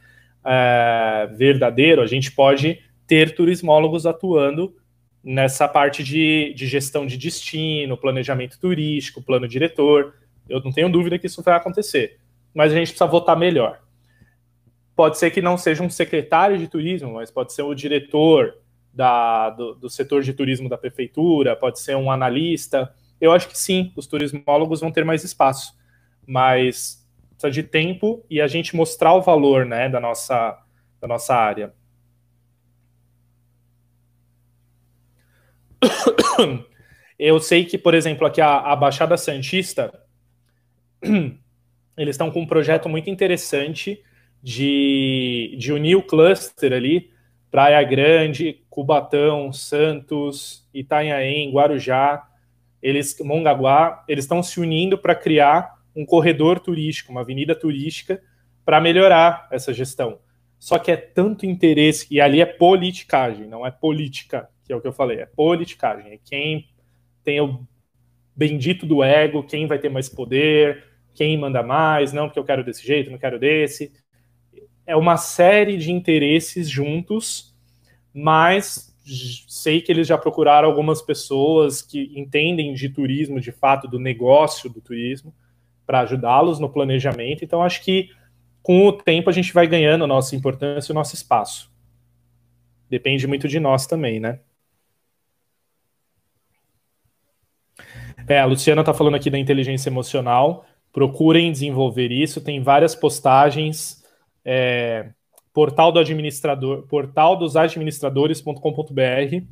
é, 0.45 1.27
verdadeiro, 1.35 2.01
a 2.01 2.07
gente 2.07 2.31
pode 2.31 2.79
ter 3.05 3.33
turismólogos 3.35 4.05
atuando 4.05 4.75
nessa 5.23 5.67
parte 5.67 6.03
de, 6.03 6.53
de 6.55 6.67
gestão 6.67 7.05
de 7.05 7.17
destino, 7.17 7.97
planejamento 7.97 8.59
turístico, 8.59 9.21
plano 9.21 9.47
diretor. 9.47 10.13
Eu 10.47 10.61
não 10.61 10.71
tenho 10.71 10.89
dúvida 10.89 11.17
que 11.19 11.27
isso 11.27 11.41
vai 11.41 11.55
acontecer 11.55 12.19
mas 12.57 12.73
a 12.73 12.75
gente 12.75 12.87
precisa 12.87 13.05
votar 13.05 13.37
melhor. 13.37 13.79
Pode 14.95 15.19
ser 15.19 15.29
que 15.29 15.43
não 15.43 15.59
seja 15.59 15.83
um 15.83 15.91
secretário 15.91 16.57
de 16.57 16.67
turismo, 16.67 17.13
mas 17.13 17.29
pode 17.29 17.53
ser 17.53 17.61
o 17.61 17.75
diretor 17.75 18.57
da, 18.91 19.51
do, 19.51 19.75
do 19.75 19.87
setor 19.91 20.23
de 20.23 20.33
turismo 20.33 20.67
da 20.67 20.75
prefeitura, 20.75 21.55
pode 21.55 21.79
ser 21.79 21.95
um 21.95 22.09
analista. 22.09 22.91
Eu 23.21 23.31
acho 23.31 23.47
que 23.47 23.55
sim, 23.55 23.93
os 23.95 24.07
turismólogos 24.07 24.81
vão 24.81 24.91
ter 24.91 25.05
mais 25.05 25.23
espaço, 25.23 25.77
mas 26.25 27.07
precisa 27.29 27.51
de 27.51 27.61
tempo 27.61 28.25
e 28.27 28.41
a 28.41 28.47
gente 28.47 28.75
mostrar 28.75 29.13
o 29.13 29.21
valor 29.21 29.63
né, 29.63 29.87
da, 29.87 29.99
nossa, 29.99 30.59
da 30.99 31.07
nossa 31.07 31.35
área. 31.35 31.75
Eu 37.19 37.39
sei 37.39 37.65
que, 37.65 37.77
por 37.77 37.93
exemplo, 37.93 38.25
aqui 38.25 38.41
a, 38.41 38.57
a 38.57 38.75
Baixada 38.75 39.15
Santista 39.15 39.93
eles 41.97 42.13
estão 42.13 42.29
com 42.29 42.41
um 42.41 42.45
projeto 42.45 42.87
muito 42.87 43.09
interessante 43.09 44.03
de, 44.41 45.55
de 45.57 45.73
unir 45.73 45.95
o 45.95 46.03
cluster 46.03 46.71
ali, 46.71 47.09
Praia 47.49 47.81
Grande, 47.83 48.61
Cubatão, 48.69 49.51
Santos, 49.51 50.67
Itanhaém, 50.73 51.51
Guarujá, 51.51 52.27
eles, 52.81 53.17
Mongaguá, 53.19 54.03
eles 54.07 54.25
estão 54.25 54.43
se 54.43 54.59
unindo 54.59 54.97
para 54.97 55.15
criar 55.15 55.75
um 55.95 56.05
corredor 56.05 56.59
turístico, 56.59 57.11
uma 57.11 57.21
avenida 57.21 57.55
turística, 57.55 58.21
para 58.63 58.79
melhorar 58.79 59.47
essa 59.51 59.73
gestão. 59.73 60.19
Só 60.59 60.77
que 60.77 60.91
é 60.91 60.97
tanto 60.97 61.45
interesse, 61.45 62.07
e 62.11 62.21
ali 62.21 62.41
é 62.41 62.45
politicagem, 62.45 63.47
não 63.47 63.65
é 63.65 63.71
política, 63.71 64.49
que 64.63 64.73
é 64.73 64.75
o 64.75 64.81
que 64.81 64.87
eu 64.87 64.93
falei, 64.93 65.19
é 65.19 65.25
politicagem. 65.25 66.11
É 66.11 66.19
quem 66.23 66.67
tem 67.23 67.41
o 67.41 67.65
bendito 68.35 68.85
do 68.85 69.03
ego, 69.03 69.43
quem 69.43 69.65
vai 69.65 69.79
ter 69.79 69.89
mais 69.89 70.07
poder, 70.09 70.83
quem 71.17 71.35
manda 71.35 71.63
mais, 71.63 72.13
não, 72.13 72.27
porque 72.27 72.37
eu 72.37 72.43
quero 72.43 72.63
desse 72.63 72.85
jeito, 72.85 73.09
não 73.09 73.17
quero 73.17 73.39
desse. 73.39 73.91
É 74.85 74.95
uma 74.95 75.17
série 75.17 75.75
de 75.75 75.91
interesses 75.91 76.69
juntos, 76.69 77.55
mas 78.13 78.95
sei 79.47 79.81
que 79.81 79.91
eles 79.91 80.07
já 80.07 80.15
procuraram 80.15 80.67
algumas 80.67 81.01
pessoas 81.01 81.81
que 81.81 82.11
entendem 82.15 82.71
de 82.75 82.87
turismo, 82.87 83.41
de 83.41 83.51
fato, 83.51 83.87
do 83.87 83.97
negócio 83.97 84.69
do 84.69 84.79
turismo, 84.79 85.33
para 85.87 86.01
ajudá-los 86.01 86.59
no 86.59 86.69
planejamento. 86.69 87.43
Então, 87.43 87.63
acho 87.63 87.83
que 87.83 88.11
com 88.61 88.85
o 88.85 88.93
tempo 88.93 89.29
a 89.29 89.33
gente 89.33 89.51
vai 89.51 89.65
ganhando 89.65 90.03
a 90.03 90.07
nossa 90.07 90.35
importância 90.35 90.91
e 90.91 90.93
o 90.93 90.95
nosso 90.95 91.15
espaço. 91.15 91.73
Depende 92.87 93.25
muito 93.25 93.47
de 93.47 93.59
nós 93.59 93.87
também, 93.87 94.19
né? 94.19 94.39
É, 98.27 98.39
a 98.39 98.45
Luciana 98.45 98.81
está 98.81 98.93
falando 98.93 99.15
aqui 99.15 99.29
da 99.29 99.39
inteligência 99.39 99.89
emocional 99.89 100.65
procurem 100.97 101.51
desenvolver 101.51 102.11
isso. 102.11 102.41
Tem 102.41 102.59
várias 102.59 102.95
postagens. 102.95 104.03
É, 104.43 105.11
portal 105.53 105.91
do 105.91 105.99
administrador, 105.99 106.87
portal 106.87 107.35
dos 107.35 107.55
administradores.com.br. 107.55 109.45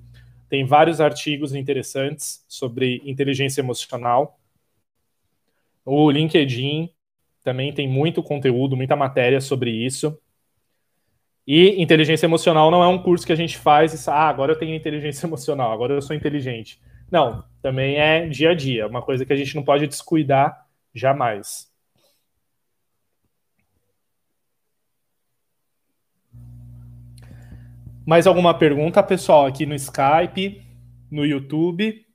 Tem 0.49 0.65
vários 0.65 0.99
artigos 0.99 1.53
interessantes 1.53 2.43
sobre 2.47 2.99
inteligência 3.05 3.61
emocional. 3.61 4.39
O 5.85 6.09
LinkedIn 6.09 6.89
também 7.43 7.71
tem 7.71 7.87
muito 7.87 8.23
conteúdo, 8.23 8.75
muita 8.75 8.95
matéria 8.95 9.39
sobre 9.39 9.69
isso. 9.69 10.17
E 11.45 11.79
inteligência 11.79 12.25
emocional 12.25 12.71
não 12.71 12.83
é 12.83 12.87
um 12.87 12.97
curso 12.97 13.23
que 13.23 13.33
a 13.33 13.37
gente 13.37 13.55
faz 13.55 13.93
e 13.93 14.09
ah, 14.09 14.27
agora 14.27 14.53
eu 14.53 14.57
tenho 14.57 14.73
inteligência 14.73 15.27
emocional, 15.29 15.71
agora 15.71 15.93
eu 15.93 16.01
sou 16.01 16.15
inteligente. 16.15 16.81
Não, 17.11 17.43
também 17.61 17.97
é 17.97 18.27
dia 18.27 18.49
a 18.49 18.55
dia, 18.55 18.87
uma 18.87 19.03
coisa 19.03 19.23
que 19.23 19.31
a 19.31 19.35
gente 19.35 19.55
não 19.55 19.61
pode 19.61 19.85
descuidar 19.85 20.64
Jamais. 20.95 21.69
Mais 28.07 28.25
alguma 28.25 28.57
pergunta, 28.57 29.03
pessoal, 29.03 29.45
aqui 29.45 29.65
no 29.65 29.75
Skype, 29.75 30.65
no 31.11 31.25
YouTube? 31.25 32.05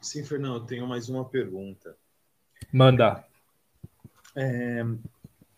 Sim, 0.00 0.24
Fernando, 0.24 0.64
tenho 0.64 0.86
mais 0.86 1.08
uma 1.08 1.24
pergunta. 1.24 1.96
Manda. 2.72 3.26
É, 4.36 4.84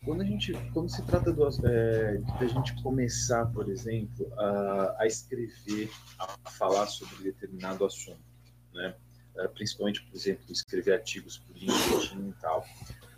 quando 0.03 0.23
a 0.23 0.25
gente, 0.25 0.55
quando 0.73 0.89
se 0.89 1.05
trata 1.05 1.31
do, 1.31 1.47
é, 1.67 2.17
de 2.17 2.45
a 2.45 2.47
gente 2.47 2.81
começar, 2.83 3.45
por 3.47 3.69
exemplo, 3.69 4.33
a, 4.39 5.03
a 5.03 5.07
escrever, 5.07 5.91
a 6.19 6.51
falar 6.51 6.87
sobre 6.87 7.23
determinado 7.25 7.85
assunto, 7.85 8.23
né? 8.73 8.97
Eh, 9.39 9.49
principalmente, 9.49 10.03
por 10.03 10.17
exemplo, 10.17 10.45
escrever 10.51 10.95
artigos 10.95 11.39
políticos 11.39 12.13
e 12.13 12.33
tal. 12.41 12.67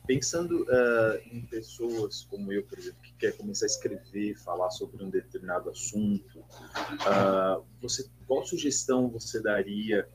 Pensando 0.07 0.65
uh, 0.65 1.19
em 1.33 1.41
pessoas 1.43 2.25
como 2.25 2.53
eu, 2.53 2.65
por 2.65 2.79
exemplo, 2.79 3.01
que 3.01 3.13
quer 3.15 3.37
começar 3.37 3.65
a 3.65 3.69
escrever, 3.69 4.37
falar 4.37 4.71
sobre 4.71 5.03
um 5.05 5.09
determinado 5.09 5.71
assunto, 5.71 6.41
uh, 6.41 7.65
você, 7.81 8.09
qual 8.27 8.45
sugestão 8.45 9.09
você 9.09 9.41
daria 9.41 10.09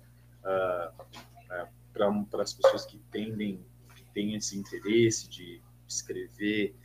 para 1.93 2.43
as 2.43 2.53
pessoas 2.53 2.85
que 2.85 2.99
tendem, 3.09 3.65
que 3.95 4.03
têm 4.13 4.35
esse 4.35 4.57
interesse 4.57 5.29
de 5.29 5.61
escrever, 5.87 6.75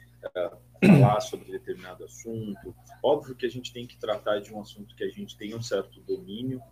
falar 0.81 1.21
sobre 1.21 1.51
determinado 1.51 2.05
assunto? 2.05 2.75
Óbvio 3.03 3.35
que 3.35 3.45
a 3.45 3.51
gente 3.51 3.73
tem 3.73 3.87
que 3.87 3.99
tratar 3.99 4.41
de 4.41 4.55
um 4.55 4.61
assunto 4.61 4.95
que 4.95 5.03
a 5.03 5.11
gente 5.11 5.37
tem 5.37 5.55
um 5.55 5.63
certo 5.63 6.01
domínio, 6.03 6.63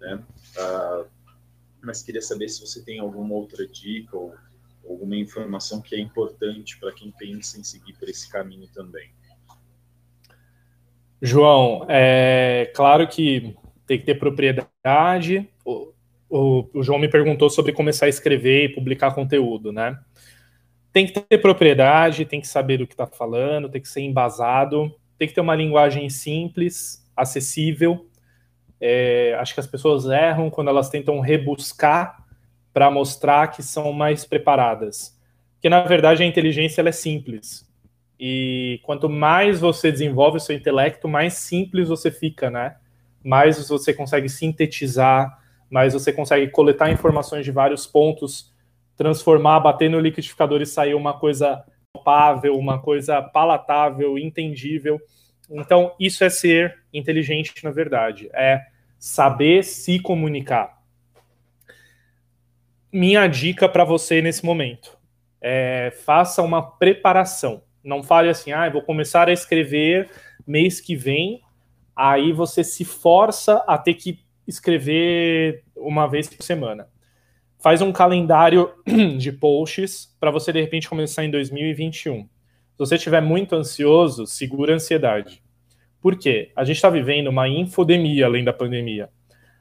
né? 0.00 0.24
Mas 1.82 2.02
queria 2.02 2.22
saber 2.22 2.48
se 2.48 2.60
você 2.60 2.82
tem 2.82 3.00
alguma 3.00 3.34
outra 3.34 3.66
dica 3.66 4.16
ou 4.16 4.34
alguma 4.88 5.16
informação 5.16 5.80
que 5.80 5.94
é 5.94 5.98
importante 5.98 6.78
para 6.78 6.92
quem 6.92 7.10
pensa 7.12 7.58
em 7.58 7.64
seguir 7.64 7.94
por 7.94 8.08
esse 8.08 8.30
caminho 8.30 8.68
também. 8.72 9.10
João, 11.20 11.86
é 11.88 12.70
claro 12.74 13.06
que 13.06 13.56
tem 13.86 13.98
que 13.98 14.04
ter 14.04 14.16
propriedade. 14.16 15.48
O, 15.64 15.92
o, 16.28 16.68
o 16.74 16.82
João 16.82 16.98
me 16.98 17.08
perguntou 17.08 17.48
sobre 17.48 17.72
começar 17.72 18.06
a 18.06 18.08
escrever 18.08 18.64
e 18.64 18.74
publicar 18.74 19.14
conteúdo, 19.14 19.72
né? 19.72 19.98
Tem 20.92 21.06
que 21.06 21.20
ter 21.20 21.38
propriedade, 21.38 22.24
tem 22.24 22.40
que 22.40 22.48
saber 22.48 22.78
do 22.78 22.86
que 22.86 22.94
está 22.94 23.06
falando, 23.06 23.68
tem 23.68 23.80
que 23.80 23.88
ser 23.88 24.00
embasado, 24.00 24.94
tem 25.16 25.28
que 25.28 25.34
ter 25.34 25.40
uma 25.40 25.54
linguagem 25.54 26.10
simples, 26.10 27.08
acessível. 27.16 28.08
É, 28.84 29.36
acho 29.38 29.54
que 29.54 29.60
as 29.60 29.66
pessoas 29.68 30.06
erram 30.06 30.50
quando 30.50 30.66
elas 30.66 30.88
tentam 30.88 31.20
rebuscar 31.20 32.16
para 32.72 32.90
mostrar 32.90 33.46
que 33.46 33.62
são 33.62 33.92
mais 33.92 34.24
preparadas. 34.24 35.16
Porque, 35.54 35.68
na 35.68 35.82
verdade, 35.82 36.24
a 36.24 36.26
inteligência 36.26 36.82
é 36.82 36.90
simples. 36.90 37.64
E 38.18 38.80
quanto 38.82 39.08
mais 39.08 39.60
você 39.60 39.92
desenvolve 39.92 40.38
o 40.38 40.40
seu 40.40 40.56
intelecto, 40.56 41.06
mais 41.06 41.34
simples 41.34 41.88
você 41.88 42.10
fica, 42.10 42.50
né? 42.50 42.74
Mais 43.22 43.68
você 43.68 43.94
consegue 43.94 44.28
sintetizar, 44.28 45.38
mais 45.70 45.94
você 45.94 46.12
consegue 46.12 46.50
coletar 46.50 46.90
informações 46.90 47.44
de 47.44 47.52
vários 47.52 47.86
pontos, 47.86 48.52
transformar, 48.96 49.60
bater 49.60 49.88
no 49.88 50.00
liquidificador 50.00 50.60
e 50.60 50.66
sair 50.66 50.94
uma 50.94 51.16
coisa 51.16 51.64
palpável, 51.92 52.58
uma 52.58 52.80
coisa 52.80 53.22
palatável, 53.22 54.18
entendível. 54.18 55.00
Então, 55.48 55.94
isso 56.00 56.24
é 56.24 56.30
ser 56.30 56.80
inteligente, 56.92 57.62
na 57.62 57.70
verdade. 57.70 58.28
É 58.32 58.71
saber 59.02 59.64
se 59.64 59.98
comunicar. 59.98 60.80
Minha 62.92 63.26
dica 63.26 63.68
para 63.68 63.82
você 63.82 64.22
nesse 64.22 64.44
momento 64.44 64.96
é 65.40 65.92
faça 66.04 66.40
uma 66.40 66.62
preparação. 66.62 67.64
Não 67.82 68.00
fale 68.00 68.28
assim, 68.28 68.52
ah, 68.52 68.70
vou 68.70 68.80
começar 68.80 69.28
a 69.28 69.32
escrever 69.32 70.08
mês 70.46 70.80
que 70.80 70.94
vem. 70.94 71.42
Aí 71.96 72.32
você 72.32 72.62
se 72.62 72.84
força 72.84 73.56
a 73.66 73.76
ter 73.76 73.94
que 73.94 74.20
escrever 74.46 75.64
uma 75.74 76.06
vez 76.06 76.28
por 76.28 76.44
semana. 76.44 76.88
Faz 77.58 77.82
um 77.82 77.90
calendário 77.90 78.70
de 79.18 79.32
posts 79.32 80.16
para 80.20 80.30
você 80.30 80.52
de 80.52 80.60
repente 80.60 80.88
começar 80.88 81.24
em 81.24 81.30
2021. 81.32 82.22
Se 82.22 82.28
você 82.78 82.94
estiver 82.94 83.20
muito 83.20 83.56
ansioso, 83.56 84.28
segura 84.28 84.74
a 84.74 84.76
ansiedade. 84.76 85.41
Por 86.02 86.18
quê? 86.18 86.50
A 86.56 86.64
gente 86.64 86.76
está 86.76 86.90
vivendo 86.90 87.28
uma 87.28 87.48
infodemia 87.48 88.26
além 88.26 88.42
da 88.42 88.52
pandemia. 88.52 89.08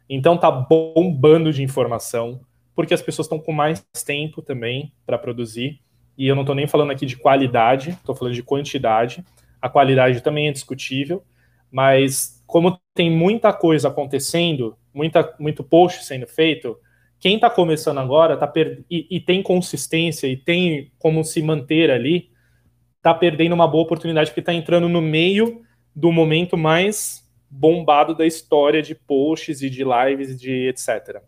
Então 0.10 0.36
tá 0.36 0.50
bombando 0.50 1.54
de 1.54 1.62
informação, 1.62 2.42
porque 2.76 2.96
as 2.96 3.02
pessoas 3.02 3.28
estão 3.28 3.40
com 3.40 3.52
mais 3.52 3.86
tempo 4.04 4.42
também 4.42 4.92
para 5.06 5.20
produzir. 5.20 5.80
E 6.18 6.28
eu 6.28 6.34
não 6.36 6.42
estou 6.42 6.56
nem 6.56 6.66
falando 6.66 6.92
aqui 6.92 7.06
de 7.06 7.16
qualidade, 7.16 7.92
estou 7.92 8.16
falando 8.16 8.34
de 8.34 8.42
quantidade. 8.42 9.24
A 9.62 9.70
qualidade 9.70 10.22
também 10.22 10.48
é 10.48 10.52
discutível, 10.52 11.24
mas 11.72 12.44
como 12.48 12.82
tem 12.96 13.10
muita 13.10 13.54
coisa 13.54 13.90
acontecendo, 13.90 14.76
muita, 14.92 15.36
muito 15.40 15.64
post 15.64 16.04
sendo 16.04 16.26
feito, 16.28 16.76
quem 17.20 17.36
está 17.36 17.52
começando 17.52 18.00
agora 18.00 18.36
tá 18.36 18.48
per... 18.48 18.84
e, 18.90 19.08
e, 19.12 19.20
tem 19.20 19.44
consistência 19.44 20.26
e 20.26 20.36
tem 20.36 20.92
como 20.98 21.24
se 21.24 21.40
manter 21.44 21.92
ali, 21.92 22.32
está 22.98 23.14
perdendo 23.14 23.54
uma 23.54 23.68
boa 23.68 23.84
oportunidade, 23.84 24.32
porque 24.32 24.40
está 24.40 24.54
entrando 24.54 24.90
no 24.90 25.02
meio 25.02 25.62
do 25.96 26.12
momento 26.12 26.58
mais 26.58 27.22
bombado 27.50 28.16
da 28.16 28.26
história 28.26 28.82
de 28.82 28.96
posts 28.96 29.62
e 29.62 29.70
de 29.70 29.84
lives 29.84 30.40
de 30.40 30.70
etc. 30.70 31.22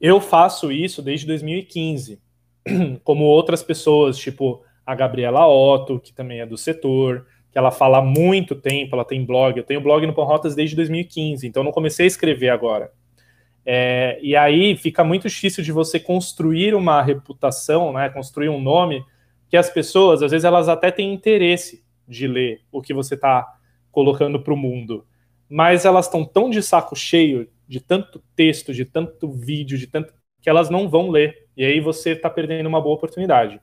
Eu 0.00 0.20
faço 0.20 0.70
isso 0.70 1.00
desde 1.00 1.26
2015, 1.26 2.20
como 3.02 3.24
outras 3.24 3.62
pessoas, 3.62 4.18
tipo 4.18 4.62
a 4.84 4.94
Gabriela 4.94 5.48
Otto, 5.48 5.98
que 5.98 6.12
também 6.12 6.40
é 6.40 6.46
do 6.46 6.56
setor, 6.56 7.26
que 7.50 7.58
ela 7.58 7.70
fala 7.70 7.98
há 7.98 8.02
muito 8.02 8.54
tempo, 8.54 8.94
ela 8.94 9.04
tem 9.04 9.24
blog. 9.24 9.56
Eu 9.56 9.64
tenho 9.64 9.80
blog 9.80 10.06
no 10.06 10.12
Pão 10.12 10.24
Rotas 10.24 10.54
desde 10.54 10.76
2015, 10.76 11.46
então 11.46 11.64
não 11.64 11.72
comecei 11.72 12.04
a 12.04 12.06
escrever 12.06 12.50
agora. 12.50 12.92
É, 13.64 14.18
e 14.22 14.36
aí 14.36 14.76
fica 14.76 15.02
muito 15.02 15.26
difícil 15.26 15.64
de 15.64 15.72
você 15.72 15.98
construir 15.98 16.74
uma 16.74 17.02
reputação, 17.02 17.92
né, 17.92 18.08
construir 18.10 18.48
um 18.48 18.60
nome, 18.60 19.02
que 19.48 19.56
as 19.56 19.70
pessoas, 19.70 20.22
às 20.22 20.30
vezes, 20.30 20.44
elas 20.44 20.68
até 20.68 20.90
têm 20.90 21.12
interesse 21.12 21.82
de 22.06 22.26
ler 22.26 22.62
o 22.70 22.80
que 22.80 22.94
você 22.94 23.14
está 23.14 23.46
colocando 23.90 24.40
para 24.40 24.52
o 24.52 24.56
mundo, 24.56 25.06
mas 25.48 25.84
elas 25.84 26.06
estão 26.06 26.24
tão 26.24 26.50
de 26.50 26.62
saco 26.62 26.94
cheio 26.94 27.48
de 27.68 27.80
tanto 27.80 28.22
texto, 28.34 28.72
de 28.72 28.84
tanto 28.84 29.30
vídeo, 29.30 29.78
de 29.78 29.86
tanto 29.86 30.12
que 30.40 30.48
elas 30.48 30.70
não 30.70 30.88
vão 30.88 31.10
ler. 31.10 31.48
E 31.56 31.64
aí 31.64 31.80
você 31.80 32.10
está 32.10 32.30
perdendo 32.30 32.68
uma 32.68 32.80
boa 32.80 32.94
oportunidade. 32.94 33.60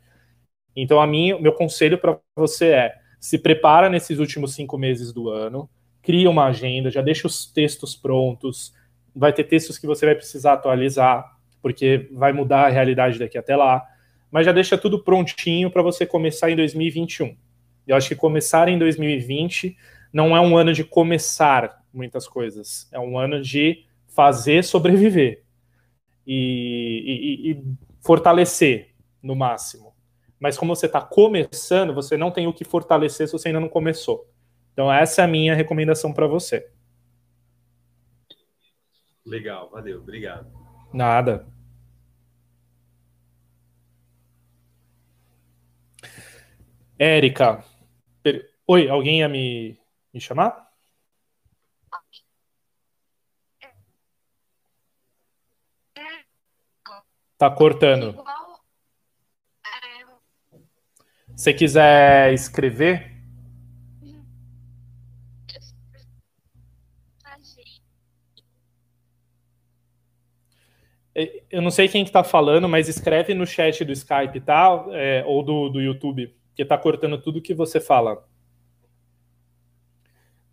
Então, 0.76 1.00
a 1.00 1.08
mim, 1.08 1.40
meu 1.40 1.54
conselho 1.54 1.98
para 1.98 2.20
você 2.36 2.68
é 2.70 2.96
se 3.20 3.38
prepara 3.38 3.90
nesses 3.90 4.20
últimos 4.20 4.54
cinco 4.54 4.78
meses 4.78 5.14
do 5.14 5.30
ano, 5.30 5.70
cria 6.02 6.30
uma 6.30 6.48
agenda, 6.48 6.92
já 6.92 7.02
deixa 7.02 7.26
os 7.26 7.46
textos 7.46 7.96
prontos. 7.96 8.74
Vai 9.16 9.32
ter 9.32 9.46
textos 9.46 9.78
que 9.78 9.88
você 9.88 10.06
vai 10.06 10.16
precisar 10.16 10.54
atualizar, 10.54 11.38
porque 11.62 12.10
vai 12.12 12.34
mudar 12.34 12.66
a 12.66 12.70
realidade 12.70 13.18
daqui 13.18 13.38
até 13.38 13.56
lá. 13.56 13.82
Mas 14.30 14.46
já 14.46 14.52
deixa 14.52 14.78
tudo 14.78 15.02
prontinho 15.02 15.72
para 15.72 15.82
você 15.82 16.06
começar 16.06 16.52
em 16.52 16.56
2021. 16.58 17.38
Eu 17.88 17.96
acho 17.96 18.08
que 18.08 18.16
começar 18.16 18.68
em 18.68 18.78
2020 18.78 19.78
não 20.12 20.36
é 20.36 20.42
um 20.42 20.56
ano 20.56 20.74
de 20.74 20.84
começar 20.84 21.84
muitas 21.94 22.28
coisas, 22.28 22.88
é 22.92 23.00
um 23.00 23.18
ano 23.18 23.42
de 23.42 23.86
fazer 24.08 24.64
sobreviver 24.64 25.44
e, 26.26 27.46
e, 27.46 27.52
e 27.52 27.64
fortalecer 28.02 28.94
no 29.22 29.36
máximo. 29.36 29.94
Mas 30.40 30.58
como 30.58 30.76
você 30.76 30.88
está 30.88 31.02
começando, 31.02 31.94
você 31.94 32.18
não 32.18 32.30
tem 32.30 32.48
o 32.48 32.54
que 32.54 32.66
fortalecer 32.66 33.28
se 33.28 33.34
você 33.34 33.48
ainda 33.48 33.60
não 33.60 33.70
começou. 33.70 34.30
Então, 34.74 34.92
essa 34.92 35.22
é 35.22 35.26
a 35.26 35.28
minha 35.28 35.56
recomendação 35.56 36.12
para 36.12 36.28
você. 36.28 36.70
Legal, 39.26 39.70
valeu, 39.70 40.00
obrigado. 40.00 40.52
Nada. 40.92 41.48
Érica. 47.00 47.64
Oi, 48.66 48.88
alguém 48.90 49.20
ia 49.20 49.28
me, 49.28 49.78
me 50.14 50.22
chamar? 50.22 50.72
Tá 57.38 57.52
cortando. 57.52 58.24
Se 61.36 61.54
quiser 61.54 62.34
escrever. 62.34 63.12
É, 71.16 71.44
eu 71.52 71.62
não 71.62 71.70
sei 71.70 71.88
quem 71.88 72.04
está 72.04 72.24
tá 72.24 72.30
falando, 72.30 72.70
mas 72.70 72.88
escreve 72.88 73.34
no 73.34 73.46
chat 73.46 73.84
do 73.84 73.92
Skype, 73.92 74.40
tá? 74.40 74.86
É, 74.92 75.24
ou 75.26 75.44
do, 75.44 75.70
do 75.70 75.82
YouTube, 75.82 76.34
que 76.56 76.62
está 76.64 76.78
cortando 76.78 77.22
tudo 77.22 77.42
que 77.42 77.54
você 77.54 77.80
fala. 77.80 78.28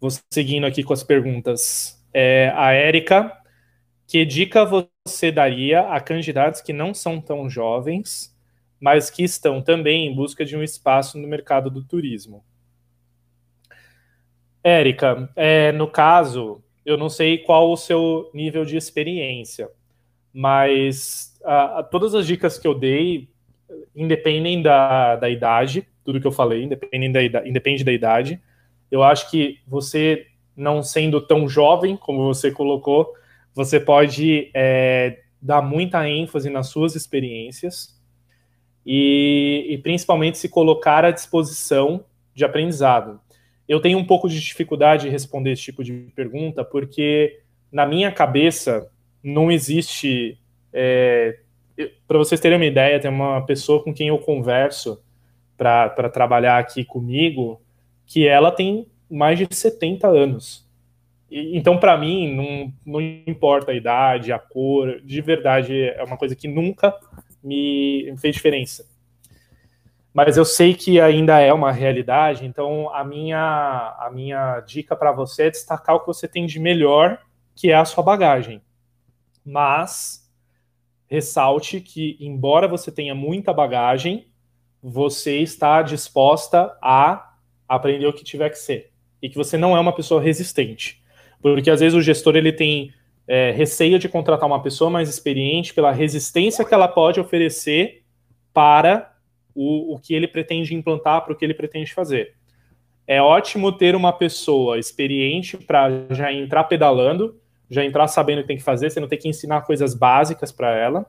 Vou 0.01 0.11
seguindo 0.33 0.67
aqui 0.67 0.83
com 0.83 0.93
as 0.93 1.03
perguntas. 1.03 2.03
É, 2.13 2.53
a 2.55 2.73
Érica, 2.73 3.33
que 4.07 4.25
dica 4.25 4.65
você 4.65 5.31
daria 5.31 5.83
a 5.83 6.01
candidatos 6.01 6.61
que 6.61 6.73
não 6.73 6.95
são 6.95 7.21
tão 7.21 7.49
jovens 7.49 8.35
mas 8.81 9.11
que 9.11 9.23
estão 9.23 9.61
também 9.61 10.07
em 10.07 10.15
busca 10.15 10.45
de 10.45 10.57
um 10.57 10.63
espaço 10.63 11.19
no 11.19 11.29
mercado 11.29 11.71
do 11.71 11.85
turismo. 11.85 12.43
Érica, 14.65 15.31
é, 15.37 15.71
no 15.73 15.87
caso, 15.87 16.65
eu 16.85 16.97
não 16.97 17.11
sei 17.11 17.39
qual 17.39 17.71
o 17.71 17.77
seu 17.77 18.31
nível 18.33 18.65
de 18.65 18.77
experiência, 18.77 19.71
mas 20.33 21.39
a, 21.45 21.81
a, 21.81 21.83
todas 21.83 22.15
as 22.15 22.27
dicas 22.27 22.59
que 22.59 22.67
eu 22.67 22.75
dei 22.75 23.29
independem 23.95 24.63
da, 24.63 25.17
da 25.17 25.29
idade, 25.29 25.87
tudo 26.05 26.21
que 26.21 26.27
eu 26.27 26.33
falei, 26.33 26.65
independem 26.65 27.13
da, 27.13 27.47
independe 27.47 27.85
da 27.85 27.93
idade. 27.93 28.41
Eu 28.91 29.03
acho 29.03 29.31
que 29.31 29.59
você, 29.67 30.27
não 30.57 30.83
sendo 30.83 31.21
tão 31.21 31.49
jovem 31.49 31.97
como 31.97 32.25
você 32.25 32.51
colocou, 32.51 33.13
você 33.55 33.79
pode 33.79 34.51
é, 34.55 35.21
dar 35.41 35.63
muita 35.63 36.09
ênfase 36.09 36.51
nas 36.51 36.69
suas 36.69 36.95
experiências, 36.95 38.01
e, 38.85 39.67
e 39.69 39.79
principalmente 39.79 40.39
se 40.39 40.49
colocar 40.49 41.05
à 41.05 41.11
disposição 41.11 42.05
de 42.35 42.45
aprendizado. 42.45 43.21
Eu 43.69 43.81
tenho 43.81 43.99
um 43.99 44.05
pouco 44.05 44.29
de 44.29 44.41
dificuldade 44.41 45.05
de 45.05 45.09
responder 45.11 45.53
esse 45.53 45.63
tipo 45.63 45.85
de 45.85 45.93
pergunta, 46.15 46.65
porque 46.65 47.41
na 47.71 47.87
minha 47.87 48.11
cabeça 48.11 48.91
não 49.23 49.51
existe. 49.51 50.39
É, 50.73 51.39
para 52.07 52.19
vocês 52.19 52.41
terem 52.41 52.59
uma 52.59 52.67
ideia, 52.67 53.01
tem 53.01 53.11
uma 53.11 53.45
pessoa 53.47 53.83
com 53.83 53.95
quem 53.95 54.09
eu 54.09 54.19
converso 54.19 55.01
para 55.61 56.09
trabalhar 56.09 56.59
aqui 56.59 56.87
comigo, 56.87 57.61
que 58.07 58.27
ela 58.27 58.51
tem 58.51 58.87
mais 59.11 59.39
de 59.39 59.47
70 59.55 60.09
anos. 60.09 60.67
E, 61.31 61.55
então, 61.55 61.77
para 61.77 61.99
mim, 61.99 62.35
não, 62.35 62.73
não 62.95 63.01
importa 63.27 63.71
a 63.71 63.75
idade, 63.75 64.33
a 64.33 64.39
cor, 64.39 65.03
de 65.03 65.21
verdade, 65.21 65.85
é 65.91 66.03
uma 66.03 66.17
coisa 66.17 66.35
que 66.35 66.49
nunca 66.49 66.99
me 67.45 68.15
fez 68.17 68.35
diferença. 68.35 68.89
Mas 70.15 70.39
eu 70.39 70.47
sei 70.47 70.73
que 70.73 70.99
ainda 70.99 71.39
é 71.39 71.53
uma 71.53 71.71
realidade, 71.71 72.47
então 72.47 72.93
a 72.95 73.05
minha, 73.05 73.97
a 73.99 74.11
minha 74.11 74.61
dica 74.61 74.97
para 74.97 75.13
você 75.13 75.45
é 75.45 75.51
destacar 75.51 75.95
o 75.95 76.01
que 76.01 76.07
você 76.07 76.27
tem 76.27 76.47
de 76.47 76.59
melhor, 76.59 77.21
que 77.55 77.71
é 77.71 77.75
a 77.75 77.85
sua 77.85 78.03
bagagem. 78.03 78.63
Mas 79.45 80.27
ressalte 81.07 81.83
que, 81.83 82.17
embora 82.19 82.67
você 82.67 82.91
tenha 82.91 83.15
muita 83.15 83.53
bagagem, 83.53 84.30
você 84.83 85.39
está 85.39 85.83
disposta 85.83 86.77
a 86.83 87.35
aprender 87.69 88.07
o 88.07 88.13
que 88.13 88.25
tiver 88.25 88.51
que 88.51 88.59
ser. 88.59 88.91
E 89.23 89.29
que 89.29 89.37
você 89.37 89.57
não 89.57 89.77
é 89.77 89.81
uma 89.81 89.95
pessoa 89.95 90.21
resistente. 90.21 91.03
Porque 91.41 91.71
às 91.71 91.81
vezes 91.81 91.97
o 91.97 92.03
gestor 92.03 92.37
ele 92.37 92.53
tem 92.53 92.93
é, 93.27 93.51
receio 93.53 93.99
de 93.99 94.09
contratar 94.09 94.47
uma 94.49 94.63
pessoa 94.63 94.91
mais 94.91 95.09
experiente 95.09 95.73
pela 95.73 95.93
resistência 95.93 96.65
que 96.65 96.75
ela 96.75 96.89
pode 96.89 97.21
oferecer 97.21 98.03
para 98.53 99.15
o, 99.55 99.95
o 99.95 99.99
que 99.99 100.15
ele 100.15 100.27
pretende 100.27 100.75
implantar, 100.75 101.23
para 101.23 101.33
o 101.33 101.37
que 101.37 101.45
ele 101.45 101.55
pretende 101.55 101.93
fazer. 101.93 102.35
É 103.07 103.21
ótimo 103.21 103.73
ter 103.73 103.95
uma 103.95 104.13
pessoa 104.13 104.79
experiente 104.79 105.57
para 105.57 106.07
já 106.11 106.33
entrar 106.33 106.65
pedalando, 106.65 107.39
já 107.69 107.85
entrar 107.85 108.09
sabendo 108.09 108.39
o 108.39 108.43
que 108.43 108.49
tem 108.49 108.57
que 108.57 108.63
fazer, 108.63 108.91
você 108.91 109.01
não 109.01 109.09
tem 109.09 109.19
que 109.19 109.29
ensinar 109.29 109.63
coisas 109.63 109.95
básicas 109.95 110.51
para 110.51 110.77
ela. 110.77 111.07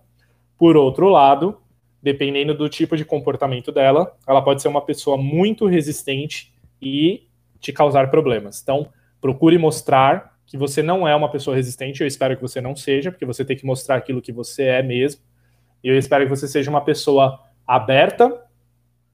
Por 0.58 0.78
outro 0.78 1.10
lado, 1.10 1.58
dependendo 2.02 2.54
do 2.54 2.68
tipo 2.68 2.98
de 2.98 3.06
comportamento 3.06 3.72
dela, 3.72 4.16
ela 4.28 4.42
pode 4.42 4.62
ser 4.62 4.68
uma 4.68 4.82
pessoa 4.82 5.18
muito 5.18 5.68
resistente 5.68 6.54
e 6.82 7.28
te 7.60 7.72
causar 7.72 8.10
problemas. 8.10 8.62
Então, 8.62 8.88
procure 9.20 9.58
mostrar 9.58 10.38
que 10.46 10.58
você 10.58 10.82
não 10.82 11.08
é 11.08 11.16
uma 11.16 11.30
pessoa 11.30 11.56
resistente. 11.56 12.02
Eu 12.02 12.08
espero 12.08 12.36
que 12.36 12.42
você 12.42 12.60
não 12.60 12.76
seja, 12.76 13.12
porque 13.12 13.26
você 13.26 13.46
tem 13.46 13.56
que 13.56 13.66
mostrar 13.66 13.96
aquilo 13.96 14.22
que 14.22 14.32
você 14.32 14.64
é 14.64 14.84
mesmo. 14.84 15.22
Eu 15.84 15.98
espero 15.98 16.26
que 16.26 16.30
você 16.30 16.48
seja 16.48 16.70
uma 16.70 16.82
pessoa 16.82 17.40
aberta, 17.66 18.46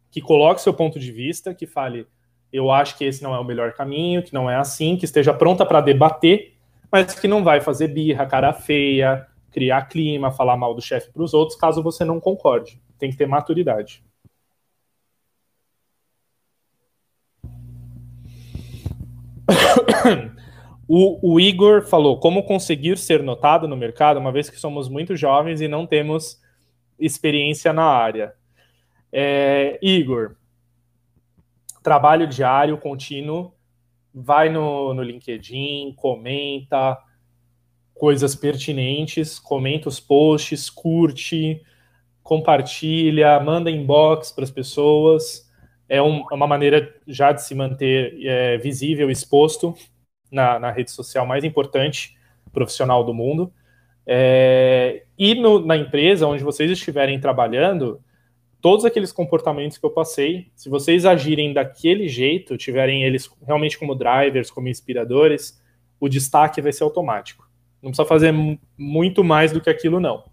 que 0.09 0.21
coloque 0.21 0.61
seu 0.61 0.73
ponto 0.73 0.99
de 0.99 1.11
vista, 1.11 1.53
que 1.53 1.67
fale, 1.67 2.07
eu 2.51 2.71
acho 2.71 2.97
que 2.97 3.03
esse 3.05 3.21
não 3.21 3.35
é 3.35 3.39
o 3.39 3.43
melhor 3.43 3.73
caminho, 3.73 4.23
que 4.23 4.33
não 4.33 4.49
é 4.49 4.55
assim, 4.55 4.95
que 4.95 5.05
esteja 5.05 5.33
pronta 5.33 5.65
para 5.65 5.81
debater, 5.81 6.53
mas 6.91 7.13
que 7.13 7.27
não 7.27 7.43
vai 7.43 7.59
fazer 7.59 7.89
birra, 7.89 8.25
cara 8.25 8.53
feia, 8.53 9.27
criar 9.51 9.83
clima, 9.87 10.31
falar 10.31 10.57
mal 10.57 10.73
do 10.73 10.81
chefe 10.81 11.11
para 11.11 11.23
os 11.23 11.33
outros, 11.33 11.57
caso 11.57 11.83
você 11.83 12.03
não 12.05 12.19
concorde. 12.19 12.81
Tem 12.99 13.09
que 13.09 13.17
ter 13.17 13.27
maturidade. 13.27 14.03
O, 20.89 21.33
o, 21.33 21.37
Igor 21.37 21.81
falou 21.81 22.17
como 22.17 22.43
conseguir 22.43 22.97
ser 22.97 23.21
notado 23.21 23.67
no 23.67 23.75
mercado, 23.75 24.21
uma 24.21 24.31
vez 24.31 24.49
que 24.49 24.57
somos 24.57 24.87
muito 24.87 25.17
jovens 25.17 25.59
e 25.59 25.67
não 25.67 25.85
temos 25.85 26.41
experiência 26.97 27.73
na 27.73 27.83
área. 27.83 28.33
É, 29.11 29.77
Igor, 29.81 30.37
trabalho 31.83 32.25
diário, 32.25 32.77
contínuo, 32.77 33.53
vai 34.13 34.47
no, 34.47 34.93
no 34.93 35.03
LinkedIn, 35.03 35.93
comenta 35.97 36.97
coisas 37.97 38.35
pertinentes, 38.35 39.39
comenta 39.39 39.89
os 39.89 39.99
posts, 39.99 40.69
curte, 40.69 41.61
compartilha, 42.23 43.39
manda 43.39 43.71
inbox 43.71 44.31
para 44.31 44.43
as 44.43 44.51
pessoas. 44.51 45.49
É 45.89 46.01
um, 46.01 46.25
é 46.29 46.33
uma 46.33 46.47
maneira 46.47 46.93
já 47.07 47.31
de 47.31 47.43
se 47.43 47.55
manter 47.55 48.17
é, 48.25 48.57
visível, 48.57 49.09
exposto 49.09 49.73
na, 50.31 50.59
na, 50.59 50.71
rede 50.71 50.91
social 50.91 51.25
mais 51.25 51.43
importante 51.43 52.17
profissional 52.51 53.03
do 53.03 53.13
mundo. 53.13 53.51
É, 54.05 55.03
e 55.17 55.35
no, 55.35 55.65
na 55.65 55.77
empresa 55.77 56.27
onde 56.27 56.43
vocês 56.43 56.69
estiverem 56.69 57.19
trabalhando, 57.19 58.01
todos 58.61 58.83
aqueles 58.83 59.13
comportamentos 59.13 59.77
que 59.77 59.85
eu 59.85 59.89
passei, 59.89 60.51
se 60.53 60.69
vocês 60.69 61.05
agirem 61.05 61.53
daquele 61.53 62.09
jeito, 62.09 62.57
tiverem 62.57 63.03
eles 63.03 63.29
realmente 63.45 63.79
como 63.79 63.95
drivers, 63.95 64.51
como 64.51 64.67
inspiradores, 64.67 65.61
o 65.99 66.09
destaque 66.09 66.61
vai 66.61 66.73
ser 66.73 66.83
automático. 66.83 67.46
Não 67.81 67.91
precisa 67.91 68.07
fazer 68.07 68.33
muito 68.77 69.23
mais 69.23 69.51
do 69.51 69.61
que 69.61 69.69
aquilo, 69.69 69.99
não. 69.99 70.23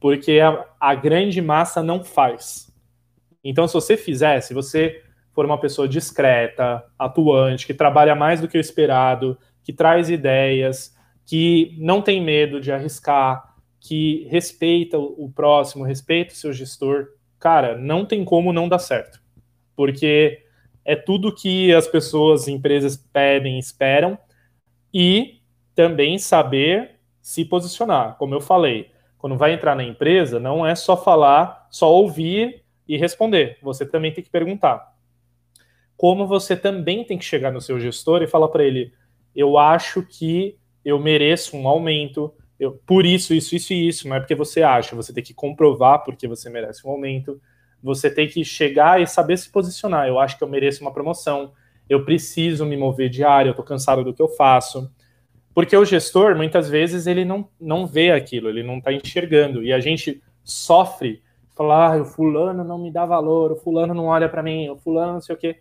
Porque 0.00 0.40
a, 0.40 0.64
a 0.78 0.94
grande 0.94 1.40
massa 1.40 1.82
não 1.82 2.04
faz. 2.04 2.72
Então, 3.42 3.66
se 3.66 3.74
você 3.74 3.96
fizer, 3.96 4.40
se 4.40 4.54
você 4.54 5.02
for 5.32 5.44
uma 5.44 5.60
pessoa 5.60 5.86
discreta, 5.86 6.84
atuante, 6.98 7.66
que 7.66 7.74
trabalha 7.74 8.14
mais 8.14 8.40
do 8.40 8.48
que 8.48 8.56
o 8.56 8.60
esperado, 8.60 9.38
que 9.62 9.72
traz 9.72 10.08
ideias, 10.08 10.96
que 11.24 11.76
não 11.78 12.00
tem 12.00 12.22
medo 12.22 12.60
de 12.60 12.72
arriscar, 12.72 13.54
que 13.80 14.26
respeita 14.30 14.98
o 14.98 15.30
próximo, 15.34 15.84
respeita 15.84 16.32
o 16.32 16.36
seu 16.36 16.52
gestor, 16.52 17.08
cara, 17.38 17.76
não 17.76 18.04
tem 18.04 18.24
como 18.24 18.52
não 18.52 18.68
dar 18.68 18.78
certo. 18.78 19.20
Porque 19.74 20.42
é 20.84 20.96
tudo 20.96 21.34
que 21.34 21.74
as 21.74 21.86
pessoas, 21.86 22.48
empresas 22.48 22.96
pedem, 22.96 23.58
esperam, 23.58 24.18
e 24.94 25.35
também 25.76 26.18
saber 26.18 26.96
se 27.20 27.44
posicionar. 27.44 28.16
Como 28.16 28.34
eu 28.34 28.40
falei, 28.40 28.90
quando 29.18 29.36
vai 29.36 29.52
entrar 29.52 29.76
na 29.76 29.84
empresa, 29.84 30.40
não 30.40 30.66
é 30.66 30.74
só 30.74 30.96
falar, 30.96 31.68
só 31.70 31.92
ouvir 31.92 32.64
e 32.88 32.96
responder. 32.96 33.58
Você 33.62 33.84
também 33.84 34.12
tem 34.12 34.24
que 34.24 34.30
perguntar. 34.30 34.94
Como 35.96 36.26
você 36.26 36.56
também 36.56 37.04
tem 37.04 37.18
que 37.18 37.24
chegar 37.24 37.52
no 37.52 37.60
seu 37.60 37.78
gestor 37.78 38.22
e 38.22 38.26
falar 38.26 38.48
para 38.48 38.64
ele: 38.64 38.92
eu 39.34 39.58
acho 39.58 40.02
que 40.02 40.56
eu 40.84 40.98
mereço 40.98 41.56
um 41.56 41.68
aumento, 41.68 42.32
eu, 42.58 42.72
por 42.86 43.04
isso, 43.04 43.34
isso, 43.34 43.54
isso 43.54 43.72
e 43.72 43.88
isso, 43.88 44.08
não 44.08 44.16
é 44.16 44.20
porque 44.20 44.34
você 44.34 44.62
acha, 44.62 44.96
você 44.96 45.12
tem 45.12 45.22
que 45.22 45.34
comprovar 45.34 46.04
porque 46.04 46.26
você 46.26 46.48
merece 46.48 46.86
um 46.86 46.90
aumento, 46.90 47.40
você 47.82 48.10
tem 48.10 48.28
que 48.28 48.44
chegar 48.44 49.00
e 49.00 49.06
saber 49.06 49.36
se 49.36 49.50
posicionar. 49.50 50.06
Eu 50.06 50.18
acho 50.18 50.38
que 50.38 50.44
eu 50.44 50.48
mereço 50.48 50.80
uma 50.82 50.92
promoção, 50.92 51.52
eu 51.88 52.04
preciso 52.04 52.64
me 52.64 52.76
mover 52.76 53.10
de 53.10 53.24
área, 53.24 53.50
eu 53.50 53.54
tô 53.54 53.62
cansado 53.62 54.04
do 54.04 54.14
que 54.14 54.22
eu 54.22 54.28
faço. 54.28 54.90
Porque 55.56 55.74
o 55.74 55.86
gestor, 55.86 56.36
muitas 56.36 56.68
vezes, 56.68 57.06
ele 57.06 57.24
não, 57.24 57.48
não 57.58 57.86
vê 57.86 58.10
aquilo, 58.10 58.50
ele 58.50 58.62
não 58.62 58.76
está 58.76 58.92
enxergando. 58.92 59.64
E 59.64 59.72
a 59.72 59.80
gente 59.80 60.22
sofre, 60.44 61.22
falar, 61.56 61.94
ah, 61.94 62.02
o 62.02 62.04
fulano 62.04 62.62
não 62.62 62.76
me 62.76 62.90
dá 62.90 63.06
valor, 63.06 63.52
o 63.52 63.56
fulano 63.56 63.94
não 63.94 64.04
olha 64.04 64.28
para 64.28 64.42
mim, 64.42 64.68
o 64.68 64.76
fulano 64.76 65.14
não 65.14 65.20
sei 65.22 65.34
o 65.34 65.38
quê. 65.38 65.56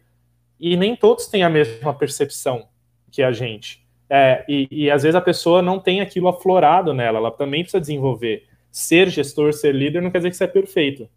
E 0.59 0.75
nem 0.75 0.97
todos 0.97 1.27
têm 1.27 1.43
a 1.43 1.49
mesma 1.49 1.93
percepção 1.93 2.67
que 3.09 3.23
a 3.23 3.31
gente. 3.31 3.87
É, 4.09 4.43
e, 4.49 4.67
e 4.69 4.91
às 4.91 5.03
vezes 5.03 5.15
a 5.15 5.21
pessoa 5.21 5.61
não 5.61 5.79
tem 5.79 6.01
aquilo 6.01 6.27
aflorado 6.27 6.93
nela, 6.93 7.17
ela 7.17 7.31
também 7.31 7.61
precisa 7.61 7.79
desenvolver. 7.79 8.43
Ser 8.69 9.07
gestor, 9.09 9.53
ser 9.53 9.73
líder, 9.73 10.01
não 10.01 10.11
quer 10.11 10.17
dizer 10.17 10.29
que 10.29 10.35
você 10.35 10.43
é 10.43 10.47
perfeito. 10.47 11.07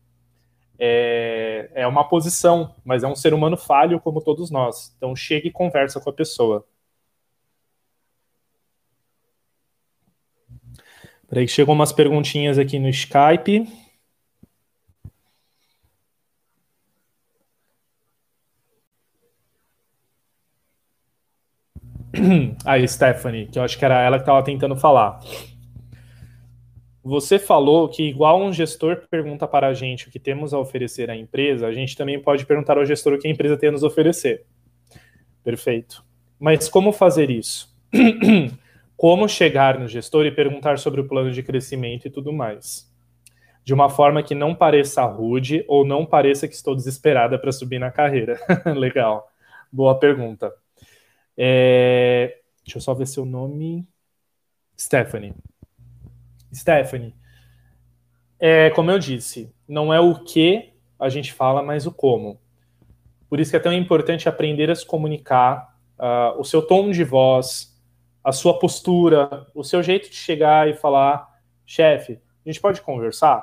É, 0.79 1.69
é 1.75 1.87
uma 1.89 2.09
posição, 2.09 2.77
mas 2.85 3.03
é 3.03 3.09
um 3.09 3.17
ser 3.17 3.35
humano 3.35 3.57
falho 3.57 3.99
como 3.99 4.23
todos 4.23 4.53
nós. 4.53 4.95
Então 4.97 5.17
chega 5.17 5.49
e 5.49 5.51
conversa 5.51 6.01
com 6.01 6.11
a 6.11 6.13
pessoa. 6.13 6.65
Peraí, 11.29 11.47
chegou 11.47 11.75
umas 11.75 11.93
perguntinhas 11.93 12.59
aqui 12.59 12.79
no 12.79 12.89
Skype. 12.89 13.69
a 22.65 22.87
Stephanie, 22.87 23.47
que 23.47 23.59
eu 23.59 23.63
acho 23.63 23.79
que 23.79 23.85
era 23.85 24.01
ela 24.01 24.17
que 24.17 24.23
estava 24.23 24.43
tentando 24.43 24.75
falar. 24.75 25.21
Você 27.05 27.39
falou 27.39 27.89
que, 27.89 28.03
igual 28.03 28.41
um 28.43 28.53
gestor 28.53 29.07
pergunta 29.11 29.47
para 29.47 29.69
a 29.69 29.75
gente 29.75 30.09
o 30.09 30.11
que 30.11 30.19
temos 30.19 30.55
a 30.55 30.59
oferecer 30.59 31.11
à 31.11 31.17
empresa, 31.17 31.67
a 31.67 31.73
gente 31.73 31.95
também 31.95 32.21
pode 32.21 32.47
perguntar 32.47 32.79
ao 32.79 32.87
gestor 32.87 33.13
o 33.13 33.19
que 33.19 33.29
a 33.29 33.31
empresa 33.31 33.57
tem 33.57 33.69
a 33.69 33.73
nos 33.73 33.83
oferecer. 33.83 34.47
Perfeito. 35.45 36.03
Mas 36.41 36.69
como 36.69 36.91
fazer 36.91 37.31
isso? 37.31 37.75
como 38.99 39.29
chegar 39.29 39.79
no 39.79 39.87
gestor 39.87 40.27
e 40.27 40.33
perguntar 40.33 40.77
sobre 40.77 41.01
o 41.01 41.07
plano 41.07 41.31
de 41.31 41.41
crescimento 41.41 42.09
e 42.09 42.11
tudo 42.11 42.33
mais? 42.33 42.93
De 43.62 43.73
uma 43.73 43.89
forma 43.89 44.25
que 44.25 44.35
não 44.35 44.57
pareça 44.57 45.05
rude 45.05 45.65
ou 45.69 45.87
não 45.87 46.05
pareça 46.05 46.49
que 46.49 46.55
estou 46.55 46.75
desesperada 46.75 47.39
para 47.39 47.53
subir 47.53 47.79
na 47.79 47.93
carreira. 47.93 48.41
Legal. 48.75 49.31
Boa 49.70 49.97
pergunta. 49.97 50.53
É, 51.37 52.39
deixa 52.65 52.79
eu 52.79 52.83
só 52.83 52.93
ver 52.93 53.07
seu 53.07 53.25
nome. 53.25 53.87
Stephanie. 54.77 55.33
Stephanie. 56.53 57.15
É, 58.41 58.70
como 58.70 58.91
eu 58.91 58.99
disse, 58.99 59.55
não 59.69 59.95
é 59.95 60.01
o 60.01 60.25
que 60.25 60.73
a 60.99 61.09
gente 61.09 61.33
fala, 61.33 61.62
mas 61.62 61.87
o 61.87 61.93
como. 61.93 62.41
Por 63.31 63.39
isso 63.39 63.53
que 63.53 63.57
é 63.57 63.61
tão 63.61 63.73
importante 63.73 64.29
aprender 64.29 64.73
a 64.73 64.75
se 64.75 64.85
comunicar, 64.85 65.79
uh, 66.01 66.41
o 66.41 66.43
seu 66.43 66.62
tom 66.62 66.91
de 66.91 67.05
voz, 67.05 67.68
a 68.29 68.33
sua 68.33 68.59
postura, 68.59 69.47
o 69.55 69.65
seu 69.65 69.83
jeito 69.83 70.11
de 70.11 70.17
chegar 70.17 70.69
e 70.69 70.75
falar, 70.75 71.27
chefe, 71.65 72.21
a 72.45 72.49
gente 72.51 72.61
pode 72.61 72.83
conversar? 72.83 73.43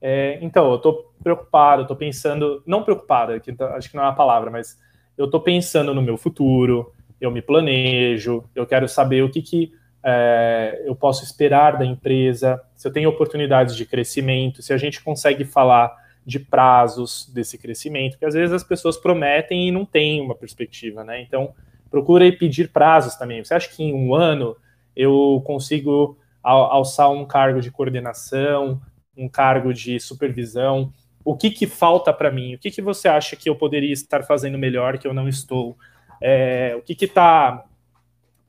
É, 0.00 0.38
então, 0.40 0.70
eu 0.70 0.76
estou 0.76 1.12
preocupado, 1.20 1.82
estou 1.82 1.96
pensando, 1.96 2.62
não 2.64 2.84
preocupada, 2.84 3.40
que 3.40 3.52
tá, 3.52 3.74
acho 3.74 3.90
que 3.90 3.96
não 3.96 4.04
é 4.04 4.06
a 4.06 4.12
palavra, 4.12 4.52
mas 4.52 4.78
eu 5.18 5.24
estou 5.24 5.40
pensando 5.40 5.92
no 5.92 6.00
meu 6.00 6.16
futuro, 6.16 6.92
eu 7.20 7.28
me 7.28 7.42
planejo, 7.42 8.44
eu 8.54 8.64
quero 8.64 8.88
saber 8.88 9.24
o 9.24 9.28
que, 9.28 9.42
que 9.42 9.72
é, 10.04 10.84
eu 10.86 10.94
posso 10.94 11.24
esperar 11.24 11.76
da 11.76 11.84
empresa, 11.84 12.62
se 12.76 12.86
eu 12.86 12.92
tenho 12.92 13.08
oportunidades 13.08 13.74
de 13.74 13.84
crescimento, 13.84 14.62
se 14.62 14.72
a 14.72 14.76
gente 14.76 15.02
consegue 15.02 15.44
falar 15.44 15.92
de 16.24 16.38
prazos 16.38 17.28
desse 17.34 17.58
crescimento, 17.58 18.12
porque 18.12 18.26
às 18.26 18.34
vezes 18.34 18.54
as 18.54 18.62
pessoas 18.62 18.96
prometem 18.96 19.66
e 19.66 19.72
não 19.72 19.84
têm 19.84 20.20
uma 20.20 20.36
perspectiva, 20.36 21.02
né? 21.02 21.20
Então, 21.20 21.52
procure 21.94 22.32
pedir 22.32 22.72
prazos 22.72 23.14
também. 23.14 23.44
Você 23.44 23.54
acha 23.54 23.68
que 23.68 23.80
em 23.80 23.94
um 23.94 24.16
ano 24.16 24.56
eu 24.96 25.40
consigo 25.46 26.18
alçar 26.42 27.08
um 27.08 27.24
cargo 27.24 27.60
de 27.60 27.70
coordenação, 27.70 28.82
um 29.16 29.28
cargo 29.28 29.72
de 29.72 30.00
supervisão? 30.00 30.92
O 31.24 31.36
que, 31.36 31.50
que 31.50 31.68
falta 31.68 32.12
para 32.12 32.32
mim? 32.32 32.56
O 32.56 32.58
que, 32.58 32.72
que 32.72 32.82
você 32.82 33.06
acha 33.06 33.36
que 33.36 33.48
eu 33.48 33.54
poderia 33.54 33.92
estar 33.92 34.24
fazendo 34.24 34.58
melhor 34.58 34.98
que 34.98 35.06
eu 35.06 35.14
não 35.14 35.28
estou? 35.28 35.76
É, 36.20 36.74
o 36.76 36.82
que 36.82 37.04
está 37.04 37.64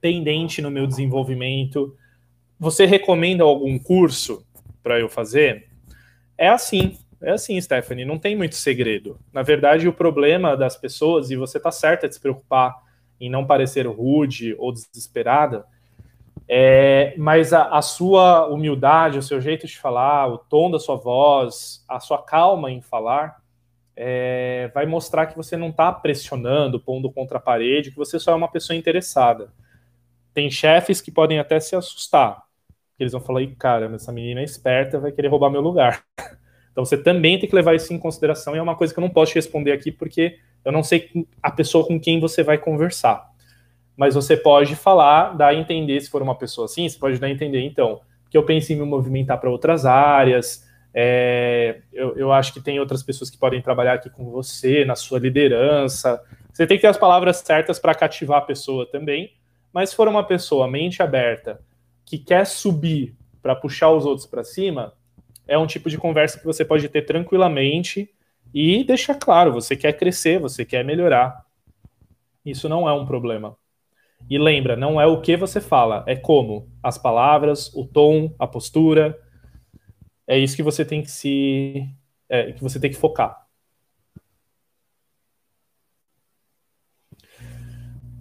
pendente 0.01 0.59
no 0.59 0.71
meu 0.71 0.87
desenvolvimento? 0.87 1.95
Você 2.59 2.87
recomenda 2.87 3.43
algum 3.43 3.77
curso 3.77 4.43
para 4.81 4.99
eu 4.99 5.07
fazer? 5.07 5.67
É 6.35 6.49
assim, 6.49 6.97
é 7.21 7.33
assim, 7.33 7.61
Stephanie, 7.61 8.05
não 8.05 8.17
tem 8.17 8.35
muito 8.35 8.55
segredo. 8.55 9.19
Na 9.31 9.43
verdade, 9.43 9.87
o 9.87 9.93
problema 9.93 10.57
das 10.57 10.75
pessoas, 10.75 11.29
e 11.29 11.35
você 11.35 11.57
está 11.57 11.69
certa 11.69 12.09
de 12.09 12.15
se 12.15 12.19
preocupar 12.19 12.83
em 13.19 13.29
não 13.29 13.45
parecer 13.45 13.87
rude 13.87 14.55
ou 14.57 14.71
desesperada, 14.71 15.65
é, 16.47 17.15
mas 17.17 17.53
a, 17.53 17.69
a, 17.69 17.81
sua 17.81 18.47
humildade, 18.47 19.17
o 19.17 19.23
seu 19.23 19.41
jeito 19.41 19.65
de 19.65 19.77
falar, 19.77 20.27
o 20.27 20.37
tom 20.37 20.69
da 20.69 20.79
sua 20.79 20.95
voz, 20.95 21.83
a 21.87 21.99
sua 21.99 22.21
calma 22.21 22.69
em 22.71 22.81
falar, 22.81 23.41
é, 23.95 24.69
vai 24.73 24.85
mostrar 24.85 25.25
que 25.25 25.35
você 25.35 25.57
não 25.57 25.69
está 25.69 25.91
pressionando, 25.91 26.79
pondo 26.79 27.11
contra 27.11 27.37
a 27.37 27.41
parede, 27.41 27.89
que 27.91 27.97
você 27.97 28.19
só 28.19 28.31
é 28.31 28.35
uma 28.35 28.51
pessoa 28.51 28.77
interessada. 28.77 29.51
Tem 30.33 30.51
chefes 30.51 31.01
que 31.01 31.11
podem 31.11 31.39
até 31.39 31.59
se 31.59 31.75
assustar. 31.75 32.43
Eles 32.99 33.13
vão 33.13 33.21
falar, 33.21 33.45
cara, 33.57 33.93
essa 33.95 34.11
menina 34.11 34.41
é 34.41 34.43
esperta, 34.43 34.99
vai 34.99 35.11
querer 35.11 35.29
roubar 35.29 35.49
meu 35.49 35.61
lugar. 35.61 36.03
Então 36.75 36.83
você 36.83 36.97
também 36.97 37.39
tem 37.39 37.47
que 37.47 37.55
levar 37.55 37.73
isso 37.73 37.93
em 37.93 37.97
consideração 37.97 38.53
e 38.55 38.59
é 38.59 38.61
uma 38.61 38.75
coisa 38.75 38.93
que 38.93 38.99
eu 38.99 39.03
não 39.03 39.09
posso 39.09 39.31
te 39.31 39.35
responder 39.35 39.71
aqui 39.71 39.91
porque 39.91 40.37
eu 40.63 40.71
não 40.71 40.83
sei 40.83 41.09
a 41.41 41.49
pessoa 41.49 41.87
com 41.87 41.99
quem 41.99 42.19
você 42.19 42.43
vai 42.43 42.57
conversar 42.57 43.33
mas 43.97 44.13
você 44.15 44.35
pode 44.35 44.75
falar, 44.75 45.35
dar 45.35 45.47
a 45.47 45.55
entender, 45.55 45.99
se 46.01 46.09
for 46.09 46.21
uma 46.21 46.35
pessoa 46.35 46.65
assim, 46.65 46.87
você 46.87 46.99
pode 46.99 47.17
dar 47.17 47.27
a 47.27 47.31
entender, 47.31 47.61
então, 47.61 48.01
que 48.29 48.37
eu 48.37 48.43
penso 48.43 48.73
em 48.73 48.75
me 48.75 48.83
movimentar 48.83 49.39
para 49.39 49.49
outras 49.49 49.85
áreas, 49.85 50.67
é, 50.93 51.81
eu, 51.93 52.15
eu, 52.17 52.31
acho 52.31 52.53
que 52.53 52.61
tem 52.61 52.79
outras 52.79 53.03
pessoas 53.03 53.29
que 53.29 53.37
podem 53.37 53.61
trabalhar 53.61 53.93
aqui 53.93 54.09
com 54.09 54.29
você, 54.29 54.85
na 54.85 54.95
sua 54.95 55.19
liderança. 55.19 56.21
Você 56.53 56.65
tem 56.65 56.77
que 56.77 56.81
ter 56.81 56.87
as 56.87 56.97
palavras 56.97 57.37
certas 57.37 57.79
para 57.79 57.93
cativar 57.93 58.37
a 58.37 58.45
pessoa 58.45 58.85
também, 58.89 59.33
mas 59.73 59.89
se 59.89 59.95
for 59.95 60.07
uma 60.07 60.23
pessoa 60.23 60.69
mente 60.69 61.03
aberta, 61.03 61.59
que 62.05 62.17
quer 62.17 62.45
subir 62.45 63.13
para 63.41 63.55
puxar 63.55 63.91
os 63.91 64.05
outros 64.05 64.25
para 64.25 64.43
cima, 64.43 64.93
é 65.47 65.57
um 65.57 65.67
tipo 65.67 65.89
de 65.89 65.97
conversa 65.97 66.39
que 66.39 66.45
você 66.45 66.63
pode 66.65 66.87
ter 66.89 67.03
tranquilamente 67.03 68.09
e 68.53 68.83
deixar 68.83 69.15
claro, 69.15 69.51
você 69.51 69.75
quer 69.75 69.93
crescer, 69.93 70.39
você 70.39 70.63
quer 70.63 70.83
melhorar. 70.83 71.45
Isso 72.45 72.69
não 72.69 72.87
é 72.87 72.93
um 72.93 73.05
problema. 73.05 73.57
E 74.29 74.37
lembra, 74.37 74.75
não 74.75 74.99
é 74.99 75.05
o 75.05 75.21
que 75.21 75.35
você 75.35 75.59
fala, 75.61 76.03
é 76.07 76.15
como. 76.15 76.69
As 76.81 76.97
palavras, 76.97 77.73
o 77.75 77.85
tom, 77.85 78.33
a 78.39 78.47
postura. 78.47 79.19
É 80.27 80.37
isso 80.37 80.55
que 80.55 80.63
você 80.63 80.83
tem 80.83 81.01
que 81.01 81.11
se. 81.11 81.87
É, 82.27 82.51
que 82.53 82.63
você 82.63 82.79
tem 82.79 82.89
que 82.89 82.97
focar. 82.97 83.44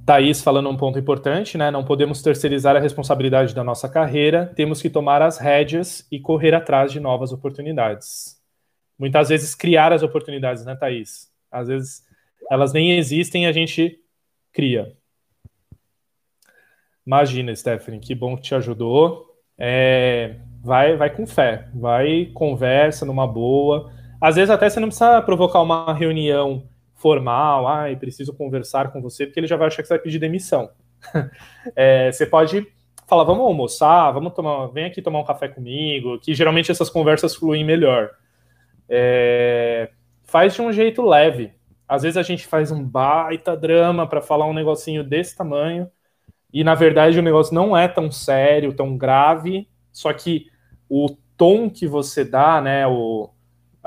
Thaís 0.04 0.42
falando 0.42 0.68
um 0.68 0.76
ponto 0.76 0.98
importante, 0.98 1.56
né? 1.56 1.70
Não 1.70 1.84
podemos 1.84 2.20
terceirizar 2.20 2.76
a 2.76 2.80
responsabilidade 2.80 3.54
da 3.54 3.64
nossa 3.64 3.88
carreira, 3.88 4.52
temos 4.54 4.82
que 4.82 4.90
tomar 4.90 5.22
as 5.22 5.38
rédeas 5.38 6.06
e 6.12 6.20
correr 6.20 6.54
atrás 6.54 6.92
de 6.92 7.00
novas 7.00 7.32
oportunidades. 7.32 8.38
Muitas 8.98 9.30
vezes 9.30 9.54
criar 9.54 9.92
as 9.92 10.02
oportunidades, 10.02 10.64
né, 10.64 10.76
Thaís? 10.76 11.32
Às 11.50 11.68
vezes 11.68 12.02
elas 12.50 12.72
nem 12.72 12.98
existem 12.98 13.44
e 13.44 13.46
a 13.46 13.52
gente 13.52 13.98
cria. 14.52 14.94
Imagina, 17.06 17.54
Stephanie, 17.54 18.00
que 18.00 18.14
bom 18.14 18.36
que 18.36 18.42
te 18.42 18.54
ajudou. 18.54 19.26
É, 19.56 20.36
vai, 20.62 20.96
vai 20.96 21.10
com 21.10 21.26
fé, 21.26 21.68
vai 21.74 22.26
conversa 22.34 23.06
numa 23.06 23.26
boa. 23.26 23.90
Às 24.20 24.36
vezes 24.36 24.50
até 24.50 24.68
você 24.68 24.80
não 24.80 24.88
precisa 24.88 25.20
provocar 25.22 25.62
uma 25.62 25.92
reunião 25.94 26.68
formal, 27.04 27.68
ai, 27.68 27.96
preciso 27.96 28.32
conversar 28.32 28.90
com 28.90 29.02
você, 29.02 29.26
porque 29.26 29.38
ele 29.38 29.46
já 29.46 29.58
vai 29.58 29.66
achar 29.66 29.82
que 29.82 29.88
você 29.88 29.92
vai 29.92 30.02
pedir 30.02 30.18
demissão. 30.18 30.70
é, 31.76 32.10
você 32.10 32.24
pode 32.24 32.66
falar, 33.06 33.24
vamos 33.24 33.44
almoçar, 33.44 34.10
vamos 34.10 34.32
tomar, 34.32 34.68
vem 34.68 34.86
aqui 34.86 35.02
tomar 35.02 35.18
um 35.18 35.24
café 35.24 35.46
comigo, 35.46 36.18
que 36.18 36.32
geralmente 36.32 36.70
essas 36.70 36.88
conversas 36.88 37.36
fluem 37.36 37.62
melhor. 37.62 38.08
É, 38.88 39.90
faz 40.22 40.54
de 40.54 40.62
um 40.62 40.72
jeito 40.72 41.02
leve. 41.02 41.52
Às 41.86 42.04
vezes 42.04 42.16
a 42.16 42.22
gente 42.22 42.46
faz 42.46 42.72
um 42.72 42.82
baita 42.82 43.54
drama 43.54 44.06
para 44.06 44.22
falar 44.22 44.46
um 44.46 44.54
negocinho 44.54 45.04
desse 45.04 45.36
tamanho, 45.36 45.90
e 46.50 46.64
na 46.64 46.74
verdade 46.74 47.18
o 47.18 47.22
negócio 47.22 47.54
não 47.54 47.76
é 47.76 47.86
tão 47.86 48.10
sério, 48.10 48.72
tão 48.72 48.96
grave, 48.96 49.68
só 49.92 50.10
que 50.10 50.46
o 50.88 51.14
tom 51.36 51.68
que 51.68 51.86
você 51.86 52.24
dá, 52.24 52.62
né, 52.62 52.86
o, 52.86 53.28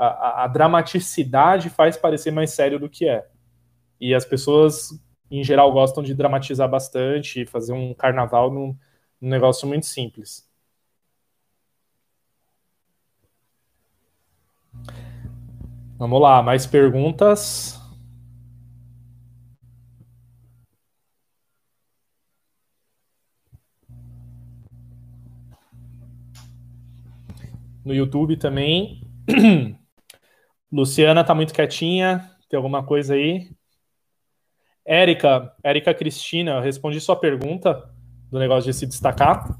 a, 0.06 0.44
a 0.44 0.46
dramaticidade 0.46 1.70
faz 1.70 1.96
parecer 1.96 2.30
mais 2.30 2.50
sério 2.50 2.78
do 2.78 2.88
que 2.88 3.08
é. 3.08 3.26
E 4.00 4.14
as 4.14 4.24
pessoas, 4.24 4.90
em 5.30 5.42
geral, 5.42 5.72
gostam 5.72 6.02
de 6.02 6.14
dramatizar 6.14 6.68
bastante, 6.68 7.46
fazer 7.46 7.72
um 7.72 7.92
carnaval 7.94 8.50
num, 8.50 8.76
num 9.20 9.28
negócio 9.28 9.66
muito 9.66 9.86
simples. 9.86 10.48
Vamos 15.98 16.20
lá, 16.20 16.42
mais 16.42 16.66
perguntas? 16.66 17.78
no 27.88 27.94
YouTube 27.94 28.36
também. 28.36 29.02
Luciana 30.70 31.24
tá 31.24 31.34
muito 31.34 31.54
quietinha. 31.54 32.30
Tem 32.48 32.56
alguma 32.56 32.84
coisa 32.84 33.14
aí? 33.14 33.50
Érica, 34.84 35.54
Érica 35.62 35.92
Cristina, 35.94 36.52
eu 36.52 36.60
respondi 36.62 37.00
sua 37.00 37.16
pergunta 37.16 37.94
do 38.30 38.38
negócio 38.38 38.70
de 38.70 38.76
se 38.76 38.86
destacar. 38.86 39.58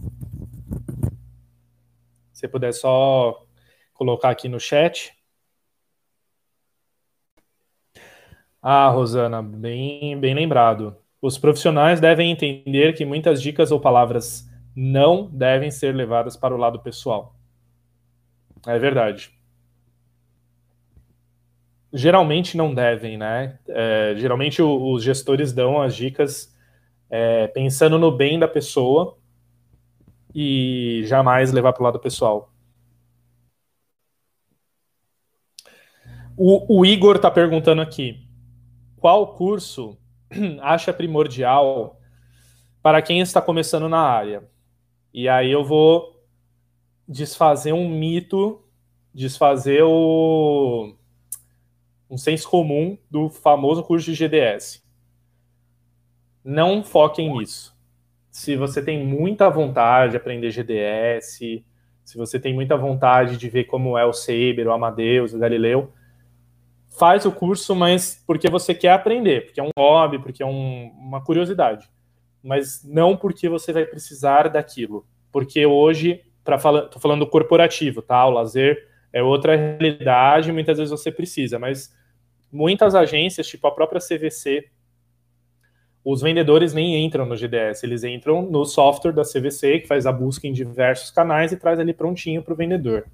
Se 2.32 2.48
puder 2.48 2.72
só 2.72 3.44
colocar 3.93 4.30
aqui 4.30 4.48
no 4.48 4.60
chat. 4.60 5.12
Ah, 8.62 8.89
Rosana, 8.89 9.43
bem, 9.43 10.18
bem 10.18 10.35
lembrado. 10.35 10.97
Os 11.20 11.36
profissionais 11.39 12.01
devem 12.01 12.30
entender 12.30 12.94
que 12.94 13.05
muitas 13.05 13.43
dicas 13.43 13.70
ou 13.70 13.80
palavras 13.80 14.48
não 14.74 15.28
devem 15.30 15.70
ser 15.70 15.94
levadas 15.94 16.36
para 16.36 16.55
o 16.55 16.59
lado 16.59 16.80
pessoal. 16.80 17.35
É 18.66 18.78
verdade. 18.78 19.38
Geralmente 21.93 22.56
não 22.56 22.74
devem, 22.74 23.16
né? 23.16 23.59
É, 23.69 24.15
geralmente 24.16 24.60
o, 24.60 24.93
os 24.93 25.02
gestores 25.02 25.52
dão 25.52 25.81
as 25.81 25.97
dicas 25.97 26.55
é, 27.10 27.47
pensando 27.47 27.98
no 27.98 28.12
bem 28.12 28.39
da 28.39 28.47
pessoa 28.47 29.16
e 30.35 31.02
jamais 31.06 31.52
levar 31.52 31.73
para 31.73 31.82
o 31.82 31.85
lado 31.85 31.98
pessoal. 31.98 32.52
O, 36.36 36.81
o 36.81 36.86
Igor 36.86 37.16
está 37.16 37.31
perguntando 37.31 37.81
aqui: 37.81 38.28
qual 38.97 39.35
curso 39.35 39.98
acha 40.60 40.93
primordial 40.93 41.98
para 42.82 43.02
quem 43.02 43.20
está 43.20 43.40
começando 43.40 43.89
na 43.89 44.01
área? 44.01 44.48
E 45.12 45.28
aí 45.28 45.51
eu 45.51 45.65
vou 45.65 46.23
desfazer 47.09 47.73
um 47.73 47.89
mito, 47.89 48.62
desfazer 49.15 49.82
o 49.82 50.94
um 52.10 52.16
senso 52.16 52.48
comum 52.48 52.97
do 53.10 53.28
famoso 53.28 53.82
curso 53.82 54.10
de 54.10 54.14
GDS. 54.14 54.82
Não 56.44 56.82
foquem 56.82 57.36
nisso. 57.36 57.76
Se 58.30 58.56
você 58.56 58.82
tem 58.82 59.05
muita 59.05 59.51
vontade 59.51 60.12
de 60.12 60.16
aprender 60.16 60.51
GDS, 60.51 61.64
se 62.05 62.16
você 62.16 62.39
tem 62.39 62.55
muita 62.55 62.76
vontade 62.76 63.36
de 63.36 63.48
ver 63.48 63.64
como 63.64 63.98
é 63.98 64.05
o 64.05 64.12
Saber, 64.12 64.66
o 64.66 64.72
Amadeus, 64.72 65.35
o 65.35 65.39
Galileu, 65.39 65.93
faz 66.89 67.26
o 67.26 67.32
curso, 67.32 67.74
mas 67.74 68.22
porque 68.26 68.48
você 68.48 68.74
quer 68.74 68.93
aprender, 68.93 69.47
porque 69.47 69.60
é 69.60 69.62
um 69.62 69.70
hobby, 69.78 70.18
porque 70.18 70.43
é 70.43 70.47
um, 70.47 70.90
uma 70.97 71.22
curiosidade. 71.22 71.89
Mas 72.43 72.82
não 72.85 73.16
porque 73.16 73.48
você 73.48 73.72
vai 73.72 73.85
precisar 73.85 74.48
daquilo. 74.48 75.06
Porque 75.30 75.66
hoje 75.66 76.24
para 76.44 76.59
falando 76.59 77.26
corporativo, 77.26 78.01
tá? 78.01 78.24
O 78.26 78.30
lazer 78.30 78.89
é 79.12 79.22
outra 79.22 79.56
realidade, 79.56 80.52
muitas 80.52 80.78
vezes 80.78 80.90
você 80.90 81.10
precisa, 81.10 81.59
mas 81.59 81.94
muitas 82.52 82.94
agências, 82.94 83.47
tipo 83.47 83.66
a 83.66 83.70
própria 83.70 84.01
CVC, 84.01 84.68
os 86.05 86.22
vendedores 86.22 86.72
nem 86.72 87.05
entram 87.05 87.26
no 87.26 87.36
GDS, 87.36 87.85
eles 87.85 88.05
entram 88.05 88.43
no 88.43 88.64
software 88.64 89.12
da 89.12 89.22
CVC, 89.22 89.80
que 89.80 89.86
faz 89.86 90.06
a 90.06 90.12
busca 90.12 90.47
em 90.47 90.52
diversos 90.52 91.10
canais 91.10 91.52
e 91.52 91.56
traz 91.56 91.78
ali 91.78 91.93
prontinho 91.93 92.43
para 92.43 92.55
o 92.55 92.56
vendedor. 92.56 93.06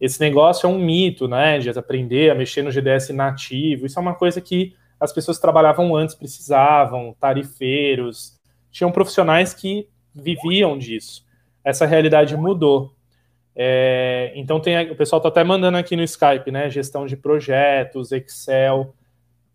Esse 0.00 0.20
negócio 0.20 0.66
é 0.66 0.70
um 0.70 0.78
mito, 0.78 1.26
né? 1.26 1.58
De 1.58 1.70
aprender 1.70 2.30
a 2.30 2.34
mexer 2.34 2.62
no 2.62 2.70
GDS 2.70 3.10
nativo. 3.10 3.86
Isso 3.86 3.98
é 3.98 4.02
uma 4.02 4.14
coisa 4.14 4.40
que 4.40 4.74
as 4.98 5.12
pessoas 5.12 5.36
que 5.36 5.42
trabalhavam 5.42 5.94
antes 5.94 6.14
precisavam, 6.14 7.14
tarifeiros, 7.20 8.38
tinham 8.70 8.92
profissionais 8.92 9.54
que 9.54 9.88
viviam 10.14 10.76
disso. 10.76 11.26
essa 11.64 11.84
realidade 11.84 12.36
mudou. 12.36 12.94
É, 13.60 14.30
então 14.36 14.60
tem 14.60 14.88
o 14.88 14.94
pessoal 14.94 15.18
está 15.18 15.28
até 15.28 15.42
mandando 15.42 15.76
aqui 15.76 15.96
no 15.96 16.04
Skype, 16.04 16.48
né? 16.52 16.70
Gestão 16.70 17.04
de 17.06 17.16
projetos, 17.16 18.12
Excel, 18.12 18.94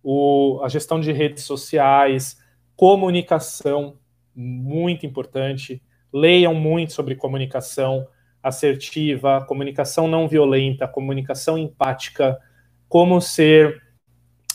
o, 0.04 0.60
a 0.62 0.68
gestão 0.68 1.00
de 1.00 1.14
redes 1.14 1.46
sociais, 1.46 2.38
comunicação, 2.76 3.98
muito 4.36 5.06
importante. 5.06 5.82
Leiam 6.12 6.54
muito 6.54 6.92
sobre 6.92 7.16
comunicação 7.16 8.06
assertiva, 8.44 9.46
comunicação 9.48 10.06
não 10.06 10.28
violenta, 10.28 10.86
comunicação 10.86 11.58
empática, 11.58 12.38
como 12.90 13.22
ser 13.22 13.82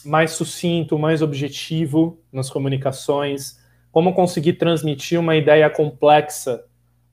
mais 0.04 0.32
sucinto, 0.32 0.98
mais 0.98 1.22
objetivo 1.22 2.20
nas 2.30 2.50
comunicações, 2.50 3.58
como 3.90 4.12
conseguir 4.12 4.52
transmitir 4.54 5.18
uma 5.18 5.36
ideia 5.36 5.70
complexa 5.70 6.67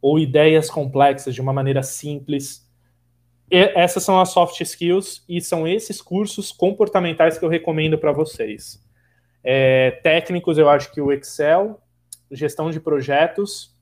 ou 0.05 0.19
ideias 0.19 0.69
complexas 0.69 1.33
de 1.33 1.41
uma 1.41 1.51
maneira 1.51 1.81
simples. 1.81 2.71
E 3.49 3.57
essas 3.73 4.03
são 4.03 4.21
as 4.21 4.29
soft 4.29 4.61
skills 4.61 5.25
e 5.27 5.41
são 5.41 5.67
esses 5.67 5.99
cursos 5.99 6.51
comportamentais 6.51 7.39
que 7.39 7.43
eu 7.43 7.49
recomendo 7.49 7.97
para 7.97 8.11
vocês. 8.11 8.79
É, 9.43 9.99
técnicos, 10.03 10.59
eu 10.59 10.69
acho 10.69 10.91
que 10.91 11.01
o 11.01 11.11
Excel, 11.11 11.81
gestão 12.29 12.69
de 12.69 12.79
projetos, 12.79 13.75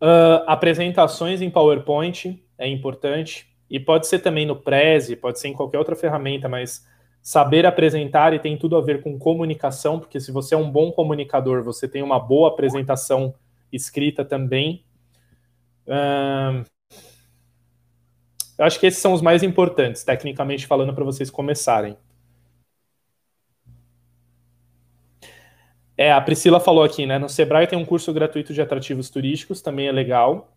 uh, 0.00 0.44
apresentações 0.46 1.42
em 1.42 1.50
PowerPoint 1.50 2.42
é 2.56 2.66
importante 2.66 3.54
e 3.68 3.78
pode 3.78 4.06
ser 4.06 4.20
também 4.20 4.46
no 4.46 4.56
Prezi, 4.56 5.14
pode 5.14 5.38
ser 5.38 5.48
em 5.48 5.52
qualquer 5.52 5.76
outra 5.76 5.94
ferramenta, 5.94 6.48
mas 6.48 6.86
saber 7.20 7.66
apresentar 7.66 8.32
e 8.32 8.38
tem 8.38 8.56
tudo 8.56 8.78
a 8.78 8.80
ver 8.80 9.02
com 9.02 9.18
comunicação, 9.18 10.00
porque 10.00 10.18
se 10.18 10.32
você 10.32 10.54
é 10.54 10.58
um 10.58 10.70
bom 10.70 10.90
comunicador, 10.90 11.62
você 11.62 11.86
tem 11.86 12.02
uma 12.02 12.18
boa 12.18 12.48
apresentação 12.48 13.34
escrita 13.72 14.24
também. 14.24 14.84
Uh, 15.86 16.64
eu 18.58 18.64
acho 18.64 18.78
que 18.78 18.86
esses 18.86 19.00
são 19.00 19.12
os 19.12 19.22
mais 19.22 19.42
importantes, 19.42 20.04
tecnicamente 20.04 20.66
falando, 20.66 20.94
para 20.94 21.04
vocês 21.04 21.30
começarem. 21.30 21.96
É, 25.96 26.12
a 26.12 26.20
Priscila 26.20 26.58
falou 26.58 26.82
aqui, 26.82 27.04
né? 27.04 27.18
No 27.18 27.28
Sebrae 27.28 27.66
tem 27.66 27.78
um 27.78 27.84
curso 27.84 28.12
gratuito 28.12 28.54
de 28.54 28.62
atrativos 28.62 29.10
turísticos, 29.10 29.60
também 29.60 29.86
é 29.86 29.92
legal. 29.92 30.56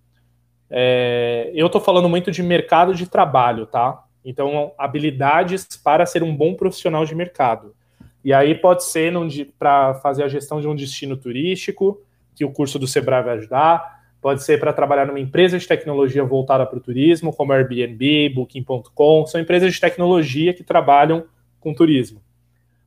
É, 0.69 1.51
eu 1.53 1.67
estou 1.67 1.81
falando 1.81 2.07
muito 2.07 2.31
de 2.31 2.41
mercado 2.41 2.95
de 2.95 3.07
trabalho, 3.07 3.65
tá? 3.65 4.05
Então, 4.23 4.71
habilidades 4.77 5.67
para 5.83 6.05
ser 6.05 6.23
um 6.23 6.35
bom 6.35 6.55
profissional 6.55 7.05
de 7.05 7.13
mercado. 7.13 7.75
E 8.23 8.33
aí 8.33 8.55
pode 8.55 8.85
ser 8.85 9.13
para 9.59 9.95
fazer 9.95 10.23
a 10.23 10.29
gestão 10.29 10.61
de 10.61 10.67
um 10.67 10.75
destino 10.75 11.17
turístico, 11.17 12.01
que 12.43 12.45
o 12.45 12.51
curso 12.51 12.77
do 12.77 12.85
Sebrae 12.85 13.23
vai 13.23 13.37
ajudar. 13.37 14.03
Pode 14.21 14.43
ser 14.43 14.59
para 14.59 14.73
trabalhar 14.73 15.05
numa 15.05 15.19
empresa 15.19 15.57
de 15.57 15.67
tecnologia 15.67 16.23
voltada 16.23 16.65
para 16.65 16.77
o 16.77 16.81
turismo, 16.81 17.33
como 17.33 17.53
Airbnb, 17.53 18.29
Booking.com. 18.29 19.25
São 19.25 19.39
empresas 19.39 19.73
de 19.73 19.79
tecnologia 19.79 20.53
que 20.53 20.63
trabalham 20.63 21.25
com 21.59 21.73
turismo. 21.73 22.21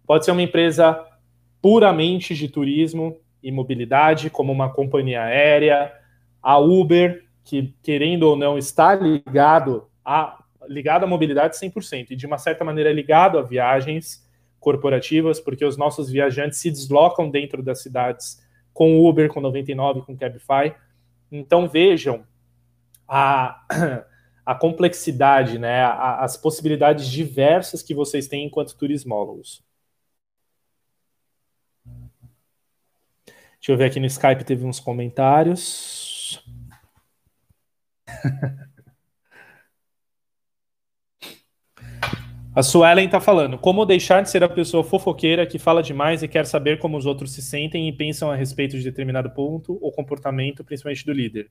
Pode 0.07 0.24
ser 0.24 0.31
uma 0.31 0.43
empresa 0.43 1.03
puramente 1.61 2.35
de 2.35 2.49
turismo 2.49 3.19
e 3.43 3.51
mobilidade, 3.51 4.31
como 4.31 4.53
uma 4.53 4.70
companhia 4.70 5.23
aérea, 5.23 5.93
a 6.43 6.59
Uber, 6.59 7.24
que 7.45 7.74
querendo 7.83 8.24
ou 8.24 8.37
não 8.37 8.59
está 8.59 8.95
ligado 8.95 9.89
a 10.05 10.43
ligado 10.69 11.05
à 11.05 11.07
mobilidade 11.07 11.57
100% 11.57 12.11
e 12.11 12.16
de 12.16 12.27
uma 12.27 12.39
certa 12.39 12.65
maneira 12.65 12.93
ligado 12.93 13.39
a 13.39 13.43
viagens 13.43 14.27
corporativas, 14.59 15.39
porque 15.39 15.65
os 15.65 15.77
nossos 15.77 16.11
viajantes 16.11 16.59
se 16.59 16.73
deslocam 16.73 17.31
dentro 17.31 17.62
das 17.62 17.83
cidades 17.83 18.45
com 18.77 19.09
Uber, 19.09 19.32
com 19.32 19.40
99, 19.40 20.03
com 20.03 20.15
Cabify. 20.15 20.77
Então 21.32 21.66
vejam 21.66 22.27
a, 23.09 23.65
a 24.44 24.55
complexidade, 24.55 25.59
né, 25.59 25.82
as 25.82 26.36
possibilidades 26.36 27.09
diversas 27.09 27.82
que 27.82 27.94
vocês 27.94 28.28
têm 28.28 28.44
enquanto 28.44 28.77
turismólogos. 28.77 29.65
Deixa 33.59 33.73
eu 33.73 33.78
ver 33.78 33.86
aqui 33.86 33.98
no 33.98 34.05
Skype, 34.05 34.44
teve 34.44 34.66
uns 34.66 34.78
comentários. 34.78 36.44
A 42.57 42.62
Suelen 42.62 43.05
está 43.05 43.20
falando, 43.20 43.59
como 43.59 43.85
deixar 43.85 44.23
de 44.23 44.31
ser 44.31 44.43
a 44.43 44.49
pessoa 44.49 44.83
fofoqueira 44.83 45.47
que 45.47 45.59
fala 45.59 45.83
demais 45.83 46.23
e 46.23 46.28
quer 46.28 46.47
saber 46.47 46.78
como 46.78 46.97
os 46.97 47.05
outros 47.05 47.35
se 47.35 47.43
sentem 47.43 47.87
e 47.87 47.93
pensam 47.93 48.31
a 48.31 48.35
respeito 48.35 48.78
de 48.78 48.83
determinado 48.83 49.28
ponto 49.28 49.78
ou 49.78 49.93
comportamento, 49.93 50.65
principalmente 50.65 51.05
do 51.05 51.12
líder. 51.12 51.51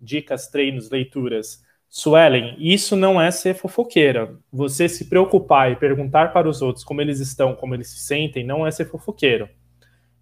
Dicas, 0.00 0.48
treinos, 0.48 0.88
leituras. 0.88 1.62
Suelen, 1.90 2.56
isso 2.58 2.96
não 2.96 3.20
é 3.20 3.30
ser 3.30 3.52
fofoqueira. 3.52 4.38
Você 4.50 4.88
se 4.88 5.10
preocupar 5.10 5.70
e 5.70 5.76
perguntar 5.76 6.32
para 6.32 6.48
os 6.48 6.62
outros 6.62 6.86
como 6.86 7.02
eles 7.02 7.20
estão, 7.20 7.54
como 7.54 7.74
eles 7.74 7.90
se 7.90 7.98
sentem, 7.98 8.46
não 8.46 8.66
é 8.66 8.70
ser 8.70 8.86
fofoqueiro. 8.86 9.46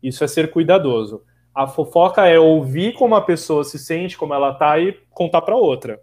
Isso 0.03 0.25
é 0.25 0.27
ser 0.27 0.51
cuidadoso. 0.51 1.23
A 1.55 1.69
fofoca 1.69 2.27
é 2.27 2.41
ouvir 2.41 2.95
como 2.95 3.15
a 3.15 3.23
pessoa 3.23 3.63
se 3.63 3.79
sente, 3.79 4.19
como 4.19 4.35
ela 4.35 4.53
tá 4.53 4.81
e 4.81 4.99
contar 5.11 5.43
para 5.43 5.55
outra. 5.55 6.01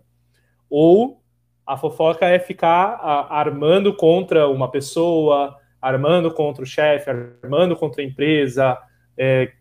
Ou 0.69 1.18
a 1.69 1.77
fofoca 1.77 2.25
é 2.25 2.39
ficar 2.39 2.95
armando 3.29 3.93
contra 3.93 4.47
uma 4.47 4.69
pessoa, 4.69 5.55
armando 5.81 6.33
contra 6.33 6.63
o 6.63 6.65
chefe, 6.65 7.09
armando 7.09 7.75
contra 7.75 8.01
a 8.01 8.05
empresa, 8.05 8.77
é, 9.17 9.51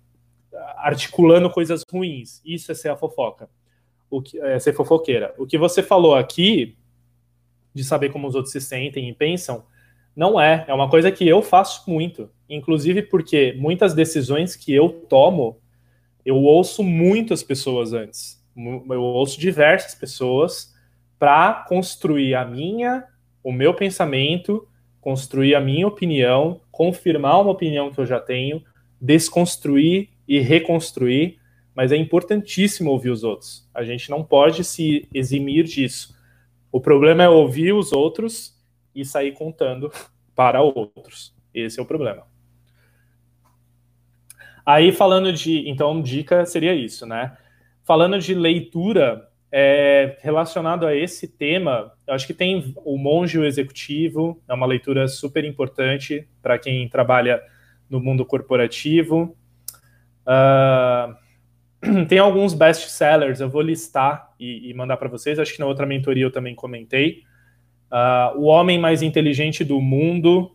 articulando 0.77 1.51
coisas 1.51 1.83
ruins. 1.91 2.41
Isso 2.45 2.73
é 2.73 2.75
ser 2.75 2.89
a 2.89 2.97
fofoca. 2.97 3.49
O 4.11 4.23
que 4.23 4.41
é 4.41 4.59
ser 4.59 4.73
fofoqueira. 4.73 5.35
O 5.37 5.47
que 5.47 5.59
você 5.59 5.83
falou 5.83 6.15
aqui 6.15 6.79
de 7.75 7.85
saber 7.85 8.11
como 8.11 8.27
os 8.27 8.35
outros 8.35 8.53
se 8.53 8.61
sentem 8.61 9.09
e 9.09 9.15
pensam, 9.15 9.65
não 10.17 10.41
é. 10.41 10.65
É 10.67 10.73
uma 10.73 10.89
coisa 10.89 11.13
que 11.13 11.29
eu 11.29 11.43
faço 11.43 11.89
muito 11.91 12.31
inclusive 12.49 13.03
porque 13.03 13.55
muitas 13.59 13.95
decisões 13.95 14.57
que 14.57 14.75
eu 14.75 14.89
tomo, 14.89 15.61
eu 16.25 16.37
ouço 16.37 16.83
muitas 16.83 17.43
pessoas 17.43 17.93
antes. 17.93 18.43
Eu 18.57 19.03
ouço 19.03 19.39
diversas 19.39 19.95
pessoas 19.95 20.75
para 21.19 21.65
construir 21.69 22.35
a 22.35 22.45
minha, 22.45 23.05
o 23.43 23.53
meu 23.53 23.75
pensamento, 23.75 24.67
construir 25.01 25.55
a 25.55 25.61
minha 25.61 25.87
opinião, 25.87 26.61
confirmar 26.71 27.41
uma 27.41 27.51
opinião 27.51 27.91
que 27.91 27.99
eu 27.99 28.07
já 28.07 28.21
tenho, 28.21 28.63
desconstruir 29.01 30.11
e 30.27 30.39
reconstruir, 30.39 31.39
mas 31.75 31.93
é 31.93 31.97
importantíssimo 31.97 32.91
ouvir 32.91 33.11
os 33.11 33.25
outros. 33.25 33.69
A 33.73 33.85
gente 33.85 34.11
não 34.11 34.25
pode 34.25 34.65
se 34.65 35.09
eximir 35.15 35.65
disso. 35.65 36.17
O 36.71 36.81
problema 36.81 37.23
é 37.23 37.29
ouvir 37.29 37.73
os 37.73 37.93
outros 37.93 38.57
e 38.95 39.05
sair 39.05 39.33
contando 39.33 39.91
para 40.35 40.61
outros. 40.61 41.35
Esse 41.55 41.81
é 41.81 41.83
o 41.83 41.87
problema. 41.87 42.27
Aí 44.67 44.93
falando 44.93 45.33
de, 45.33 45.69
então, 45.69 46.03
dica 46.03 46.45
seria 46.45 46.75
isso, 46.75 47.07
né? 47.07 47.37
Falando 47.85 48.19
de 48.19 48.35
leitura 48.35 49.28
é, 49.51 50.19
relacionado 50.21 50.87
a 50.87 50.95
esse 50.95 51.27
tema, 51.27 51.93
eu 52.07 52.15
acho 52.15 52.27
que 52.27 52.35
tem 52.35 52.75
o 52.85 52.99
Monge 52.99 53.39
o 53.39 53.45
Executivo, 53.45 54.43
é 54.49 54.53
uma 54.53 54.67
leitura 54.67 55.09
super 55.09 55.45
importante 55.45 56.29
para 56.43 56.59
quem 56.59 56.89
trabalha 56.89 57.41
no 57.89 58.01
mundo 58.01 58.25
corporativo. 58.25 59.37
Uh, 60.27 62.05
tem 62.09 62.19
alguns 62.19 62.53
best-sellers, 62.53 63.41
eu 63.41 63.49
vou 63.49 63.63
listar 63.63 64.35
e, 64.39 64.71
e 64.71 64.75
mandar 64.75 64.97
para 64.97 65.09
vocês. 65.09 65.39
Acho 65.39 65.55
que 65.55 65.61
na 65.61 65.67
outra 65.67 65.87
mentoria 65.87 66.25
eu 66.25 66.31
também 66.31 66.55
comentei. 66.55 67.23
Uh, 67.91 68.39
o 68.39 68.45
Homem 68.45 68.79
Mais 68.79 69.03
Inteligente 69.03 69.65
do 69.65 69.81
Mundo, 69.81 70.55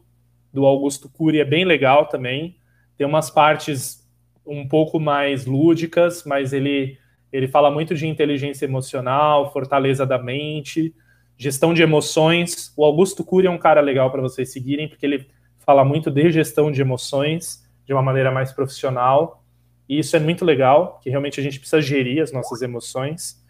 do 0.53 0.65
Augusto 0.65 1.09
Cury, 1.09 1.39
é 1.39 1.45
bem 1.45 1.65
legal 1.65 2.05
também. 2.05 2.57
Tem 2.95 3.07
umas 3.07 3.31
partes 3.31 4.07
um 4.45 4.67
pouco 4.67 4.99
mais 4.99 5.45
lúdicas, 5.45 6.23
mas 6.25 6.53
ele, 6.53 6.97
ele 7.33 7.47
fala 7.47 7.71
muito 7.71 7.95
de 7.95 8.07
inteligência 8.07 8.65
emocional, 8.65 9.51
fortaleza 9.51 10.05
da 10.05 10.17
mente, 10.17 10.93
gestão 11.35 11.73
de 11.73 11.81
emoções. 11.81 12.71
O 12.77 12.85
Augusto 12.85 13.23
Cury 13.23 13.47
é 13.47 13.49
um 13.49 13.57
cara 13.57 13.81
legal 13.81 14.11
para 14.11 14.21
vocês 14.21 14.53
seguirem, 14.53 14.87
porque 14.87 15.05
ele 15.05 15.27
fala 15.57 15.83
muito 15.83 16.11
de 16.11 16.31
gestão 16.31 16.71
de 16.71 16.79
emoções 16.79 17.67
de 17.85 17.91
uma 17.91 18.01
maneira 18.01 18.31
mais 18.31 18.53
profissional. 18.53 19.43
E 19.89 19.99
isso 19.99 20.15
é 20.15 20.19
muito 20.19 20.45
legal, 20.45 20.99
que 21.01 21.09
realmente 21.09 21.39
a 21.39 21.43
gente 21.43 21.59
precisa 21.59 21.81
gerir 21.81 22.21
as 22.21 22.31
nossas 22.31 22.61
emoções. 22.61 23.43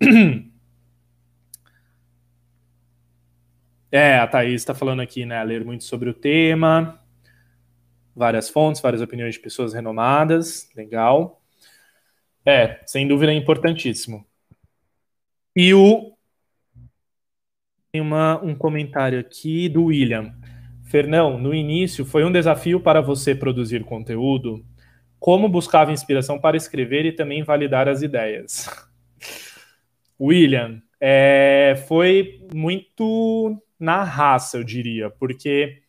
É, 3.88 4.18
a 4.18 4.26
Thaís 4.26 4.60
está 4.60 4.74
falando 4.74 5.00
aqui, 5.00 5.24
né? 5.24 5.42
Ler 5.44 5.64
muito 5.64 5.84
sobre 5.84 6.10
o 6.10 6.12
tema 6.12 7.00
várias 8.16 8.48
fontes, 8.48 8.80
várias 8.80 9.02
opiniões 9.02 9.34
de 9.34 9.40
pessoas 9.40 9.74
renomadas, 9.74 10.70
legal. 10.74 11.35
É, 12.46 12.80
sem 12.86 13.08
dúvida 13.08 13.32
é 13.32 13.34
importantíssimo. 13.34 14.24
E 15.54 15.74
o 15.74 16.16
tem 17.90 18.00
uma, 18.00 18.38
um 18.44 18.54
comentário 18.54 19.18
aqui 19.18 19.68
do 19.70 19.86
William. 19.86 20.34
Fernão, 20.84 21.38
no 21.38 21.54
início 21.54 22.04
foi 22.04 22.24
um 22.24 22.30
desafio 22.30 22.78
para 22.78 23.00
você 23.00 23.34
produzir 23.34 23.84
conteúdo. 23.84 24.64
como 25.18 25.48
buscava 25.48 25.92
inspiração 25.92 26.38
para 26.38 26.58
escrever 26.58 27.06
e 27.06 27.12
também 27.12 27.42
validar 27.42 27.88
as 27.88 28.02
ideias. 28.02 28.68
William, 30.20 30.82
é, 31.00 31.74
foi 31.88 32.46
muito 32.54 33.60
na 33.80 34.04
raça, 34.04 34.58
eu 34.58 34.64
diria, 34.64 35.10
porque 35.10 35.82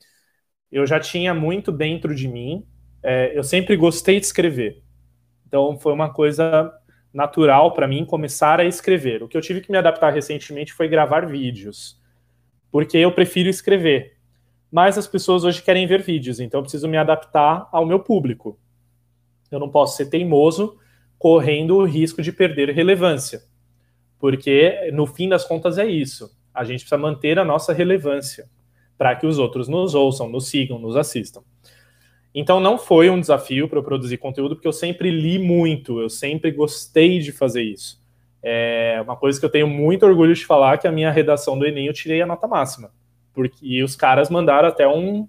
eu 0.71 0.87
já 0.87 0.99
tinha 0.99 1.33
muito 1.33 1.71
dentro 1.71 2.15
de 2.15 2.27
mim, 2.27 2.65
é, 3.03 3.37
eu 3.37 3.43
sempre 3.43 3.75
gostei 3.75 4.19
de 4.19 4.25
escrever. 4.25 4.81
Então 5.47 5.77
foi 5.79 5.93
uma 5.93 6.11
coisa 6.11 6.71
natural 7.13 7.73
para 7.73 7.87
mim 7.87 8.05
começar 8.05 8.59
a 8.59 8.65
escrever. 8.65 9.23
O 9.23 9.27
que 9.27 9.37
eu 9.37 9.41
tive 9.41 9.61
que 9.61 9.71
me 9.71 9.77
adaptar 9.77 10.13
recentemente 10.13 10.73
foi 10.73 10.87
gravar 10.87 11.25
vídeos, 11.25 11.99
porque 12.71 12.97
eu 12.97 13.11
prefiro 13.11 13.49
escrever. 13.49 14.17
Mas 14.71 14.97
as 14.97 15.07
pessoas 15.07 15.43
hoje 15.43 15.63
querem 15.63 15.87
ver 15.87 16.03
vídeos, 16.03 16.39
então 16.39 16.59
eu 16.59 16.63
preciso 16.63 16.87
me 16.87 16.97
adaptar 16.97 17.67
ao 17.71 17.85
meu 17.85 17.99
público. 17.99 18.59
Eu 19.49 19.59
não 19.59 19.69
posso 19.69 19.95
ser 19.95 20.07
teimoso 20.07 20.77
correndo 21.17 21.77
o 21.77 21.85
risco 21.85 22.21
de 22.21 22.31
perder 22.31 22.69
relevância. 22.71 23.41
Porque 24.19 24.91
no 24.93 25.07
fim 25.07 25.29
das 25.29 25.45
contas 25.45 25.77
é 25.77 25.85
isso. 25.85 26.35
A 26.53 26.63
gente 26.63 26.81
precisa 26.81 26.97
manter 26.97 27.39
a 27.39 27.45
nossa 27.45 27.71
relevância 27.71 28.49
para 28.97 29.15
que 29.15 29.25
os 29.25 29.39
outros 29.39 29.67
nos 29.67 29.95
ouçam, 29.95 30.27
nos 30.27 30.49
sigam, 30.49 30.79
nos 30.79 30.97
assistam. 30.97 31.41
Então 32.39 32.59
não 32.59 32.77
foi 32.77 33.09
um 33.09 33.19
desafio 33.19 33.67
para 33.67 33.79
eu 33.79 33.83
produzir 33.83 34.17
conteúdo, 34.17 34.55
porque 34.55 34.67
eu 34.67 34.71
sempre 34.71 35.09
li 35.09 35.39
muito, 35.39 35.99
eu 35.99 36.07
sempre 36.07 36.51
gostei 36.51 37.17
de 37.17 37.31
fazer 37.31 37.63
isso. 37.63 37.99
É 38.43 39.01
uma 39.03 39.15
coisa 39.15 39.39
que 39.39 39.45
eu 39.47 39.49
tenho 39.49 39.65
muito 39.65 40.05
orgulho 40.05 40.35
de 40.35 40.45
falar 40.45 40.77
que 40.77 40.87
a 40.87 40.91
minha 40.91 41.09
redação 41.09 41.57
do 41.57 41.65
Enem 41.65 41.87
eu 41.87 41.93
tirei 41.93 42.21
a 42.21 42.27
nota 42.27 42.47
máxima. 42.47 42.91
Porque, 43.33 43.57
e 43.65 43.81
os 43.81 43.95
caras 43.95 44.29
mandaram 44.29 44.67
até 44.67 44.87
um, 44.87 45.27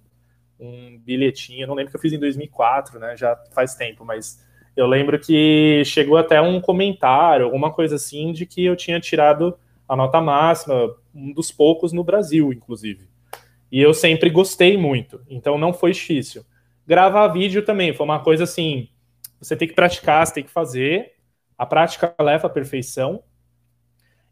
um 0.61 0.99
bilhetinho, 0.99 1.67
não 1.67 1.75
lembro 1.75 1.93
que 1.93 1.97
eu 1.97 2.01
fiz 2.01 2.13
em 2.13 2.19
2004, 2.19 2.99
né? 2.99 3.17
Já 3.17 3.35
faz 3.55 3.75
tempo, 3.75 4.05
mas 4.05 4.47
eu 4.77 4.87
lembro 4.87 5.19
que 5.19 5.83
chegou 5.87 6.19
até 6.19 6.43
um 6.43 6.61
comentário, 6.61 7.47
alguma 7.47 7.73
coisa 7.73 7.97
assim, 7.97 8.33
de 8.33 8.45
que 8.45 8.67
eu 8.67 8.77
tinha 8.77 9.01
tirado 9.01 9.57
a 9.89 9.97
nota 9.97 10.21
máxima, 10.21 10.95
um 11.15 11.33
dos 11.33 11.51
poucos 11.51 11.91
no 11.91 12.05
Brasil, 12.05 12.53
inclusive. 12.53 13.09
E 13.73 13.81
eu 13.81 13.95
sempre 13.95 14.29
gostei 14.29 14.77
muito, 14.77 15.23
então 15.27 15.57
não 15.57 15.73
foi 15.73 15.93
difícil. 15.93 16.45
Gravar 16.89 17.28
vídeo 17.28 17.62
também 17.62 17.93
foi 17.93 18.02
uma 18.02 18.19
coisa 18.20 18.44
assim, 18.44 18.89
você 19.39 19.55
tem 19.55 19.69
que 19.69 19.74
praticar, 19.74 20.27
você 20.27 20.32
tem 20.32 20.43
que 20.43 20.51
fazer, 20.51 21.16
a 21.59 21.66
prática 21.66 22.15
leva 22.19 22.47
à 22.47 22.51
perfeição, 22.51 23.23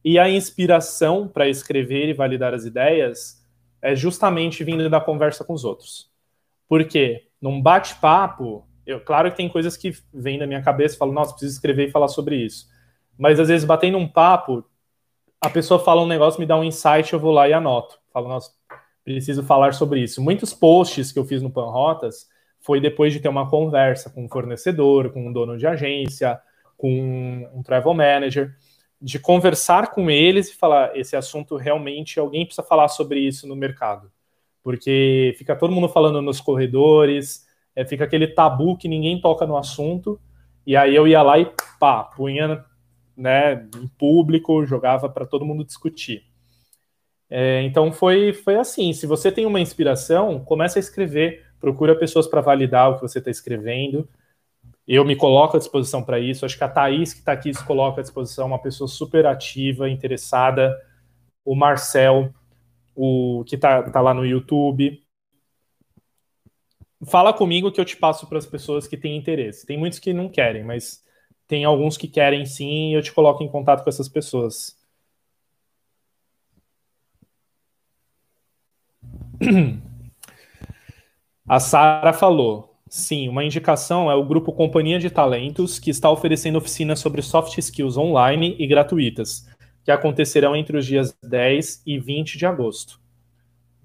e 0.02 0.18
a 0.18 0.30
inspiração 0.30 1.28
para 1.28 1.50
escrever 1.50 2.08
e 2.08 2.14
validar 2.14 2.54
as 2.54 2.64
ideias 2.64 3.46
é 3.82 3.94
justamente 3.94 4.64
vindo 4.64 4.88
da 4.88 4.98
conversa 4.98 5.44
com 5.44 5.52
os 5.52 5.66
outros. 5.66 6.10
Porque 6.66 7.28
num 7.42 7.60
bate-papo, 7.60 8.66
eu, 8.86 9.00
claro 9.00 9.30
que 9.30 9.36
tem 9.36 9.50
coisas 9.50 9.76
que 9.76 9.92
vêm 10.10 10.38
na 10.38 10.46
minha 10.46 10.62
cabeça 10.62 10.96
falo, 10.96 11.12
nossa, 11.12 11.32
preciso 11.32 11.56
escrever 11.56 11.88
e 11.88 11.90
falar 11.90 12.08
sobre 12.08 12.36
isso. 12.36 12.68
Mas 13.18 13.38
às 13.38 13.48
vezes, 13.48 13.66
batendo 13.66 13.98
um 13.98 14.08
papo, 14.08 14.64
a 15.42 15.50
pessoa 15.50 15.78
fala 15.78 16.00
um 16.00 16.06
negócio, 16.06 16.40
me 16.40 16.46
dá 16.46 16.56
um 16.56 16.64
insight, 16.64 17.12
eu 17.12 17.20
vou 17.20 17.32
lá 17.32 17.46
e 17.46 17.52
anoto. 17.52 17.98
Falo, 18.14 18.28
nossa, 18.28 18.50
preciso 19.04 19.42
falar 19.42 19.74
sobre 19.74 20.00
isso. 20.00 20.22
Muitos 20.22 20.54
posts 20.54 21.12
que 21.12 21.18
eu 21.18 21.24
fiz 21.26 21.42
no 21.42 21.50
Panrotas 21.50 22.34
foi 22.66 22.80
depois 22.80 23.12
de 23.12 23.20
ter 23.20 23.28
uma 23.28 23.48
conversa 23.48 24.10
com 24.10 24.24
um 24.24 24.28
fornecedor, 24.28 25.12
com 25.12 25.28
um 25.28 25.32
dono 25.32 25.56
de 25.56 25.68
agência, 25.68 26.40
com 26.76 27.48
um 27.54 27.62
travel 27.62 27.94
manager, 27.94 28.56
de 29.00 29.20
conversar 29.20 29.92
com 29.92 30.10
eles 30.10 30.50
e 30.50 30.56
falar: 30.56 30.96
esse 30.96 31.14
assunto 31.14 31.56
realmente 31.56 32.18
alguém 32.18 32.44
precisa 32.44 32.66
falar 32.66 32.88
sobre 32.88 33.20
isso 33.20 33.46
no 33.46 33.54
mercado. 33.54 34.10
Porque 34.64 35.32
fica 35.38 35.54
todo 35.54 35.72
mundo 35.72 35.88
falando 35.88 36.20
nos 36.20 36.40
corredores, 36.40 37.46
é, 37.74 37.84
fica 37.84 38.02
aquele 38.02 38.26
tabu 38.26 38.76
que 38.76 38.88
ninguém 38.88 39.20
toca 39.20 39.46
no 39.46 39.56
assunto, 39.56 40.20
e 40.66 40.76
aí 40.76 40.94
eu 40.94 41.06
ia 41.06 41.22
lá 41.22 41.38
e 41.38 41.48
pá, 41.78 42.02
punha 42.02 42.64
né, 43.16 43.68
em 43.80 43.86
público, 43.86 44.66
jogava 44.66 45.08
para 45.08 45.24
todo 45.24 45.46
mundo 45.46 45.64
discutir. 45.64 46.24
É, 47.30 47.62
então 47.62 47.92
foi, 47.92 48.32
foi 48.32 48.56
assim: 48.56 48.92
se 48.92 49.06
você 49.06 49.30
tem 49.30 49.46
uma 49.46 49.60
inspiração, 49.60 50.40
começa 50.40 50.78
a 50.78 50.80
escrever, 50.80 51.45
procura 51.60 51.94
pessoas 51.96 52.26
para 52.26 52.40
validar 52.40 52.90
o 52.90 52.96
que 52.96 53.02
você 53.02 53.18
está 53.18 53.30
escrevendo. 53.30 54.08
Eu 54.86 55.04
me 55.04 55.16
coloco 55.16 55.56
à 55.56 55.58
disposição 55.58 56.02
para 56.02 56.20
isso. 56.20 56.44
Acho 56.44 56.56
que 56.56 56.64
a 56.64 56.68
Thaís, 56.68 57.12
que 57.12 57.20
está 57.20 57.32
aqui, 57.32 57.52
se 57.52 57.64
coloca 57.64 58.00
à 58.00 58.02
disposição, 58.02 58.46
uma 58.46 58.58
pessoa 58.60 58.86
super 58.86 59.26
ativa, 59.26 59.88
interessada. 59.88 60.76
O 61.44 61.54
Marcel, 61.54 62.32
o 62.94 63.44
que 63.46 63.56
está 63.56 63.82
tá 63.84 64.00
lá 64.00 64.14
no 64.14 64.24
YouTube 64.24 65.02
fala 67.04 67.32
comigo 67.32 67.70
que 67.70 67.80
eu 67.80 67.84
te 67.84 67.96
passo 67.96 68.26
para 68.26 68.38
as 68.38 68.46
pessoas 68.46 68.86
que 68.86 68.96
têm 68.96 69.16
interesse. 69.16 69.66
Tem 69.66 69.76
muitos 69.78 69.98
que 69.98 70.12
não 70.12 70.28
querem, 70.28 70.64
mas 70.64 71.02
tem 71.46 71.64
alguns 71.64 71.96
que 71.96 72.08
querem 72.08 72.46
sim 72.46 72.90
e 72.90 72.94
eu 72.94 73.02
te 73.02 73.12
coloco 73.12 73.42
em 73.42 73.48
contato 73.48 73.82
com 73.82 73.90
essas 73.90 74.08
pessoas. 74.08 74.76
A 81.48 81.60
Sara 81.60 82.12
falou: 82.12 82.76
sim, 82.88 83.28
uma 83.28 83.44
indicação 83.44 84.10
é 84.10 84.14
o 84.16 84.24
grupo 84.24 84.52
Companhia 84.52 84.98
de 84.98 85.08
Talentos, 85.10 85.78
que 85.78 85.90
está 85.90 86.10
oferecendo 86.10 86.58
oficinas 86.58 86.98
sobre 86.98 87.22
soft 87.22 87.56
skills 87.56 87.96
online 87.96 88.56
e 88.58 88.66
gratuitas, 88.66 89.46
que 89.84 89.92
acontecerão 89.92 90.56
entre 90.56 90.76
os 90.76 90.84
dias 90.84 91.16
10 91.22 91.82
e 91.86 91.98
20 92.00 92.36
de 92.36 92.46
agosto. 92.46 93.00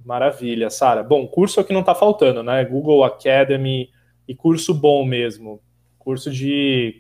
Maravilha, 0.04 0.72
Sara. 0.72 1.04
Bom, 1.04 1.28
curso 1.28 1.60
é 1.60 1.64
o 1.64 1.66
que 1.66 1.74
não 1.74 1.82
está 1.82 1.94
faltando, 1.94 2.42
né? 2.42 2.66
Google 2.66 3.04
Academy 3.04 3.90
e 4.28 4.34
curso 4.34 4.74
bom 4.74 5.06
mesmo. 5.06 5.62
Curso 6.00 6.32
de 6.32 7.00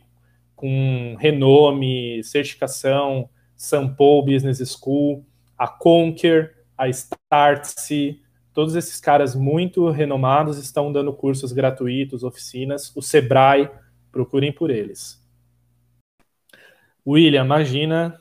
com 0.55 1.15
renome, 1.19 2.23
certificação, 2.23 3.27
Sample 3.55 4.23
Business 4.23 4.59
School, 4.79 5.25
a 5.57 5.67
Conquer, 5.67 6.55
a 6.77 6.87
Startse, 6.87 8.20
todos 8.53 8.75
esses 8.75 8.99
caras 8.99 9.35
muito 9.35 9.89
renomados 9.89 10.57
estão 10.57 10.91
dando 10.91 11.13
cursos 11.13 11.51
gratuitos, 11.51 12.23
oficinas. 12.23 12.95
O 12.95 13.01
Sebrae, 13.01 13.69
procurem 14.11 14.51
por 14.51 14.69
eles. 14.69 15.21
William, 17.07 17.45
imagina, 17.45 18.17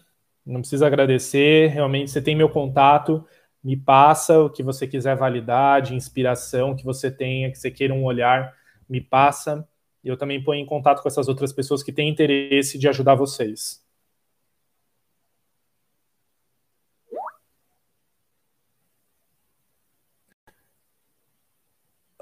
não 0.47 0.61
precisa 0.61 0.86
agradecer, 0.86 1.69
realmente 1.69 2.11
você 2.11 2.23
tem 2.23 2.36
meu 2.36 2.48
contato 2.48 3.27
me 3.62 3.77
passa 3.77 4.40
o 4.40 4.51
que 4.51 4.62
você 4.62 4.86
quiser 4.86 5.16
validar, 5.16 5.82
de 5.82 5.94
inspiração 5.94 6.74
que 6.74 6.85
você 6.85 7.11
tenha, 7.11 7.51
que 7.51 7.59
você 7.59 7.70
queira 7.70 7.93
um 7.94 8.05
olhar, 8.05 8.55
me 8.89 9.01
passa. 9.01 9.66
E 10.02 10.09
eu 10.09 10.16
também 10.16 10.43
ponho 10.43 10.62
em 10.62 10.66
contato 10.66 11.02
com 11.02 11.09
essas 11.09 11.28
outras 11.28 11.52
pessoas 11.52 11.82
que 11.82 11.93
têm 11.93 12.09
interesse 12.09 12.78
de 12.78 12.89
ajudar 12.89 13.15
vocês. 13.15 13.85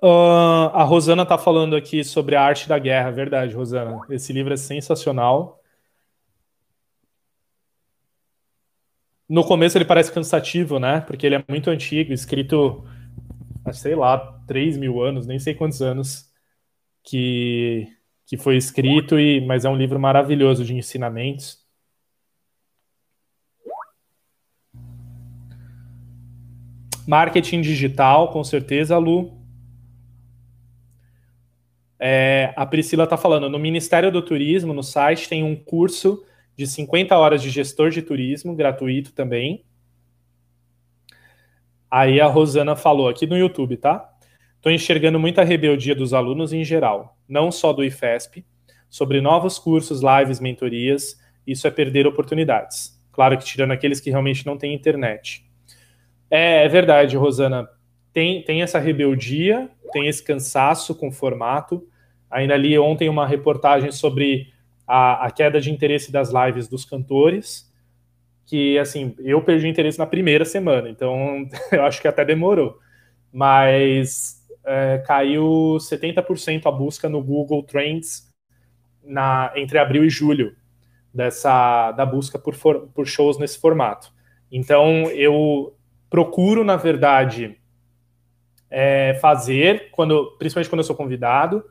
Uh, 0.01 0.70
a 0.73 0.85
Rosana 0.85 1.25
está 1.25 1.37
falando 1.37 1.75
aqui 1.75 2.05
sobre 2.05 2.37
a 2.37 2.43
arte 2.43 2.69
da 2.69 2.79
guerra, 2.79 3.11
verdade, 3.11 3.55
Rosana. 3.55 4.01
Esse 4.11 4.33
livro 4.33 4.55
é 4.55 4.57
sensacional. 4.57 5.61
No 9.29 9.45
começo 9.45 9.77
ele 9.77 9.85
parece 9.85 10.12
cansativo, 10.12 10.79
né? 10.79 11.01
Porque 11.01 11.27
ele 11.27 11.35
é 11.35 11.45
muito 11.49 11.69
antigo, 11.69 12.12
escrito, 12.12 12.85
sei 13.73 13.95
lá, 13.95 14.19
3 14.47 14.77
mil 14.77 15.03
anos, 15.03 15.27
nem 15.27 15.39
sei 15.39 15.55
quantos 15.55 15.83
anos 15.83 16.31
que, 17.03 17.89
que 18.27 18.37
foi 18.37 18.57
escrito, 18.57 19.19
e, 19.19 19.41
mas 19.47 19.65
é 19.65 19.69
um 19.70 19.77
livro 19.77 19.99
maravilhoso 19.99 20.65
de 20.65 20.75
ensinamentos. 20.75 21.59
Marketing 27.07 27.62
digital, 27.62 28.31
com 28.33 28.45
certeza, 28.45 28.97
Lu. 28.99 29.38
É, 32.01 32.53
a 32.57 32.65
Priscila 32.65 33.05
está 33.05 33.16
falando, 33.16 33.49
no 33.49 33.59
Ministério 33.59 34.12
do 34.12 34.23
Turismo, 34.23 34.73
no 34.73 34.83
site, 34.83 35.29
tem 35.29 35.43
um 35.43 35.57
curso 35.57 36.25
de 36.57 36.66
50 36.66 37.16
horas 37.16 37.43
de 37.43 37.51
gestor 37.51 37.91
de 37.91 38.03
turismo, 38.03 38.55
gratuito 38.55 39.12
também. 39.12 39.65
Aí 41.91 42.20
a 42.20 42.27
Rosana 42.27 42.77
falou 42.77 43.09
aqui 43.09 43.27
no 43.27 43.37
YouTube, 43.37 43.77
tá? 43.77 44.09
Estou 44.57 44.73
enxergando 44.73 45.19
muita 45.19 45.45
rebeldia 45.45 45.95
dos 45.95 46.12
alunos 46.12 46.53
em 46.53 46.65
geral, 46.65 47.16
não 47.29 47.51
só 47.51 47.73
do 47.73 47.85
IFESP, 47.85 48.45
sobre 48.91 49.20
novos 49.20 49.59
cursos, 49.59 50.03
lives, 50.03 50.41
mentorias. 50.41 51.16
Isso 51.47 51.66
é 51.66 51.70
perder 51.70 52.07
oportunidades. 52.07 53.01
Claro 53.12 53.39
que 53.39 53.45
tirando 53.45 53.70
aqueles 53.70 54.01
que 54.01 54.11
realmente 54.11 54.45
não 54.45 54.59
têm 54.59 54.75
internet. 54.75 55.45
É, 56.31 56.65
é 56.65 56.69
verdade, 56.69 57.16
Rosana. 57.16 57.69
Tem, 58.12 58.43
tem 58.43 58.62
essa 58.62 58.79
rebeldia, 58.79 59.70
tem 59.93 60.06
esse 60.06 60.23
cansaço 60.23 60.94
com 60.94 61.09
o 61.09 61.12
formato. 61.12 61.86
Ainda 62.31 62.56
li 62.56 62.78
ontem 62.78 63.09
uma 63.09 63.27
reportagem 63.27 63.90
sobre 63.90 64.52
a, 64.86 65.27
a 65.27 65.31
queda 65.31 65.60
de 65.60 65.70
interesse 65.70 66.10
das 66.10 66.31
lives 66.32 66.69
dos 66.69 66.85
cantores, 66.85 67.73
que, 68.47 68.78
assim, 68.78 69.15
eu 69.19 69.43
perdi 69.43 69.69
interesse 69.69 69.98
na 69.98 70.06
primeira 70.06 70.44
semana, 70.44 70.89
então 70.89 71.47
eu 71.70 71.85
acho 71.85 72.01
que 72.01 72.09
até 72.09 72.24
demorou. 72.24 72.78
Mas 73.31 74.39
é, 74.65 74.98
caiu 75.06 75.77
70% 75.78 76.66
a 76.66 76.70
busca 76.70 77.09
no 77.09 77.23
Google 77.23 77.62
Trends 77.62 78.28
na, 79.05 79.52
entre 79.56 79.78
abril 79.78 80.05
e 80.05 80.10
julho 80.10 80.55
dessa 81.12 81.93
da 81.93 82.05
busca 82.05 82.39
por, 82.39 82.55
for, 82.55 82.89
por 82.94 83.06
shows 83.06 83.39
nesse 83.39 83.59
formato. 83.59 84.12
Então 84.51 85.10
eu 85.10 85.74
procuro, 86.09 86.65
na 86.65 86.77
verdade, 86.77 87.59
é, 88.70 89.15
fazer, 89.20 89.90
quando, 89.93 90.36
principalmente 90.39 90.69
quando 90.69 90.81
eu 90.81 90.85
sou 90.85 90.97
convidado, 90.97 91.65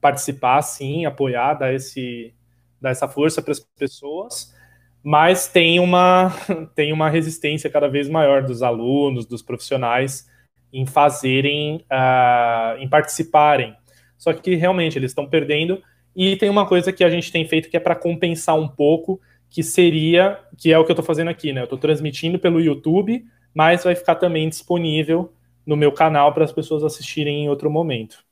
participar, 0.00 0.62
sim, 0.62 1.04
apoiar, 1.04 1.54
dar, 1.54 1.74
esse, 1.74 2.34
dar 2.80 2.90
essa 2.90 3.08
força 3.08 3.42
para 3.42 3.52
as 3.52 3.60
pessoas, 3.60 4.54
mas 5.02 5.48
tem 5.48 5.80
uma, 5.80 6.32
tem 6.74 6.92
uma 6.92 7.08
resistência 7.10 7.70
cada 7.70 7.88
vez 7.88 8.08
maior 8.08 8.42
dos 8.42 8.62
alunos, 8.62 9.26
dos 9.26 9.42
profissionais, 9.42 10.28
em 10.72 10.86
fazerem, 10.86 11.84
uh, 11.90 12.78
em 12.78 12.88
participarem. 12.88 13.74
Só 14.16 14.32
que 14.32 14.54
realmente 14.54 14.98
eles 14.98 15.12
estão 15.12 15.26
perdendo. 15.26 15.82
E 16.14 16.36
tem 16.36 16.50
uma 16.50 16.66
coisa 16.66 16.92
que 16.92 17.04
a 17.04 17.10
gente 17.10 17.30
tem 17.30 17.46
feito 17.46 17.70
que 17.70 17.76
é 17.76 17.80
para 17.80 17.94
compensar 17.94 18.56
um 18.56 18.68
pouco, 18.68 19.20
que 19.48 19.62
seria, 19.62 20.38
que 20.58 20.72
é 20.72 20.78
o 20.78 20.84
que 20.84 20.90
eu 20.90 20.94
estou 20.94 21.04
fazendo 21.04 21.28
aqui, 21.28 21.52
né? 21.52 21.60
Eu 21.60 21.64
estou 21.64 21.78
transmitindo 21.78 22.38
pelo 22.38 22.60
YouTube, 22.60 23.24
mas 23.54 23.84
vai 23.84 23.94
ficar 23.94 24.16
também 24.16 24.48
disponível 24.48 25.32
no 25.68 25.76
meu 25.76 25.92
canal 25.92 26.32
para 26.32 26.44
as 26.44 26.50
pessoas 26.50 26.82
assistirem 26.82 27.44
em 27.44 27.48
outro 27.50 27.70
momento. 27.70 28.24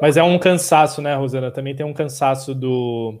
Mas 0.00 0.16
é 0.16 0.22
um 0.22 0.38
cansaço, 0.38 1.02
né, 1.02 1.16
Rosana? 1.16 1.50
Também 1.50 1.74
tem 1.74 1.84
um 1.84 1.92
cansaço 1.92 2.54
do, 2.54 3.18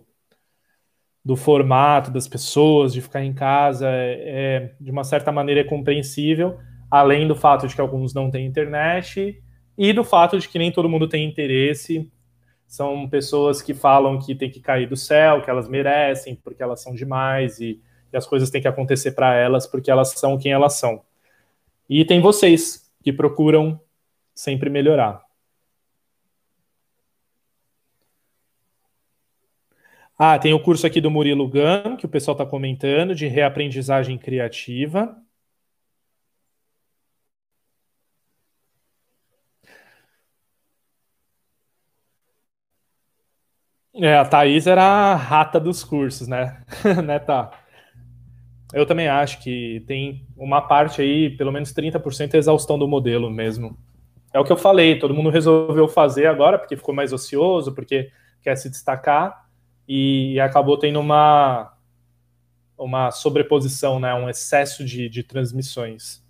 do 1.24 1.34
formato 1.34 2.08
das 2.12 2.28
pessoas, 2.28 2.92
de 2.92 3.00
ficar 3.00 3.24
em 3.24 3.34
casa. 3.34 3.88
É, 3.88 4.20
é, 4.22 4.74
de 4.80 4.92
uma 4.92 5.02
certa 5.02 5.32
maneira 5.32 5.62
é 5.62 5.64
compreensível, 5.64 6.60
além 6.88 7.26
do 7.26 7.34
fato 7.34 7.66
de 7.66 7.74
que 7.74 7.80
alguns 7.80 8.14
não 8.14 8.30
têm 8.30 8.46
internet 8.46 9.42
e 9.76 9.92
do 9.92 10.04
fato 10.04 10.38
de 10.38 10.48
que 10.48 10.56
nem 10.56 10.70
todo 10.70 10.88
mundo 10.88 11.08
tem 11.08 11.28
interesse. 11.28 12.08
São 12.64 13.08
pessoas 13.08 13.60
que 13.60 13.74
falam 13.74 14.20
que 14.20 14.36
tem 14.36 14.50
que 14.50 14.60
cair 14.60 14.88
do 14.88 14.96
céu, 14.96 15.42
que 15.42 15.50
elas 15.50 15.68
merecem, 15.68 16.36
porque 16.36 16.62
elas 16.62 16.80
são 16.80 16.94
demais 16.94 17.58
e, 17.58 17.80
as 18.16 18.26
coisas 18.26 18.50
têm 18.50 18.62
que 18.62 18.68
acontecer 18.68 19.12
para 19.12 19.34
elas 19.34 19.66
porque 19.66 19.90
elas 19.90 20.10
são 20.10 20.38
quem 20.38 20.52
elas 20.52 20.74
são. 20.74 21.02
E 21.88 22.04
tem 22.04 22.20
vocês 22.20 22.90
que 23.02 23.12
procuram 23.12 23.80
sempre 24.34 24.70
melhorar. 24.70 25.24
Ah, 30.18 30.38
tem 30.38 30.52
o 30.54 30.60
curso 30.60 30.86
aqui 30.86 31.00
do 31.00 31.10
Murilo 31.10 31.48
Gam, 31.48 31.96
que 31.96 32.06
o 32.06 32.08
pessoal 32.08 32.32
está 32.34 32.44
comentando, 32.46 33.14
de 33.14 33.26
reaprendizagem 33.26 34.16
criativa. 34.18 35.16
É, 43.94 44.14
a 44.18 44.24
Thaís 44.26 44.66
era 44.66 44.82
a 44.82 45.14
rata 45.16 45.58
dos 45.58 45.82
cursos, 45.82 46.28
né? 46.28 46.62
né, 47.04 47.18
tá? 47.18 47.50
Eu 48.76 48.84
também 48.84 49.08
acho 49.08 49.38
que 49.38 49.82
tem 49.86 50.26
uma 50.36 50.60
parte 50.60 51.00
aí, 51.00 51.34
pelo 51.34 51.50
menos 51.50 51.72
30% 51.72 52.34
é 52.34 52.36
exaustão 52.36 52.78
do 52.78 52.86
modelo 52.86 53.30
mesmo. 53.30 53.74
É 54.34 54.38
o 54.38 54.44
que 54.44 54.52
eu 54.52 54.56
falei, 54.58 54.98
todo 54.98 55.14
mundo 55.14 55.30
resolveu 55.30 55.88
fazer 55.88 56.26
agora 56.26 56.58
porque 56.58 56.76
ficou 56.76 56.94
mais 56.94 57.10
ocioso, 57.10 57.74
porque 57.74 58.10
quer 58.42 58.54
se 58.54 58.68
destacar 58.68 59.48
e 59.88 60.38
acabou 60.40 60.76
tendo 60.76 61.00
uma, 61.00 61.72
uma 62.76 63.10
sobreposição, 63.10 63.98
né, 63.98 64.12
um 64.12 64.28
excesso 64.28 64.84
de, 64.84 65.08
de 65.08 65.22
transmissões. 65.22 66.22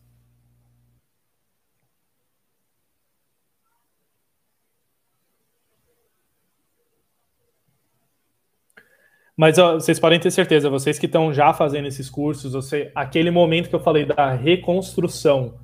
Mas 9.37 9.59
ó, 9.59 9.75
vocês 9.75 10.01
podem 10.01 10.19
ter 10.19 10.31
certeza, 10.31 10.71
vocês 10.71 10.99
que 10.99 11.05
estão 11.05 11.33
já 11.33 11.53
fazendo 11.53 11.87
esses 11.87 12.09
cursos, 12.09 12.55
você, 12.55 12.91
aquele 12.95 13.31
momento 13.31 13.69
que 13.69 13.75
eu 13.75 13.81
falei 13.81 14.07
da 14.07 14.33
reconstrução, 14.33 15.59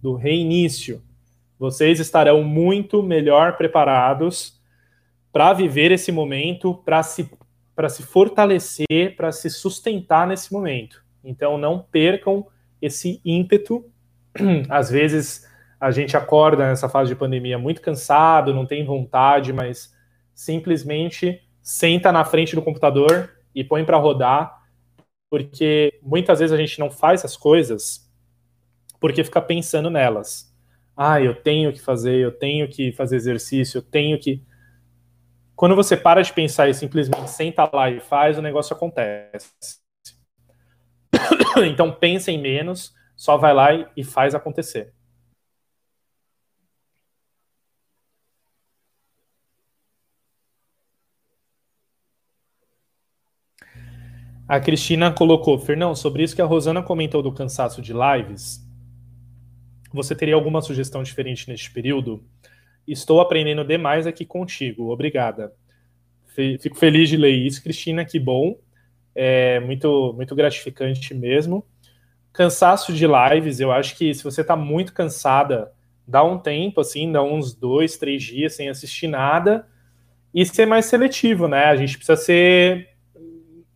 do 0.00 0.14
reinício, 0.14 1.02
vocês 1.58 1.98
estarão 1.98 2.44
muito 2.44 3.02
melhor 3.02 3.56
preparados 3.56 4.60
para 5.32 5.52
viver 5.52 5.90
esse 5.90 6.12
momento, 6.12 6.74
para 6.74 7.02
se, 7.02 7.28
se 7.90 8.02
fortalecer, 8.04 9.16
para 9.16 9.32
se 9.32 9.50
sustentar 9.50 10.26
nesse 10.26 10.52
momento. 10.52 11.04
Então, 11.24 11.58
não 11.58 11.80
percam 11.80 12.46
esse 12.80 13.20
ímpeto. 13.24 13.84
Às 14.68 14.90
vezes, 14.90 15.46
a 15.80 15.90
gente 15.90 16.16
acorda 16.16 16.68
nessa 16.68 16.88
fase 16.88 17.10
de 17.10 17.16
pandemia 17.16 17.58
muito 17.58 17.82
cansado, 17.82 18.54
não 18.54 18.64
tem 18.64 18.84
vontade, 18.84 19.52
mas 19.52 19.92
simplesmente 20.34 21.42
senta 21.66 22.12
na 22.12 22.24
frente 22.24 22.54
do 22.54 22.62
computador 22.62 23.28
e 23.52 23.64
põe 23.64 23.84
para 23.84 23.96
rodar, 23.96 24.62
porque 25.28 25.98
muitas 26.00 26.38
vezes 26.38 26.54
a 26.54 26.56
gente 26.56 26.78
não 26.78 26.92
faz 26.92 27.24
as 27.24 27.36
coisas 27.36 28.08
porque 29.00 29.24
fica 29.24 29.42
pensando 29.42 29.90
nelas. 29.90 30.54
Ah, 30.96 31.20
eu 31.20 31.34
tenho 31.34 31.72
que 31.72 31.80
fazer, 31.80 32.18
eu 32.18 32.30
tenho 32.30 32.68
que 32.68 32.92
fazer 32.92 33.16
exercício, 33.16 33.78
eu 33.78 33.82
tenho 33.82 34.16
que. 34.16 34.44
Quando 35.56 35.74
você 35.74 35.96
para 35.96 36.22
de 36.22 36.32
pensar 36.32 36.68
e 36.68 36.74
simplesmente 36.74 37.28
senta 37.30 37.68
lá 37.72 37.90
e 37.90 37.98
faz, 37.98 38.38
o 38.38 38.42
negócio 38.42 38.74
acontece. 38.74 39.50
Então 41.66 41.90
pensa 41.90 42.30
em 42.30 42.40
menos, 42.40 42.94
só 43.16 43.36
vai 43.36 43.52
lá 43.52 43.90
e 43.96 44.04
faz 44.04 44.34
acontecer. 44.34 44.92
A 54.48 54.60
Cristina 54.60 55.10
colocou, 55.10 55.58
Fernão, 55.58 55.92
sobre 55.94 56.22
isso 56.22 56.36
que 56.36 56.42
a 56.42 56.44
Rosana 56.44 56.80
comentou 56.80 57.20
do 57.20 57.32
cansaço 57.32 57.82
de 57.82 57.92
lives, 57.92 58.64
você 59.92 60.14
teria 60.14 60.36
alguma 60.36 60.62
sugestão 60.62 61.02
diferente 61.02 61.48
neste 61.48 61.70
período? 61.72 62.22
Estou 62.86 63.20
aprendendo 63.20 63.64
demais 63.64 64.06
aqui 64.06 64.24
contigo. 64.24 64.92
Obrigada. 64.92 65.52
Fico 66.60 66.76
feliz 66.76 67.08
de 67.08 67.16
ler 67.16 67.32
isso, 67.32 67.62
Cristina. 67.62 68.04
Que 68.04 68.20
bom. 68.20 68.56
É 69.14 69.58
muito, 69.60 70.12
muito 70.14 70.34
gratificante 70.36 71.12
mesmo. 71.12 71.66
Cansaço 72.32 72.92
de 72.92 73.06
lives, 73.06 73.58
eu 73.58 73.72
acho 73.72 73.96
que 73.96 74.14
se 74.14 74.22
você 74.22 74.42
está 74.42 74.54
muito 74.54 74.92
cansada, 74.92 75.72
dá 76.06 76.22
um 76.22 76.38
tempo, 76.38 76.80
assim, 76.82 77.10
dá 77.10 77.22
uns 77.22 77.54
dois, 77.54 77.96
três 77.96 78.22
dias 78.22 78.54
sem 78.54 78.68
assistir 78.68 79.08
nada 79.08 79.66
e 80.32 80.44
ser 80.44 80.66
mais 80.66 80.84
seletivo, 80.84 81.48
né? 81.48 81.64
A 81.64 81.76
gente 81.76 81.96
precisa 81.96 82.16
ser 82.16 82.95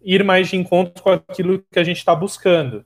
ir 0.03 0.25
mais 0.25 0.49
de 0.49 0.57
encontro 0.57 1.03
com 1.03 1.11
aquilo 1.11 1.65
que 1.71 1.79
a 1.79 1.85
gente 1.85 1.99
está 1.99 2.15
buscando. 2.15 2.85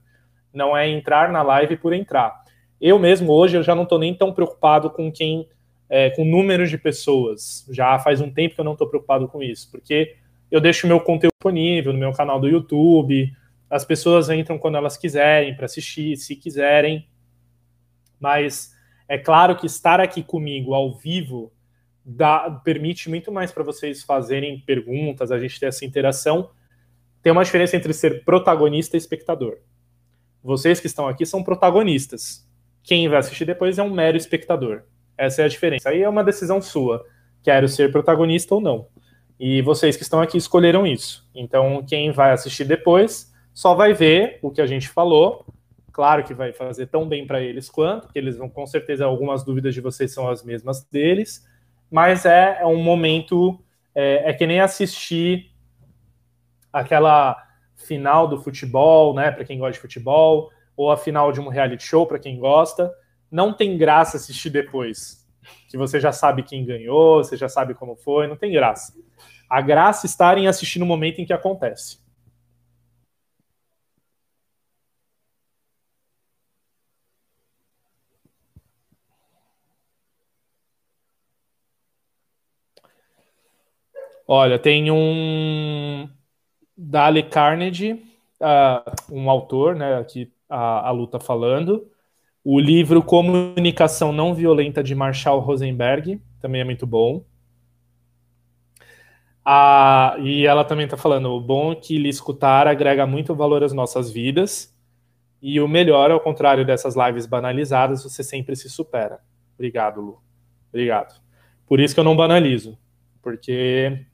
Não 0.52 0.76
é 0.76 0.88
entrar 0.88 1.30
na 1.32 1.42
live 1.42 1.76
por 1.76 1.92
entrar. 1.92 2.42
Eu 2.80 2.98
mesmo 2.98 3.32
hoje 3.32 3.56
eu 3.56 3.62
já 3.62 3.74
não 3.74 3.84
estou 3.84 3.98
nem 3.98 4.14
tão 4.14 4.32
preocupado 4.32 4.90
com 4.90 5.10
quem 5.10 5.48
é, 5.88 6.10
com 6.10 6.24
números 6.24 6.70
de 6.70 6.78
pessoas. 6.78 7.66
Já 7.70 7.98
faz 7.98 8.20
um 8.20 8.30
tempo 8.30 8.54
que 8.54 8.60
eu 8.60 8.64
não 8.64 8.72
estou 8.72 8.88
preocupado 8.88 9.28
com 9.28 9.42
isso, 9.42 9.70
porque 9.70 10.16
eu 10.50 10.60
deixo 10.60 10.86
meu 10.86 11.00
conteúdo 11.00 11.34
disponível 11.34 11.92
no 11.92 11.98
meu 11.98 12.12
canal 12.12 12.40
do 12.40 12.48
YouTube. 12.48 13.32
As 13.68 13.84
pessoas 13.84 14.30
entram 14.30 14.58
quando 14.58 14.76
elas 14.76 14.96
quiserem 14.96 15.54
para 15.54 15.66
assistir, 15.66 16.16
se 16.16 16.36
quiserem. 16.36 17.08
Mas 18.18 18.74
é 19.08 19.18
claro 19.18 19.56
que 19.56 19.66
estar 19.66 20.00
aqui 20.00 20.22
comigo 20.22 20.74
ao 20.74 20.92
vivo 20.94 21.52
dá, 22.04 22.50
permite 22.64 23.08
muito 23.08 23.32
mais 23.32 23.50
para 23.50 23.62
vocês 23.62 24.02
fazerem 24.02 24.60
perguntas, 24.60 25.32
a 25.32 25.38
gente 25.38 25.58
ter 25.58 25.66
essa 25.66 25.84
interação. 25.84 26.50
Tem 27.24 27.32
uma 27.32 27.42
diferença 27.42 27.74
entre 27.74 27.94
ser 27.94 28.22
protagonista 28.22 28.96
e 28.96 28.98
espectador. 28.98 29.56
Vocês 30.42 30.78
que 30.78 30.86
estão 30.86 31.08
aqui 31.08 31.24
são 31.24 31.42
protagonistas. 31.42 32.46
Quem 32.82 33.08
vai 33.08 33.18
assistir 33.18 33.46
depois 33.46 33.78
é 33.78 33.82
um 33.82 33.88
mero 33.88 34.18
espectador. 34.18 34.82
Essa 35.16 35.40
é 35.40 35.46
a 35.46 35.48
diferença. 35.48 35.88
Aí 35.88 36.02
é 36.02 36.08
uma 36.08 36.22
decisão 36.22 36.60
sua. 36.60 37.02
Quero 37.42 37.66
ser 37.66 37.90
protagonista 37.90 38.54
ou 38.54 38.60
não. 38.60 38.88
E 39.40 39.62
vocês 39.62 39.96
que 39.96 40.02
estão 40.02 40.20
aqui 40.20 40.36
escolheram 40.36 40.86
isso. 40.86 41.26
Então, 41.34 41.82
quem 41.88 42.12
vai 42.12 42.30
assistir 42.30 42.66
depois 42.66 43.32
só 43.54 43.72
vai 43.74 43.94
ver 43.94 44.38
o 44.42 44.50
que 44.50 44.60
a 44.60 44.66
gente 44.66 44.90
falou. 44.90 45.46
Claro 45.92 46.24
que 46.24 46.34
vai 46.34 46.52
fazer 46.52 46.88
tão 46.88 47.08
bem 47.08 47.26
para 47.26 47.40
eles 47.40 47.70
quanto, 47.70 48.08
que 48.08 48.18
eles 48.18 48.36
vão 48.36 48.50
com 48.50 48.66
certeza 48.66 49.06
algumas 49.06 49.42
dúvidas 49.42 49.72
de 49.72 49.80
vocês 49.80 50.12
são 50.12 50.28
as 50.28 50.44
mesmas 50.44 50.84
deles. 50.84 51.42
Mas 51.90 52.26
é, 52.26 52.58
é 52.60 52.66
um 52.66 52.82
momento 52.82 53.58
é, 53.94 54.28
é 54.28 54.32
que 54.34 54.46
nem 54.46 54.60
assistir 54.60 55.53
aquela 56.74 57.36
final 57.76 58.28
do 58.28 58.38
futebol, 58.42 59.14
né? 59.14 59.30
Para 59.30 59.44
quem 59.44 59.58
gosta 59.58 59.74
de 59.74 59.80
futebol, 59.80 60.50
ou 60.76 60.90
a 60.90 60.96
final 60.96 61.32
de 61.32 61.40
um 61.40 61.48
reality 61.48 61.84
show 61.84 62.06
para 62.06 62.18
quem 62.18 62.38
gosta 62.38 62.92
não 63.30 63.52
tem 63.52 63.76
graça 63.76 64.16
assistir 64.16 64.50
depois. 64.50 65.26
Que 65.68 65.76
você 65.76 65.98
já 66.00 66.12
sabe 66.12 66.42
quem 66.42 66.64
ganhou, 66.64 67.22
você 67.22 67.36
já 67.36 67.48
sabe 67.48 67.74
como 67.74 67.96
foi, 67.96 68.26
não 68.26 68.36
tem 68.36 68.52
graça. 68.52 68.92
A 69.50 69.60
graça 69.60 70.06
está 70.06 70.36
em 70.38 70.46
assistir 70.46 70.78
no 70.78 70.86
momento 70.86 71.20
em 71.20 71.26
que 71.26 71.32
acontece. 71.32 71.98
Olha, 84.26 84.58
tem 84.58 84.90
um 84.90 86.08
Dale 86.76 87.22
Carnegie, 87.22 88.02
uh, 88.40 89.12
um 89.12 89.30
autor, 89.30 89.74
né, 89.74 89.96
aqui 89.96 90.32
a, 90.48 90.88
a 90.88 90.90
luta 90.90 91.18
falando. 91.20 91.88
O 92.42 92.60
livro 92.60 93.02
Comunicação 93.02 94.12
Não 94.12 94.34
Violenta 94.34 94.82
de 94.82 94.94
Marshall 94.94 95.40
Rosenberg, 95.40 96.20
também 96.40 96.60
é 96.60 96.64
muito 96.64 96.86
bom. 96.86 97.24
Ah, 99.44 100.16
e 100.20 100.46
ela 100.46 100.64
também 100.64 100.84
está 100.84 100.96
falando: 100.96 101.30
o 101.30 101.40
bom 101.40 101.72
é 101.72 101.76
que 101.76 101.98
lhe 101.98 102.08
escutar 102.08 102.66
agrega 102.66 103.06
muito 103.06 103.34
valor 103.34 103.62
às 103.62 103.72
nossas 103.72 104.10
vidas. 104.10 104.74
E 105.40 105.60
o 105.60 105.68
melhor, 105.68 106.10
ao 106.10 106.20
contrário 106.20 106.64
dessas 106.64 106.96
lives 106.96 107.26
banalizadas, 107.26 108.02
você 108.02 108.22
sempre 108.22 108.56
se 108.56 108.70
supera. 108.70 109.20
Obrigado, 109.54 110.00
Lu. 110.00 110.22
Obrigado. 110.70 111.20
Por 111.66 111.80
isso 111.80 111.94
que 111.94 112.00
eu 112.00 112.04
não 112.04 112.16
banalizo. 112.16 112.78
Porque 113.22 114.06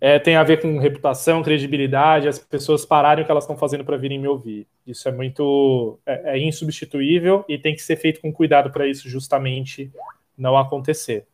é, 0.00 0.18
tem 0.18 0.34
a 0.34 0.42
ver 0.42 0.62
com 0.62 0.78
reputação, 0.78 1.42
credibilidade, 1.42 2.26
as 2.26 2.38
pessoas 2.38 2.86
pararem 2.86 3.22
o 3.22 3.26
que 3.26 3.30
elas 3.30 3.44
estão 3.44 3.58
fazendo 3.58 3.84
para 3.84 3.96
virem 3.96 4.18
me 4.18 4.26
ouvir. 4.26 4.66
Isso 4.86 5.08
é 5.08 5.12
muito. 5.12 5.98
É, 6.06 6.36
é 6.36 6.38
insubstituível 6.38 7.44
e 7.48 7.58
tem 7.58 7.74
que 7.74 7.82
ser 7.82 7.96
feito 7.96 8.20
com 8.20 8.32
cuidado 8.32 8.70
para 8.70 8.88
isso 8.88 9.08
justamente 9.08 9.92
não 10.36 10.56
acontecer. 10.56 11.26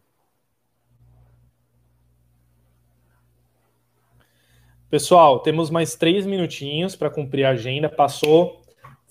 Pessoal, 4.89 5.41
temos 5.41 5.69
mais 5.69 5.95
três 5.97 6.25
minutinhos 6.25 6.95
para 6.97 7.11
cumprir 7.11 7.45
a 7.45 7.51
agenda. 7.51 7.89
Passou 7.89 8.63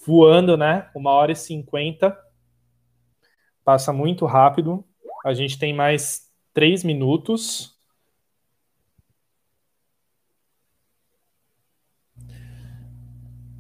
voando, 0.05 0.55
né? 0.55 0.89
Uma 0.95 1.11
hora 1.11 1.31
e 1.31 1.35
cinquenta. 1.35 2.17
Passa 3.63 3.91
muito 3.91 4.25
rápido. 4.25 4.85
A 5.25 5.33
gente 5.33 5.59
tem 5.59 5.73
mais 5.73 6.31
três 6.53 6.83
minutos. 6.83 7.74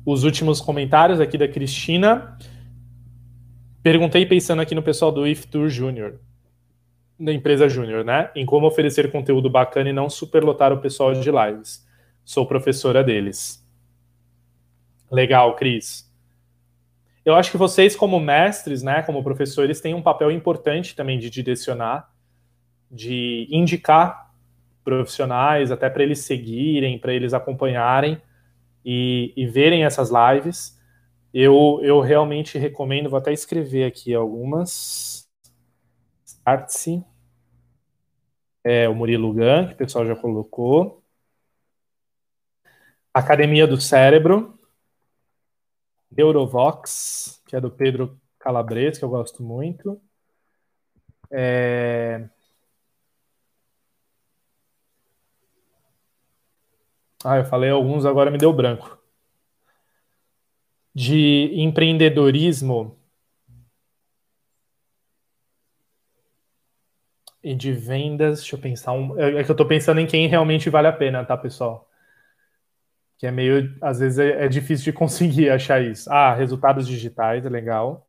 Os 0.05 0.23
últimos 0.23 0.61
comentários 0.61 1.19
aqui 1.19 1.37
da 1.37 1.47
Cristina. 1.47 2.37
Perguntei 3.81 4.25
pensando 4.25 4.61
aqui 4.61 4.75
no 4.75 4.83
pessoal 4.83 5.11
do 5.11 5.27
If 5.27 5.45
Tour 5.45 5.67
Júnior, 5.67 6.19
da 7.19 7.33
empresa 7.33 7.67
Júnior, 7.67 8.05
né? 8.05 8.29
Em 8.35 8.45
como 8.45 8.67
oferecer 8.67 9.11
conteúdo 9.11 9.49
bacana 9.49 9.89
e 9.89 9.93
não 9.93 10.09
superlotar 10.09 10.71
o 10.71 10.79
pessoal 10.79 11.13
de 11.13 11.31
lives. 11.31 11.85
Sou 12.23 12.45
professora 12.45 13.03
deles. 13.03 13.63
Legal, 15.11 15.55
Cris. 15.55 16.05
Eu 17.23 17.33
acho 17.33 17.49
que 17.49 17.57
vocês, 17.57 17.95
como 17.95 18.19
mestres, 18.19 18.83
né, 18.83 19.01
como 19.01 19.23
professores, 19.23 19.81
têm 19.81 19.95
um 19.95 20.01
papel 20.01 20.29
importante 20.29 20.95
também 20.95 21.17
de 21.17 21.29
direcionar, 21.29 22.11
de 22.89 23.47
indicar 23.49 24.31
profissionais, 24.83 25.71
até 25.71 25.89
para 25.89 26.03
eles 26.03 26.19
seguirem, 26.19 26.99
para 26.99 27.13
eles 27.13 27.33
acompanharem 27.33 28.21
e, 28.85 29.33
e 29.35 29.47
verem 29.47 29.83
essas 29.83 30.11
lives. 30.11 30.79
Eu, 31.33 31.79
eu 31.81 31.99
realmente 31.99 32.57
recomendo, 32.57 33.09
vou 33.09 33.17
até 33.19 33.33
escrever 33.33 33.85
aqui 33.85 34.13
algumas. 34.13 35.27
Startse. 36.23 37.03
É, 38.63 38.87
o 38.87 38.95
Murilo 38.95 39.33
Gun, 39.33 39.67
que 39.67 39.73
o 39.73 39.77
pessoal 39.77 40.05
já 40.05 40.15
colocou. 40.15 41.03
Academia 43.13 43.65
do 43.65 43.81
Cérebro. 43.81 44.57
Neurovox, 46.15 47.41
que 47.47 47.55
é 47.55 47.61
do 47.61 47.69
Pedro 47.69 48.19
Calabres, 48.39 48.97
que 48.97 49.03
eu 49.03 49.09
gosto 49.09 49.43
muito. 49.43 49.99
É... 51.31 52.29
Ah, 57.25 57.37
eu 57.37 57.45
falei 57.45 57.71
alguns, 57.71 58.05
agora 58.05 58.29
me 58.29 58.37
deu 58.37 58.53
branco. 58.53 58.99
De 60.93 61.51
empreendedorismo 61.55 62.97
e 67.43 67.55
de 67.55 67.71
vendas. 67.71 68.39
Deixa 68.41 68.55
eu 68.55 68.59
pensar. 68.59 68.91
Um, 68.93 69.19
é, 69.19 69.39
é 69.39 69.43
que 69.43 69.49
eu 69.49 69.53
estou 69.53 69.67
pensando 69.67 69.99
em 69.99 70.05
quem 70.05 70.27
realmente 70.27 70.69
vale 70.69 70.87
a 70.87 70.93
pena, 70.93 71.25
tá, 71.25 71.35
pessoal? 71.35 71.89
Que 73.17 73.27
é 73.27 73.31
meio. 73.31 73.75
Às 73.81 73.99
vezes 73.99 74.19
é, 74.19 74.45
é 74.45 74.47
difícil 74.47 74.85
de 74.85 74.93
conseguir 74.97 75.49
achar 75.49 75.81
isso. 75.81 76.11
Ah, 76.11 76.33
resultados 76.35 76.87
digitais, 76.87 77.45
é 77.45 77.49
legal. 77.49 78.07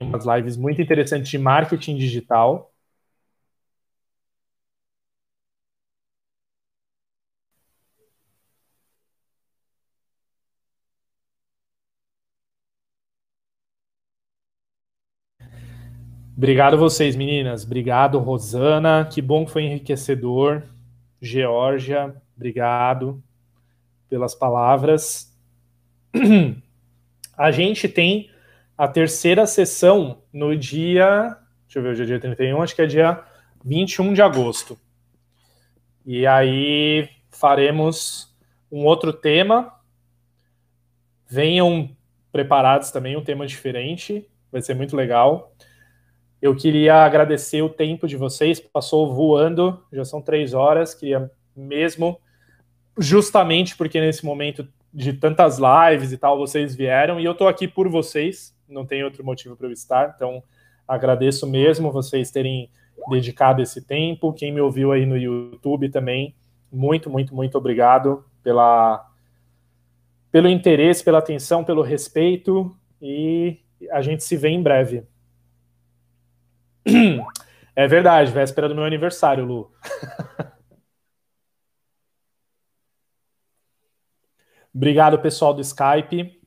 Umas 0.00 0.26
lives 0.26 0.56
muito 0.58 0.82
interessantes 0.82 1.30
de 1.30 1.38
marketing 1.38 1.96
digital. 1.96 2.71
Obrigado 16.34 16.78
vocês, 16.78 17.14
meninas. 17.14 17.62
Obrigado, 17.64 18.18
Rosana. 18.18 19.04
Que 19.04 19.20
bom 19.20 19.44
que 19.44 19.52
foi 19.52 19.64
enriquecedor. 19.64 20.62
Georgia, 21.20 22.16
obrigado 22.34 23.22
pelas 24.08 24.34
palavras. 24.34 25.36
A 27.36 27.50
gente 27.50 27.86
tem 27.86 28.30
a 28.76 28.88
terceira 28.88 29.46
sessão 29.46 30.22
no 30.32 30.56
dia. 30.56 31.36
Deixa 31.66 31.78
eu 31.78 31.82
ver, 31.82 31.90
hoje 31.90 32.02
é 32.02 32.06
dia 32.06 32.20
31, 32.20 32.62
acho 32.62 32.74
que 32.74 32.82
é 32.82 32.86
dia 32.86 33.22
21 33.64 34.14
de 34.14 34.22
agosto. 34.22 34.78
E 36.04 36.26
aí 36.26 37.08
faremos 37.30 38.34
um 38.70 38.84
outro 38.86 39.12
tema. 39.12 39.72
Venham 41.28 41.94
preparados 42.32 42.90
também, 42.90 43.16
um 43.16 43.24
tema 43.24 43.46
diferente. 43.46 44.26
Vai 44.50 44.62
ser 44.62 44.74
muito 44.74 44.96
legal. 44.96 45.54
Eu 46.42 46.56
queria 46.56 47.04
agradecer 47.04 47.62
o 47.62 47.68
tempo 47.68 48.08
de 48.08 48.16
vocês, 48.16 48.58
passou 48.58 49.14
voando, 49.14 49.80
já 49.92 50.04
são 50.04 50.20
três 50.20 50.52
horas, 50.52 50.92
queria 50.92 51.30
mesmo, 51.54 52.20
justamente 52.98 53.76
porque 53.76 54.00
nesse 54.00 54.24
momento 54.24 54.66
de 54.92 55.12
tantas 55.12 55.58
lives 55.58 56.10
e 56.10 56.18
tal, 56.18 56.36
vocês 56.36 56.74
vieram, 56.74 57.20
e 57.20 57.24
eu 57.24 57.30
estou 57.30 57.46
aqui 57.46 57.68
por 57.68 57.88
vocês, 57.88 58.52
não 58.68 58.84
tem 58.84 59.04
outro 59.04 59.24
motivo 59.24 59.54
para 59.54 59.68
eu 59.68 59.72
estar, 59.72 60.12
então 60.16 60.42
agradeço 60.86 61.46
mesmo 61.46 61.92
vocês 61.92 62.32
terem 62.32 62.68
dedicado 63.08 63.62
esse 63.62 63.80
tempo, 63.80 64.32
quem 64.32 64.52
me 64.52 64.60
ouviu 64.60 64.90
aí 64.90 65.06
no 65.06 65.16
YouTube 65.16 65.90
também, 65.90 66.34
muito, 66.72 67.08
muito, 67.08 67.32
muito 67.36 67.56
obrigado 67.56 68.24
pela, 68.42 69.08
pelo 70.32 70.48
interesse, 70.48 71.04
pela 71.04 71.18
atenção, 71.18 71.62
pelo 71.62 71.82
respeito, 71.82 72.76
e 73.00 73.60
a 73.92 74.02
gente 74.02 74.24
se 74.24 74.36
vê 74.36 74.48
em 74.48 74.60
breve. 74.60 75.04
É 77.74 77.88
verdade, 77.88 78.30
véspera 78.30 78.68
do 78.68 78.74
meu 78.74 78.84
aniversário, 78.84 79.46
Lu. 79.46 79.72
Obrigado, 84.74 85.18
pessoal 85.18 85.54
do 85.54 85.62
Skype. 85.62 86.38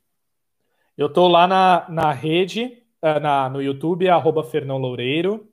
Eu 0.96 1.10
tô 1.12 1.28
lá 1.28 1.48
na, 1.48 1.90
na 1.90 2.12
rede, 2.12 2.84
uh, 3.02 3.20
na, 3.20 3.50
no 3.50 3.60
YouTube, 3.60 4.08
arroba 4.08 4.44
Fernão 4.44 4.78
Loureiro. 4.78 5.52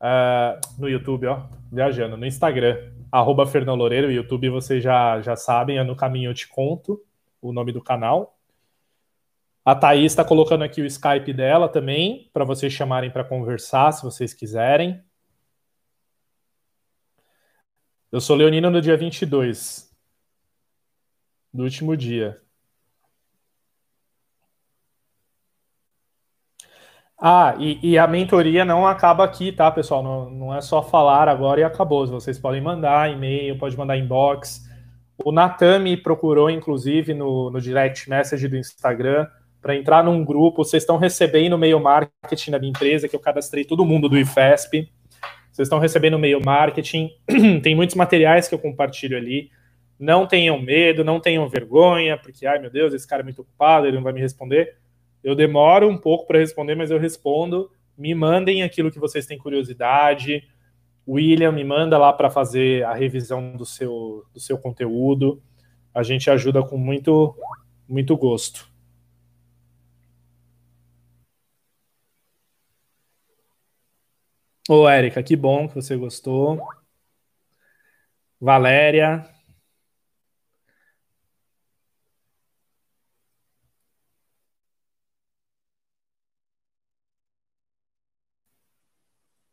Uh, 0.00 0.60
no 0.78 0.88
YouTube, 0.88 1.26
ó, 1.26 1.48
viajando, 1.70 2.16
no 2.16 2.24
Instagram, 2.24 2.92
arroba 3.12 3.46
Fernão 3.46 3.74
Loureiro, 3.74 4.10
YouTube 4.10 4.48
vocês 4.48 4.82
já, 4.82 5.20
já 5.20 5.36
sabem, 5.36 5.76
é 5.76 5.84
no 5.84 5.94
caminho 5.94 6.30
eu 6.30 6.34
te 6.34 6.48
conto 6.48 7.04
o 7.42 7.52
nome 7.52 7.72
do 7.72 7.82
canal. 7.82 8.39
A 9.64 9.74
Thaís 9.74 10.12
está 10.12 10.24
colocando 10.24 10.64
aqui 10.64 10.80
o 10.80 10.86
Skype 10.86 11.32
dela 11.34 11.68
também, 11.68 12.30
para 12.32 12.44
vocês 12.44 12.72
chamarem 12.72 13.10
para 13.10 13.24
conversar, 13.24 13.92
se 13.92 14.02
vocês 14.02 14.32
quiserem. 14.32 15.02
Eu 18.10 18.20
sou 18.20 18.36
leonino 18.36 18.70
no 18.70 18.80
dia 18.80 18.96
22, 18.96 19.90
do 21.52 21.62
último 21.62 21.96
dia. 21.96 22.40
Ah, 27.22 27.54
e, 27.58 27.78
e, 27.82 27.98
a 27.98 28.06
mentoria 28.06 28.64
não 28.64 28.86
acaba 28.86 29.24
aqui, 29.24 29.52
tá, 29.52 29.70
pessoal? 29.70 30.02
Não, 30.02 30.30
não 30.30 30.54
é 30.54 30.62
só 30.62 30.82
falar 30.82 31.28
agora 31.28 31.60
e 31.60 31.64
acabou. 31.64 32.06
Vocês 32.06 32.38
podem 32.38 32.62
mandar 32.62 33.12
e-mail, 33.12 33.58
pode 33.58 33.76
mandar 33.76 33.98
inbox. 33.98 34.66
O 35.22 35.30
Natan 35.30 35.80
me 35.80 35.98
procurou, 35.98 36.48
inclusive, 36.48 37.12
no, 37.12 37.50
no 37.50 37.60
direct 37.60 38.08
message 38.08 38.48
do 38.48 38.56
Instagram 38.56 39.28
para 39.60 39.76
entrar 39.76 40.02
num 40.02 40.24
grupo. 40.24 40.64
Vocês 40.64 40.82
estão 40.82 40.96
recebendo 40.96 41.56
meio 41.58 41.80
marketing 41.80 42.50
da 42.50 42.58
minha 42.58 42.70
empresa, 42.70 43.08
que 43.08 43.14
eu 43.14 43.20
cadastrei 43.20 43.64
todo 43.64 43.84
mundo 43.84 44.08
do 44.08 44.18
IFESP. 44.18 44.90
Vocês 45.52 45.66
estão 45.66 45.78
recebendo 45.78 46.18
meio 46.18 46.40
marketing. 46.44 47.10
Tem 47.62 47.74
muitos 47.74 47.96
materiais 47.96 48.48
que 48.48 48.54
eu 48.54 48.58
compartilho 48.58 49.16
ali. 49.16 49.50
Não 49.98 50.26
tenham 50.26 50.58
medo, 50.58 51.04
não 51.04 51.20
tenham 51.20 51.46
vergonha, 51.46 52.16
porque, 52.16 52.46
ai 52.46 52.58
meu 52.58 52.70
Deus, 52.70 52.94
esse 52.94 53.06
cara 53.06 53.20
é 53.20 53.24
muito 53.24 53.42
ocupado, 53.42 53.86
ele 53.86 53.96
não 53.96 54.02
vai 54.02 54.14
me 54.14 54.20
responder. 54.20 54.78
Eu 55.22 55.34
demoro 55.34 55.90
um 55.90 55.98
pouco 55.98 56.26
para 56.26 56.38
responder, 56.38 56.74
mas 56.74 56.90
eu 56.90 56.98
respondo. 56.98 57.70
Me 57.98 58.14
mandem 58.14 58.62
aquilo 58.62 58.90
que 58.90 58.98
vocês 58.98 59.26
têm 59.26 59.36
curiosidade. 59.36 60.42
William, 61.06 61.52
me 61.52 61.64
manda 61.64 61.98
lá 61.98 62.14
para 62.14 62.30
fazer 62.30 62.82
a 62.84 62.94
revisão 62.94 63.54
do 63.54 63.66
seu, 63.66 64.24
do 64.32 64.40
seu 64.40 64.56
conteúdo. 64.56 65.42
A 65.94 66.02
gente 66.02 66.30
ajuda 66.30 66.62
com 66.62 66.78
muito, 66.78 67.36
muito 67.86 68.16
gosto. 68.16 68.69
Ô, 74.72 74.88
Érica, 74.88 75.20
que 75.20 75.34
bom 75.34 75.66
que 75.66 75.74
você 75.74 75.96
gostou. 75.96 76.60
Valéria. 78.38 79.24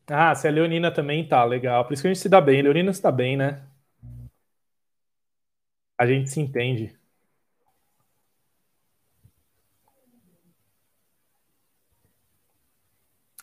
Ah, 0.09 0.33
se 0.35 0.47
a 0.47 0.51
Leonina 0.51 0.91
também 0.91 1.25
tá, 1.27 1.43
legal. 1.45 1.85
Por 1.85 1.93
isso 1.93 2.01
que 2.01 2.07
a 2.07 2.13
gente 2.13 2.21
se 2.21 2.27
dá 2.29 2.41
bem. 2.41 2.61
Leonina 2.61 2.91
se 2.93 3.01
dá 3.01 3.11
bem, 3.11 3.37
né? 3.37 3.61
A 5.95 6.07
gente 6.07 6.31
se 6.31 6.39
entende. 6.39 6.97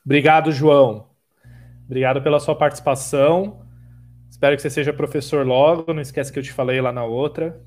Obrigado, 0.04 0.50
João. 0.50 1.13
Obrigado 1.84 2.22
pela 2.22 2.40
sua 2.40 2.56
participação. 2.56 3.64
Espero 4.30 4.56
que 4.56 4.62
você 4.62 4.70
seja 4.70 4.92
professor 4.92 5.46
logo. 5.46 5.92
Não 5.92 6.00
esquece 6.00 6.32
que 6.32 6.38
eu 6.38 6.42
te 6.42 6.52
falei 6.52 6.80
lá 6.80 6.92
na 6.92 7.04
outra. 7.04 7.60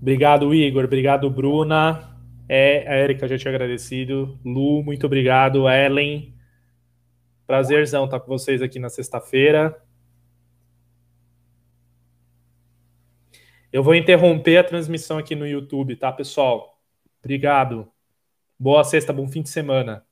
Obrigado, 0.00 0.54
Igor. 0.54 0.84
Obrigado, 0.84 1.30
Bruna. 1.30 2.16
É, 2.48 2.88
a 2.88 2.96
Erika 2.98 3.28
já 3.28 3.36
tinha 3.36 3.52
agradecido. 3.52 4.38
Lu, 4.44 4.82
muito 4.82 5.06
obrigado. 5.06 5.68
Ellen, 5.68 6.34
prazerzão 7.46 8.04
estar 8.04 8.20
com 8.20 8.28
vocês 8.28 8.62
aqui 8.62 8.78
na 8.78 8.88
sexta-feira. 8.88 9.76
Eu 13.70 13.82
vou 13.82 13.94
interromper 13.94 14.56
a 14.56 14.64
transmissão 14.64 15.18
aqui 15.18 15.34
no 15.34 15.46
YouTube, 15.46 15.94
tá, 15.96 16.10
pessoal? 16.10 16.80
Obrigado. 17.20 17.90
Boa 18.58 18.82
sexta, 18.82 19.12
bom 19.12 19.28
fim 19.28 19.42
de 19.42 19.50
semana. 19.50 20.07